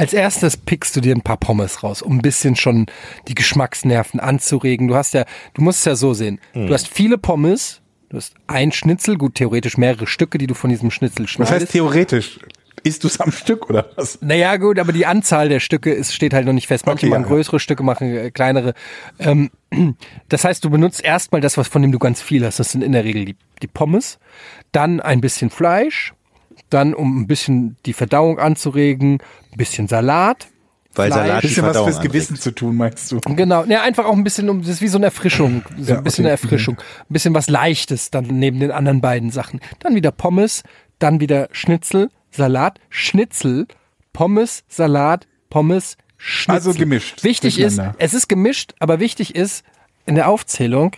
Als 0.00 0.14
erstes 0.14 0.56
pickst 0.56 0.96
du 0.96 1.02
dir 1.02 1.14
ein 1.14 1.20
paar 1.20 1.36
Pommes 1.36 1.82
raus, 1.82 2.00
um 2.00 2.16
ein 2.16 2.22
bisschen 2.22 2.56
schon 2.56 2.86
die 3.28 3.34
Geschmacksnerven 3.34 4.18
anzuregen. 4.18 4.88
Du 4.88 4.94
hast 4.94 5.12
ja, 5.12 5.26
du 5.52 5.60
musst 5.60 5.80
es 5.80 5.84
ja 5.84 5.94
so 5.94 6.14
sehen. 6.14 6.40
Du 6.54 6.72
hast 6.72 6.88
viele 6.88 7.18
Pommes, 7.18 7.82
du 8.08 8.16
hast 8.16 8.32
ein 8.46 8.72
Schnitzel, 8.72 9.18
gut, 9.18 9.34
theoretisch 9.34 9.76
mehrere 9.76 10.06
Stücke, 10.06 10.38
die 10.38 10.46
du 10.46 10.54
von 10.54 10.70
diesem 10.70 10.90
Schnitzel 10.90 11.24
Was 11.24 11.30
schneidest. 11.32 11.60
heißt 11.60 11.72
theoretisch? 11.72 12.40
Isst 12.82 13.04
du 13.04 13.08
es 13.08 13.20
am 13.20 13.30
Stück 13.30 13.68
oder 13.68 13.90
was? 13.96 14.18
Naja, 14.22 14.56
gut, 14.56 14.78
aber 14.78 14.92
die 14.92 15.04
Anzahl 15.04 15.50
der 15.50 15.60
Stücke 15.60 15.92
ist, 15.92 16.14
steht 16.14 16.32
halt 16.32 16.46
noch 16.46 16.54
nicht 16.54 16.66
fest. 16.66 16.86
Manche 16.86 17.04
Okay, 17.04 17.10
machen 17.10 17.24
ja. 17.24 17.28
größere 17.28 17.60
Stücke, 17.60 17.82
machen 17.82 18.16
äh, 18.16 18.30
kleinere. 18.30 18.72
Ähm, 19.18 19.50
das 20.30 20.44
heißt, 20.44 20.64
du 20.64 20.70
benutzt 20.70 21.04
erstmal 21.04 21.42
das, 21.42 21.58
was 21.58 21.68
von 21.68 21.82
dem 21.82 21.92
du 21.92 21.98
ganz 21.98 22.22
viel 22.22 22.42
hast. 22.46 22.58
Das 22.58 22.72
sind 22.72 22.82
in 22.82 22.92
der 22.92 23.04
Regel 23.04 23.26
die, 23.26 23.36
die 23.60 23.66
Pommes. 23.66 24.18
Dann 24.72 25.00
ein 25.00 25.20
bisschen 25.20 25.50
Fleisch. 25.50 26.14
Dann, 26.70 26.94
um 26.94 27.20
ein 27.20 27.26
bisschen 27.26 27.76
die 27.86 27.92
Verdauung 27.92 28.38
anzuregen, 28.38 29.14
ein 29.52 29.56
bisschen 29.56 29.88
Salat. 29.88 30.48
Weil 30.94 31.12
Fleisch. 31.12 31.26
Salat 31.26 31.42
die 31.42 31.46
Bisschen 31.48 31.64
was 31.66 31.76
fürs 31.78 32.00
Gewissen 32.00 32.32
anregt. 32.34 32.42
zu 32.42 32.50
tun, 32.54 32.76
meinst 32.76 33.12
du? 33.12 33.20
Genau, 33.20 33.64
ja, 33.64 33.82
einfach 33.82 34.06
auch 34.06 34.12
ein 34.16 34.24
bisschen, 34.24 34.48
um, 34.48 34.60
das 34.60 34.70
ist 34.70 34.80
wie 34.80 34.88
so 34.88 34.98
eine 34.98 35.06
Erfrischung, 35.06 35.62
so 35.78 35.92
Ja, 35.92 35.98
ein 35.98 36.04
bisschen 36.04 36.24
okay. 36.24 36.32
eine 36.32 36.40
Erfrischung, 36.42 36.78
ein 36.78 37.12
bisschen 37.12 37.34
was 37.34 37.48
Leichtes 37.48 38.10
dann 38.10 38.24
neben 38.26 38.58
den 38.60 38.70
anderen 38.72 39.00
beiden 39.00 39.30
Sachen. 39.30 39.60
Dann 39.80 39.94
wieder 39.94 40.10
Pommes, 40.10 40.62
dann 40.98 41.20
wieder 41.20 41.48
Schnitzel, 41.52 42.10
Salat, 42.30 42.80
Schnitzel, 42.88 43.66
Pommes, 44.12 44.64
Salat, 44.68 45.26
Pommes, 45.48 45.96
Schnitzel. 46.16 46.54
Also 46.70 46.74
gemischt, 46.78 47.22
Wichtig 47.24 47.58
ist, 47.60 47.80
es 47.98 48.14
ist 48.14 48.28
gemischt, 48.28 48.74
aber 48.80 48.98
wichtig 49.00 49.34
ist 49.36 49.64
in 50.06 50.16
der 50.16 50.28
Aufzählung, 50.28 50.92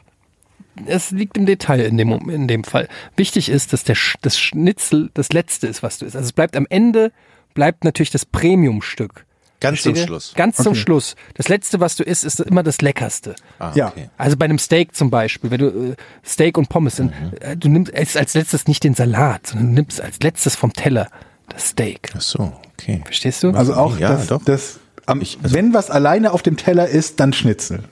es 0.87 1.11
liegt 1.11 1.37
im 1.37 1.47
Detail 1.47 1.81
in 1.81 1.97
dem, 1.99 2.11
in 2.31 2.49
dem 2.49 2.64
Fall. 2.64 2.89
Wichtig 3.16 3.49
ist, 3.49 3.73
dass 3.73 3.85
der, 3.85 3.97
Sch- 3.97 4.16
das 4.23 4.39
Schnitzel 4.39 5.11
das 5.14 5.33
letzte 5.33 5.66
ist, 5.66 5.83
was 5.83 5.99
du 5.99 6.07
isst. 6.07 6.16
Also 6.16 6.27
es 6.27 6.33
bleibt 6.33 6.57
am 6.57 6.66
Ende, 6.70 7.12
bleibt 7.55 7.85
natürlich 7.85 8.11
das 8.11 8.25
Premiumstück. 8.27 9.27
Ganz 9.61 9.83
zum 9.83 9.93
Versteht 9.95 10.03
ihr? 10.05 10.07
Schluss. 10.09 10.33
Ganz 10.35 10.57
zum 10.57 10.68
Okay. 10.73 10.81
Schluss. 10.81 11.14
Das 11.35 11.49
letzte, 11.49 11.79
was 11.79 11.95
du 11.95 12.03
isst, 12.03 12.25
ist 12.25 12.41
immer 12.41 12.62
das 12.64 12.81
leckerste. 12.81 13.37
Ah, 13.61 13.70
Ja. 13.77 13.89
okay. 13.89 14.09
Also 14.18 14.37
bei 14.37 14.47
einem 14.47 14.59
Steak 14.59 14.95
zum 14.97 15.09
Beispiel, 15.11 15.51
wenn 15.53 15.59
du 15.61 15.66
äh, 15.93 15.97
Steak 16.27 16.59
und 16.59 16.68
Pommes 16.68 16.97
sind, 16.97 17.12
Mhm. 17.12 17.31
äh, 17.41 17.57
du 17.57 17.68
nimmst 17.68 17.93
isst 17.93 18.16
als 18.16 18.35
letztes 18.35 18.66
nicht 18.66 18.83
den 18.83 18.95
Salat, 18.95 19.47
sondern 19.49 19.68
du 19.68 19.75
nimmst 19.83 20.01
als 20.01 20.18
letztes 20.20 20.57
vom 20.57 20.73
Teller 20.73 21.09
das 21.49 21.68
Steak. 21.68 22.11
Ach 22.16 22.20
so, 22.20 22.53
okay. 22.73 23.03
Verstehst 23.05 23.43
du? 23.45 23.51
Also 23.53 23.75
auch 23.75 23.99
Ja, 24.01 24.09
das, 24.16 24.27
doch. 24.27 24.43
das 24.45 24.81
am, 25.07 25.20
Ich- 25.20 25.39
also- 25.43 25.55
wenn 25.55 25.73
was 25.75 25.91
alleine 25.91 26.33
auf 26.33 26.43
dem 26.43 26.57
Teller 26.57 26.89
ist, 26.89 27.20
dann 27.20 27.33
Schnitzel. 27.33 27.85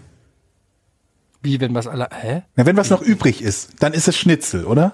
Wie 1.43 1.61
wenn 1.61 1.75
was 1.75 1.87
alle. 1.87 2.09
Hä? 2.13 2.43
Ja, 2.57 2.67
wenn 2.67 2.77
was 2.77 2.91
noch 2.91 3.01
übrig 3.01 3.43
ist, 3.43 3.71
dann 3.81 3.93
ist 3.93 4.09
es 4.09 4.17
Schnitzel, 4.17 4.65
oder? 4.65 4.93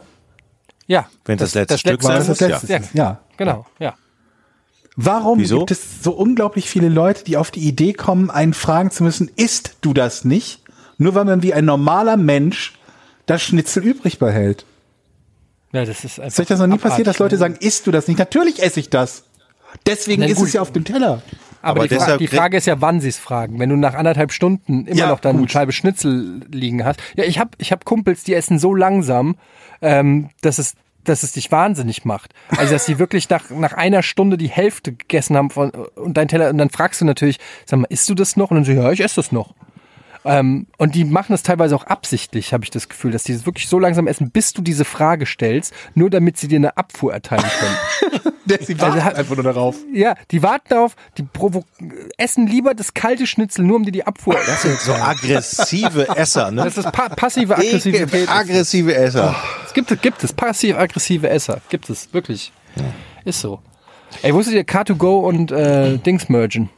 Ja. 0.87 1.09
Wenn 1.25 1.39
das 1.39 1.55
letzte 1.55 1.79
Stück 1.79 2.05
war, 2.05 2.19
ist 2.19 2.29
das 2.29 2.41
es, 2.41 2.49
letzte 2.49 2.73
ja. 2.73 2.81
Ja. 2.93 3.21
Genau, 3.37 3.67
ja. 3.79 3.95
Warum 4.97 5.41
Wieso? 5.41 5.59
gibt 5.59 5.73
es 5.73 6.03
so 6.03 6.13
unglaublich 6.13 6.71
viele 6.71 6.89
Leute, 6.89 7.23
die 7.25 7.37
auf 7.37 7.51
die 7.51 7.61
Idee 7.61 7.93
kommen, 7.93 8.31
einen 8.31 8.55
fragen 8.55 8.91
zu 8.91 9.05
müssen, 9.05 9.31
isst 9.37 9.77
du 9.83 9.93
das 9.93 10.25
nicht? 10.25 10.63
Nur 10.97 11.15
weil 11.15 11.27
man 11.27 11.43
wie 11.43 11.53
ein 11.53 11.67
normaler 11.67 12.17
Mensch 12.17 12.79
das 13.27 13.43
Schnitzel 13.43 13.85
übrig 13.85 14.19
behält. 14.19 14.65
Ja, 15.73 15.85
das 15.85 16.05
ist 16.05 16.19
einfach 16.19 16.27
Ist 16.29 16.41
euch 16.41 16.47
das 16.47 16.61
noch 16.61 16.67
nie 16.67 16.75
abartig, 16.75 16.91
passiert, 16.91 17.07
dass 17.09 17.19
Leute 17.19 17.35
ne? 17.35 17.39
sagen, 17.41 17.57
isst 17.61 17.87
du 17.87 17.91
das 17.91 18.09
nicht? 18.09 18.19
Natürlich 18.19 18.63
esse 18.63 18.81
ich 18.81 18.89
das. 18.89 19.25
Deswegen 19.85 20.23
Na 20.23 20.29
ist 20.29 20.39
gut. 20.39 20.47
es 20.47 20.55
ja 20.55 20.63
auf 20.63 20.73
dem 20.73 20.85
Teller. 20.85 21.21
Aber, 21.67 21.81
Aber 21.81 21.89
die, 21.89 21.97
Fra 21.97 22.17
die 22.17 22.27
Frage 22.29 22.57
ist 22.57 22.67
ja, 22.67 22.81
wann 22.81 23.01
sie 23.01 23.09
es 23.09 23.19
fragen. 23.19 23.59
Wenn 23.59 23.69
du 23.69 23.77
nach 23.77 23.95
anderthalb 23.95 24.33
Stunden 24.33 24.87
immer 24.87 24.97
Ja, 24.97 25.09
noch 25.09 25.21
dann 25.21 25.33
eine 25.33 25.41
gut. 25.41 25.51
Scheibe 25.51 25.73
Schnitzel 25.73 26.41
liegen 26.51 26.85
hast. 26.85 27.01
Ja, 27.17 27.25
ich 27.25 27.39
habe 27.39 27.51
ich 27.59 27.73
hab 27.73 27.85
Kumpels, 27.85 28.23
die 28.25 28.35
essen 28.35 28.59
so 28.59 28.75
langsam, 28.75 29.37
ähm, 29.83 30.31
dass 30.43 30.59
es 30.59 30.75
dass 31.05 31.23
es 31.23 31.33
dich 31.33 31.53
wahnsinnig 31.53 32.05
macht. 32.05 32.35
Also 32.57 32.73
dass 32.73 32.85
sie 32.85 32.99
wirklich 32.99 33.29
nach, 33.29 33.51
nach 33.51 33.73
einer 33.73 34.03
Stunde 34.03 34.37
die 34.37 34.49
Hälfte 34.49 34.93
gegessen 34.93 35.37
haben 35.37 35.51
von 35.51 35.71
und 35.71 36.17
dein 36.17 36.29
Teller 36.29 36.51
und 36.51 36.59
dann 36.59 36.71
fragst 36.71 37.01
du 37.01 37.05
natürlich, 37.05 37.39
sag 37.65 37.79
mal, 37.79 37.87
isst 37.91 38.09
du 38.09 38.15
das 38.15 38.37
noch? 38.37 38.51
Und 38.51 38.57
dann 38.57 38.65
so, 38.65 38.73
ja, 38.73 38.91
ich 38.91 39.01
esse 39.01 39.17
das 39.17 39.33
noch. 39.33 39.55
Ähm, 40.27 40.67
und 40.77 40.95
die 40.95 41.05
machen 41.05 41.33
das 41.33 41.43
teilweise 41.43 41.77
auch 41.77 41.85
absichtlich, 41.85 42.53
habe 42.53 42.65
ich 42.65 42.71
das 42.71 42.89
Gefühl, 42.89 43.13
dass 43.13 43.23
die 43.23 43.33
es 43.33 43.47
wirklich 43.47 43.69
so 43.69 43.79
langsam 43.79 44.07
essen, 44.09 44.31
bis 44.31 44.53
du 44.53 44.61
diese 44.61 44.85
Frage 44.85 45.25
stellst, 45.25 45.73
nur 45.95 46.11
damit 46.11 46.37
sie 46.37 46.49
dir 46.49 46.57
eine 46.57 46.77
Abfuhr 46.77 47.13
erteilen 47.13 47.45
können. 47.61 47.77
Sie 48.61 48.81
warten 48.81 49.03
hat- 49.03 49.17
einfach 49.17 49.35
nur 49.35 49.43
darauf. 49.43 49.75
Ja, 49.93 50.15
die 50.31 50.41
warten 50.41 50.67
darauf, 50.69 50.95
die 51.19 51.25
provo 51.25 51.65
essen 52.17 52.47
lieber 52.47 52.75
das 52.75 52.95
kalte 52.95 53.27
Schnitzel, 53.27 53.65
nur 53.65 53.75
um 53.75 53.85
dir 53.85 53.91
die 53.91 54.07
Abfuhr. 54.07 54.35
Das 54.35 54.63
sind 54.63 54.79
so 54.79 54.93
aggressive 54.95 56.07
Esser, 56.17 56.53
ne? 56.53 56.63
Das 56.63 56.79
ist 56.79 56.93
pa 56.93 57.09
passive 57.09 57.57
Aggressivität. 57.57 58.29
aggressive 58.29 58.95
Esser. 58.95 59.35
Es 59.67 59.75
gibt, 59.75 60.01
gibt 60.01 60.23
es, 60.23 60.33
passiv-aggressive 60.33 61.29
Esser. 61.29 61.61
Gibt 61.71 61.91
es, 61.91 62.13
wirklich. 62.15 62.53
Ist 63.25 63.41
so. 63.41 63.61
Ey, 64.23 64.33
wusstet 64.33 64.55
ihr, 64.55 64.65
Car2Go 64.65 65.23
und 65.27 65.51
äh, 65.51 65.99
Dings 65.99 66.29
mergen? 66.29 66.71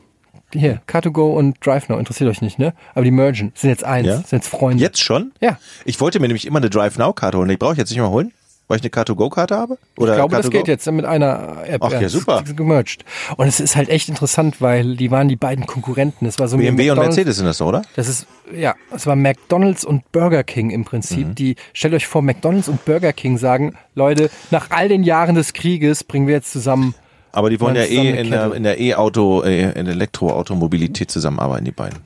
Hier, 0.52 0.80
Car2Go 0.88 1.34
und 1.34 1.56
DriveNow, 1.64 1.98
interessiert 1.98 2.30
euch 2.30 2.40
nicht, 2.40 2.58
ne? 2.58 2.72
Aber 2.94 3.04
die 3.04 3.10
mergen, 3.10 3.52
sind 3.54 3.70
jetzt 3.70 3.84
eins, 3.84 4.06
Ja? 4.06 4.16
sind 4.16 4.32
jetzt 4.32 4.48
Freunde. 4.48 4.82
Jetzt 4.82 5.02
schon? 5.02 5.32
Ja. 5.40 5.58
Ich 5.84 6.00
wollte 6.00 6.20
mir 6.20 6.26
nämlich 6.28 6.46
immer 6.46 6.58
eine 6.58 6.70
Drive 6.70 6.96
Now 6.98 7.12
Karte 7.12 7.36
holen. 7.38 7.48
Die 7.48 7.56
brauche 7.56 7.72
ich 7.72 7.78
jetzt 7.78 7.90
nicht 7.90 7.98
mehr 7.98 8.08
holen, 8.08 8.32
weil 8.66 8.78
ich 8.78 8.82
eine 8.82 8.90
Car2Go-Karte 8.90 9.54
habe? 9.56 9.76
Oder 9.98 10.12
Ich 10.12 10.16
glaube, 10.16 10.34
das 10.36 10.46
Car2Go? 10.46 10.50
geht 10.50 10.68
jetzt 10.68 10.90
mit 10.90 11.04
einer 11.04 11.64
App. 11.66 11.82
Ach 11.84 11.92
ja, 12.00 12.08
super. 12.08 12.42
Gemerged. 12.56 13.04
Und 13.36 13.46
es 13.46 13.60
ist 13.60 13.76
halt 13.76 13.90
echt 13.90 14.08
interessant, 14.08 14.62
weil 14.62 14.96
die 14.96 15.10
waren 15.10 15.28
die 15.28 15.36
beiden 15.36 15.66
Konkurrenten. 15.66 16.24
Es 16.24 16.38
war 16.38 16.48
so 16.48 16.56
BMW 16.56 16.90
und 16.92 16.98
Mercedes 16.98 17.36
sind 17.36 17.44
das, 17.46 17.60
oder? 17.60 17.82
Das 17.96 18.08
ist, 18.08 18.26
ja, 18.56 18.74
es 18.94 19.06
war 19.06 19.16
McDonalds 19.16 19.84
und 19.84 20.10
Burger 20.12 20.44
King 20.44 20.70
im 20.70 20.86
Prinzip. 20.86 21.26
Mhm. 21.28 21.34
Die, 21.34 21.56
stellt 21.74 21.92
euch 21.92 22.06
vor, 22.06 22.22
McDonalds 22.22 22.68
und 22.68 22.84
Burger 22.86 23.12
King 23.12 23.36
sagen, 23.36 23.74
Leute, 23.94 24.30
nach 24.50 24.70
all 24.70 24.88
den 24.88 25.02
Jahren 25.02 25.34
des 25.34 25.52
Krieges 25.52 26.04
bringen 26.04 26.26
wir 26.26 26.36
jetzt 26.36 26.52
zusammen. 26.52 26.94
Aber 27.32 27.50
die 27.50 27.60
wollen 27.60 27.76
ja 27.76 27.82
eh 27.82 28.20
in 28.20 28.30
der, 28.30 28.52
in 28.54 28.62
der 28.62 28.80
E-Auto, 28.80 29.42
äh, 29.42 29.72
in 29.78 29.84
der 29.84 29.94
Elektroautomobilität 29.94 31.10
zusammenarbeiten, 31.10 31.64
die 31.64 31.72
beiden. 31.72 31.98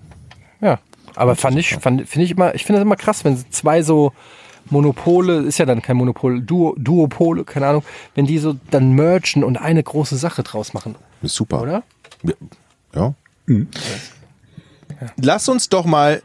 Ja. 0.61 0.79
Aber 1.15 1.37
fand 1.37 1.59
ich, 1.59 1.75
fand, 1.75 2.09
finde 2.09 2.25
ich 2.25 2.31
immer, 2.31 2.55
ich 2.55 2.65
finde 2.65 2.79
das 2.81 2.87
immer 2.87 2.97
krass, 2.97 3.25
wenn 3.25 3.37
zwei 3.51 3.83
so 3.83 4.13
Monopole, 4.71 5.41
ist 5.41 5.59
ja 5.59 5.67
dann 5.67 5.83
kein 5.83 5.97
Monopol, 5.97 6.41
Duo, 6.41 6.75
Duopole, 6.79 7.45
keine 7.45 7.67
Ahnung, 7.67 7.85
wenn 8.15 8.27
die 8.27 8.39
so 8.39 8.55
dann 8.71 8.93
mergen 8.93 9.45
und 9.45 9.57
eine 9.59 9.83
große 9.83 10.17
Sache 10.17 10.43
draus 10.43 10.73
machen, 10.73 10.95
Ist 11.23 11.35
super. 11.35 11.63
oder? 11.63 11.83
Ja. 12.95 13.15
Lass 15.21 15.49
uns 15.49 15.69
doch 15.69 15.85
mal 15.85 16.23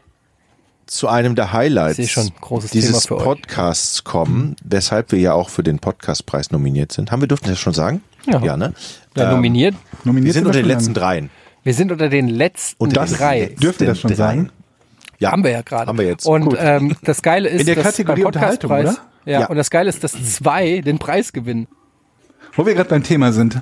zu 0.90 1.08
einem 1.08 1.34
der 1.34 1.52
Highlights 1.52 2.08
schon, 2.10 2.30
dieses 2.72 2.72
Thema 2.72 3.00
für 3.00 3.16
euch. 3.18 3.24
Podcasts 3.24 4.04
kommen, 4.04 4.56
weshalb 4.64 5.12
wir 5.12 5.18
ja 5.18 5.32
auch 5.34 5.48
für 5.50 5.62
den 5.62 5.78
Podcastpreis 5.78 6.50
nominiert 6.50 6.92
sind. 6.92 7.12
Haben 7.12 7.20
wir 7.22 7.28
dürfen 7.28 7.46
das 7.48 7.58
schon 7.58 7.74
sagen? 7.74 8.02
Ja. 8.26 8.56
ne? 8.56 8.72
Ja, 9.16 9.24
Ähm, 9.24 9.36
nominiert. 9.36 9.74
Wir 9.74 9.80
Nominiert 10.12 10.34
sind 10.34 10.44
wir 10.44 10.48
unter 10.48 10.58
den 10.60 10.68
letzten 10.68 10.94
dreien. 10.94 11.30
Wir 11.62 11.74
sind 11.74 11.92
unter 11.92 12.08
den 12.08 12.28
letzten 12.28 12.82
Unter 12.82 13.00
das- 13.02 13.10
den 13.10 13.18
drei. 13.18 13.46
Dürfen 13.60 13.80
wir 13.80 13.86
das 13.88 14.00
schon 14.00 14.08
dreien. 14.10 14.16
sagen? 14.16 14.50
Ja. 15.18 15.32
Haben 15.32 15.44
wir 15.44 15.50
ja 15.50 15.62
gerade. 15.62 15.86
Haben 15.88 15.98
wir 15.98 16.06
jetzt. 16.06 16.26
Und 16.26 16.54
ähm, 16.58 16.96
das 17.02 17.22
Geile 17.22 17.48
ist, 17.48 17.60
In 17.60 17.66
der 17.66 17.76
Kategorie 17.76 18.24
Unterhaltung, 18.24 18.70
Ja, 18.70 18.94
Ja. 19.24 19.46
und 19.46 19.56
das 19.56 19.70
Geile 19.70 19.88
ist, 19.88 20.04
dass 20.04 20.12
zwei 20.12 20.80
den 20.80 20.98
Preis 20.98 21.32
gewinnen. 21.32 21.66
Wo 22.54 22.64
wir 22.66 22.74
gerade 22.74 22.88
beim 22.88 23.02
Thema 23.02 23.32
sind. 23.32 23.60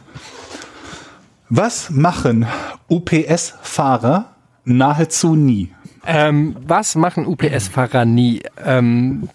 Was 1.49 1.91
machen 1.91 2.47
UPS-Fahrer 2.89 4.35
nahezu 4.65 5.35
nie? 5.35 5.73
Ähm, 6.07 6.57
was 6.61 6.95
machen 6.95 7.27
UPS-Fahrer 7.27 8.05
nie? 8.05 8.43
Ähm, 8.65 9.29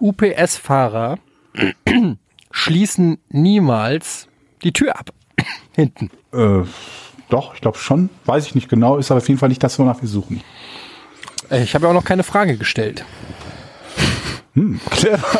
UPS-Fahrer 0.00 1.18
schließen 2.50 3.18
niemals 3.30 4.28
die 4.62 4.72
Tür 4.72 4.98
ab. 4.98 5.10
Hinten. 5.72 6.10
Äh, 6.32 6.62
doch, 7.28 7.54
ich 7.54 7.60
glaube 7.60 7.78
schon. 7.78 8.10
Weiß 8.24 8.46
ich 8.46 8.54
nicht 8.54 8.68
genau, 8.68 8.96
ist 8.98 9.10
aber 9.10 9.18
auf 9.18 9.28
jeden 9.28 9.38
Fall 9.40 9.48
nicht 9.48 9.62
das, 9.62 9.78
wonach 9.78 10.00
wir 10.00 10.08
suchen. 10.08 10.42
Äh, 11.50 11.62
Ich 11.64 11.74
habe 11.74 11.84
ja 11.84 11.90
auch 11.90 11.94
noch 11.94 12.04
keine 12.04 12.22
Frage 12.22 12.56
gestellt. 12.56 13.04
Clever. 14.90 15.18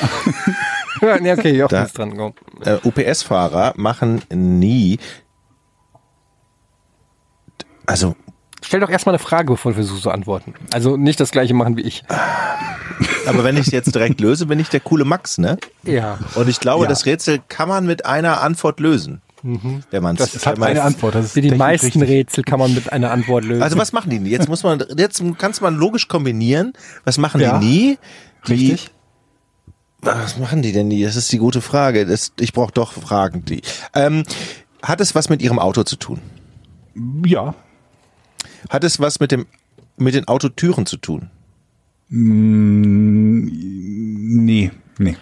Ja, 1.00 1.18
nee, 1.20 1.32
okay, 1.32 1.54
Jochen 1.54 1.74
Da- 1.74 1.82
ist 1.84 1.98
dran. 1.98 2.16
Go. 2.16 2.34
Äh, 2.64 2.78
UPS-Fahrer 2.84 3.74
machen 3.76 4.22
nie. 4.32 4.98
Also, 7.84 8.14
Stell 8.64 8.80
doch 8.80 8.88
erstmal 8.88 9.14
eine 9.14 9.22
Frage, 9.22 9.52
bevor 9.52 9.72
du 9.72 9.76
versuchst 9.76 10.02
zu 10.02 10.10
antworten. 10.10 10.54
Also 10.72 10.96
nicht 10.96 11.20
das 11.20 11.30
gleiche 11.30 11.52
machen 11.54 11.76
wie 11.76 11.82
ich. 11.82 12.02
aber 13.26 13.44
wenn 13.44 13.56
ich 13.56 13.66
es 13.66 13.72
jetzt 13.72 13.94
direkt 13.94 14.20
löse, 14.20 14.46
bin 14.46 14.58
ich 14.58 14.68
der 14.70 14.80
coole 14.80 15.04
Max, 15.04 15.38
ne? 15.38 15.58
Ja. 15.82 16.18
Und 16.34 16.48
ich 16.48 16.60
glaube, 16.60 16.84
Ja. 16.84 16.88
das 16.88 17.04
Rätsel 17.06 17.40
kann 17.48 17.68
man 17.68 17.86
mit 17.86 18.06
einer 18.06 18.40
Antwort 18.40 18.80
lösen. 18.80 19.20
Wenn 19.90 20.02
man 20.02 20.16
Das 20.16 20.46
hat 20.46 20.58
eine 20.62 20.80
Antwort. 20.82 21.14
Das 21.14 21.26
ist 21.26 21.36
Wie 21.36 21.42
die 21.42 21.50
meisten 21.50 21.86
richtig. 22.00 22.08
Rätsel 22.08 22.44
kann 22.44 22.58
man 22.58 22.72
mit 22.72 22.90
einer 22.90 23.10
Antwort 23.10 23.44
lösen. 23.44 23.62
Also 23.62 23.76
was 23.76 23.92
machen 23.92 24.08
die? 24.08 24.16
denn? 24.18 24.26
Jetzt 24.26 24.48
muss 24.48 24.62
man, 24.62 24.82
jetzt 24.96 25.22
kannst 25.36 25.60
man 25.60 25.76
logisch 25.76 26.08
kombinieren. 26.08 26.72
Was 27.04 27.18
machen 27.18 27.42
Ja. 27.42 27.58
die 27.58 27.66
nie? 27.66 27.98
Die, 28.48 28.52
Richtig. 28.52 28.90
Was 30.00 30.38
machen 30.38 30.62
die 30.62 30.72
denn 30.72 30.88
nie? 30.88 31.02
Das 31.02 31.16
ist 31.16 31.30
die 31.30 31.36
gute 31.38 31.60
Frage. 31.60 32.06
Das, 32.06 32.32
ich 32.40 32.54
brauche 32.54 32.72
doch 32.72 32.92
Fragen. 32.94 33.44
Die. 33.44 33.60
Ähm, 33.94 34.22
hat 34.82 35.02
es 35.02 35.14
was 35.14 35.28
mit 35.28 35.42
ihrem 35.42 35.58
Auto 35.58 35.82
zu 35.82 35.96
tun? 35.96 36.20
Ja. 37.26 37.54
Hat 38.68 38.84
es 38.84 39.00
was 39.00 39.20
mit 39.20 39.32
dem 39.32 39.46
mit 39.96 40.14
den 40.14 40.26
Autotüren 40.26 40.86
zu 40.86 40.96
tun? 40.96 41.30
Mm, 42.08 43.48
nee, 44.44 44.70
nee. 44.98 45.16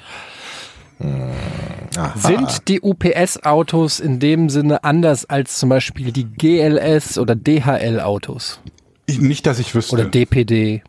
Sind 2.16 2.68
die 2.68 2.80
UPS-Autos 2.80 4.00
in 4.00 4.18
dem 4.20 4.48
Sinne 4.48 4.84
anders 4.84 5.28
als 5.28 5.58
zum 5.58 5.68
Beispiel 5.68 6.12
die 6.12 6.24
GLS 6.24 7.18
oder 7.18 7.34
DHL-Autos? 7.34 8.60
Ich, 9.06 9.20
nicht, 9.20 9.46
dass 9.46 9.58
ich 9.58 9.74
wüsste. 9.74 9.94
Oder 9.94 10.04
DPD? 10.04 10.82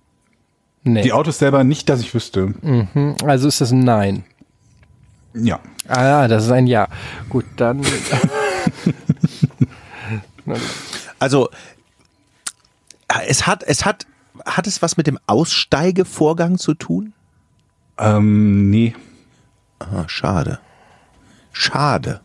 Nee. 0.83 1.01
die 1.01 1.13
Autos 1.13 1.39
selber 1.39 1.63
nicht, 1.63 1.89
dass 1.89 2.01
ich 2.01 2.13
wüsste. 2.13 2.53
Mhm. 2.61 3.15
Also 3.25 3.47
ist 3.47 3.61
das 3.61 3.71
ein 3.71 3.79
Nein. 3.79 4.25
Ja. 5.33 5.59
Ah 5.87 6.27
das 6.27 6.45
ist 6.45 6.51
ein 6.51 6.67
Ja. 6.67 6.87
Gut, 7.29 7.45
dann. 7.57 7.81
Also 11.19 11.49
es 13.27 13.45
hat, 13.47 13.63
es 13.63 13.85
hat, 13.85 14.05
hat 14.45 14.67
es 14.67 14.81
was 14.81 14.97
mit 14.97 15.07
dem 15.07 15.19
Aussteigevorgang 15.27 16.57
zu 16.57 16.73
tun? 16.73 17.13
Ähm, 17.97 18.69
nee. 18.69 18.95
Ah, 19.79 20.05
schade. 20.07 20.59
Schade. 21.51 22.21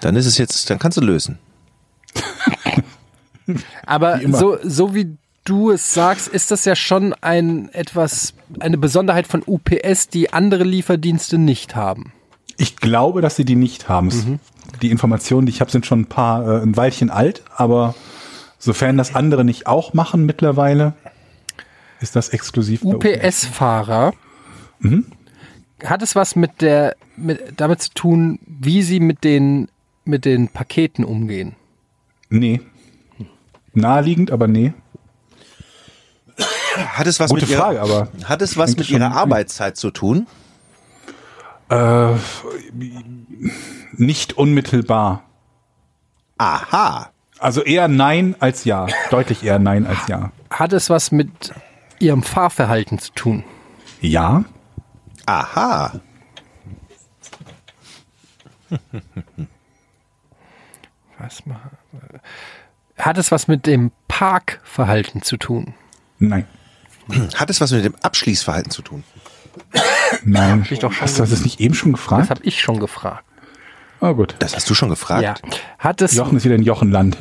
Dann 0.00 0.16
ist 0.16 0.26
es 0.26 0.36
jetzt, 0.38 0.68
dann 0.68 0.78
kannst 0.78 0.98
du 0.98 1.02
lösen. 1.02 1.38
Aber 3.86 4.20
so, 4.32 4.58
so 4.62 4.94
wie 4.94 5.16
du 5.44 5.70
es 5.70 5.92
sagst, 5.94 6.28
ist 6.28 6.50
das 6.50 6.64
ja 6.64 6.76
schon 6.76 7.14
ein 7.20 7.68
etwas, 7.70 8.34
eine 8.60 8.78
Besonderheit 8.78 9.26
von 9.26 9.42
UPS, 9.46 10.08
die 10.08 10.32
andere 10.32 10.64
Lieferdienste 10.64 11.38
nicht 11.38 11.74
haben. 11.76 12.12
Ich 12.56 12.76
glaube, 12.76 13.20
dass 13.22 13.36
sie 13.36 13.44
die 13.44 13.56
nicht 13.56 13.88
haben. 13.88 14.08
Es- 14.08 14.26
Die 14.80 14.90
Informationen, 14.90 15.46
die 15.46 15.50
ich 15.52 15.60
habe, 15.60 15.70
sind 15.70 15.86
schon 15.86 16.00
ein 16.02 16.06
paar, 16.06 16.46
äh, 16.46 16.62
ein 16.62 16.76
Weilchen 16.76 17.10
alt, 17.10 17.42
aber 17.56 17.94
sofern 18.62 18.96
das 18.96 19.14
andere 19.14 19.44
nicht 19.44 19.66
auch 19.66 19.92
machen 19.92 20.24
mittlerweile, 20.24 20.94
ist 22.00 22.14
das 22.16 22.28
exklusiv 22.28 22.84
UPS-Fahrer 22.84 24.12
hat 25.84 26.02
es 26.02 26.14
was 26.14 26.36
mit 26.36 26.60
der, 26.60 26.96
mit, 27.16 27.40
damit 27.56 27.82
zu 27.82 27.90
tun, 27.94 28.38
wie 28.46 28.82
sie 28.82 29.00
mit 29.00 29.24
den, 29.24 29.68
mit 30.04 30.24
den 30.24 30.48
Paketen 30.48 31.04
umgehen? 31.04 31.54
Nee. 32.28 32.60
Naheliegend, 33.74 34.30
aber 34.30 34.48
nee. 34.48 34.74
Hat 36.76 37.06
es 37.06 37.20
was 37.20 37.30
Gute 37.30 37.42
mit 37.42 37.50
ihrer, 37.50 37.60
Frage, 37.60 37.80
aber 37.80 38.08
hat 38.24 38.42
es 38.42 38.56
was 38.56 38.76
mit 38.76 38.88
ihrer 38.88 39.12
Arbeitszeit 39.12 39.76
zu 39.76 39.90
tun? 39.90 40.26
Äh, 41.68 42.14
nicht 43.92 44.36
unmittelbar. 44.38 45.24
Aha. 46.38 47.11
Also 47.42 47.62
eher 47.62 47.88
nein 47.88 48.36
als 48.38 48.62
ja. 48.64 48.86
Deutlich 49.10 49.42
eher 49.42 49.58
nein 49.58 49.84
als 49.84 50.06
ja. 50.06 50.30
Hat 50.48 50.72
es 50.72 50.88
was 50.90 51.10
mit 51.10 51.52
ihrem 51.98 52.22
Fahrverhalten 52.22 53.00
zu 53.00 53.10
tun? 53.12 53.42
Ja. 54.00 54.44
Aha. 55.26 56.00
Was 61.18 61.42
Hat 62.96 63.18
es 63.18 63.30
was 63.30 63.46
mit 63.48 63.66
dem 63.66 63.92
Parkverhalten 64.08 65.22
zu 65.22 65.36
tun? 65.36 65.74
Nein. 66.18 66.46
Hat 67.36 67.48
es 67.50 67.60
was 67.60 67.70
mit 67.70 67.84
dem 67.84 67.94
Abschließverhalten 68.02 68.70
zu 68.72 68.82
tun? 68.82 69.04
Nein. 70.24 70.66
ich 70.68 70.78
doch 70.80 70.92
schon 70.92 71.02
Hast 71.02 71.18
du 71.18 71.24
das 71.24 71.42
nicht 71.44 71.60
eben 71.60 71.74
schon 71.74 71.92
Das 71.92 72.00
gefragt? 72.00 72.30
habe 72.30 72.42
ich 72.44 72.60
schon 72.60 72.80
gefragt. 72.80 73.24
Oh 74.02 74.14
gut. 74.14 74.34
Das 74.40 74.56
hast 74.56 74.68
du 74.68 74.74
schon 74.74 74.88
gefragt. 74.88 75.22
Ja. 75.22 75.34
Hat 75.78 76.02
es, 76.02 76.14
Jochen 76.14 76.36
ist 76.36 76.44
wieder 76.44 76.56
in 76.56 76.62
Jochenland. 76.62 77.16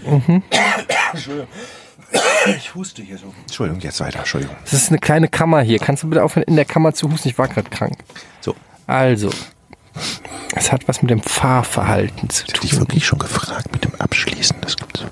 Ich 2.57 2.73
huste 2.73 3.03
hier 3.03 3.19
so. 3.19 3.31
Entschuldigung, 3.41 3.81
jetzt 3.81 3.99
weiter. 3.99 4.19
Entschuldigung. 4.19 4.55
das 4.63 4.73
ist 4.73 4.89
eine 4.89 4.97
kleine 4.97 5.27
Kammer 5.27 5.61
hier. 5.61 5.77
Kannst 5.77 6.01
du 6.01 6.09
bitte 6.09 6.23
aufhören, 6.23 6.43
in 6.47 6.55
der 6.55 6.65
Kammer 6.65 6.91
zu 6.93 7.09
husten? 7.11 7.29
Ich 7.29 7.37
war 7.37 7.47
gerade 7.47 7.69
krank. 7.69 7.99
So. 8.39 8.55
Also, 8.87 9.29
es 10.55 10.71
hat 10.71 10.87
was 10.87 11.03
mit 11.03 11.11
dem 11.11 11.21
Fahrverhalten 11.21 12.31
zu 12.31 12.45
Hätte 12.47 12.61
ich 12.63 12.71
tun. 12.71 12.79
wirklich 12.79 13.05
schon 13.05 13.19
gefragt 13.19 13.71
mit 13.71 13.83
dem 13.83 13.93
Abschließen. 13.95 14.57
Das 14.61 14.75
gibt's. 14.75 15.05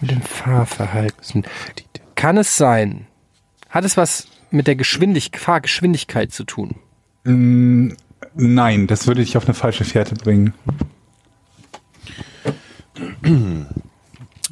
Mit 0.00 0.12
dem 0.12 0.22
Fahrverhalten. 0.22 1.44
Kann 2.14 2.36
es 2.36 2.56
sein? 2.56 3.08
Hat 3.68 3.84
es 3.84 3.96
was 3.96 4.28
mit 4.52 4.68
der 4.68 4.76
Geschwindig 4.76 5.32
Fahrgeschwindigkeit 5.36 6.32
zu 6.32 6.44
tun? 6.44 6.76
Nein, 8.36 8.86
das 8.86 9.06
würde 9.06 9.22
dich 9.22 9.36
auf 9.36 9.46
eine 9.46 9.54
falsche 9.54 9.84
Fährte 9.84 10.14
bringen. 10.14 10.52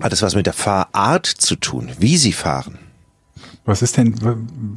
Hat 0.00 0.12
es 0.12 0.22
was 0.22 0.34
mit 0.34 0.46
der 0.46 0.52
Fahrart 0.52 1.26
zu 1.26 1.56
tun? 1.56 1.90
Wie 1.98 2.16
sie 2.16 2.32
fahren? 2.32 2.78
Was 3.66 3.80
ist 3.82 3.96
denn, 3.96 4.14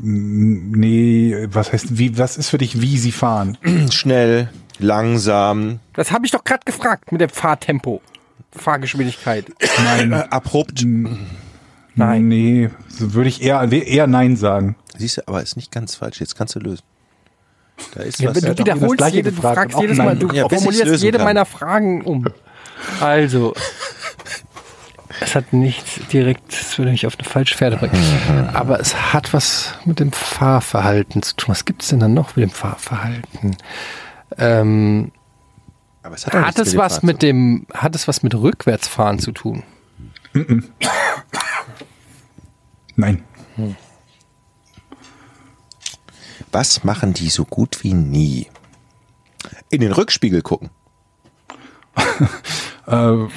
nee, 0.02 1.48
was 1.50 1.74
heißt, 1.74 1.98
wie, 1.98 2.18
was 2.18 2.38
ist 2.38 2.50
für 2.50 2.58
dich, 2.58 2.82
wie 2.82 2.98
sie 2.98 3.12
fahren? 3.12 3.58
Schnell, 3.92 4.50
langsam, 4.80 5.80
Das 5.94 6.12
habe 6.12 6.26
ich 6.26 6.32
doch 6.32 6.44
gerade 6.44 6.64
gefragt 6.66 7.12
mit 7.12 7.20
dem 7.20 7.30
Fahrtempo. 7.30 8.02
Fahrgeschwindigkeit. 8.52 9.46
Nein, 9.84 10.14
äh, 10.14 10.26
abrupt. 10.30 10.86
Nein. 11.96 12.28
nee, 12.28 12.70
so 12.88 13.14
würde 13.14 13.30
ich 13.30 13.42
eher, 13.42 13.70
eher 13.72 14.08
nein 14.08 14.36
sagen. 14.38 14.76
Siehst 14.98 15.18
du, 15.18 15.28
aber 15.28 15.44
ist 15.44 15.58
nicht 15.58 15.72
ganz 15.72 15.96
falsch. 15.96 16.20
Jetzt 16.22 16.36
kannst 16.36 16.56
du 16.56 16.60
lösen. 16.60 16.84
Da 17.94 18.02
ist 18.04 18.20
Ja, 18.20 18.30
was. 18.36 18.42
du 18.42 18.58
wiederholst, 18.58 19.14
jede, 19.14 19.30
du 19.32 19.36
gefragt 19.36 19.56
fragst 19.72 19.80
jedes 19.80 19.98
Mal, 19.98 20.16
du 20.18 20.30
Ja, 20.34 20.48
formulierst 20.50 21.02
jede 21.04 21.18
kann. 21.18 21.26
meiner 21.26 21.46
Fragen 21.46 22.02
um. 22.02 22.26
Also, 23.00 23.54
es 25.22 25.36
hat 25.36 25.52
nichts 25.54 26.00
direkt, 26.12 26.52
es 26.54 26.78
würde 26.78 26.92
mich 26.92 27.06
auf 27.08 27.18
eine 27.18 27.28
falsche 27.28 27.56
Pferde 27.56 27.78
bringen. 27.78 28.50
Aber 28.54 28.80
es 28.80 29.14
hat 29.14 29.34
was 29.34 29.74
mit 29.86 30.00
dem 30.00 30.12
Fahrverhalten 30.12 31.22
zu 31.22 31.36
tun. 31.36 31.50
Was 31.50 31.66
gibt 31.66 31.82
es 31.84 31.90
denn 31.90 32.00
dann 32.00 32.14
noch 32.14 32.36
mit 32.36 32.44
dem 32.44 32.52
Fahrverhalten? 32.52 33.58
Ähm, 34.38 35.12
aber 36.04 36.16
es 36.16 36.26
hat, 36.28 36.34
hat 36.34 36.60
es 36.60 36.76
was 36.78 37.04
mit 37.04 37.22
dem, 37.22 37.66
hat 37.74 37.96
es 37.96 38.08
was 38.08 38.22
mit 38.24 38.34
Rückwärtsfahren 38.36 39.20
zu 39.20 39.32
tun? 39.32 39.64
Nein. 42.96 43.24
Was 46.52 46.84
machen 46.84 47.14
die 47.14 47.30
so 47.30 47.46
gut 47.46 47.84
wie 47.84 47.94
nie? 47.94 48.48
In 49.70 49.82
den 49.82 49.92
Rückspiegel 49.92 50.42
gucken. 50.42 50.70
Äh, 52.88 53.28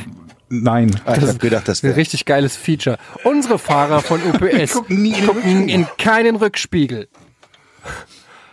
nein. 0.49 1.01
Ah, 1.05 1.17
ich 1.17 1.23
habe 1.27 1.39
gedacht, 1.39 1.67
das 1.67 1.81
Ein 1.83 1.89
wäre. 1.89 1.97
richtig 1.97 2.25
geiles 2.25 2.55
Feature. 2.57 2.99
Unsere 3.25 3.59
Fahrer 3.59 4.01
von 4.01 4.21
UPS 4.33 4.75
gucken 4.75 5.03
nie 5.03 5.13
in 5.19 5.27
gucken 5.27 5.69
in 5.69 5.87
keinen 5.99 6.37
Rückspiegel. 6.37 7.09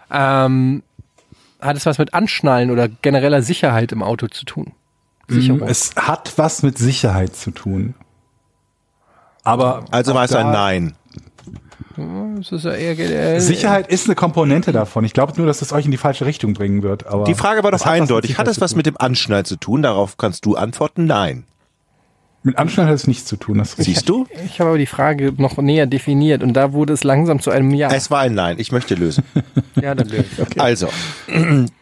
Ähm, 0.10 0.82
hat 1.62 1.78
es 1.78 1.86
was 1.86 2.00
mit 2.00 2.16
Anschnallen 2.16 2.72
oder 2.72 2.88
genereller 2.88 3.44
Sicherheit 3.44 3.92
im 3.92 4.02
Auto 4.02 4.26
zu 4.28 4.44
tun? 4.46 4.74
Sicherung. 5.28 5.62
Es 5.68 5.92
hat 5.96 6.34
was 6.38 6.64
mit 6.64 6.80
Sicherheit 6.80 7.36
zu 7.36 7.52
tun. 7.52 7.94
Aber 9.44 9.86
Also 9.92 10.16
meinst 10.16 10.34
du 10.34 10.40
ein 10.40 10.52
Nein? 10.52 10.97
Das 11.98 12.52
ist 12.52 12.66
ja 12.66 12.74
eher, 12.74 13.42
Sicherheit 13.42 13.88
ist 13.88 14.06
eine 14.06 14.16
Komponente 14.16 14.72
davon. 14.72 15.04
Ich 15.04 15.14
glaube 15.14 15.34
nur, 15.38 15.48
dass 15.48 15.62
es 15.62 15.74
euch 15.74 15.86
in 15.86 15.92
die 15.92 15.98
falsche 15.98 16.26
Richtung 16.26 16.54
bringen 16.54 16.84
wird. 16.84 17.08
Aber 17.08 17.24
Die 17.24 17.34
Frage 17.34 17.64
war 17.64 17.72
doch 17.72 17.86
eindeutig. 17.86 18.38
Hat 18.38 18.54
zu 18.54 18.62
was 18.62 18.76
mit 18.76 18.86
dem 18.86 18.98
Anschnallen 18.98 19.46
zu 19.46 19.56
tun? 19.56 19.82
Darauf 19.82 20.18
kannst 20.18 20.46
du 20.46 20.56
antworten, 20.56 21.06
nein. 21.06 21.46
Mit 22.44 22.58
Anschnallen 22.58 22.90
hat 22.90 22.96
es 22.96 23.08
nichts 23.08 23.26
zu 23.26 23.36
tun. 23.36 23.58
Das. 23.58 23.74
Siehst 23.78 24.08
du? 24.08 24.26
Ich 24.46 24.60
habe 24.60 24.70
aber 24.70 24.78
die 24.78 24.86
Frage 24.86 25.34
noch 25.36 25.58
näher 25.58 25.88
definiert 25.88 26.44
und 26.44 26.54
da 26.54 26.72
wurde 26.72 26.94
es 26.94 27.04
langsam 27.04 27.42
zu 27.42 27.50
einem 27.50 27.72
Ja. 27.72 27.90
Es 27.92 28.10
war 28.12 28.22
ein 28.22 28.36
Nein. 28.36 28.58
Ich 28.60 28.72
möchte 28.72 28.96
lösen. 28.96 29.24
ja, 29.76 29.96
dann 29.96 30.08
löse 30.08 30.26
ich. 30.50 30.62
Also, 30.62 30.88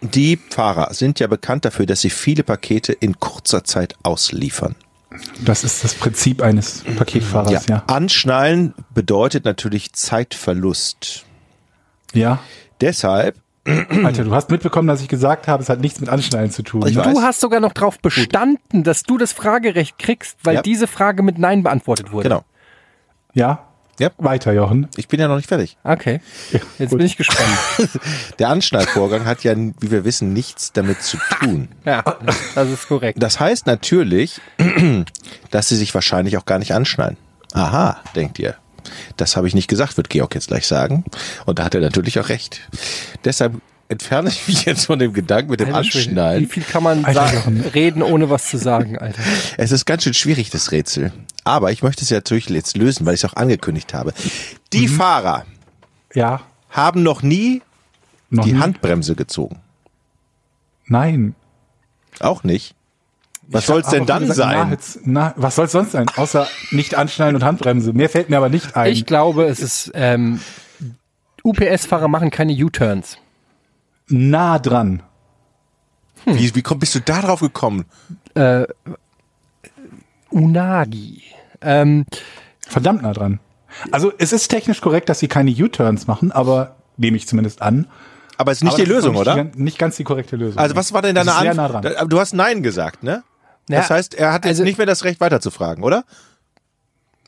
die 0.02 0.40
Fahrer 0.50 0.94
sind 0.94 1.20
ja 1.20 1.28
bekannt 1.28 1.66
dafür, 1.66 1.86
dass 1.86 2.02
sie 2.02 2.10
viele 2.10 2.44
Pakete 2.44 2.94
in 2.94 3.20
kurzer 3.20 3.64
Zeit 3.64 3.96
ausliefern. 4.02 4.76
Das 5.44 5.64
ist 5.64 5.84
das 5.84 5.94
Prinzip 5.96 6.42
eines 6.42 6.84
Paketfahrers, 6.98 7.68
ja. 7.68 7.84
Anschnallen 7.88 8.74
bedeutet 8.94 9.46
natürlich 9.46 9.94
Zeitverlust. 9.94 11.26
Ja. 12.14 12.40
Deshalb, 12.82 13.36
Alter, 13.66 14.24
du 14.24 14.34
hast 14.34 14.50
mitbekommen, 14.52 14.88
dass 14.88 15.02
ich 15.02 15.08
gesagt 15.08 15.48
habe, 15.48 15.64
es 15.64 15.70
hat 15.70 15.80
nichts 15.80 16.00
mit 16.00 16.10
Anschnallen 16.10 16.52
zu 16.52 16.62
tun. 16.62 16.86
Ich 16.88 16.96
weiß. 16.96 17.14
Du 17.14 17.22
hast 17.22 17.42
sogar 17.42 17.60
noch 17.60 17.74
darauf 17.74 18.00
bestanden, 18.00 18.84
dass 18.84 19.04
du 19.04 19.18
das 19.18 19.34
Fragerecht 19.34 19.98
kriegst, 19.98 20.38
weil 20.44 20.56
Ja. 20.56 20.62
diese 20.62 20.88
Frage 20.88 21.24
mit 21.24 21.38
Nein 21.40 21.64
beantwortet 21.64 22.12
wurde. 22.12 22.30
genau. 22.30 22.44
Ja? 23.34 23.68
Ja. 24.00 24.12
Weiter, 24.18 24.52
Jochen. 24.52 24.88
Ich 24.98 25.08
bin 25.08 25.20
ja 25.20 25.28
noch 25.28 25.38
nicht 25.38 25.48
fertig. 25.48 25.78
Okay. 25.84 26.20
Jetzt 26.78 26.90
gut. 26.90 26.98
bin 26.98 27.06
ich 27.06 27.16
gespannt. 27.18 27.58
Der 28.40 28.50
Anschnallvorgang 28.50 29.26
hat 29.26 29.44
ja, 29.44 29.56
wie 29.56 29.92
wir 29.92 30.04
wissen, 30.04 30.34
nichts 30.34 30.74
damit 30.74 31.02
zu 31.02 31.18
tun. 31.40 31.70
ja, 31.86 32.04
das 32.56 32.70
ist 32.70 32.88
korrekt. 32.88 33.22
Das 33.22 33.40
heißt 33.40 33.68
natürlich, 33.68 34.42
dass 35.52 35.70
sie 35.70 35.78
sich 35.78 35.94
wahrscheinlich 35.94 36.38
auch 36.38 36.46
gar 36.46 36.60
nicht 36.60 36.74
anschnallen. 36.74 37.18
Aha, 37.54 38.02
denkt 38.16 38.38
ihr. 38.40 38.56
Das 39.18 39.38
habe 39.38 39.48
ich 39.48 39.56
nicht 39.56 39.68
gesagt, 39.68 39.98
wird 39.98 40.10
Georg 40.10 40.36
jetzt 40.36 40.48
gleich 40.48 40.68
sagen. 40.68 41.06
Und 41.46 41.60
da 41.60 41.64
hat 41.64 41.76
er 41.76 41.82
natürlich 41.82 42.20
auch 42.20 42.30
recht. 42.30 42.62
Deshalb 43.24 43.54
entferne 43.88 44.30
ich 44.30 44.48
mich 44.48 44.66
jetzt 44.66 44.86
von 44.86 44.98
dem 45.00 45.14
Gedanken 45.14 45.52
mit 45.52 45.60
dem 45.60 45.74
Alter 45.74 45.84
Schwede, 45.92 46.06
Wie 46.06 46.10
Anschnallen. 46.10 46.48
viel 46.50 46.64
kann 46.64 46.84
man 46.84 47.06
Alter, 47.06 47.28
sagen, 47.28 47.62
reden, 47.74 48.02
ohne 48.02 48.30
was 48.30 48.50
zu 48.50 48.58
sagen, 48.58 48.98
Alter? 48.98 49.22
Es 49.58 49.72
ist 49.72 49.86
ganz 49.86 50.04
schön 50.04 50.14
schwierig, 50.14 50.50
das 50.50 50.72
Rätsel. 50.72 51.12
Aber 51.44 51.72
ich 51.72 51.84
möchte 51.84 52.02
es 52.04 52.10
ja 52.10 52.18
natürlich 52.18 52.50
jetzt 52.50 52.76
lösen, 52.78 53.06
weil 53.06 53.14
ich 53.14 53.24
es 53.24 53.30
auch 53.30 53.36
angekündigt 53.36 53.94
habe. 53.94 54.14
Die 54.74 54.88
Mhm. 54.88 54.96
Fahrer 54.96 55.46
Ja. 56.14 56.42
haben 56.72 57.04
noch 57.04 57.22
nie 57.22 57.62
Noch 58.32 58.44
die 58.46 58.54
nie? 58.54 58.60
Handbremse 58.60 59.16
gezogen. 59.16 59.60
Nein. 60.88 61.36
Auch 62.20 62.44
nicht. 62.44 62.74
Was 63.48 63.62
Ich 63.64 63.68
soll's 63.68 63.90
denn 63.90 64.08
dann 64.08 64.26
gesagt, 64.26 64.38
sein? 64.38 64.68
Na, 64.68 64.72
jetzt, 64.72 65.00
na, 65.04 65.34
was 65.38 65.56
soll's 65.56 65.72
sonst 65.72 65.92
sein? 65.92 66.08
Außer 66.16 66.48
nicht 66.72 66.96
anschnallen 66.96 67.36
und 67.36 67.44
Handbremse. 67.44 67.94
Mehr 67.94 68.10
fällt 68.10 68.30
mir 68.32 68.38
aber 68.38 68.50
nicht 68.50 68.76
ein. 68.76 68.92
Ich 68.92 69.06
glaube, 69.06 69.46
es 69.46 69.60
ist, 69.60 69.92
ähm, 69.94 70.40
UPS-Fahrer 71.44 72.08
machen 72.08 72.32
keine 72.32 72.54
U-Turns. 72.54 73.18
Nah 74.08 74.60
dran. 74.60 75.02
Wie, 76.26 76.56
wie 76.56 76.62
komm, 76.62 76.80
bist 76.80 76.96
du 76.96 77.00
da 77.02 77.22
drauf 77.22 77.40
gekommen? 77.42 77.86
Unagi. 80.30 81.24
Ähm, 81.62 82.06
Verdammt 82.68 83.02
nah 83.04 83.14
dran. 83.14 83.40
Also 83.92 84.12
es 84.18 84.32
ist 84.34 84.48
technisch 84.48 84.82
korrekt, 84.82 85.10
dass 85.10 85.20
sie 85.20 85.28
keine 85.28 85.52
U-Turns 85.52 86.08
machen, 86.08 86.32
aber 86.32 86.76
nehme 86.98 87.18
ich 87.18 87.28
zumindest 87.28 87.62
an. 87.62 87.88
Aber 88.38 88.52
es 88.52 88.58
ist 88.60 88.64
nicht 88.64 88.74
Aber 88.74 88.84
die 88.84 88.90
das 88.90 88.96
Lösung, 88.96 89.14
noch 89.14 89.22
oder? 89.22 89.44
nicht, 89.44 89.56
die- 89.56 89.62
Nicht 89.64 89.78
ganz 89.78 89.96
die 89.98 90.04
korrekte 90.04 90.36
Lösung. 90.36 90.58
Also 90.58 90.76
was 90.76 90.92
war 90.94 91.02
denn 91.02 91.16
Das 91.16 91.26
deine 91.26 91.52
Antwort? 91.52 91.84
nah 91.84 91.92
dran. 91.92 92.10
Du 92.10 92.20
hast 92.20 92.34
Nein 92.34 92.64
gesagt, 92.64 93.04
ne? 93.04 93.24
Das 93.68 93.90
Ja, 93.90 93.96
heißt, 93.96 94.14
er 94.16 94.34
hat 94.34 94.46
jetzt 94.46 94.54
also- 94.56 94.64
nicht 94.64 94.78
mehr 94.78 94.88
das 94.88 95.04
Recht 95.04 95.20
weiterzufragen, 95.22 95.84
oder? 95.84 96.04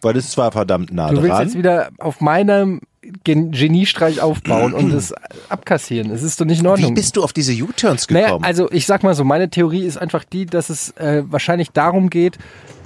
Weil 0.02 0.14
das 0.14 0.26
ist 0.26 0.32
zwar 0.32 0.52
verdammt 0.52 0.92
nah 0.94 1.10
du 1.10 1.18
willst 1.22 1.30
dran. 1.30 1.44
jetzt 1.48 1.58
wieder 1.58 1.90
auf 1.98 2.22
meinem 2.22 2.82
Geniestreich 3.24 4.22
aufbauen 4.22 4.74
und 4.74 4.92
es 4.94 5.14
abkassieren. 5.50 6.12
Es 6.12 6.24
ist 6.24 6.40
doch 6.42 6.46
nicht 6.46 6.60
in 6.60 6.66
Wie 6.66 6.70
Ordnung. 6.70 6.94
bist 6.94 7.16
du 7.18 7.24
auf 7.24 7.34
diese 7.34 7.54
U-Turns 7.54 8.10
Naja, 8.10 8.28
gekommen? 8.28 8.46
also 8.46 8.70
ich 8.72 8.86
sag 8.86 9.04
mal 9.04 9.14
so, 9.16 9.24
meine 9.24 9.50
Theorie 9.50 9.84
ist 9.84 9.98
einfach 9.98 10.24
die, 10.24 10.46
dass 10.46 10.70
es 10.70 10.92
äh, 10.98 11.24
wahrscheinlich 11.28 11.72
darum 11.72 12.10
geht, 12.10 12.38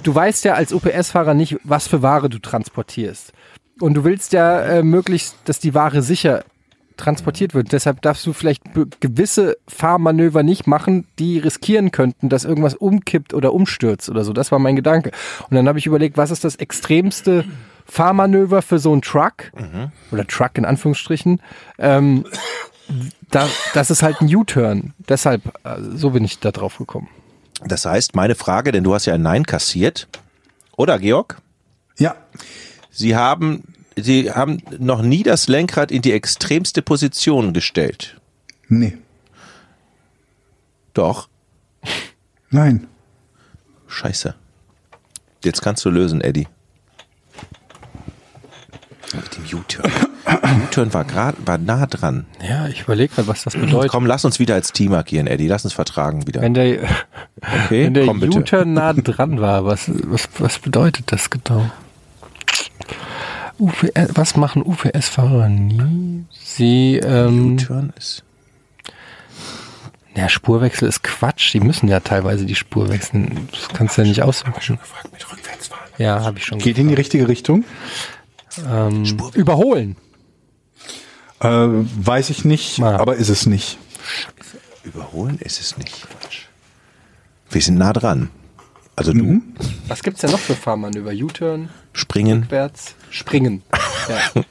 du 0.02 0.14
weißt 0.14 0.44
ja 0.44 0.54
als 0.54 0.72
UPS-Fahrer 0.72 1.34
nicht, 1.34 1.56
was 1.64 1.86
für 1.88 2.02
Ware 2.02 2.28
du 2.28 2.38
transportierst. 2.38 3.32
Und 3.80 3.94
du 3.94 4.04
willst 4.04 4.32
ja 4.32 4.60
äh, 4.60 4.82
möglichst, 4.82 5.36
dass 5.44 5.58
die 5.58 5.74
Ware 5.74 6.02
sicher 6.02 6.44
transportiert 6.98 7.54
wird. 7.54 7.72
Deshalb 7.72 8.02
darfst 8.02 8.26
du 8.26 8.32
vielleicht 8.32 8.62
gewisse 9.00 9.56
Fahrmanöver 9.66 10.42
nicht 10.42 10.66
machen, 10.66 11.06
die 11.18 11.38
riskieren 11.38 11.90
könnten, 11.90 12.28
dass 12.28 12.44
irgendwas 12.44 12.74
umkippt 12.74 13.34
oder 13.34 13.54
umstürzt 13.54 14.08
oder 14.10 14.24
so. 14.24 14.32
Das 14.32 14.52
war 14.52 14.58
mein 14.58 14.76
Gedanke. 14.76 15.10
Und 15.48 15.56
dann 15.56 15.66
habe 15.68 15.78
ich 15.78 15.86
überlegt, 15.86 16.16
was 16.16 16.30
ist 16.30 16.44
das 16.44 16.56
extremste 16.56 17.44
Fahrmanöver 17.92 18.62
für 18.62 18.78
so 18.78 18.90
einen 18.92 19.02
Truck 19.02 19.52
oder 20.10 20.26
Truck 20.26 20.56
in 20.56 20.64
Anführungsstrichen? 20.64 21.42
Ähm, 21.78 22.24
da, 23.30 23.46
das 23.74 23.90
ist 23.90 24.02
halt 24.02 24.20
ein 24.22 24.34
U-Turn. 24.34 24.94
Deshalb, 25.08 25.42
äh, 25.64 25.76
so 25.94 26.10
bin 26.10 26.24
ich 26.24 26.38
da 26.38 26.52
drauf 26.52 26.78
gekommen. 26.78 27.08
das 27.64 27.84
heißt, 27.84 28.14
meine 28.14 28.34
Frage, 28.34 28.72
denn 28.72 28.82
du 28.82 28.94
hast 28.94 29.04
ja 29.06 29.14
ein 29.14 29.22
Nein 29.22 29.44
kassiert, 29.44 30.08
oder 30.76 30.98
Georg? 30.98 31.36
ja, 31.98 32.16
Sie 32.90 33.14
haben, 33.14 33.62
Sie 33.96 34.30
haben 34.30 34.62
noch 34.78 35.02
nie 35.02 35.22
das 35.22 35.48
Lenkrad 35.48 35.90
in 35.92 36.00
die 36.02 36.12
extremste 36.12 36.80
Position 36.82 37.52
gestellt. 37.52 38.20
nee, 38.68 38.96
Doch. 40.94 41.28
nein. 42.50 42.86
Scheiße. 43.86 44.34
Jetzt 45.44 45.60
kannst 45.62 45.84
du 45.84 45.90
lösen, 45.90 46.20
Eddie. 46.22 46.48
Mit 49.14 49.36
dem 49.36 49.58
U-Turn. 49.58 49.90
U-Turn 50.64 50.94
war 50.94 51.04
gerade, 51.04 51.36
war 51.44 51.58
nah 51.58 51.86
dran. 51.86 52.26
Ja, 52.46 52.66
ich 52.68 52.82
überlege 52.82 53.14
gerade, 53.14 53.28
was 53.28 53.44
das 53.44 53.54
bedeutet. 53.54 53.90
Komm, 53.90 54.06
lass 54.06 54.24
uns 54.24 54.38
wieder 54.38 54.54
als 54.54 54.72
Team 54.72 54.92
agieren, 54.94 55.26
Eddie. 55.26 55.48
Lass 55.48 55.64
uns 55.64 55.74
vertragen 55.74 56.26
wieder. 56.26 56.40
Wenn 56.40 56.54
der, 56.54 56.88
Okay, 57.64 57.84
wenn 57.86 57.94
der. 57.94 58.08
U-Turn 58.08 58.72
nah 58.72 58.92
dran 58.92 59.40
war, 59.40 59.64
was, 59.64 59.90
was, 60.04 60.28
was 60.38 60.58
bedeutet 60.58 61.12
das 61.12 61.30
genau? 61.30 61.70
UPS, 63.58 63.90
was 64.14 64.36
machen 64.36 64.62
UPS-Fahrer 64.62 65.48
nie? 65.48 66.24
Sie, 66.42 66.96
ähm, 66.96 67.54
U-Turn 67.54 67.92
ist. 67.96 68.24
ja, 70.16 70.28
Spurwechsel 70.28 70.88
ist 70.88 71.02
Quatsch. 71.02 71.52
Die 71.52 71.60
müssen 71.60 71.88
ja 71.88 72.00
teilweise 72.00 72.46
die 72.46 72.54
Spur 72.54 72.88
wechseln. 72.88 73.48
Das 73.50 73.68
kannst 73.68 73.96
du 73.98 74.02
ja 74.02 74.08
nicht 74.08 74.20
gefragt 74.80 75.26
Rückwärtsfahren. 75.30 75.82
Ja, 75.98 76.24
habe 76.24 76.38
ich 76.38 76.44
schon. 76.46 76.58
Geht 76.58 76.78
in 76.78 76.88
die 76.88 76.94
richtige 76.94 77.28
Richtung? 77.28 77.64
Ähm, 78.68 79.04
überholen. 79.34 79.96
Äh, 81.40 81.48
weiß 81.48 82.30
ich 82.30 82.44
nicht, 82.44 82.78
Ja. 82.78 82.98
aber 82.98 83.16
ist 83.16 83.28
es 83.28 83.46
nicht. 83.46 83.78
Überholen 84.84 85.38
ist 85.38 85.60
es 85.60 85.76
nicht. 85.76 86.06
Wir 87.50 87.60
sind 87.60 87.78
nah 87.78 87.92
dran. 87.92 88.30
Also 88.94 89.12
du 89.12 89.40
Was 89.88 90.02
gibt's 90.02 90.20
denn 90.20 90.30
noch 90.30 90.38
für 90.38 90.54
Fahrmanöver? 90.54 91.10
U-Turn, 91.14 91.70
springen, 91.92 92.42
rückwärts, 92.42 92.94
springen. 93.10 93.62
Ja. 94.08 94.42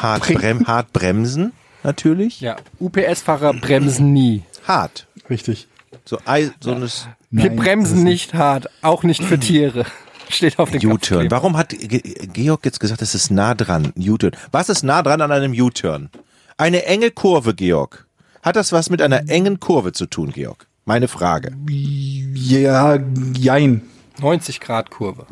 hart, 0.00 0.32
brem, 0.32 0.66
hart 0.68 0.92
bremsen 0.92 1.52
natürlich. 1.82 2.40
ja. 2.40 2.56
UPS-Fahrer 2.78 3.52
bremsen 3.54 4.12
nie. 4.12 4.44
Hart. 4.66 5.08
Richtig. 5.28 5.66
So, 6.04 6.18
so 6.60 6.72
ein 6.72 6.82
Wir 7.30 7.46
Nein, 7.46 7.56
bremsen 7.56 8.04
nicht 8.04 8.34
hart, 8.34 8.70
auch 8.82 9.02
nicht 9.02 9.24
für 9.24 9.40
Tiere. 9.40 9.86
Steht 10.34 10.58
auf 10.58 10.70
dem 10.70 10.90
U-Turn. 10.90 11.30
Warum 11.30 11.56
hat 11.56 11.70
Ge 11.70 12.00
Georg 12.32 12.64
jetzt 12.64 12.80
gesagt, 12.80 13.02
es 13.02 13.14
ist 13.14 13.30
nah 13.30 13.54
dran? 13.54 13.92
U-Turn. 13.96 14.32
Was 14.50 14.68
ist 14.68 14.82
nah 14.82 15.02
dran 15.02 15.20
an 15.20 15.30
einem 15.30 15.52
U-Turn? 15.52 16.10
Eine 16.56 16.84
enge 16.86 17.10
Kurve, 17.10 17.54
Georg. 17.54 18.06
Hat 18.42 18.56
das 18.56 18.72
was 18.72 18.90
mit 18.90 19.00
einer 19.00 19.28
engen 19.28 19.60
Kurve 19.60 19.92
zu 19.92 20.06
tun, 20.06 20.32
Georg? 20.32 20.66
Meine 20.84 21.08
Frage. 21.08 21.52
Ja, 21.68 22.98
jein. 23.36 23.82
90 24.20 24.60
Grad 24.60 24.90
Kurve. 24.90 25.26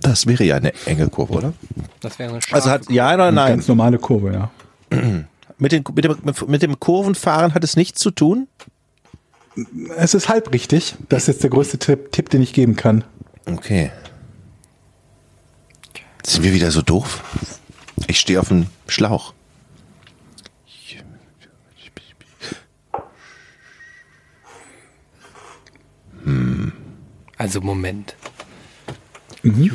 Das 0.00 0.26
wäre 0.26 0.44
ja 0.44 0.56
eine 0.56 0.72
enge 0.86 1.08
Kurve, 1.08 1.34
oder? 1.34 1.52
Das 2.00 2.18
wäre 2.18 2.30
eine 2.30 2.42
scharfe 2.42 2.54
Also 2.54 2.70
hat 2.70 2.90
ja 2.90 3.14
oder 3.14 3.32
nein? 3.32 3.54
Ganz 3.54 3.68
normale 3.68 3.98
Kurve, 3.98 4.32
ja. 4.32 4.50
Mit, 5.58 5.72
den, 5.72 5.84
mit, 5.94 6.04
dem, 6.04 6.16
mit 6.46 6.62
dem 6.62 6.80
Kurvenfahren 6.80 7.54
hat 7.54 7.64
es 7.64 7.76
nichts 7.76 8.00
zu 8.00 8.10
tun? 8.10 8.48
Es 9.96 10.14
ist 10.14 10.28
halb 10.28 10.52
richtig. 10.52 10.96
Das 11.08 11.22
ist 11.22 11.28
jetzt 11.28 11.42
der 11.42 11.50
größte 11.50 11.78
Tipp, 11.78 12.12
Tipp 12.12 12.30
den 12.30 12.42
ich 12.42 12.52
geben 12.52 12.76
kann. 12.76 13.04
Okay. 13.46 13.90
Sind 16.24 16.42
wir 16.44 16.52
wieder 16.54 16.70
so 16.70 16.80
doof? 16.82 17.22
Ich 18.06 18.18
stehe 18.18 18.40
auf 18.40 18.48
dem 18.48 18.66
Schlauch. 18.88 19.34
Also 27.36 27.60
Moment. 27.60 28.16
Ju- 29.42 29.72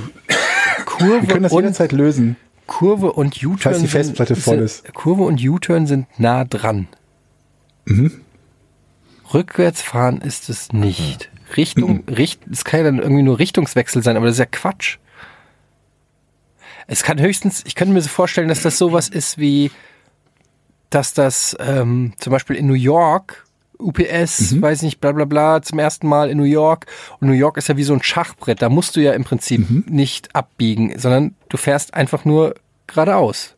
Kurve 0.86 1.18
Mhm. 1.18 1.22
Wir 1.22 1.28
können 1.28 1.44
das 1.44 1.52
und 1.52 1.62
jederzeit 1.62 1.92
lösen. 1.92 2.36
Kurve 2.66 3.14
und 3.14 3.36
U-Turn. 3.44 3.58
Falls 3.60 3.80
die 3.80 3.88
Festplatte 3.88 4.36
sind, 4.36 4.44
voll 4.44 4.60
ist. 4.60 4.94
Kurve 4.94 5.24
und 5.24 5.42
U-Turn 5.44 5.88
sind 5.88 6.08
nah 6.20 6.46
dran. 6.46 6.88
Mhm. 7.86 8.22
Rückwärts 9.34 9.82
fahren 9.82 10.22
ist 10.22 10.50
es 10.50 10.72
nicht. 10.74 11.30
Richtung, 11.58 12.04
Mhm. 12.08 12.14
Richt, 12.14 12.42
es 12.52 12.64
kann 12.64 12.80
ja 12.82 12.84
dann 12.86 13.00
irgendwie 13.00 13.24
nur 13.24 13.40
Richtungswechsel 13.40 14.04
sein, 14.04 14.18
aber 14.18 14.26
das 14.28 14.36
ist 14.36 14.40
ja 14.40 14.46
Quatsch. 14.46 14.98
Es 16.88 17.04
kann 17.04 17.20
höchstens, 17.20 17.64
ich 17.66 17.76
könnte 17.76 17.94
mir 17.94 18.02
so 18.02 18.10
vorstellen, 18.10 18.48
dass 18.50 18.62
das 18.62 18.78
sowas 18.78 19.10
ist 19.10 19.38
wie, 19.38 19.72
dass 20.90 21.14
das 21.14 21.56
ähm, 21.60 22.14
zum 22.18 22.32
Beispiel 22.32 22.56
in 22.56 22.68
New 22.68 22.74
York 22.74 23.46
UPS, 23.82 24.52
Mhm. 24.52 24.62
weiß 24.62 24.82
nicht, 24.82 25.00
bla 25.00 25.12
bla 25.14 25.24
bla, 25.26 25.62
zum 25.62 25.80
ersten 25.80 26.08
Mal 26.08 26.30
in 26.30 26.38
New 26.38 26.44
York. 26.44 26.86
Und 27.20 27.28
New 27.30 27.34
York 27.34 27.56
ist 27.58 27.70
ja 27.70 27.78
wie 27.78 27.84
so 27.84 27.94
ein 27.94 28.04
Schachbrett. 28.04 28.62
Da 28.62 28.68
musst 28.70 28.96
du 28.98 29.00
ja 29.02 29.14
im 29.14 29.24
Prinzip 29.24 29.70
Mhm. 29.70 29.86
nicht 29.88 30.36
abbiegen, 30.36 30.98
sondern 31.00 31.36
du 31.48 31.56
fährst 31.58 31.94
einfach 31.94 32.26
nur 32.26 32.56
geradeaus. 32.88 33.56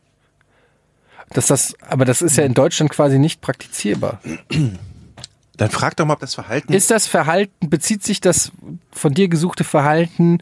Dass 1.31 1.48
das, 1.48 1.73
aber 1.81 2.06
das 2.06 2.22
ist 2.22 2.38
ja 2.38 2.43
in 2.43 2.53
Deutschland 2.53 2.91
quasi 2.91 3.18
nicht 3.18 3.41
praktizierbar. 3.41 4.22
Dann 5.61 5.69
frag 5.69 5.95
doch 5.95 6.05
mal, 6.05 6.13
ob 6.15 6.19
das 6.19 6.33
Verhalten 6.33 6.73
Ist 6.73 6.89
das 6.89 7.05
Verhalten, 7.05 7.69
bezieht 7.69 8.03
sich 8.03 8.19
das 8.19 8.51
von 8.91 9.13
dir 9.13 9.27
gesuchte 9.27 9.63
Verhalten 9.63 10.39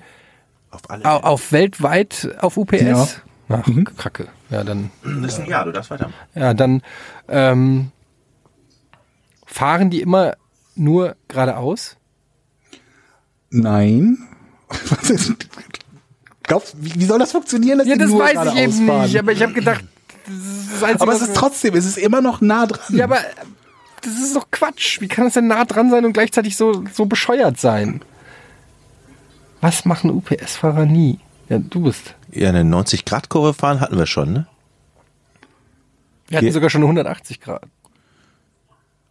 auf 0.72 0.90
alle. 0.90 1.04
au- 1.04 1.18
auf 1.20 1.52
weltweit 1.52 2.30
auf 2.40 2.56
UPS? 2.56 2.82
Ja. 2.82 3.08
Ach, 3.50 3.68
Kacke. 3.98 4.28
Ja, 4.50 4.64
dann, 4.64 4.92
Das 5.04 5.34
ist 5.34 5.40
ein 5.42 5.48
Ja, 5.50 5.64
du 5.66 5.72
darfst 5.74 5.90
weitermachen. 5.92 6.16
ja, 6.36 6.54
dann 6.54 6.82
ähm, 7.28 7.92
fahren 9.46 9.90
die 9.90 10.02
immer 10.02 10.36
nur 10.76 11.16
geradeaus? 11.28 11.98
Nein. 13.50 14.18
Was 14.70 15.10
ist, 15.10 15.34
glaubst, 16.44 16.76
wie, 16.80 16.96
wie 16.96 17.06
soll 17.06 17.20
das 17.20 17.32
funktionieren? 17.32 17.80
Dass 17.80 17.88
Ja, 17.88 17.96
die 17.96 18.02
das 18.02 18.10
nur 18.10 18.20
weiß 18.22 18.30
ich 18.30 18.34
geradeaus 18.36 18.58
eben 18.58 18.88
fahren? 18.88 19.02
nicht, 19.04 19.20
aber 19.20 19.32
ich 19.32 19.42
habe 19.42 19.54
gedacht, 19.54 19.84
das 20.28 20.36
ist 20.36 20.74
das 20.76 20.84
Einzige, 20.84 21.02
Aber 21.02 21.14
es 21.14 21.22
ist 21.22 21.36
trotzdem, 21.36 21.76
es 21.76 21.86
ist 21.86 21.98
immer 21.98 22.22
noch 22.22 22.40
nah 22.42 22.68
dran. 22.68 22.96
Ja, 22.96 23.06
aber 23.06 23.18
das 24.02 24.14
ist 24.20 24.36
doch 24.36 24.50
Quatsch. 24.52 25.02
Wie 25.02 25.08
kann 25.08 25.26
das 25.26 25.34
denn 25.34 25.48
nah 25.48 25.66
dran 25.66 25.90
sein 25.90 26.06
und 26.06 26.14
gleichzeitig 26.14 26.56
so, 26.58 26.84
so 26.94 27.06
bescheuert 27.06 27.60
sein? 27.60 28.02
Was 29.62 29.86
machen 29.86 30.10
UPS-Fahrer 30.12 30.86
nie? 30.86 31.20
Ja, 31.50 31.60
du 31.60 31.82
bist. 31.82 32.16
Ja, 32.32 32.50
eine 32.50 32.62
90-Grad-Kurve 32.62 33.54
fahren 33.54 33.80
hatten 33.82 33.98
wir 33.98 34.06
schon, 34.06 34.32
ne? 34.34 34.48
Wir 36.28 36.38
hatten 36.38 36.46
Ge- 36.46 36.54
sogar 36.54 36.70
schon 36.70 36.80
eine 36.82 36.86
180 36.88 37.42
Grad. 37.42 37.64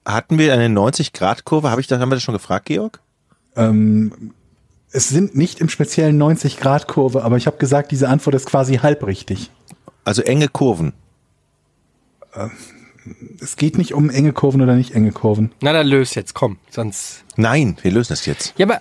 Hatten 0.07 0.39
wir 0.39 0.53
eine 0.55 0.69
90-Grad-Kurve? 0.69 1.71
Hab 1.71 1.79
ich 1.79 1.87
das, 1.87 2.01
haben 2.01 2.11
wir 2.11 2.17
das 2.17 2.23
schon 2.23 2.33
gefragt, 2.35 2.67
Georg? 2.67 3.01
Ähm, 3.57 4.33
es 4.91 5.09
sind 5.09 5.35
nicht 5.37 5.61
im 5.61 5.69
speziellen 5.69 6.17
90-Grad-Kurve, 6.23 7.25
aber 7.25 7.37
ich 7.37 7.47
habe 7.47 7.59
gesagt, 7.59 7.91
diese 7.91 8.09
Antwort 8.09 8.37
ist 8.37 8.47
quasi 8.47 8.77
halbrichtig. 8.77 9.51
Also 10.05 10.23
enge 10.23 10.49
Kurven. 10.49 10.93
Es 13.41 13.57
geht 13.57 13.79
nicht 13.79 13.95
um 13.95 14.11
enge 14.11 14.33
Kurven 14.33 14.61
oder 14.63 14.75
nicht 14.75 14.95
enge 14.95 15.13
Kurven. 15.13 15.53
Na, 15.61 15.73
dann 15.73 15.87
löst 15.87 16.15
jetzt, 16.17 16.35
komm. 16.35 16.59
Sonst. 16.71 17.25
Nein, 17.37 17.77
wir 17.83 17.91
lösen 17.91 18.11
das 18.11 18.27
jetzt. 18.27 18.55
Ja, 18.57 18.67
aber 18.67 18.81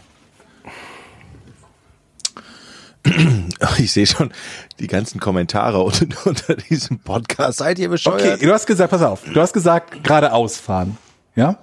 Ich 3.77 3.91
sehe 3.91 4.05
schon 4.05 4.31
die 4.79 4.87
ganzen 4.87 5.19
Kommentare 5.19 5.81
unter, 5.81 6.05
unter 6.25 6.55
diesem 6.55 6.99
Podcast. 6.99 7.59
Seid 7.59 7.79
ihr 7.79 7.89
bescheuert? 7.89 8.21
Okay, 8.21 8.45
du 8.45 8.53
hast 8.53 8.65
gesagt, 8.65 8.91
pass 8.91 9.01
auf, 9.01 9.23
du 9.23 9.39
hast 9.39 9.53
gesagt, 9.53 10.03
geradeaus 10.03 10.57
fahren. 10.57 10.97
Ja? 11.35 11.57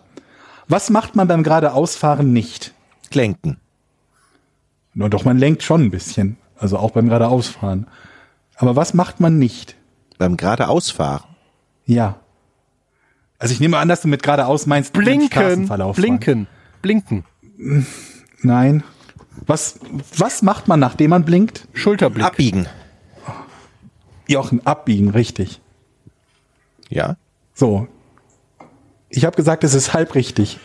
Was 0.69 0.91
macht 0.91 1.15
man 1.15 1.28
beim 1.28 1.43
geradeausfahren 1.43 2.32
nicht? 2.32 2.73
Lenken. 3.12 3.59
Nur 4.95 5.09
doch, 5.11 5.24
man 5.24 5.39
lenkt 5.39 5.62
schon 5.62 5.82
ein 5.82 5.91
bisschen. 5.91 6.36
Also 6.57 6.78
auch 6.78 6.93
beim 6.93 7.07
geradeausfahren. 7.09 7.86
Aber 8.57 8.77
was 8.77 8.95
macht 8.95 9.20
man 9.20 9.39
nicht? 9.39 9.77
Beim 10.19 10.36
geradeausfahren. 10.36 11.28
Ja. 11.85 12.20
Also 13.39 13.52
ich 13.52 13.61
nehme 13.61 13.78
an, 13.78 13.89
dass 13.89 14.01
du 14.01 14.09
mit 14.09 14.23
geradeaus 14.23 14.66
meinst, 14.66 14.93
blinken, 14.93 15.28
Straßenverlauf 15.28 15.97
fahren. 15.97 16.02
blinken, 16.02 16.47
blinken. 16.82 17.24
Nein. 18.43 18.82
Was, 19.47 19.78
was 20.16 20.43
macht 20.43 20.69
man, 20.69 20.81
nachdem 20.81 21.11
man 21.11 21.24
blinkt? 21.24 21.66
Schulterblick. 21.74 22.24
Abbiegen. 22.24 22.66
Jochen, 24.27 24.65
abbiegen, 24.66 25.11
richtig. 25.11 25.61
Ja. 26.89 27.16
So. 27.52 27.89
Ich 29.11 29.24
habe 29.24 29.36
gesagt, 29.36 29.65
es 29.65 29.74
ist 29.74 29.93
halb 29.93 30.15
richtig. 30.15 30.59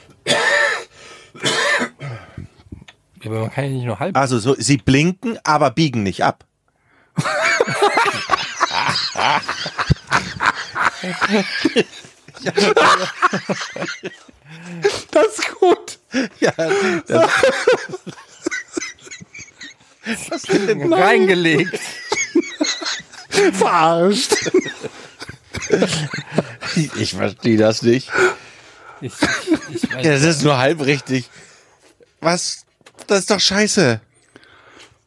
Ja, 3.22 3.32
aber 3.32 3.42
man 3.42 3.52
kann 3.52 3.66
ja 3.66 3.70
nicht 3.72 3.86
nur 3.86 4.00
halb. 4.00 4.16
Also 4.16 4.40
so, 4.40 4.56
sie 4.58 4.78
blinken, 4.78 5.38
aber 5.44 5.72
biegen 5.72 6.04
nicht 6.04 6.24
ab. 6.24 6.46
Das 15.12 15.38
ist 15.38 15.56
gut. 15.60 16.00
Ja, 16.40 16.52
das, 16.52 17.30
was 20.30 20.42
denn 20.44 20.92
reingelegt. 20.92 21.80
Verarscht. 23.54 24.36
Ich 26.98 27.14
verstehe 27.14 27.58
das 27.58 27.84
nicht. 27.84 28.10
Ich, 29.02 29.14
ich, 29.70 29.84
ich 29.84 30.02
das 30.02 30.24
ist 30.24 30.42
nur 30.44 30.58
halb 30.58 30.82
richtig. 30.82 31.30
Was? 32.22 32.66
Das 33.08 33.20
ist 33.20 33.32
doch 33.32 33.40
scheiße. 33.40 34.02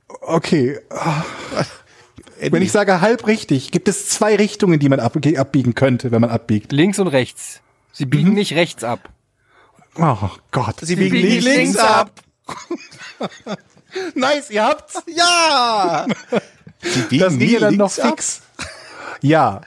Okay. 0.08 0.80
Wenn 2.50 2.62
ich 2.62 2.72
sage 2.72 3.00
halb 3.00 3.26
richtig, 3.26 3.70
gibt 3.70 3.88
es 3.88 4.08
zwei 4.08 4.34
Richtungen, 4.36 4.78
die 4.80 4.88
man 4.88 5.00
ab, 5.00 5.16
abbiegen 5.36 5.74
könnte, 5.74 6.10
wenn 6.10 6.20
man 6.20 6.30
abbiegt. 6.30 6.72
Links 6.72 6.98
und 6.98 7.08
rechts. 7.08 7.60
Sie 7.92 8.06
biegen 8.06 8.30
Mhm. 8.30 8.34
nicht 8.34 8.54
rechts 8.54 8.82
ab. 8.84 9.10
Oh 9.96 10.16
Gott. 10.50 10.76
Sie 10.80 10.96
biegen 10.96 11.20
nicht 11.20 11.44
links 11.44 11.76
ab. 11.78 12.10
Nice, 14.14 14.50
ihr 14.50 14.64
habt's. 14.64 15.02
Ja! 15.06 16.06
Sie 16.80 17.00
biegen 17.02 17.24
Das 17.24 17.38
ging 17.38 17.50
ja 17.50 17.60
dann 17.60 17.74
noch 17.76 17.94
links 17.96 18.00
ab. 18.00 18.08
fix. 18.10 18.42
Ja. 19.20 19.60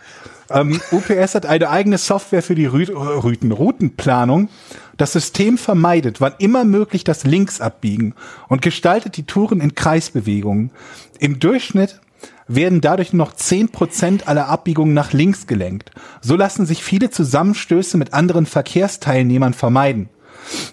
Ähm, 0.49 0.79
UPS 0.91 1.35
hat 1.35 1.45
eine 1.45 1.69
eigene 1.69 1.97
Software 1.97 2.41
für 2.43 2.55
die 2.55 2.65
Rü 2.65 2.85
Rüten, 2.91 3.51
Routenplanung. 3.51 4.49
Das 4.97 5.13
System 5.13 5.57
vermeidet, 5.57 6.21
wann 6.21 6.33
immer 6.39 6.63
möglich, 6.65 7.03
das 7.03 7.23
Linksabbiegen 7.23 8.15
und 8.47 8.61
gestaltet 8.61 9.17
die 9.17 9.23
Touren 9.25 9.59
in 9.61 9.75
Kreisbewegungen. 9.75 10.71
Im 11.19 11.39
Durchschnitt 11.39 11.99
werden 12.47 12.81
dadurch 12.81 13.13
nur 13.13 13.25
noch 13.25 13.33
10% 13.33 14.25
aller 14.25 14.47
Abbiegungen 14.47 14.93
nach 14.93 15.13
links 15.13 15.47
gelenkt. 15.47 15.91
So 16.21 16.35
lassen 16.35 16.65
sich 16.65 16.83
viele 16.83 17.09
Zusammenstöße 17.09 17.97
mit 17.97 18.13
anderen 18.13 18.45
Verkehrsteilnehmern 18.45 19.53
vermeiden. 19.53 20.09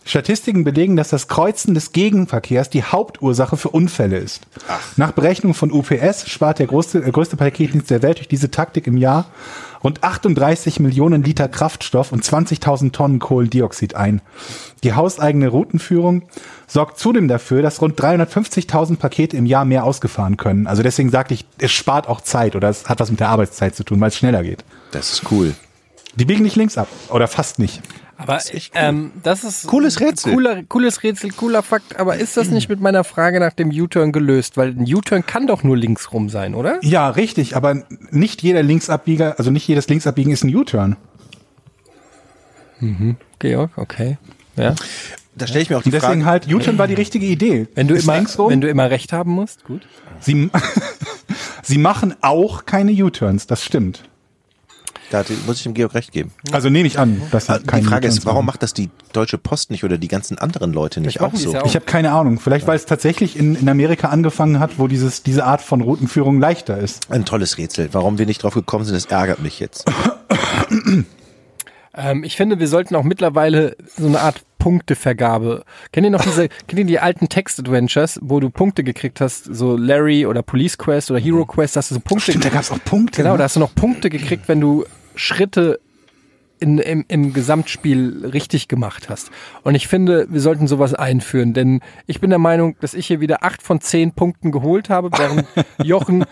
Statistiken 0.05 0.65
belegen, 0.65 0.97
dass 0.97 1.09
das 1.09 1.29
Kreuzen 1.29 1.75
des 1.75 1.93
Gegenverkehrs 1.93 2.71
die 2.71 2.83
Hauptursache 2.83 3.57
für 3.57 3.71
Unfälle 3.71 4.19
ist. 4.19 4.43
Nach 4.97 5.13
Berechnung 5.13 5.55
von 5.55 5.73
UPS 5.73 6.29
spart 6.29 6.59
der 6.59 6.67
größte, 6.67 6.99
äh, 6.99 7.11
größte 7.11 7.37
Paketdienst 7.37 7.91
der 7.91 8.03
Welt 8.03 8.19
durch 8.19 8.29
diese 8.29 8.51
Taktik 8.51 8.87
im 8.87 8.97
Jahr 8.97 9.27
rund 9.83 10.03
38 10.05 10.81
Millionen 10.81 11.23
Liter 11.23 11.49
Kraftstoff 11.49 12.13
und 12.13 12.25
20.000 12.25 12.93
Tonnen 12.93 13.19
Kohlendioxid 13.19 13.95
ein. 13.95 14.21
Die 14.85 14.95
hauseigene 14.95 15.49
Routenführung 15.49 16.23
sorgt 16.67 16.99
zudem 16.99 17.29
dafür, 17.29 17.63
dass 17.63 17.81
rund 17.81 18.01
350.000 18.01 18.97
Pakete 18.97 19.37
im 19.37 19.47
Jahr 19.47 19.65
mehr 19.65 19.85
ausgefahren 19.85 20.37
können. 20.37 20.67
Also 20.67 20.83
deswegen 20.83 21.11
sagte 21.11 21.35
ich, 21.35 21.47
es 21.59 21.73
spart 21.73 22.09
auch 22.09 22.21
Zeit 22.21 22.57
oder 22.57 22.69
es 22.69 22.89
hat 22.89 23.01
was 23.01 23.11
mit 23.11 23.21
der 23.21 23.29
Arbeitszeit 23.29 23.75
zu 23.75 23.85
tun, 23.85 24.01
weil 24.01 24.09
es 24.09 24.17
schneller 24.17 24.43
geht. 24.43 24.65
Das 24.93 25.13
ist 25.13 25.31
cool. 25.31 25.55
Die 26.15 26.25
biegen 26.25 26.43
nicht 26.43 26.57
links 26.57 26.77
ab 26.77 26.89
oder 27.09 27.27
fast 27.27 27.59
nicht. 27.59 27.81
Aber 28.23 28.41
ähm, 28.75 29.11
das 29.23 29.45
ist 29.45 29.67
Cooles 29.67 30.01
Rätsel. 30.01 30.33
Cooler, 30.35 30.63
cooles 30.65 31.03
Rätsel, 31.03 31.31
cooler 31.33 31.63
Fakt. 31.63 31.99
Aber 31.99 32.17
ist 32.17 32.37
das 32.37 32.49
nicht 32.49 32.69
mit 32.69 32.81
meiner 32.81 33.05
Frage 33.05 33.41
nach 33.41 33.53
dem 33.53 33.71
U-Turn 33.71 34.13
gelöst? 34.13 34.57
Weil 34.57 34.71
ein 34.71 34.83
U-Turn 34.93 35.27
kann 35.27 35.47
doch 35.47 35.63
nur 35.63 35.77
links 35.77 36.13
rum 36.13 36.29
sein, 36.29 36.55
oder? 36.55 36.79
Ja, 36.83 37.11
richtig, 37.11 37.57
aber 37.57 37.83
nicht 38.11 38.43
jeder 38.43 38.63
Linksabbieger, 38.63 39.39
also 39.39 39.51
nicht 39.51 39.67
jedes 39.67 39.89
Linksabbiegen 39.89 40.33
ist 40.33 40.45
ein 40.45 40.55
U-Turn. 40.55 40.97
Georg, 43.39 43.71
okay. 43.77 44.19
Ja. 44.57 44.75
Da 45.35 45.47
stelle 45.47 45.63
ich 45.63 45.71
mir 45.71 45.79
auch 45.79 45.83
die 45.83 45.91
deswegen 45.91 46.23
Frage. 46.23 46.47
halt, 46.47 46.53
U-Turn 46.53 46.79
war 46.79 46.87
die 46.87 46.95
richtige 46.95 47.27
Idee. 47.27 47.69
Wenn 47.75 47.89
du 47.89 47.95
Ist 47.95 48.05
immer, 48.05 48.17
links 48.17 48.39
rum. 48.39 48.51
wenn 48.51 48.61
du 48.61 48.69
immer 48.69 48.91
recht 48.91 49.13
haben 49.13 49.31
musst, 49.31 49.65
gut. 49.65 49.87
sie, 50.21 50.51
sie 51.63 51.79
machen 51.79 52.15
auch 52.21 52.67
keine 52.67 52.93
U-Turns, 52.93 53.47
das 53.47 53.65
stimmt. 53.65 54.05
Da 55.13 55.25
muss 55.47 55.59
ich 55.59 55.65
dem 55.65 55.75
Georg 55.75 55.95
recht 55.95 56.11
geben. 56.11 56.33
Also 56.53 56.71
nehme 56.71 56.87
ich 56.87 56.99
an, 56.99 57.21
dass 57.31 57.47
sie 57.47 57.59
Die 57.59 57.67
keine 57.67 57.87
Frage 57.87 58.09
ist, 58.09 58.25
warum 58.25 58.47
macht 58.47 58.63
das 58.63 58.73
die 58.73 58.89
Deutsche 59.13 59.37
Post 59.37 59.71
nicht 59.71 59.85
oder 59.85 59.99
die 59.99 60.09
ganzen 60.09 60.39
anderen 60.39 60.73
Leute 60.73 61.03
nicht 61.03 61.21
auch 61.21 61.31
die 61.31 61.37
es 61.37 61.43
so? 61.43 61.55
Ich 61.65 61.75
habe 61.75 61.85
keine 61.85 62.13
Ahnung. 62.13 62.41
Vielleicht, 62.41 62.67
weil 62.67 62.77
es 62.77 62.87
tatsächlich 62.87 63.39
in, 63.39 63.55
in 63.55 63.69
Amerika 63.69 64.09
angefangen 64.09 64.59
hat, 64.59 64.79
wo 64.79 64.89
dieses, 64.89 65.23
diese 65.23 65.45
Art 65.45 65.61
von 65.61 65.83
Routenführung 65.83 66.41
leichter 66.41 66.79
ist. 66.79 67.11
Ein 67.11 67.27
tolles 67.27 67.59
Rätsel. 67.59 67.91
Warum 67.93 68.17
wir 68.17 68.25
nicht 68.25 68.43
drauf 68.43 68.55
gekommen 68.55 68.87
sind, 68.87 68.95
das 68.95 69.07
ärgert 69.07 69.43
mich 69.43 69.61
jetzt. 69.61 69.85
Ähm, 71.95 72.25
ich 72.25 72.37
finde, 72.37 72.59
wir 72.59 72.69
sollten 72.69 72.97
auch 72.97 73.03
mittlerweile 73.03 73.77
so 73.99 74.07
eine 74.07 74.21
Art 74.21 74.43
Punktevergabe. 74.59 75.65
Kennt 75.91 76.05
ihr 76.05 76.11
noch 76.11 76.23
diese, 76.23 76.49
kennt 76.69 76.79
ihr 76.79 76.85
die 76.85 77.01
alten 77.01 77.29
Text-Adventures, 77.29 78.21
wo 78.23 78.41
du 78.41 78.49
Punkte 78.49 78.85
gekriegt 78.85 79.21
hast, 79.21 79.45
so 79.45 79.77
Larry 79.77 80.25
oder 80.25 80.43
Police 80.43 80.79
Quest 80.79 81.11
oder 81.11 81.21
Hero 81.21 81.45
Quest, 81.45 81.77
hast 81.77 81.91
du 81.91 81.97
so 81.97 82.01
Punkte 82.01 82.31
Stimmt, 82.31 82.45
da 82.45 82.49
gab's 82.49 82.71
auch 82.71 82.83
Punkte. 82.85 83.23
Genau, 83.23 83.33
ne? 83.33 83.39
da 83.39 83.45
hast 83.45 83.57
du 83.57 83.61
noch 83.61 83.75
Punkte 83.75 84.09
gekriegt, 84.09 84.49
wenn 84.49 84.61
du 84.61 84.85
Schritte 85.15 85.81
in, 86.63 86.79
im, 86.79 87.05
im 87.09 87.33
Gesamtspiel 87.33 88.25
richtig 88.33 88.69
gemacht 88.69 89.09
hast. 89.09 89.33
Und 89.65 89.75
ich 89.75 89.89
finde, 89.89 90.27
wir 90.31 90.41
sollten 90.41 90.69
sowas 90.69 90.95
einführen, 90.95 91.55
denn 91.55 91.81
ich 92.07 92.21
bin 92.21 92.31
der 92.31 92.39
Meinung, 92.39 92.77
dass 92.81 92.95
ich 92.95 93.09
hier 93.09 93.21
wieder 93.21 93.43
acht 93.43 93.63
von 93.63 93.81
zehn 93.81 94.13
Punkten 94.13 94.53
geholt 94.53 94.89
habe, 94.89 95.11
während 95.19 95.45
Jochen 95.83 96.25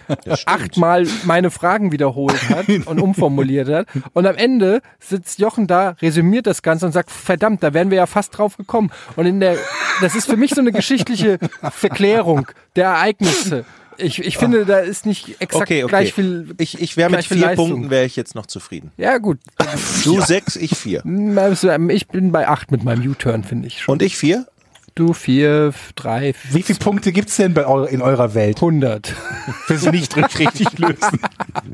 achtmal 0.47 1.07
meine 1.24 1.51
Fragen 1.51 1.90
wiederholt 1.90 2.48
hat 2.48 2.69
und 2.86 3.01
umformuliert 3.01 3.69
hat. 3.69 3.89
Und 4.12 4.27
am 4.27 4.36
Ende 4.36 4.82
sitzt 5.01 5.40
Jochen 5.40 5.66
da, 5.66 5.97
resümiert 6.01 6.47
das 6.47 6.62
Ganze 6.62 6.86
und 6.86 6.93
sagt, 6.93 7.11
verdammt, 7.11 7.65
da 7.65 7.74
wären 7.74 7.90
wir 7.90 7.98
ja 7.98 8.07
fast 8.07 8.39
drauf 8.39 8.57
gekommen. 8.57 8.93
Und 9.16 9.27
in 9.27 9.40
der, 9.40 9.57
das 10.01 10.15
ist 10.15 10.27
für 10.27 10.36
mich 10.36 10.55
so 10.55 10.61
eine 10.61 10.70
geschichtliche 10.70 11.39
Verklärung 11.73 12.47
der 12.77 12.86
Ereignisse. 12.86 13.65
Ich, 14.02 14.18
ich 14.24 14.39
finde, 14.39 14.64
da 14.64 14.78
ist 14.78 15.06
nicht 15.06 15.40
exakt 15.40 15.62
Okay, 15.62 15.85
okay. 15.85 15.90
gleich 15.90 16.12
viel. 16.14 16.55
ich 16.59 16.81
ich 16.81 16.97
wäre 16.97 17.10
mit 17.10 17.24
vier 17.24 17.36
Leistung. 17.39 17.70
Punkten 17.70 17.90
wäre 17.90 18.05
ich 18.05 18.16
jetzt 18.16 18.35
noch 18.35 18.47
zufrieden. 18.47 18.90
Ja, 18.97 19.18
gut. 19.18 19.39
Du 20.05 20.20
sechs, 20.20 20.56
ich 20.56 20.77
vier. 20.77 21.02
Also, 21.36 21.70
Ich 21.89 22.09
bin 22.09 22.32
bei 22.32 22.48
acht 22.48 22.70
mit 22.70 22.82
meinem 22.85 23.09
U-Turn, 23.10 23.44
finde 23.44 23.68
ich 23.68 23.81
schon. 23.82 23.93
Und 23.94 24.02
ich 24.02 24.16
vier? 24.16 24.47
du 24.97 25.12
vier, 25.14 25.72
drei, 25.94 26.35
Wie 26.51 26.62
viele 26.62 26.78
Punkte 26.78 27.12
gibt's 27.12 27.36
denn 27.36 27.55
bei 27.55 27.64
eu 27.66 27.85
in 27.85 28.02
eurer 28.02 28.35
Welt, 28.35 28.60
hundert. 28.60 29.14
wenn 29.68 29.78
sie 29.78 29.90
nicht 29.90 30.14
richtig 30.39 30.78
lösen? 30.78 31.20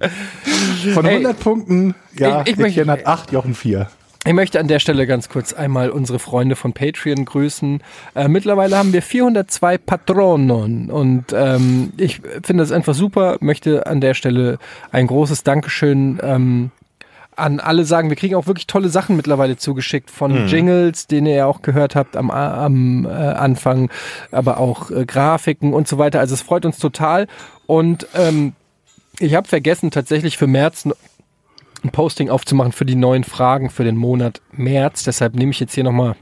Von 0.94 1.04
Ey, 1.06 1.14
100 1.16 1.40
Punkten, 1.40 1.94
ja, 2.16 2.42
ich- 2.42 2.48
ich 2.52 2.56
möchte- 2.56 2.80
Etienne 2.82 2.92
hat 2.92 3.06
8, 3.06 3.32
Jochen 3.32 3.54
4. 3.54 3.88
Ich 4.26 4.32
möchte 4.32 4.58
an 4.58 4.66
der 4.66 4.80
Stelle 4.80 5.06
ganz 5.06 5.28
kurz 5.28 5.52
einmal 5.52 5.88
unsere 5.88 6.18
Freunde 6.18 6.56
von 6.56 6.72
Patreon 6.72 7.24
grüßen. 7.24 7.80
Äh, 8.16 8.26
mittlerweile 8.26 8.76
haben 8.76 8.92
wir 8.92 9.00
402 9.00 9.78
Patronen 9.78 10.90
und 10.90 11.26
ähm, 11.32 11.92
ich 11.96 12.20
finde 12.42 12.64
das 12.64 12.72
einfach 12.72 12.94
super. 12.94 13.36
Möchte 13.38 13.86
an 13.86 14.00
der 14.00 14.14
Stelle 14.14 14.58
ein 14.90 15.06
großes 15.06 15.44
Dankeschön 15.44 16.18
ähm, 16.24 16.72
an 17.36 17.60
alle 17.60 17.84
sagen. 17.84 18.08
Wir 18.08 18.16
kriegen 18.16 18.34
auch 18.34 18.48
wirklich 18.48 18.66
tolle 18.66 18.88
Sachen 18.88 19.14
mittlerweile 19.14 19.58
zugeschickt 19.58 20.10
von 20.10 20.48
Jingles, 20.48 21.06
den 21.06 21.24
ihr 21.26 21.36
ja 21.36 21.46
auch 21.46 21.62
gehört 21.62 21.94
habt 21.94 22.16
am, 22.16 22.32
am 22.32 23.04
äh, 23.04 23.08
Anfang, 23.10 23.90
aber 24.32 24.58
auch 24.58 24.90
äh, 24.90 25.06
Grafiken 25.06 25.72
und 25.72 25.86
so 25.86 25.98
weiter. 25.98 26.18
Also 26.18 26.34
es 26.34 26.42
freut 26.42 26.66
uns 26.66 26.78
total 26.78 27.28
und 27.66 28.08
ähm, 28.14 28.54
ich 29.20 29.36
habe 29.36 29.46
vergessen 29.46 29.92
tatsächlich 29.92 30.36
für 30.36 30.48
März 30.48 30.88
ein 31.86 31.92
Posting 31.92 32.30
aufzumachen 32.30 32.72
für 32.72 32.84
die 32.84 32.96
neuen 32.96 33.24
Fragen 33.24 33.70
für 33.70 33.84
den 33.84 33.96
Monat 33.96 34.40
März. 34.52 35.04
Deshalb 35.04 35.34
nehme 35.34 35.52
ich 35.52 35.60
jetzt 35.60 35.74
hier 35.74 35.84
nochmal 35.84 36.16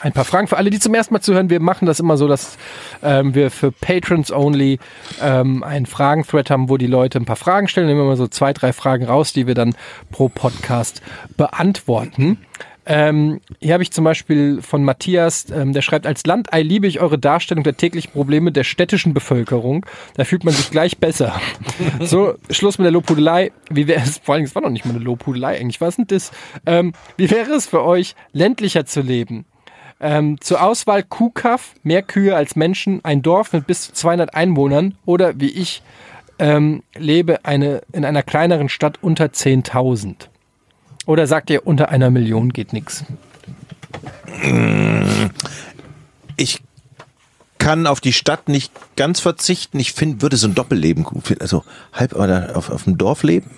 ein 0.00 0.12
paar 0.12 0.24
Fragen 0.24 0.46
für 0.48 0.56
alle, 0.56 0.70
die 0.70 0.78
zum 0.78 0.94
ersten 0.94 1.14
Mal 1.14 1.20
zuhören. 1.20 1.48
Wir 1.48 1.60
machen 1.60 1.86
das 1.86 2.00
immer 2.00 2.16
so, 2.16 2.28
dass 2.28 2.58
ähm, 3.02 3.34
wir 3.34 3.50
für 3.50 3.72
Patrons 3.72 4.32
only 4.32 4.78
ähm, 5.22 5.62
einen 5.62 5.86
Fragen-Thread 5.86 6.50
haben, 6.50 6.68
wo 6.68 6.76
die 6.76 6.86
Leute 6.86 7.18
ein 7.18 7.24
paar 7.24 7.36
Fragen 7.36 7.68
stellen. 7.68 7.86
Nehmen 7.86 8.00
wir 8.00 8.06
mal 8.06 8.16
so 8.16 8.26
zwei, 8.26 8.52
drei 8.52 8.72
Fragen 8.72 9.04
raus, 9.04 9.32
die 9.32 9.46
wir 9.46 9.54
dann 9.54 9.74
pro 10.10 10.28
Podcast 10.28 11.02
beantworten. 11.36 12.38
Ähm, 12.86 13.40
hier 13.60 13.74
habe 13.74 13.82
ich 13.82 13.90
zum 13.90 14.04
Beispiel 14.04 14.62
von 14.62 14.84
Matthias, 14.84 15.50
ähm, 15.50 15.72
der 15.72 15.82
schreibt, 15.82 16.06
als 16.06 16.24
Landei 16.24 16.62
liebe 16.62 16.86
ich 16.86 17.00
eure 17.00 17.18
Darstellung 17.18 17.64
der 17.64 17.76
täglichen 17.76 18.12
Probleme 18.12 18.52
der 18.52 18.62
städtischen 18.62 19.12
Bevölkerung. 19.12 19.84
Da 20.14 20.24
fühlt 20.24 20.44
man 20.44 20.54
sich 20.54 20.70
gleich 20.70 20.98
besser. 20.98 21.40
so, 22.00 22.34
Schluss 22.48 22.78
mit 22.78 22.84
der 22.84 22.92
Lobhudelei. 22.92 23.50
Wie 23.70 23.88
wäre 23.88 24.02
es, 24.02 24.18
vor 24.18 24.36
allem, 24.36 24.44
es 24.44 24.54
war 24.54 24.62
noch 24.62 24.70
nicht 24.70 24.84
mal 24.84 24.94
eine 24.94 25.02
Lobhudelei 25.02 25.58
eigentlich, 25.58 25.80
was 25.80 25.96
denn 25.96 26.06
das? 26.06 26.30
Ähm, 26.64 26.92
wie 27.16 27.28
wäre 27.30 27.52
es 27.54 27.66
für 27.66 27.82
euch, 27.82 28.14
ländlicher 28.32 28.86
zu 28.86 29.00
leben? 29.00 29.46
Ähm, 29.98 30.40
zur 30.40 30.62
Auswahl 30.62 31.02
Kuhkaff, 31.02 31.74
mehr 31.82 32.02
Kühe 32.02 32.36
als 32.36 32.54
Menschen, 32.54 33.04
ein 33.04 33.22
Dorf 33.22 33.52
mit 33.52 33.66
bis 33.66 33.86
zu 33.86 33.92
200 33.94 34.34
Einwohnern 34.34 34.94
oder 35.06 35.40
wie 35.40 35.50
ich 35.50 35.82
ähm, 36.38 36.82
lebe 36.94 37.44
eine, 37.44 37.80
in 37.92 38.04
einer 38.04 38.22
kleineren 38.22 38.68
Stadt 38.68 38.98
unter 39.02 39.26
10.000. 39.26 40.28
Oder 41.06 41.26
sagt 41.26 41.50
ihr, 41.50 41.66
unter 41.66 41.88
einer 41.88 42.10
Million 42.10 42.52
geht 42.52 42.72
nichts? 42.72 43.04
Ich 46.36 46.62
kann 47.58 47.86
auf 47.86 48.00
die 48.00 48.12
Stadt 48.12 48.48
nicht 48.48 48.72
ganz 48.96 49.20
verzichten. 49.20 49.78
Ich 49.78 49.92
finde, 49.92 50.20
würde 50.22 50.36
so 50.36 50.48
ein 50.48 50.54
Doppelleben 50.54 51.04
gut 51.04 51.26
finden. 51.26 51.42
Also 51.42 51.64
halb 51.92 52.14
oder 52.14 52.56
auf, 52.56 52.70
auf 52.70 52.84
dem 52.84 52.98
Dorf 52.98 53.22
leben, 53.22 53.50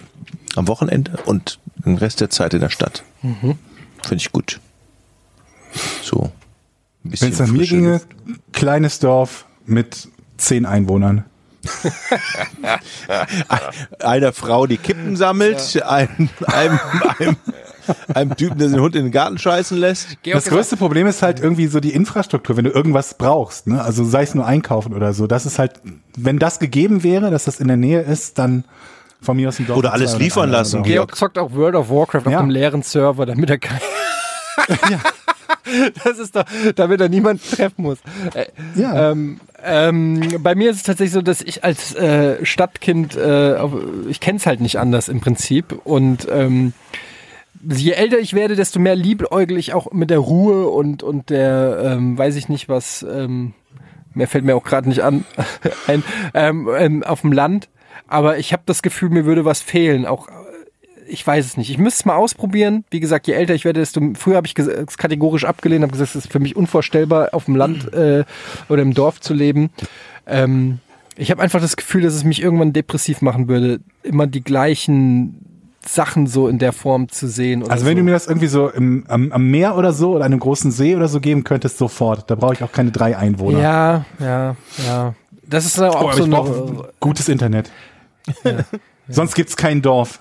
am 0.55 0.69
Wochenende 0.69 1.19
und 1.25 1.59
den 1.85 1.97
Rest 1.97 2.21
der 2.21 2.31
Zeit 2.31 2.55
in 2.55 2.61
der 2.61 2.71
Stadt. 2.71 3.03
Finde 3.21 3.59
ich 4.17 4.31
gut. 4.31 4.61
So. 6.03 6.31
Wenn 7.03 7.33
es 7.33 7.39
nach 7.39 7.49
mir 7.49 7.67
ginge, 7.67 8.01
kleines 8.53 8.99
Dorf 8.99 9.47
mit 9.67 10.09
zehn 10.37 10.67
Einwohnern. 10.67 11.25
Einer 14.01 14.33
Frau, 14.33 14.67
die 14.67 14.79
Kippen 14.79 15.17
sammelt, 15.17 15.83
einem, 15.85 16.29
einem, 16.47 16.81
einem, 17.19 17.37
einem 18.15 18.37
Typen, 18.37 18.59
der 18.59 18.69
den 18.69 18.81
Hund 18.81 18.95
in 18.97 19.05
den 19.05 19.13
Garten 19.13 19.39
scheißen 19.39 19.79
lässt. 19.79 20.17
Das 20.31 20.47
größte 20.47 20.77
Problem 20.77 21.07
ist 21.07 21.23
halt 21.23 21.41
irgendwie 21.41 21.67
so 21.67 21.81
die 21.81 21.93
Infrastruktur, 21.95 22.57
wenn 22.57 22.65
du 22.65 22.71
irgendwas 22.71 23.15
brauchst, 23.15 23.67
ne? 23.67 23.83
Also 23.83 24.05
sei 24.05 24.23
es 24.23 24.35
nur 24.35 24.47
einkaufen 24.47 24.95
oder 24.95 25.13
so. 25.13 25.27
Das 25.27 25.47
ist 25.47 25.59
halt, 25.59 25.73
wenn 26.17 26.39
das 26.39 26.59
gegeben 26.59 27.03
wäre, 27.03 27.31
dass 27.31 27.45
das 27.45 27.61
in 27.61 27.69
der 27.69 27.77
Nähe 27.77 28.01
ist, 28.01 28.39
dann 28.39 28.65
von 29.21 29.37
mir 29.37 29.49
aus 29.49 29.59
ein 29.59 29.67
Dorf. 29.67 29.79
Oder 29.79 29.93
alles 29.93 30.13
200 30.13 30.23
liefern 30.23 30.51
lassen. 30.51 30.77
so. 30.79 30.83
Georg 30.83 31.17
zockt 31.17 31.39
auch 31.39 31.53
World 31.53 31.75
of 31.75 31.91
Warcraft 31.91 32.27
auf 32.27 32.33
Ja. 32.33 32.39
einem 32.41 32.51
leeren 32.51 32.83
Server, 32.83 33.27
damit 33.27 33.51
er 33.51 33.59
kein 33.59 33.81
Das 36.05 36.19
ist 36.19 36.37
doch, 36.37 36.45
damit 36.77 37.01
er 37.01 37.09
niemanden 37.09 37.43
treffen 37.43 37.83
muss. 37.83 37.99
Äh, 38.35 38.47
Ja. 38.75 39.11
Ähm, 39.13 39.41
ähm, 39.63 40.21
bei 40.41 40.55
mir 40.55 40.71
ist 40.71 40.77
es 40.77 40.83
tatsächlich 40.85 41.13
so, 41.13 41.23
dass 41.23 41.43
ich 41.43 41.65
als 41.65 41.95
äh, 41.95 42.45
Stadtkind, 42.45 43.17
äh, 43.17 43.57
ich 44.09 44.21
kenne 44.21 44.39
es 44.39 44.47
halt 44.47 44.61
nicht 44.61 44.79
anders 44.79 45.09
im 45.09 45.21
Prinzip. 45.21 45.81
Und 45.85 46.29
ähm, 46.31 46.73
je 47.63 47.93
älter 47.93 48.19
ich 48.19 48.35
werde, 48.35 48.57
desto 48.57 48.79
mehr 48.79 48.97
liebäugel 48.97 49.59
ich 49.59 49.75
auch 49.75 49.93
mit 49.93 50.11
der 50.11 50.19
Ruhe 50.21 50.69
und, 50.69 51.03
und 51.03 51.31
der, 51.31 51.81
ähm, 51.85 52.17
weiß 52.17 52.37
ich 52.37 52.49
nicht 52.49 52.69
was, 52.69 53.03
ähm, 53.03 53.55
mehr 54.15 54.29
fällt 54.29 54.45
mir 54.45 54.57
auch 54.57 54.65
gerade 54.65 54.89
nicht 54.89 55.03
an, 55.03 55.25
ein, 55.87 56.03
ähm, 56.35 56.69
ähm, 56.77 57.03
auf 57.03 57.23
dem 57.23 57.33
Land. 57.33 57.69
Aber 58.07 58.39
ich 58.39 58.53
habe 58.53 58.63
das 58.65 58.81
Gefühl, 58.83 59.11
mir 59.11 59.25
würde 59.27 59.45
was 59.45 59.61
fehlen. 59.61 60.07
Auch 60.07 60.29
ich 61.09 61.27
weiß 61.27 61.45
es 61.45 61.57
nicht. 61.57 61.71
Ich 61.71 61.79
müsste 61.79 62.01
es 62.01 62.05
mal 62.05 62.17
ausprobieren. 62.17 62.85
Wie 62.91 63.01
gesagt, 63.01 63.27
je 63.27 63.35
älter 63.35 63.55
ich 63.55 63.65
werde, 63.65 63.81
desto 63.81 64.01
früher 64.15 64.37
habe 64.37 64.47
ich 64.47 64.59
es 64.59 64.99
kategorisch 64.99 65.45
abgelehnt, 65.45 65.83
habe 65.83 65.93
gesagt, 65.93 66.11
es 66.11 66.25
ist 66.25 66.33
für 66.33 66.41
mich 66.41 66.57
unvorstellbar, 66.57 67.31
auf 67.33 67.47
dem 67.47 67.57
Land 67.57 67.93
äh, 67.93 68.25
oder 68.69 68.83
im 68.83 68.95
Dorf 68.95 69.21
zu 69.21 69.35
leben. 69.35 69.71
Ähm, 70.27 70.79
ich 71.17 71.31
habe 71.31 71.43
einfach 71.43 71.61
das 71.61 71.77
Gefühl, 71.77 72.03
dass 72.03 72.15
es 72.15 72.25
mich 72.25 72.43
irgendwann 72.43 72.73
depressiv 72.73 73.23
machen 73.23 73.49
würde, 73.49 73.81
immer 74.03 74.27
die 74.27 74.43
gleichen 74.43 75.45
Sachen 75.85 76.27
so 76.27 76.49
in 76.49 76.59
der 76.59 76.73
Form 76.73 77.09
zu 77.09 77.29
sehen. 77.29 77.69
Also 77.69 77.87
wenn 77.87 77.95
so. 77.95 77.99
du 77.99 78.05
mir 78.05 78.13
das 78.13 78.27
irgendwie 78.27 78.47
so 78.47 78.69
im, 78.69 79.05
am, 79.09 79.33
am 79.33 79.51
Meer 79.51 79.77
oder 79.77 79.93
so 79.93 80.15
oder 80.15 80.25
einem 80.25 80.39
großen 80.39 80.71
See 80.71 80.95
oder 80.95 81.09
so 81.09 81.21
geben 81.21 81.45
könntest, 81.45 81.79
sofort. 81.79 82.31
Da 82.31 82.35
brauche 82.35 82.55
ich 82.55 82.63
auch 82.63 82.73
keine 82.73 82.93
drei 82.93 83.17
Einwohner. 83.17 83.61
ja, 83.61 84.05
ja, 84.21 84.57
ja. 84.87 85.15
Das 85.47 85.65
ist 85.65 85.81
auch 85.81 85.95
Oh, 85.95 86.09
aber 86.09 86.13
so 86.13 86.27
ich 86.27 86.35
eine, 86.35 86.89
gutes 87.01 87.29
Internet. 87.29 87.71
Sonst 89.09 89.35
gibt's 89.35 89.57
kein 89.57 89.81
Dorf. 89.81 90.21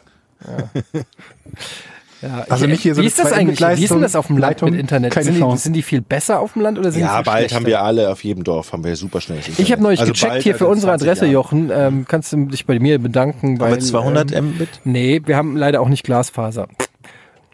Ja, 2.22 2.46
also 2.50 2.66
ich- 2.66 2.72
nicht 2.72 2.82
hier 2.82 2.96
so 2.96 3.02
Wie 3.02 3.06
ist 3.06 3.20
das 3.20 3.32
eigentlich? 3.32 3.60
Wie 3.60 3.84
ist 3.84 3.92
denn 3.94 4.02
das 4.02 4.16
auf 4.16 4.28
dem 4.28 4.38
Land 4.38 4.52
Leitung? 4.62 4.72
mit 4.72 4.80
Internet? 4.80 5.12
Keine 5.14 5.26
Sind 5.26 5.36
die, 5.36 5.40
Chance. 5.40 5.64
sind 5.64 5.74
die 5.74 5.82
viel 5.84 6.02
besser 6.02 6.40
auf 6.40 6.54
dem 6.54 6.64
Land 6.64 6.80
oder 6.80 6.92
sind 6.92 7.02
die 7.02 7.06
Ja, 7.06 7.16
viel 7.18 7.24
bald 7.26 7.38
schlechter? 7.42 7.56
haben 7.58 7.66
wir 7.68 7.82
alle 7.82 8.10
auf 8.12 8.24
jedem 8.24 8.44
Dorf, 8.44 8.74
haben 8.74 8.84
wir 8.84 8.96
super 8.96 9.22
schnell. 9.22 9.40
Ich 9.58 9.72
habe 9.72 9.84
neulich 9.84 10.00
Also 10.00 10.14
gecheckt 10.14 10.42
hier 10.44 10.54
also 10.54 10.66
für 10.66 10.72
unsere 10.72 10.92
20 10.94 11.08
Adresse, 11.08 11.26
Jahren. 11.26 11.34
Jochen. 11.34 11.72
Ähm, 11.72 12.06
kannst 12.08 12.34
du 12.34 12.46
dich 12.46 12.66
bei 12.66 12.80
mir 12.80 12.98
bedanken, 13.00 13.50
Haben 13.54 13.60
weil 13.60 13.74
wir 13.76 13.80
200 13.80 14.32
ähm, 14.32 14.56
Mbit? 14.56 14.70
Nee, 14.84 15.22
wir 15.26 15.38
haben 15.38 15.56
leider 15.56 15.80
auch 15.82 15.90
nicht 15.90 16.04
Glasfaser, 16.04 16.68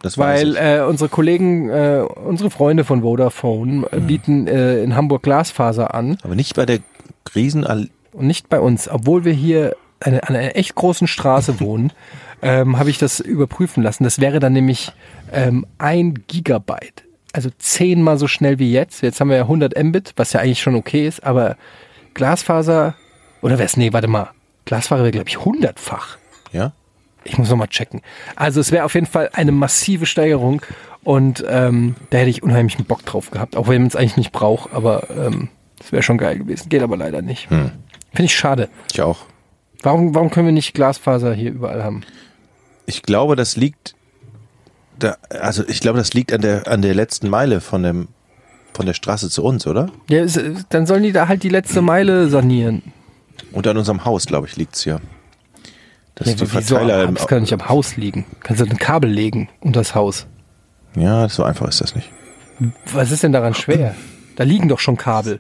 Das 0.02 0.18
weil 0.18 0.56
äh, 0.56 0.82
unsere 0.88 1.10
Kollegen, 1.10 1.70
äh, 1.70 2.04
unsere 2.26 2.50
Freunde 2.50 2.86
von 2.86 3.02
Vodafone 3.02 3.86
äh, 3.92 4.00
bieten 4.00 4.48
äh, 4.48 4.82
in 4.82 4.96
Hamburg 4.96 5.24
Glasfaser 5.24 5.94
an 5.94 6.18
Aber 6.24 6.36
nicht 6.36 6.56
bei 6.56 6.66
der 6.66 6.80
Riesen... 7.36 7.66
und 7.66 7.90
nicht 8.28 8.48
bei 8.48 8.60
uns, 8.62 8.88
obwohl 8.88 9.26
wir 9.26 9.34
hier 9.34 9.76
eine, 10.00 10.24
an 10.28 10.36
einer 10.36 10.56
echt 10.56 10.76
großen 10.76 11.08
Straße 11.08 11.60
wohnen. 11.60 11.92
Ähm, 12.44 12.78
habe 12.78 12.90
ich 12.90 12.98
das 12.98 13.20
überprüfen 13.20 13.84
lassen. 13.84 14.04
Das 14.04 14.20
wäre 14.20 14.40
dann 14.40 14.54
nämlich 14.54 14.92
ähm, 15.32 15.66
ein 15.78 16.24
Gigabyte. 16.28 17.04
Also 17.34 17.50
zehnmal 17.58 18.18
so 18.18 18.28
schnell 18.28 18.60
wie 18.60 18.72
jetzt. 18.72 19.02
Jetzt 19.02 19.20
haben 19.20 19.30
wir 19.30 19.38
ja 19.38 19.44
100 19.44 19.82
Mbit, 19.82 20.14
was 20.18 20.34
ja 20.34 20.42
eigentlich 20.42 20.62
schon 20.62 20.76
okay 20.76 21.08
ist, 21.08 21.24
aber 21.24 21.58
Glasfaser, 22.14 22.96
oder 23.42 23.58
wär's, 23.58 23.76
nee, 23.76 23.92
warte 23.92 24.08
mal. 24.08 24.30
Glasfaser 24.66 25.02
wäre, 25.02 25.12
glaube 25.12 25.30
ich, 25.30 25.44
hundertfach. 25.44 26.18
Ja? 26.52 26.74
Ich 27.24 27.38
muss 27.38 27.50
nochmal 27.50 27.70
checken. 27.70 28.02
Also 28.36 28.60
es 28.60 28.72
wäre 28.72 28.86
auf 28.86 28.94
jeden 28.94 29.08
Fall 29.08 29.30
eine 29.34 29.52
massive 29.52 30.06
Steigerung 30.06 30.62
und 31.04 31.44
ähm, 31.48 31.96
da 32.12 32.20
hätte 32.20 32.30
ich 32.30 32.44
unheimlichen 32.44 32.86
Bock 32.86 33.06
drauf 33.06 33.32
gehabt, 33.32 33.56
auch 33.56 33.68
wenn 33.68 33.82
man 33.82 33.88
es 33.88 33.96
eigentlich 33.96 34.18
nicht 34.18 34.32
braucht, 34.32 34.74
aber 34.74 35.10
ähm, 35.10 35.50
das 35.80 35.92
wäre 35.92 36.04
schon 36.04 36.18
geil 36.18 36.38
gewesen. 36.38 36.70
Geht 36.70 36.84
aber 36.84 36.98
leider 36.98 37.22
nicht. 37.22 37.48
Finde 38.14 38.26
ich 38.26 38.36
schade. 38.36 38.70
Ich 38.92 39.02
auch. 39.02 39.26
Warum, 39.82 40.16
warum 40.16 40.30
können 40.30 40.48
wir 40.48 40.54
nicht 40.54 40.74
Glasfaser 40.74 41.34
hier 41.34 41.52
überall 41.52 41.84
haben? 41.84 42.04
Ich 42.86 43.04
glaube, 43.04 43.36
das 43.36 43.56
liegt... 43.56 43.96
Da, 45.00 45.18
also 45.30 45.64
ich 45.68 45.80
glaube, 45.80 45.98
das 45.98 46.14
liegt 46.14 46.32
an 46.34 46.42
der, 46.42 46.68
an 46.68 46.82
der 46.82 46.94
letzten 46.94 47.30
Meile 47.30 47.62
von, 47.62 47.82
dem, 47.84 48.08
von 48.74 48.86
der 48.86 48.94
Straße 48.94 49.30
zu 49.30 49.44
uns, 49.44 49.66
oder? 49.66 49.88
Ja, 50.08 50.20
es, 50.20 50.38
äh, 50.38 50.54
dann 50.70 50.86
sollen 50.86 51.04
die 51.04 51.12
da 51.12 51.28
halt 51.28 51.44
die 51.44 51.50
letzte 51.50 51.82
Meile 51.82 52.28
sanieren. 52.30 52.84
Und 53.52 53.66
an 53.68 53.78
unserem 53.78 54.06
Haus, 54.06 54.26
glaube 54.28 54.48
ich, 54.48 54.56
liegt's 54.56 54.84
hier. 54.84 55.02
Dass 56.16 56.28
Ja, 56.28 56.34
die 56.36 56.42
wieso? 56.42 56.76
Verteiler... 56.76 57.04
im- 57.06 57.16
Das 57.16 57.28
kann 57.28 57.42
nicht 57.42 57.54
am 57.54 57.68
Haus 57.68 57.98
liegen. 57.98 58.26
Kannst 58.42 58.62
du 58.62 58.66
ein 58.66 58.78
Kabel 58.78 59.10
legen 59.10 59.50
unter 59.62 59.80
das 59.80 59.96
Haus. 59.96 60.28
ja, 60.96 61.28
so 61.28 61.44
einfach 61.44 61.68
ist 61.68 61.82
das 61.82 61.96
nicht. 61.96 62.10
Was 62.94 63.10
ist 63.12 63.24
denn 63.24 63.32
daran 63.32 63.56
schwer? 63.56 63.96
Da 64.36 64.44
liegen 64.44 64.70
doch 64.70 64.80
schon 64.80 64.96
Kabel. 64.96 65.40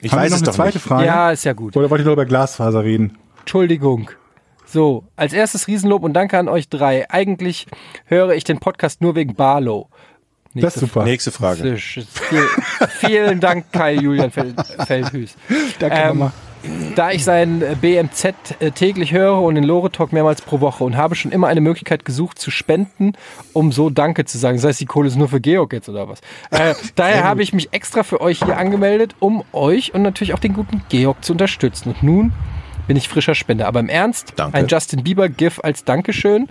Ich 0.00 0.10
Haben 0.12 0.18
wir 0.18 0.24
weiß 0.24 0.30
noch 0.30 0.36
es 0.36 0.42
eine 0.42 0.46
doch 0.46 0.54
zweite 0.54 0.76
nicht. 0.78 0.86
Frage? 0.86 1.06
Ja, 1.06 1.30
ist 1.30 1.44
ja 1.44 1.52
gut. 1.52 1.76
Oder 1.76 1.90
wollt 1.90 2.00
ihr 2.00 2.04
nur 2.04 2.14
über 2.14 2.24
Glasfaser 2.24 2.82
reden? 2.82 3.18
Entschuldigung. 3.40 4.10
So, 4.72 5.04
als 5.16 5.34
erstes 5.34 5.68
Riesenlob 5.68 6.02
und 6.02 6.14
danke 6.14 6.38
an 6.38 6.48
euch 6.48 6.70
drei. 6.70 7.10
Eigentlich 7.10 7.66
höre 8.06 8.30
ich 8.30 8.44
den 8.44 8.58
Podcast 8.58 9.02
nur 9.02 9.14
wegen 9.14 9.34
Barlow. 9.34 9.90
Das 10.54 10.76
ist 10.76 10.80
super. 10.80 11.04
Nächste 11.04 11.30
Frage. 11.30 11.76
Viel, 11.76 12.06
vielen 12.88 13.40
Dank, 13.40 13.70
Kai 13.70 13.94
Julian 13.94 14.30
Fel 14.30 14.54
Feldhüß. 14.86 15.36
Danke, 15.78 15.96
Ähm, 15.96 16.18
Mama. 16.18 16.32
Da 16.94 17.10
ich 17.10 17.22
sein 17.24 17.60
äh, 17.60 17.74
BMZ 17.78 18.24
äh, 18.60 18.70
täglich 18.70 19.12
höre 19.12 19.42
und 19.42 19.56
den 19.56 19.64
Lore 19.64 19.90
Talk 19.90 20.12
mehrmals 20.12 20.40
pro 20.40 20.60
Woche 20.60 20.84
und 20.84 20.96
habe 20.96 21.16
schon 21.16 21.32
immer 21.32 21.48
eine 21.48 21.60
Möglichkeit 21.60 22.06
gesucht 22.06 22.38
zu 22.38 22.50
spenden, 22.50 23.12
um 23.52 23.72
so 23.72 23.90
Danke 23.90 24.24
zu 24.24 24.38
sagen. 24.38 24.56
Das 24.56 24.64
heißt, 24.64 24.80
die 24.80 24.86
Kohle 24.86 25.08
ist 25.08 25.16
nur 25.16 25.28
für 25.28 25.40
Georg 25.40 25.72
jetzt 25.74 25.88
oder 25.90 26.08
was? 26.08 26.20
Äh, 26.50 26.74
daher 26.94 27.24
habe 27.24 27.42
ich 27.42 27.52
mich 27.52 27.72
extra 27.72 28.04
für 28.04 28.22
euch 28.22 28.38
hier 28.42 28.56
angemeldet, 28.56 29.16
um 29.18 29.44
euch 29.52 29.92
und 29.92 30.00
natürlich 30.00 30.32
auch 30.32 30.38
den 30.38 30.54
guten 30.54 30.82
Georg 30.88 31.22
zu 31.22 31.32
unterstützen. 31.32 31.90
Und 31.90 32.02
nun 32.02 32.32
bin 32.86 32.96
ich 32.96 33.08
frischer 33.08 33.34
Spender. 33.34 33.66
Aber 33.66 33.80
im 33.80 33.88
Ernst, 33.88 34.34
Danke. 34.36 34.56
ein 34.56 34.66
Justin 34.68 35.02
Bieber 35.04 35.28
GIF 35.28 35.60
als 35.62 35.84
Dankeschön 35.84 36.48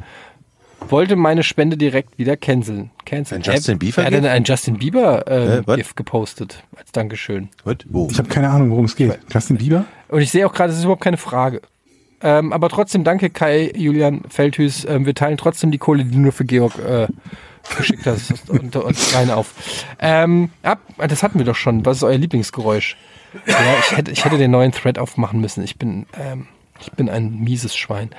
wollte 0.89 1.15
meine 1.15 1.43
Spende 1.43 1.77
direkt 1.77 2.17
wieder 2.17 2.35
canceln. 2.37 2.89
canceln. 3.05 3.43
Ein 3.43 3.53
Justin 3.53 3.79
Bieber 3.79 3.97
Wer 3.97 4.17
hat 4.17 4.25
ein 4.25 4.43
Justin 4.43 4.77
Bieber 4.79 5.27
äh, 5.27 5.57
Äh? 5.59 5.75
GIF 5.77 5.95
gepostet 5.95 6.63
als 6.75 6.91
Dankeschön? 6.91 7.49
What? 7.63 7.85
Wo? 7.89 8.07
Ich 8.11 8.17
habe 8.17 8.27
keine 8.29 8.49
Ahnung, 8.49 8.71
worum 8.71 8.85
es 8.85 8.95
geht. 8.95 9.17
Justin 9.31 9.57
Bieber? 9.57 9.85
Und 10.09 10.21
ich 10.21 10.31
sehe 10.31 10.45
auch 10.47 10.53
gerade, 10.53 10.71
es 10.71 10.79
ist 10.79 10.83
überhaupt 10.83 11.03
keine 11.03 11.17
Frage. 11.17 11.61
Ähm, 12.23 12.53
aber 12.53 12.69
trotzdem 12.69 13.03
danke 13.03 13.29
Kai, 13.29 13.71
Julian 13.75 14.21
Feldhüß. 14.29 14.85
Ähm, 14.85 15.05
wir 15.05 15.15
teilen 15.15 15.37
trotzdem 15.37 15.71
die 15.71 15.77
Kohle, 15.77 16.03
die 16.03 16.11
du 16.11 16.19
nur 16.19 16.31
für 16.31 16.45
Georg 16.45 16.77
äh, 16.79 17.07
geschickt 17.77 18.05
hast, 18.05 18.49
unter 18.49 18.85
uns 18.85 19.15
rein 19.15 19.29
auf. 19.31 19.53
Ähm, 19.99 20.49
ab, 20.63 20.79
das 20.97 21.23
hatten 21.23 21.39
wir 21.39 21.45
doch 21.45 21.55
schon. 21.55 21.85
Was 21.85 21.97
ist 21.97 22.03
euer 22.03 22.17
Lieblingsgeräusch? 22.17 22.97
Ja, 23.45 23.55
ich 23.79 23.97
hätte, 23.97 24.11
ich 24.11 24.25
hätte 24.25 24.37
den 24.37 24.51
neuen 24.51 24.71
Thread 24.71 24.99
aufmachen 24.99 25.39
müssen. 25.41 25.63
Ich 25.63 25.77
bin, 25.77 26.05
ähm, 26.19 26.47
Ich 26.79 26.91
bin 26.91 27.09
ein 27.09 27.39
mieses 27.39 27.75
Schwein. 27.75 28.09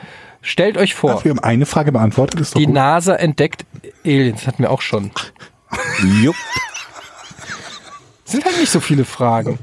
Stellt 0.40 0.76
euch 0.76 0.94
vor, 0.94 1.16
Ach, 1.18 1.24
wir 1.24 1.30
haben 1.30 1.38
eine 1.40 1.66
Frage 1.66 1.92
beantwortet, 1.92 2.40
ist 2.40 2.56
die 2.56 2.64
gut. 2.66 2.74
NASA 2.74 3.14
entdeckt 3.14 3.64
Aliens. 4.04 4.40
Das 4.40 4.46
hatten 4.48 4.62
wir 4.62 4.70
auch 4.70 4.82
schon. 4.82 5.10
Jupp. 6.22 6.36
Sind 8.24 8.44
halt 8.44 8.58
nicht 8.58 8.70
so 8.70 8.80
viele 8.80 9.04
Fragen. 9.04 9.58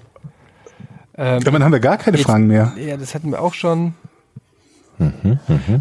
Dann 1.13 1.63
haben 1.63 1.71
wir 1.73 1.79
gar 1.81 1.97
keine 1.97 2.17
Jetzt- 2.17 2.25
Fragen 2.27 2.47
mehr. 2.47 2.73
Ja, 2.77 2.95
das 2.95 3.13
hatten 3.15 3.31
wir 3.31 3.41
auch 3.41 3.53
schon. 3.53 3.93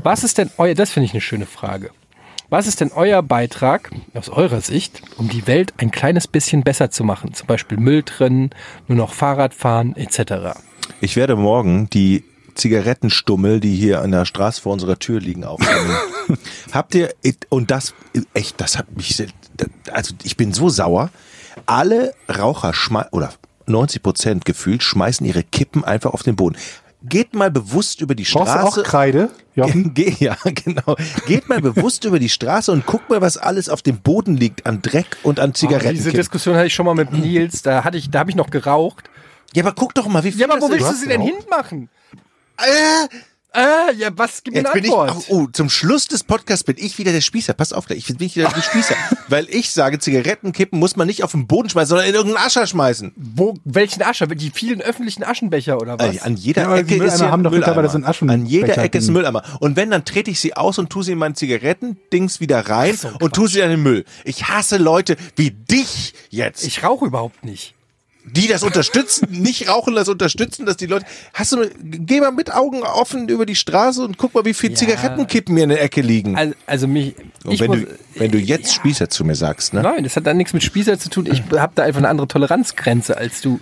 Was 0.03 0.24
ist 0.24 0.39
denn 0.39 0.51
euer, 0.59 0.74
das 0.74 0.90
finde 0.90 1.05
ich 1.07 1.12
eine 1.12 1.20
schöne 1.20 1.47
Frage. 1.47 1.90
Was 2.51 2.66
ist 2.66 2.81
denn 2.81 2.93
euer 2.95 3.23
Beitrag 3.23 3.91
aus 4.15 4.31
eurer 4.31 4.62
Sicht, 4.62 5.03
um 5.19 5.29
die 5.29 5.47
Welt 5.47 5.75
ein 5.77 5.91
kleines 5.91 6.27
bisschen 6.27 6.62
besser 6.62 6.91
zu 6.91 7.05
machen? 7.05 7.35
Zum 7.35 7.47
Beispiel 7.47 7.77
Müll 7.77 8.03
trennen, 8.03 8.51
nur 8.87 8.97
noch 8.97 9.12
Fahrrad 9.12 9.53
fahren, 9.53 9.95
etc. 9.97 10.59
Ich 11.03 11.16
werde 11.16 11.37
morgen 11.37 11.91
die 11.91 12.25
Zigarettenstummel, 12.55 13.61
die 13.61 13.77
hier 13.77 14.01
an 14.01 14.12
der 14.12 14.25
Straße 14.25 14.62
vor 14.62 14.73
unserer 14.73 14.99
Tür 14.99 15.20
liegen, 15.20 15.45
aufnehmen. 15.45 15.95
Habt 16.73 16.95
ihr, 16.95 17.12
und 17.51 17.70
das, 17.70 17.93
echt, 18.33 18.59
das 18.62 18.79
hat 18.79 18.97
mich, 18.97 19.23
also 19.93 20.15
ich 20.23 20.39
bin 20.39 20.55
so 20.55 20.70
sauer. 20.70 21.11
Alle 21.66 22.15
Raucher 22.31 22.73
schmeißen, 22.73 23.12
oder 23.12 23.35
90 23.66 24.03
Prozent 24.03 24.45
gefühlt, 24.47 24.83
schmeißen 24.83 25.27
ihre 25.27 25.43
Kippen 25.43 25.85
einfach 25.85 26.15
auf 26.15 26.23
den 26.23 26.37
Boden. 26.37 26.57
Geht 27.03 27.33
mal 27.35 27.51
bewusst 27.51 28.01
über 28.01 28.15
die 28.16 28.25
Brauchst 28.25 28.55
du 28.55 28.59
Straße. 28.59 28.81
auch 28.81 28.85
Kreide, 28.85 29.31
Jochen? 29.55 29.95
Ge 29.95 30.15
ja, 30.19 30.37
genau. 30.45 30.97
Geht 31.27 31.49
mal 31.49 31.61
bewusst 31.61 32.05
über 32.05 32.19
die 32.19 32.29
Straße 32.29 32.73
und 32.73 32.87
guckt 32.87 33.09
mal, 33.09 33.20
was 33.20 33.37
alles 33.37 33.69
auf 33.69 33.83
dem 33.83 33.99
Boden 34.01 34.37
liegt 34.37 34.66
an 34.66 34.83
Dreck 34.83 35.16
und 35.23 35.39
an 35.39 35.51
Oh, 35.51 35.53
diese 35.53 35.69
Zigaretten. 35.69 36.12
Diskussion 36.12 36.57
hatte 36.57 36.66
ich 36.66 36.75
schon 36.75 36.87
mal 36.87 36.95
mit 36.97 37.12
Nils, 37.12 37.62
da 37.62 37.85
hatte 37.85 37.99
ich, 37.99 38.11
da 38.11 38.19
habe 38.20 38.31
ich 38.31 38.37
noch 38.37 38.51
geraucht. 38.51 39.09
ja, 39.55 39.62
aber 39.62 39.75
guck 39.75 39.95
doch 39.95 40.09
mal, 40.09 40.25
wie 40.25 40.33
viel 40.33 40.41
Ja, 40.41 40.51
aber 40.51 40.61
wo 40.61 40.69
willst 40.70 40.91
du 40.91 40.95
sie 40.95 41.07
denn 41.09 41.20
hinmachen? 41.20 41.89
Äh, 42.59 43.07
Äh, 43.55 43.95
ja, 43.97 44.11
was 44.15 44.43
gibt 44.45 44.55
mir 44.57 44.61
Jetzt 44.62 44.73
eine 44.73 44.83
bin 44.83 44.91
ich, 44.91 44.97
Antwort? 44.97 45.25
oh, 45.31 45.43
oh, 45.45 45.47
zum 45.51 45.70
Schluss 45.70 46.07
des 46.07 46.23
Podcasts 46.23 46.65
bin 46.65 46.77
ich 46.79 46.99
wieder 46.99 47.12
der 47.12 47.23
Spießer. 47.23 47.55
Pass 47.55 47.73
auf, 47.73 47.89
ich 47.91 48.07
bin 48.07 48.20
wieder 48.20 48.49
der 48.51 48.61
Spießer. 48.62 48.95
Weil 49.29 49.49
ich 49.49 49.70
sage, 49.70 49.99
Zigarettenkippen 49.99 50.79
muss 50.79 50.97
man 50.97 51.07
nicht 51.07 51.25
auf 51.25 51.33
den 51.33 51.47
Boden 51.47 51.70
schmeißen, 51.70 51.89
sondern 51.89 52.07
in 52.09 52.15
irgendeinen 52.15 52.47
Ascher 52.47 52.66
schmeißen. 52.66 53.12
Wo, 53.16 53.55
welchen 53.65 54.03
Ascher? 54.03 54.27
Die 54.27 54.51
vielen 54.51 54.83
öffentlichen 54.83 55.25
Aschenbecher 55.25 55.79
oder 55.81 55.99
was? 55.99 56.16
Äh, 56.16 56.20
An 56.20 56.37
jeder 56.37 56.62
Ja, 56.65 56.77
Ecke 56.77 57.03
ist 57.03 57.23
haben 57.23 57.41
ein 57.41 57.45
doch 57.45 57.51
Mülleimer. 57.51 57.89
so 57.89 57.99
Aschenbecher 57.99 58.35
An 58.41 58.47
jeder 58.47 58.79
Ecke 58.79 58.99
ist 58.99 59.09
ein. 59.09 59.15
Mülleimer. 59.15 59.43
Und 59.61 59.77
wenn, 59.77 59.91
dann 59.91 60.05
trete 60.05 60.31
ich 60.31 60.41
sie 60.41 60.55
aus 60.55 60.79
und 60.79 60.91
tue 60.91 61.03
sie 61.03 61.12
in 61.12 61.19
mein 61.19 61.35
Zigarettendings 61.35 62.41
wieder 62.41 62.61
rein 62.69 62.99
und 63.20 63.35
tue 63.35 63.49
sie 63.49 63.61
in 63.61 63.70
den 63.70 63.83
Müll. 63.83 64.05
Ich 64.25 64.49
hasse 64.49 64.77
Leute 64.77 65.16
wie 65.37 65.53
dich 65.53 66.12
jetzt. 66.29 66.65
ich 66.66 66.83
rauche 66.85 67.07
überhaupt 67.07 67.45
nicht. 67.45 67.75
Die 68.33 68.47
das 68.49 68.63
unterstützen, 68.63 69.29
nicht 69.31 69.69
rauchen, 69.69 69.95
das 69.95 70.09
unterstützen, 70.09 70.67
dass 70.67 70.77
die 70.77 70.87
Leute. 70.87 71.05
Hast 71.35 71.53
du, 71.53 71.69
geh 71.83 72.21
mal 72.21 72.31
mit 72.33 72.53
Augen 72.53 72.83
offen 72.83 73.29
über 73.29 73.47
die 73.47 73.55
Straße 73.55 74.03
und 74.03 74.19
guck 74.19 74.35
mal, 74.35 74.45
wie 74.45 74.55
viel 74.55 74.71
Ja. 74.71 74.77
Zigarettenkippen 74.77 75.55
mir 75.55 75.65
in 75.65 75.71
der 75.71 75.83
Ecke 75.83 76.01
liegen. 76.01 76.37
Also, 76.37 76.55
also 76.67 76.87
mich. 76.89 77.15
und 77.45 77.53
ich 77.53 77.61
wenn, 77.61 77.67
muss, 77.71 77.81
du, 77.81 77.87
wenn 78.17 78.31
du 78.31 78.39
jetzt 78.39 78.73
Spießer 78.75 79.09
zu 79.09 79.25
mir 79.25 79.35
sagst, 79.35 79.75
ne? 79.75 79.83
Nein, 79.83 80.05
das 80.05 80.17
hat 80.17 80.27
dann 80.27 80.37
nichts 80.37 80.53
mit 80.53 80.63
Spießer 80.63 80.99
zu 80.99 81.09
tun. 81.11 81.27
Ich 81.31 81.43
habe 81.59 81.73
da 81.75 81.83
einfach 81.85 81.99
eine 82.01 82.09
andere 82.09 82.29
Toleranzgrenze 82.29 83.17
als 83.17 83.41
du. 83.41 83.61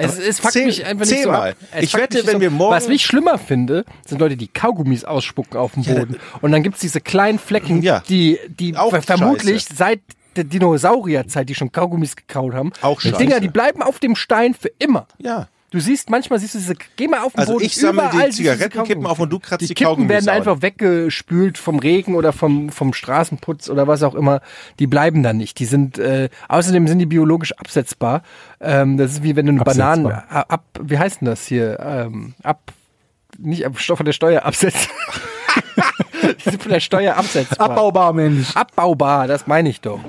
Es, 0.00 0.16
es 0.16 0.38
fuckt 0.38 0.52
zähl- 0.52 0.66
mich 0.66 0.84
einfach 0.86 1.06
nicht 1.06 1.24
so 1.24 1.28
mal. 1.30 1.56
Ich 1.80 1.92
wette, 1.94 2.24
wenn 2.24 2.40
wir 2.40 2.50
morgen- 2.50 2.72
Was 2.72 2.86
ich 2.88 3.04
schlimmer 3.04 3.36
finde, 3.36 3.84
sind 4.06 4.20
Leute, 4.20 4.36
die 4.36 4.46
Kaugummis 4.46 5.02
ausspucken 5.04 5.58
auf 5.58 5.72
dem 5.72 5.82
Boden. 5.82 6.16
Und 6.40 6.52
dann 6.52 6.62
gibt's 6.62 6.78
diese 6.80 7.00
kleinen 7.00 7.40
Flecken, 7.40 7.82
Ja. 7.82 8.04
die, 8.08 8.38
die 8.48 8.74
vermutlich 8.74 9.62
scheiße. 9.64 9.74
seit 9.76 10.00
der 10.38 10.44
Dinosaurierzeit, 10.44 11.48
die 11.48 11.54
schon 11.54 11.70
Kaugummis 11.72 12.16
gekaut 12.16 12.54
haben. 12.54 12.72
Auch 12.80 13.00
die 13.00 13.08
scheiße. 13.10 13.22
Dinger, 13.22 13.40
die 13.40 13.48
bleiben 13.48 13.82
auf 13.82 13.98
dem 13.98 14.16
Stein 14.16 14.54
für 14.54 14.70
immer. 14.78 15.06
Ja. 15.18 15.48
Du 15.70 15.80
siehst, 15.80 16.08
manchmal 16.08 16.38
siehst 16.38 16.54
du 16.54 16.58
diese, 16.58 16.74
geh 16.96 17.08
mal 17.08 17.20
auf 17.20 17.32
den 17.34 17.40
Also 17.40 17.52
Boden. 17.52 17.66
ich 17.66 17.76
sammle 17.76 18.08
die 18.10 18.30
Zigarettenkippen 18.30 18.86
Kaugummis. 19.04 19.10
auf 19.10 19.18
und 19.20 19.28
du 19.30 19.38
kratzt 19.38 19.60
die 19.60 19.66
Die 19.66 19.74
Kippen 19.74 19.88
Kaugummis 19.90 20.08
werden 20.08 20.28
einfach 20.30 20.62
weggespült 20.62 21.58
vom 21.58 21.78
Regen 21.78 22.14
oder 22.14 22.32
vom, 22.32 22.70
vom 22.70 22.94
Straßenputz 22.94 23.68
oder 23.68 23.86
was 23.86 24.02
auch 24.02 24.14
immer. 24.14 24.40
Die 24.78 24.86
bleiben 24.86 25.22
dann 25.22 25.36
nicht. 25.36 25.58
Die 25.58 25.66
sind, 25.66 25.98
äh, 25.98 26.30
außerdem 26.48 26.88
sind 26.88 27.00
die 27.00 27.06
biologisch 27.06 27.52
absetzbar. 27.58 28.22
Ähm, 28.60 28.96
das 28.96 29.10
ist 29.12 29.22
wie 29.22 29.36
wenn 29.36 29.44
du 29.44 29.52
eine 29.52 29.60
Absetzbar. 29.60 29.94
Bananen 29.96 30.22
ab, 30.48 30.64
wie 30.80 30.98
heißt 30.98 31.20
denn 31.20 31.26
das 31.26 31.46
hier? 31.46 31.78
Ähm, 31.80 32.32
ab, 32.42 32.72
nicht 33.36 33.66
ab, 33.66 33.78
von 33.78 34.06
der 34.06 34.14
Steuer 34.14 34.46
absetzen. 34.46 34.88
die 36.46 36.50
sind 36.50 36.62
von 36.62 36.72
der 36.72 36.80
Steuer 36.80 37.14
absetzbar. 37.16 37.70
Abbaubar, 37.70 38.14
Mensch. 38.14 38.56
Abbaubar, 38.56 39.26
das 39.26 39.46
meine 39.46 39.68
ich 39.68 39.82
doch. 39.82 40.00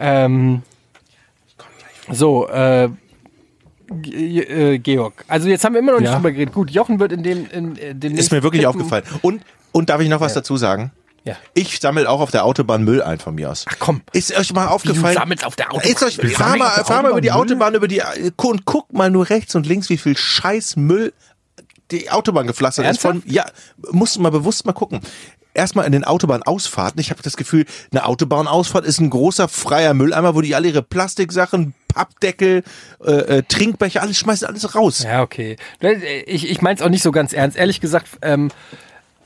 Ähm, 0.00 0.62
so, 2.10 2.48
äh, 2.48 2.88
äh, 4.04 4.78
Georg. 4.78 5.24
Also 5.28 5.48
jetzt 5.48 5.64
haben 5.64 5.74
wir 5.74 5.80
immer 5.80 5.92
noch 5.92 6.00
nicht 6.00 6.08
Ja. 6.08 6.16
drüber 6.16 6.32
geredet. 6.32 6.54
Gut, 6.54 6.70
Jochen 6.70 6.98
wird 6.98 7.12
in 7.12 7.22
dem, 7.22 7.46
in, 7.50 7.76
in 7.76 8.00
dem 8.00 8.16
Ist 8.16 8.32
mir 8.32 8.42
wirklich 8.42 8.66
aufgefallen. 8.66 9.04
Und, 9.22 9.42
und 9.72 9.90
darf 9.90 10.00
ich 10.00 10.08
noch 10.08 10.20
was 10.20 10.34
dazu 10.34 10.56
sagen? 10.56 10.92
Ja. 11.24 11.36
Ich 11.52 11.78
sammle 11.80 12.08
auch 12.08 12.20
auf 12.20 12.30
der 12.30 12.46
Autobahn 12.46 12.82
Müll 12.82 13.02
ein 13.02 13.18
von 13.18 13.34
mir 13.34 13.50
aus. 13.50 13.66
Ach 13.68 13.76
komm. 13.78 14.00
Ist 14.14 14.36
euch 14.36 14.54
mal 14.54 14.68
aufgefallen? 14.68 15.14
sammelst 15.14 15.44
auf 15.44 15.54
der 15.54 15.70
Autobahn 15.70 15.90
Ist 15.90 16.02
euch, 16.02 16.16
Müll? 16.16 16.30
fahr 16.30 16.56
mal, 16.56 16.70
fahr 16.84 17.02
mal 17.02 17.10
über 17.10 17.20
die 17.20 17.30
Autobahn 17.30 17.74
Autobahn, 17.74 17.74
über 17.74 17.88
die, 17.88 17.98
äh, 17.98 18.30
und 18.36 18.64
guck 18.64 18.90
mal 18.92 19.10
nur 19.10 19.28
rechts 19.28 19.54
und 19.54 19.66
links, 19.66 19.90
wie 19.90 19.98
viel 19.98 20.16
scheiß 20.16 20.76
Müll 20.76 21.12
die 21.90 22.10
Autobahn 22.10 22.46
gepflastert 22.46 22.86
ist 22.90 23.00
von, 23.00 23.22
ja, 23.26 23.46
musst 23.90 24.16
du 24.16 24.20
mal 24.20 24.30
bewusst 24.30 24.66
mal 24.66 24.72
gucken. 24.72 25.00
Erstmal 25.52 25.84
in 25.84 25.92
den 25.92 26.04
Autobahnausfahrten. 26.04 27.00
Ich 27.00 27.10
habe 27.10 27.22
das 27.22 27.36
Gefühl, 27.36 27.66
eine 27.90 28.06
Autobahnausfahrt 28.06 28.84
ist 28.84 29.00
ein 29.00 29.10
großer 29.10 29.48
freier 29.48 29.94
Mülleimer, 29.94 30.36
wo 30.36 30.40
die 30.42 30.54
alle 30.54 30.68
ihre 30.68 30.82
Plastiksachen, 30.82 31.74
Pappdeckel, 31.92 32.62
äh, 33.04 33.10
äh, 33.10 33.42
Trinkbecher, 33.42 34.00
alles 34.00 34.16
schmeißen 34.16 34.46
alles 34.46 34.76
raus. 34.76 35.02
Ja, 35.02 35.22
okay. 35.22 35.56
Ich, 36.26 36.48
ich 36.48 36.62
meine 36.62 36.76
es 36.76 36.82
auch 36.82 36.88
nicht 36.88 37.02
so 37.02 37.10
ganz 37.10 37.32
ernst. 37.32 37.56
Ehrlich 37.56 37.80
gesagt, 37.80 38.06
ähm, 38.22 38.52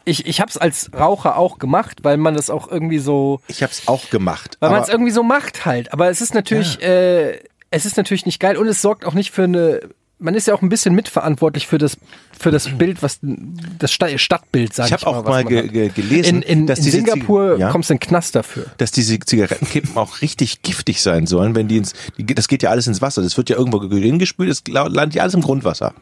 ich, 0.07 0.27
ich 0.27 0.41
habe 0.41 0.51
es 0.51 0.57
als 0.57 0.91
Raucher 0.95 1.36
auch 1.36 1.59
gemacht, 1.59 1.99
weil 2.05 2.16
man 2.16 2.35
das 2.35 2.49
auch 2.49 2.70
irgendwie 2.70 2.99
so, 2.99 3.41
Ich 3.49 3.62
habe 3.62 3.73
es 3.73 3.86
auch 3.86 4.09
gemacht. 4.11 4.57
weil 4.61 4.70
man 4.70 4.82
es 4.82 4.89
irgendwie 4.89 5.12
so 5.12 5.23
macht 5.23 5.66
halt. 5.66 5.93
Aber 5.93 6.09
es 6.09 6.20
ist 6.23 6.35
natürlich, 6.35 6.81
äh, 6.82 7.39
es 7.70 7.85
ist 7.86 7.97
natürlich 7.99 8.24
nicht 8.24 8.41
geil 8.41 8.57
und 8.57 8.66
es 8.66 8.81
sorgt 8.81 9.05
auch 9.05 9.15
nicht 9.15 9.31
für 9.31 9.45
eine. 9.45 9.81
Man 10.19 10.35
ist 10.35 10.47
ja 10.47 10.55
auch 10.55 10.62
ein 10.62 10.69
bisschen 10.69 10.95
mitverantwortlich 10.95 11.66
für 11.66 11.77
das 11.77 11.97
für 12.39 12.51
das 12.51 12.69
Bild, 12.78 13.03
was 13.03 13.19
das 13.23 13.93
Sta- 13.93 14.16
Stadtbild, 14.16 14.73
sag 14.73 14.86
ich, 14.86 14.93
Ich 14.95 15.05
habe 15.05 15.07
auch 15.19 15.24
mal 15.24 15.43
man 15.45 15.49
ge 15.49 15.89
gelesen, 15.89 16.36
In, 16.36 16.61
in, 16.61 16.66
dass 16.66 16.78
in 16.78 16.85
diese 16.85 16.99
Singapur 16.99 17.59
ja, 17.59 17.70
kommst 17.70 17.91
du 17.91 17.95
in 17.95 17.99
den 17.99 18.09
Knast 18.09 18.35
dafür. 18.35 18.66
dass 18.78 18.93
diese 18.93 19.19
Zigarettenkippen 19.19 19.97
auch 19.97 20.23
richtig 20.23 20.62
giftig 20.62 21.03
sein 21.03 21.27
sollen, 21.27 21.55
wenn 21.57 21.69
die 21.69 21.78
ins, 21.78 21.93
das 22.16 22.49
geht 22.49 22.62
ja 22.62 22.70
alles 22.70 22.86
ins 22.86 23.03
Wasser. 23.03 23.23
Das 23.23 23.36
wird 23.36 23.51
ja 23.51 23.57
irgendwo 23.57 23.82
hingespült, 23.82 24.51
das 24.51 24.62
landet 24.69 25.15
ja 25.16 25.23
alles 25.23 25.35
im 25.35 25.41
Grundwasser. 25.43 25.95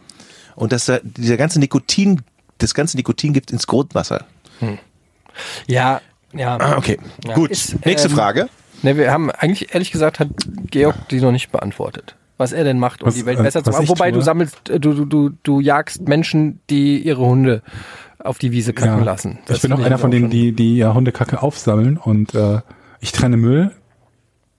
Und 0.57 0.73
dass 0.73 0.85
da 0.85 0.99
dieser 1.03 1.39
ganze 1.39 1.59
Nikotin, 1.59 2.21
das 2.59 2.75
ganze 2.75 2.97
Nikotin 2.99 3.33
gibt 3.33 3.51
ins 3.51 3.67
Grundwasser. 3.67 4.27
Ja, 5.67 6.01
ja. 6.35 6.57
Ah, 6.59 6.77
okay, 6.77 6.99
Ja. 7.27 7.35
gut. 7.35 7.51
Ist, 7.51 7.85
Nächste 7.85 8.09
ähm, 8.09 8.15
Frage. 8.15 8.49
Ne, 8.83 8.97
wir 8.97 9.11
haben 9.11 9.31
eigentlich, 9.31 9.75
ehrlich 9.75 9.91
gesagt, 9.91 10.19
hat 10.21 10.29
Georg 10.71 11.09
die 11.09 11.21
noch 11.21 11.33
nicht 11.33 11.51
beantwortet. 11.53 12.17
Was 12.43 12.53
er 12.53 12.65
denn 12.65 12.79
macht, 12.79 13.03
um 13.03 13.09
Was, 13.09 13.15
die 13.15 13.25
Welt 13.27 13.39
äh, 13.39 13.43
besser 13.43 13.63
zu 13.63 13.69
was 13.71 13.77
machen. 13.77 13.89
Wobei 13.89 14.11
tue? 14.11 14.19
du 14.19 14.25
sammelst, 14.25 14.69
äh, 14.69 14.79
du, 14.81 14.93
du, 14.93 15.05
du, 15.05 15.31
du 15.43 15.61
jagst 15.61 16.09
Menschen, 16.09 16.61
die 16.71 16.99
ihre 16.99 17.25
Hunde 17.25 17.63
auf 18.19 18.39
die 18.39 18.53
Wiese 18.53 18.73
kacken 18.73 18.99
Ja. 18.99 19.05
lassen. 19.05 19.39
Das 19.47 19.57
ich 19.57 19.63
bin 19.63 19.73
auch 19.73 19.81
einer 19.81 19.99
von 19.99 20.11
denen, 20.11 20.29
die, 20.31 20.53
die 20.53 20.77
ja 20.77 20.93
Hundekacke 20.95 21.43
aufsammeln 21.43 21.97
und 21.97 22.35
äh, 22.35 22.61
ich 23.01 23.13
trenne 23.13 23.37
Müll. 23.37 23.71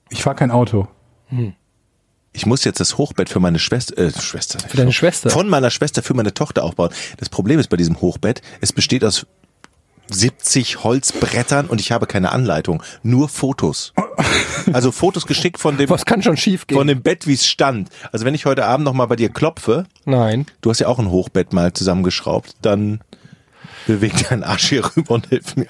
Ich 0.09 0.23
fahre 0.23 0.35
kein 0.35 0.51
Auto. 0.51 0.87
Ich 2.33 2.45
muss 2.45 2.63
jetzt 2.63 2.79
das 2.79 2.97
Hochbett 2.97 3.29
für 3.29 3.39
meine 3.39 3.59
Schwester, 3.59 3.97
äh, 3.97 4.11
Schwester. 4.11 4.59
Für 4.67 4.77
deine 4.77 4.91
Schwester. 4.91 5.29
Von 5.29 5.49
meiner 5.49 5.69
Schwester 5.69 6.01
für 6.03 6.13
meine 6.13 6.33
Tochter 6.33 6.63
aufbauen. 6.63 6.89
Das 7.17 7.29
Problem 7.29 7.59
ist 7.59 7.69
bei 7.69 7.77
diesem 7.77 8.01
Hochbett, 8.01 8.41
es 8.61 8.73
besteht 8.73 9.03
aus 9.05 9.25
70 10.09 10.83
Holzbrettern 10.83 11.67
und 11.67 11.79
ich 11.79 11.91
habe 11.91 12.07
keine 12.07 12.31
Anleitung, 12.31 12.83
nur 13.03 13.29
Fotos. 13.29 13.93
Also 14.71 14.91
Fotos 14.91 15.25
geschickt 15.25 15.59
von 15.59 15.77
dem 15.77 15.89
Was 15.89 16.05
kann 16.05 16.21
schon 16.21 16.37
schief 16.37 16.67
gehen? 16.67 16.77
von 16.77 16.87
dem 16.87 17.01
Bett, 17.01 17.27
wie 17.27 17.33
es 17.33 17.45
stand. 17.45 17.89
Also 18.11 18.25
wenn 18.25 18.33
ich 18.33 18.45
heute 18.45 18.65
Abend 18.65 18.85
noch 18.85 18.93
mal 18.93 19.05
bei 19.07 19.15
dir 19.15 19.29
klopfe, 19.29 19.85
Nein. 20.05 20.45
du 20.61 20.69
hast 20.69 20.79
ja 20.79 20.87
auch 20.87 20.99
ein 20.99 21.09
Hochbett 21.09 21.51
mal 21.53 21.73
zusammengeschraubt, 21.73 22.55
dann 22.61 23.01
beweg 23.87 24.13
deinen 24.29 24.43
Arsch 24.43 24.69
hier 24.69 24.85
rüber 24.95 25.15
und 25.15 25.27
hilf 25.27 25.55
mir. 25.55 25.67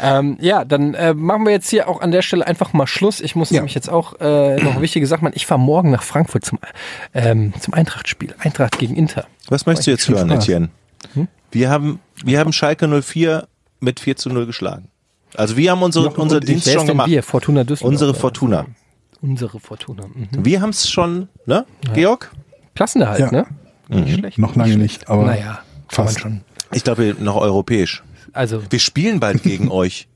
Ähm, 0.00 0.36
ja, 0.40 0.64
dann 0.64 0.94
äh, 0.94 1.14
machen 1.14 1.44
wir 1.44 1.52
jetzt 1.52 1.68
hier 1.68 1.88
auch 1.88 2.00
an 2.00 2.10
der 2.10 2.22
Stelle 2.22 2.46
einfach 2.46 2.72
mal 2.72 2.86
Schluss. 2.86 3.20
Ich 3.20 3.34
muss 3.34 3.50
nämlich 3.50 3.74
jetzt 3.74 3.88
auch 3.88 4.20
äh, 4.20 4.56
noch 4.62 4.80
wichtige 4.80 5.06
Sachen 5.06 5.24
machen. 5.24 5.34
Ich 5.36 5.46
fahre 5.46 5.60
morgen 5.60 5.90
nach 5.90 6.02
Frankfurt 6.02 6.44
zum, 6.44 6.58
ähm, 7.14 7.54
zum 7.60 7.74
Eintracht-Spiel. 7.74 8.34
Eintracht 8.38 8.78
gegen 8.78 8.94
Inter. 8.94 9.26
Was 9.48 9.66
möchtest 9.66 9.86
du 9.86 9.90
jetzt 9.92 10.08
hören, 10.08 10.28
Spaß. 10.28 10.44
Etienne? 10.44 10.68
Hm? 11.14 11.28
Wir 11.50 11.70
haben, 11.70 12.00
wir 12.24 12.40
haben 12.40 12.52
Schalke 12.52 12.88
04 13.02 13.46
mit 13.84 14.00
4 14.00 14.16
zu 14.16 14.30
0 14.30 14.46
geschlagen. 14.46 14.88
Also 15.36 15.56
wir 15.56 15.70
haben 15.70 15.82
unsere, 15.82 16.06
Jochen 16.06 16.20
unser. 16.20 16.40
Dienst 16.40 16.70
schon 16.70 16.86
gemacht. 16.86 17.08
wir? 17.10 17.22
Fortuna 17.22 17.64
Düsseldorf. 17.64 17.92
Unsere 17.92 18.14
Fortuna. 18.14 18.66
Unsere 19.20 19.58
Fortuna. 19.60 20.06
Mhm. 20.06 20.28
Wir 20.44 20.60
haben 20.60 20.70
es 20.70 20.88
schon, 20.90 21.28
ne, 21.46 21.64
Georg? 21.94 22.30
Klassenerhalt, 22.74 23.20
Ja. 23.20 23.30
ne? 23.30 23.46
Nicht 23.88 24.18
schlecht. 24.18 24.38
Noch 24.38 24.54
lange 24.56 24.76
nicht, 24.76 25.08
aber 25.08 25.26
Naja, 25.26 25.60
fast. 25.88 26.20
schon. 26.20 26.40
Ich 26.72 26.84
glaube 26.84 27.14
noch 27.20 27.36
europäisch. 27.36 28.02
Also, 28.32 28.62
Wir 28.70 28.78
spielen 28.80 29.20
bald 29.20 29.42
gegen 29.42 29.70
euch. 29.70 30.08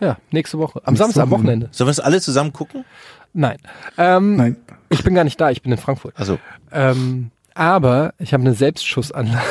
ja, 0.00 0.16
nächste 0.30 0.58
Woche. 0.58 0.80
Am 0.84 0.96
Samstag, 0.96 1.24
am 1.24 1.30
Wochenende. 1.30 1.68
Sollen 1.72 1.86
wir 1.88 1.92
es 1.92 2.00
alle 2.00 2.20
zusammen 2.20 2.52
gucken? 2.52 2.84
Nein. 3.32 3.58
Ähm, 3.98 4.36
Nein. 4.36 4.56
Ich 4.88 5.02
bin 5.04 5.14
gar 5.14 5.24
nicht 5.24 5.40
da, 5.40 5.50
ich 5.50 5.62
bin 5.62 5.72
in 5.72 5.78
Frankfurt. 5.78 6.14
Also, 6.16 6.38
Ähm, 6.72 7.30
aber 7.54 8.14
ich 8.18 8.32
habe 8.32 8.42
eine 8.42 8.54
Selbstschussanlage. 8.54 9.44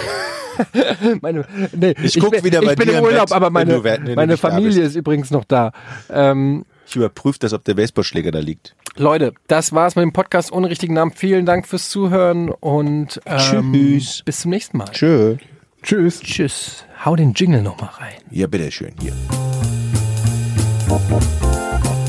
meine, 1.22 1.46
nee, 1.74 1.94
Ich 2.04 2.20
guck 2.20 2.32
bin, 2.32 2.44
wieder 2.44 2.62
bei 2.62 2.74
ich 2.74 2.78
bin 2.78 2.88
dir 2.88 2.94
im 2.94 2.98
im 3.00 3.04
Urlaub, 3.06 3.28
Bett, 3.28 3.34
aber 3.36 3.50
meine, 3.50 3.82
du- 3.82 4.16
meine 4.16 4.38
Familie 4.38 4.84
ist 4.84 4.96
übrigens 4.96 5.32
noch 5.32 5.44
da. 5.46 5.72
Ähm, 6.10 6.66
Ich 6.88 6.96
überprüfe 6.96 7.40
das, 7.40 7.54
ob 7.54 7.64
der 7.64 7.74
Baseballschläger 7.76 8.32
da 8.32 8.40
liegt. 8.40 8.76
Leute, 8.98 9.34
das 9.48 9.74
war's 9.74 9.96
mit 9.96 10.04
dem 10.04 10.14
Podcast 10.14 10.52
ohne 10.52 10.70
richtigen 10.70 10.94
Namen. 10.94 11.12
Vielen 11.12 11.46
Dank 11.46 11.68
fürs 11.68 11.90
Zuhören 11.90 12.50
und 12.50 13.20
ähm, 13.26 13.74
Tschüss. 13.74 14.22
bis 14.24 14.40
zum 14.42 14.52
nächsten 14.52 14.78
Mal. 14.78 14.86
Tschö. 14.92 15.36
Tschüss. 15.84 16.22
Tschüss. 16.22 16.86
Hau 17.04 17.16
den 17.16 17.34
Jingle 17.34 17.62
nochmal 17.62 17.90
rein. 18.00 18.14
Ja, 18.32 18.48
bitteschön, 18.48 18.94
hier. 19.02 19.14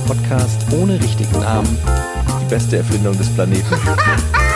Podcast 0.06 0.60
ohne 0.72 0.94
richtigen 1.02 1.40
Namen. 1.40 1.76
Die 2.42 2.48
beste 2.48 2.76
Erfindung 2.78 3.18
des 3.18 3.28
Planeten. 3.34 3.64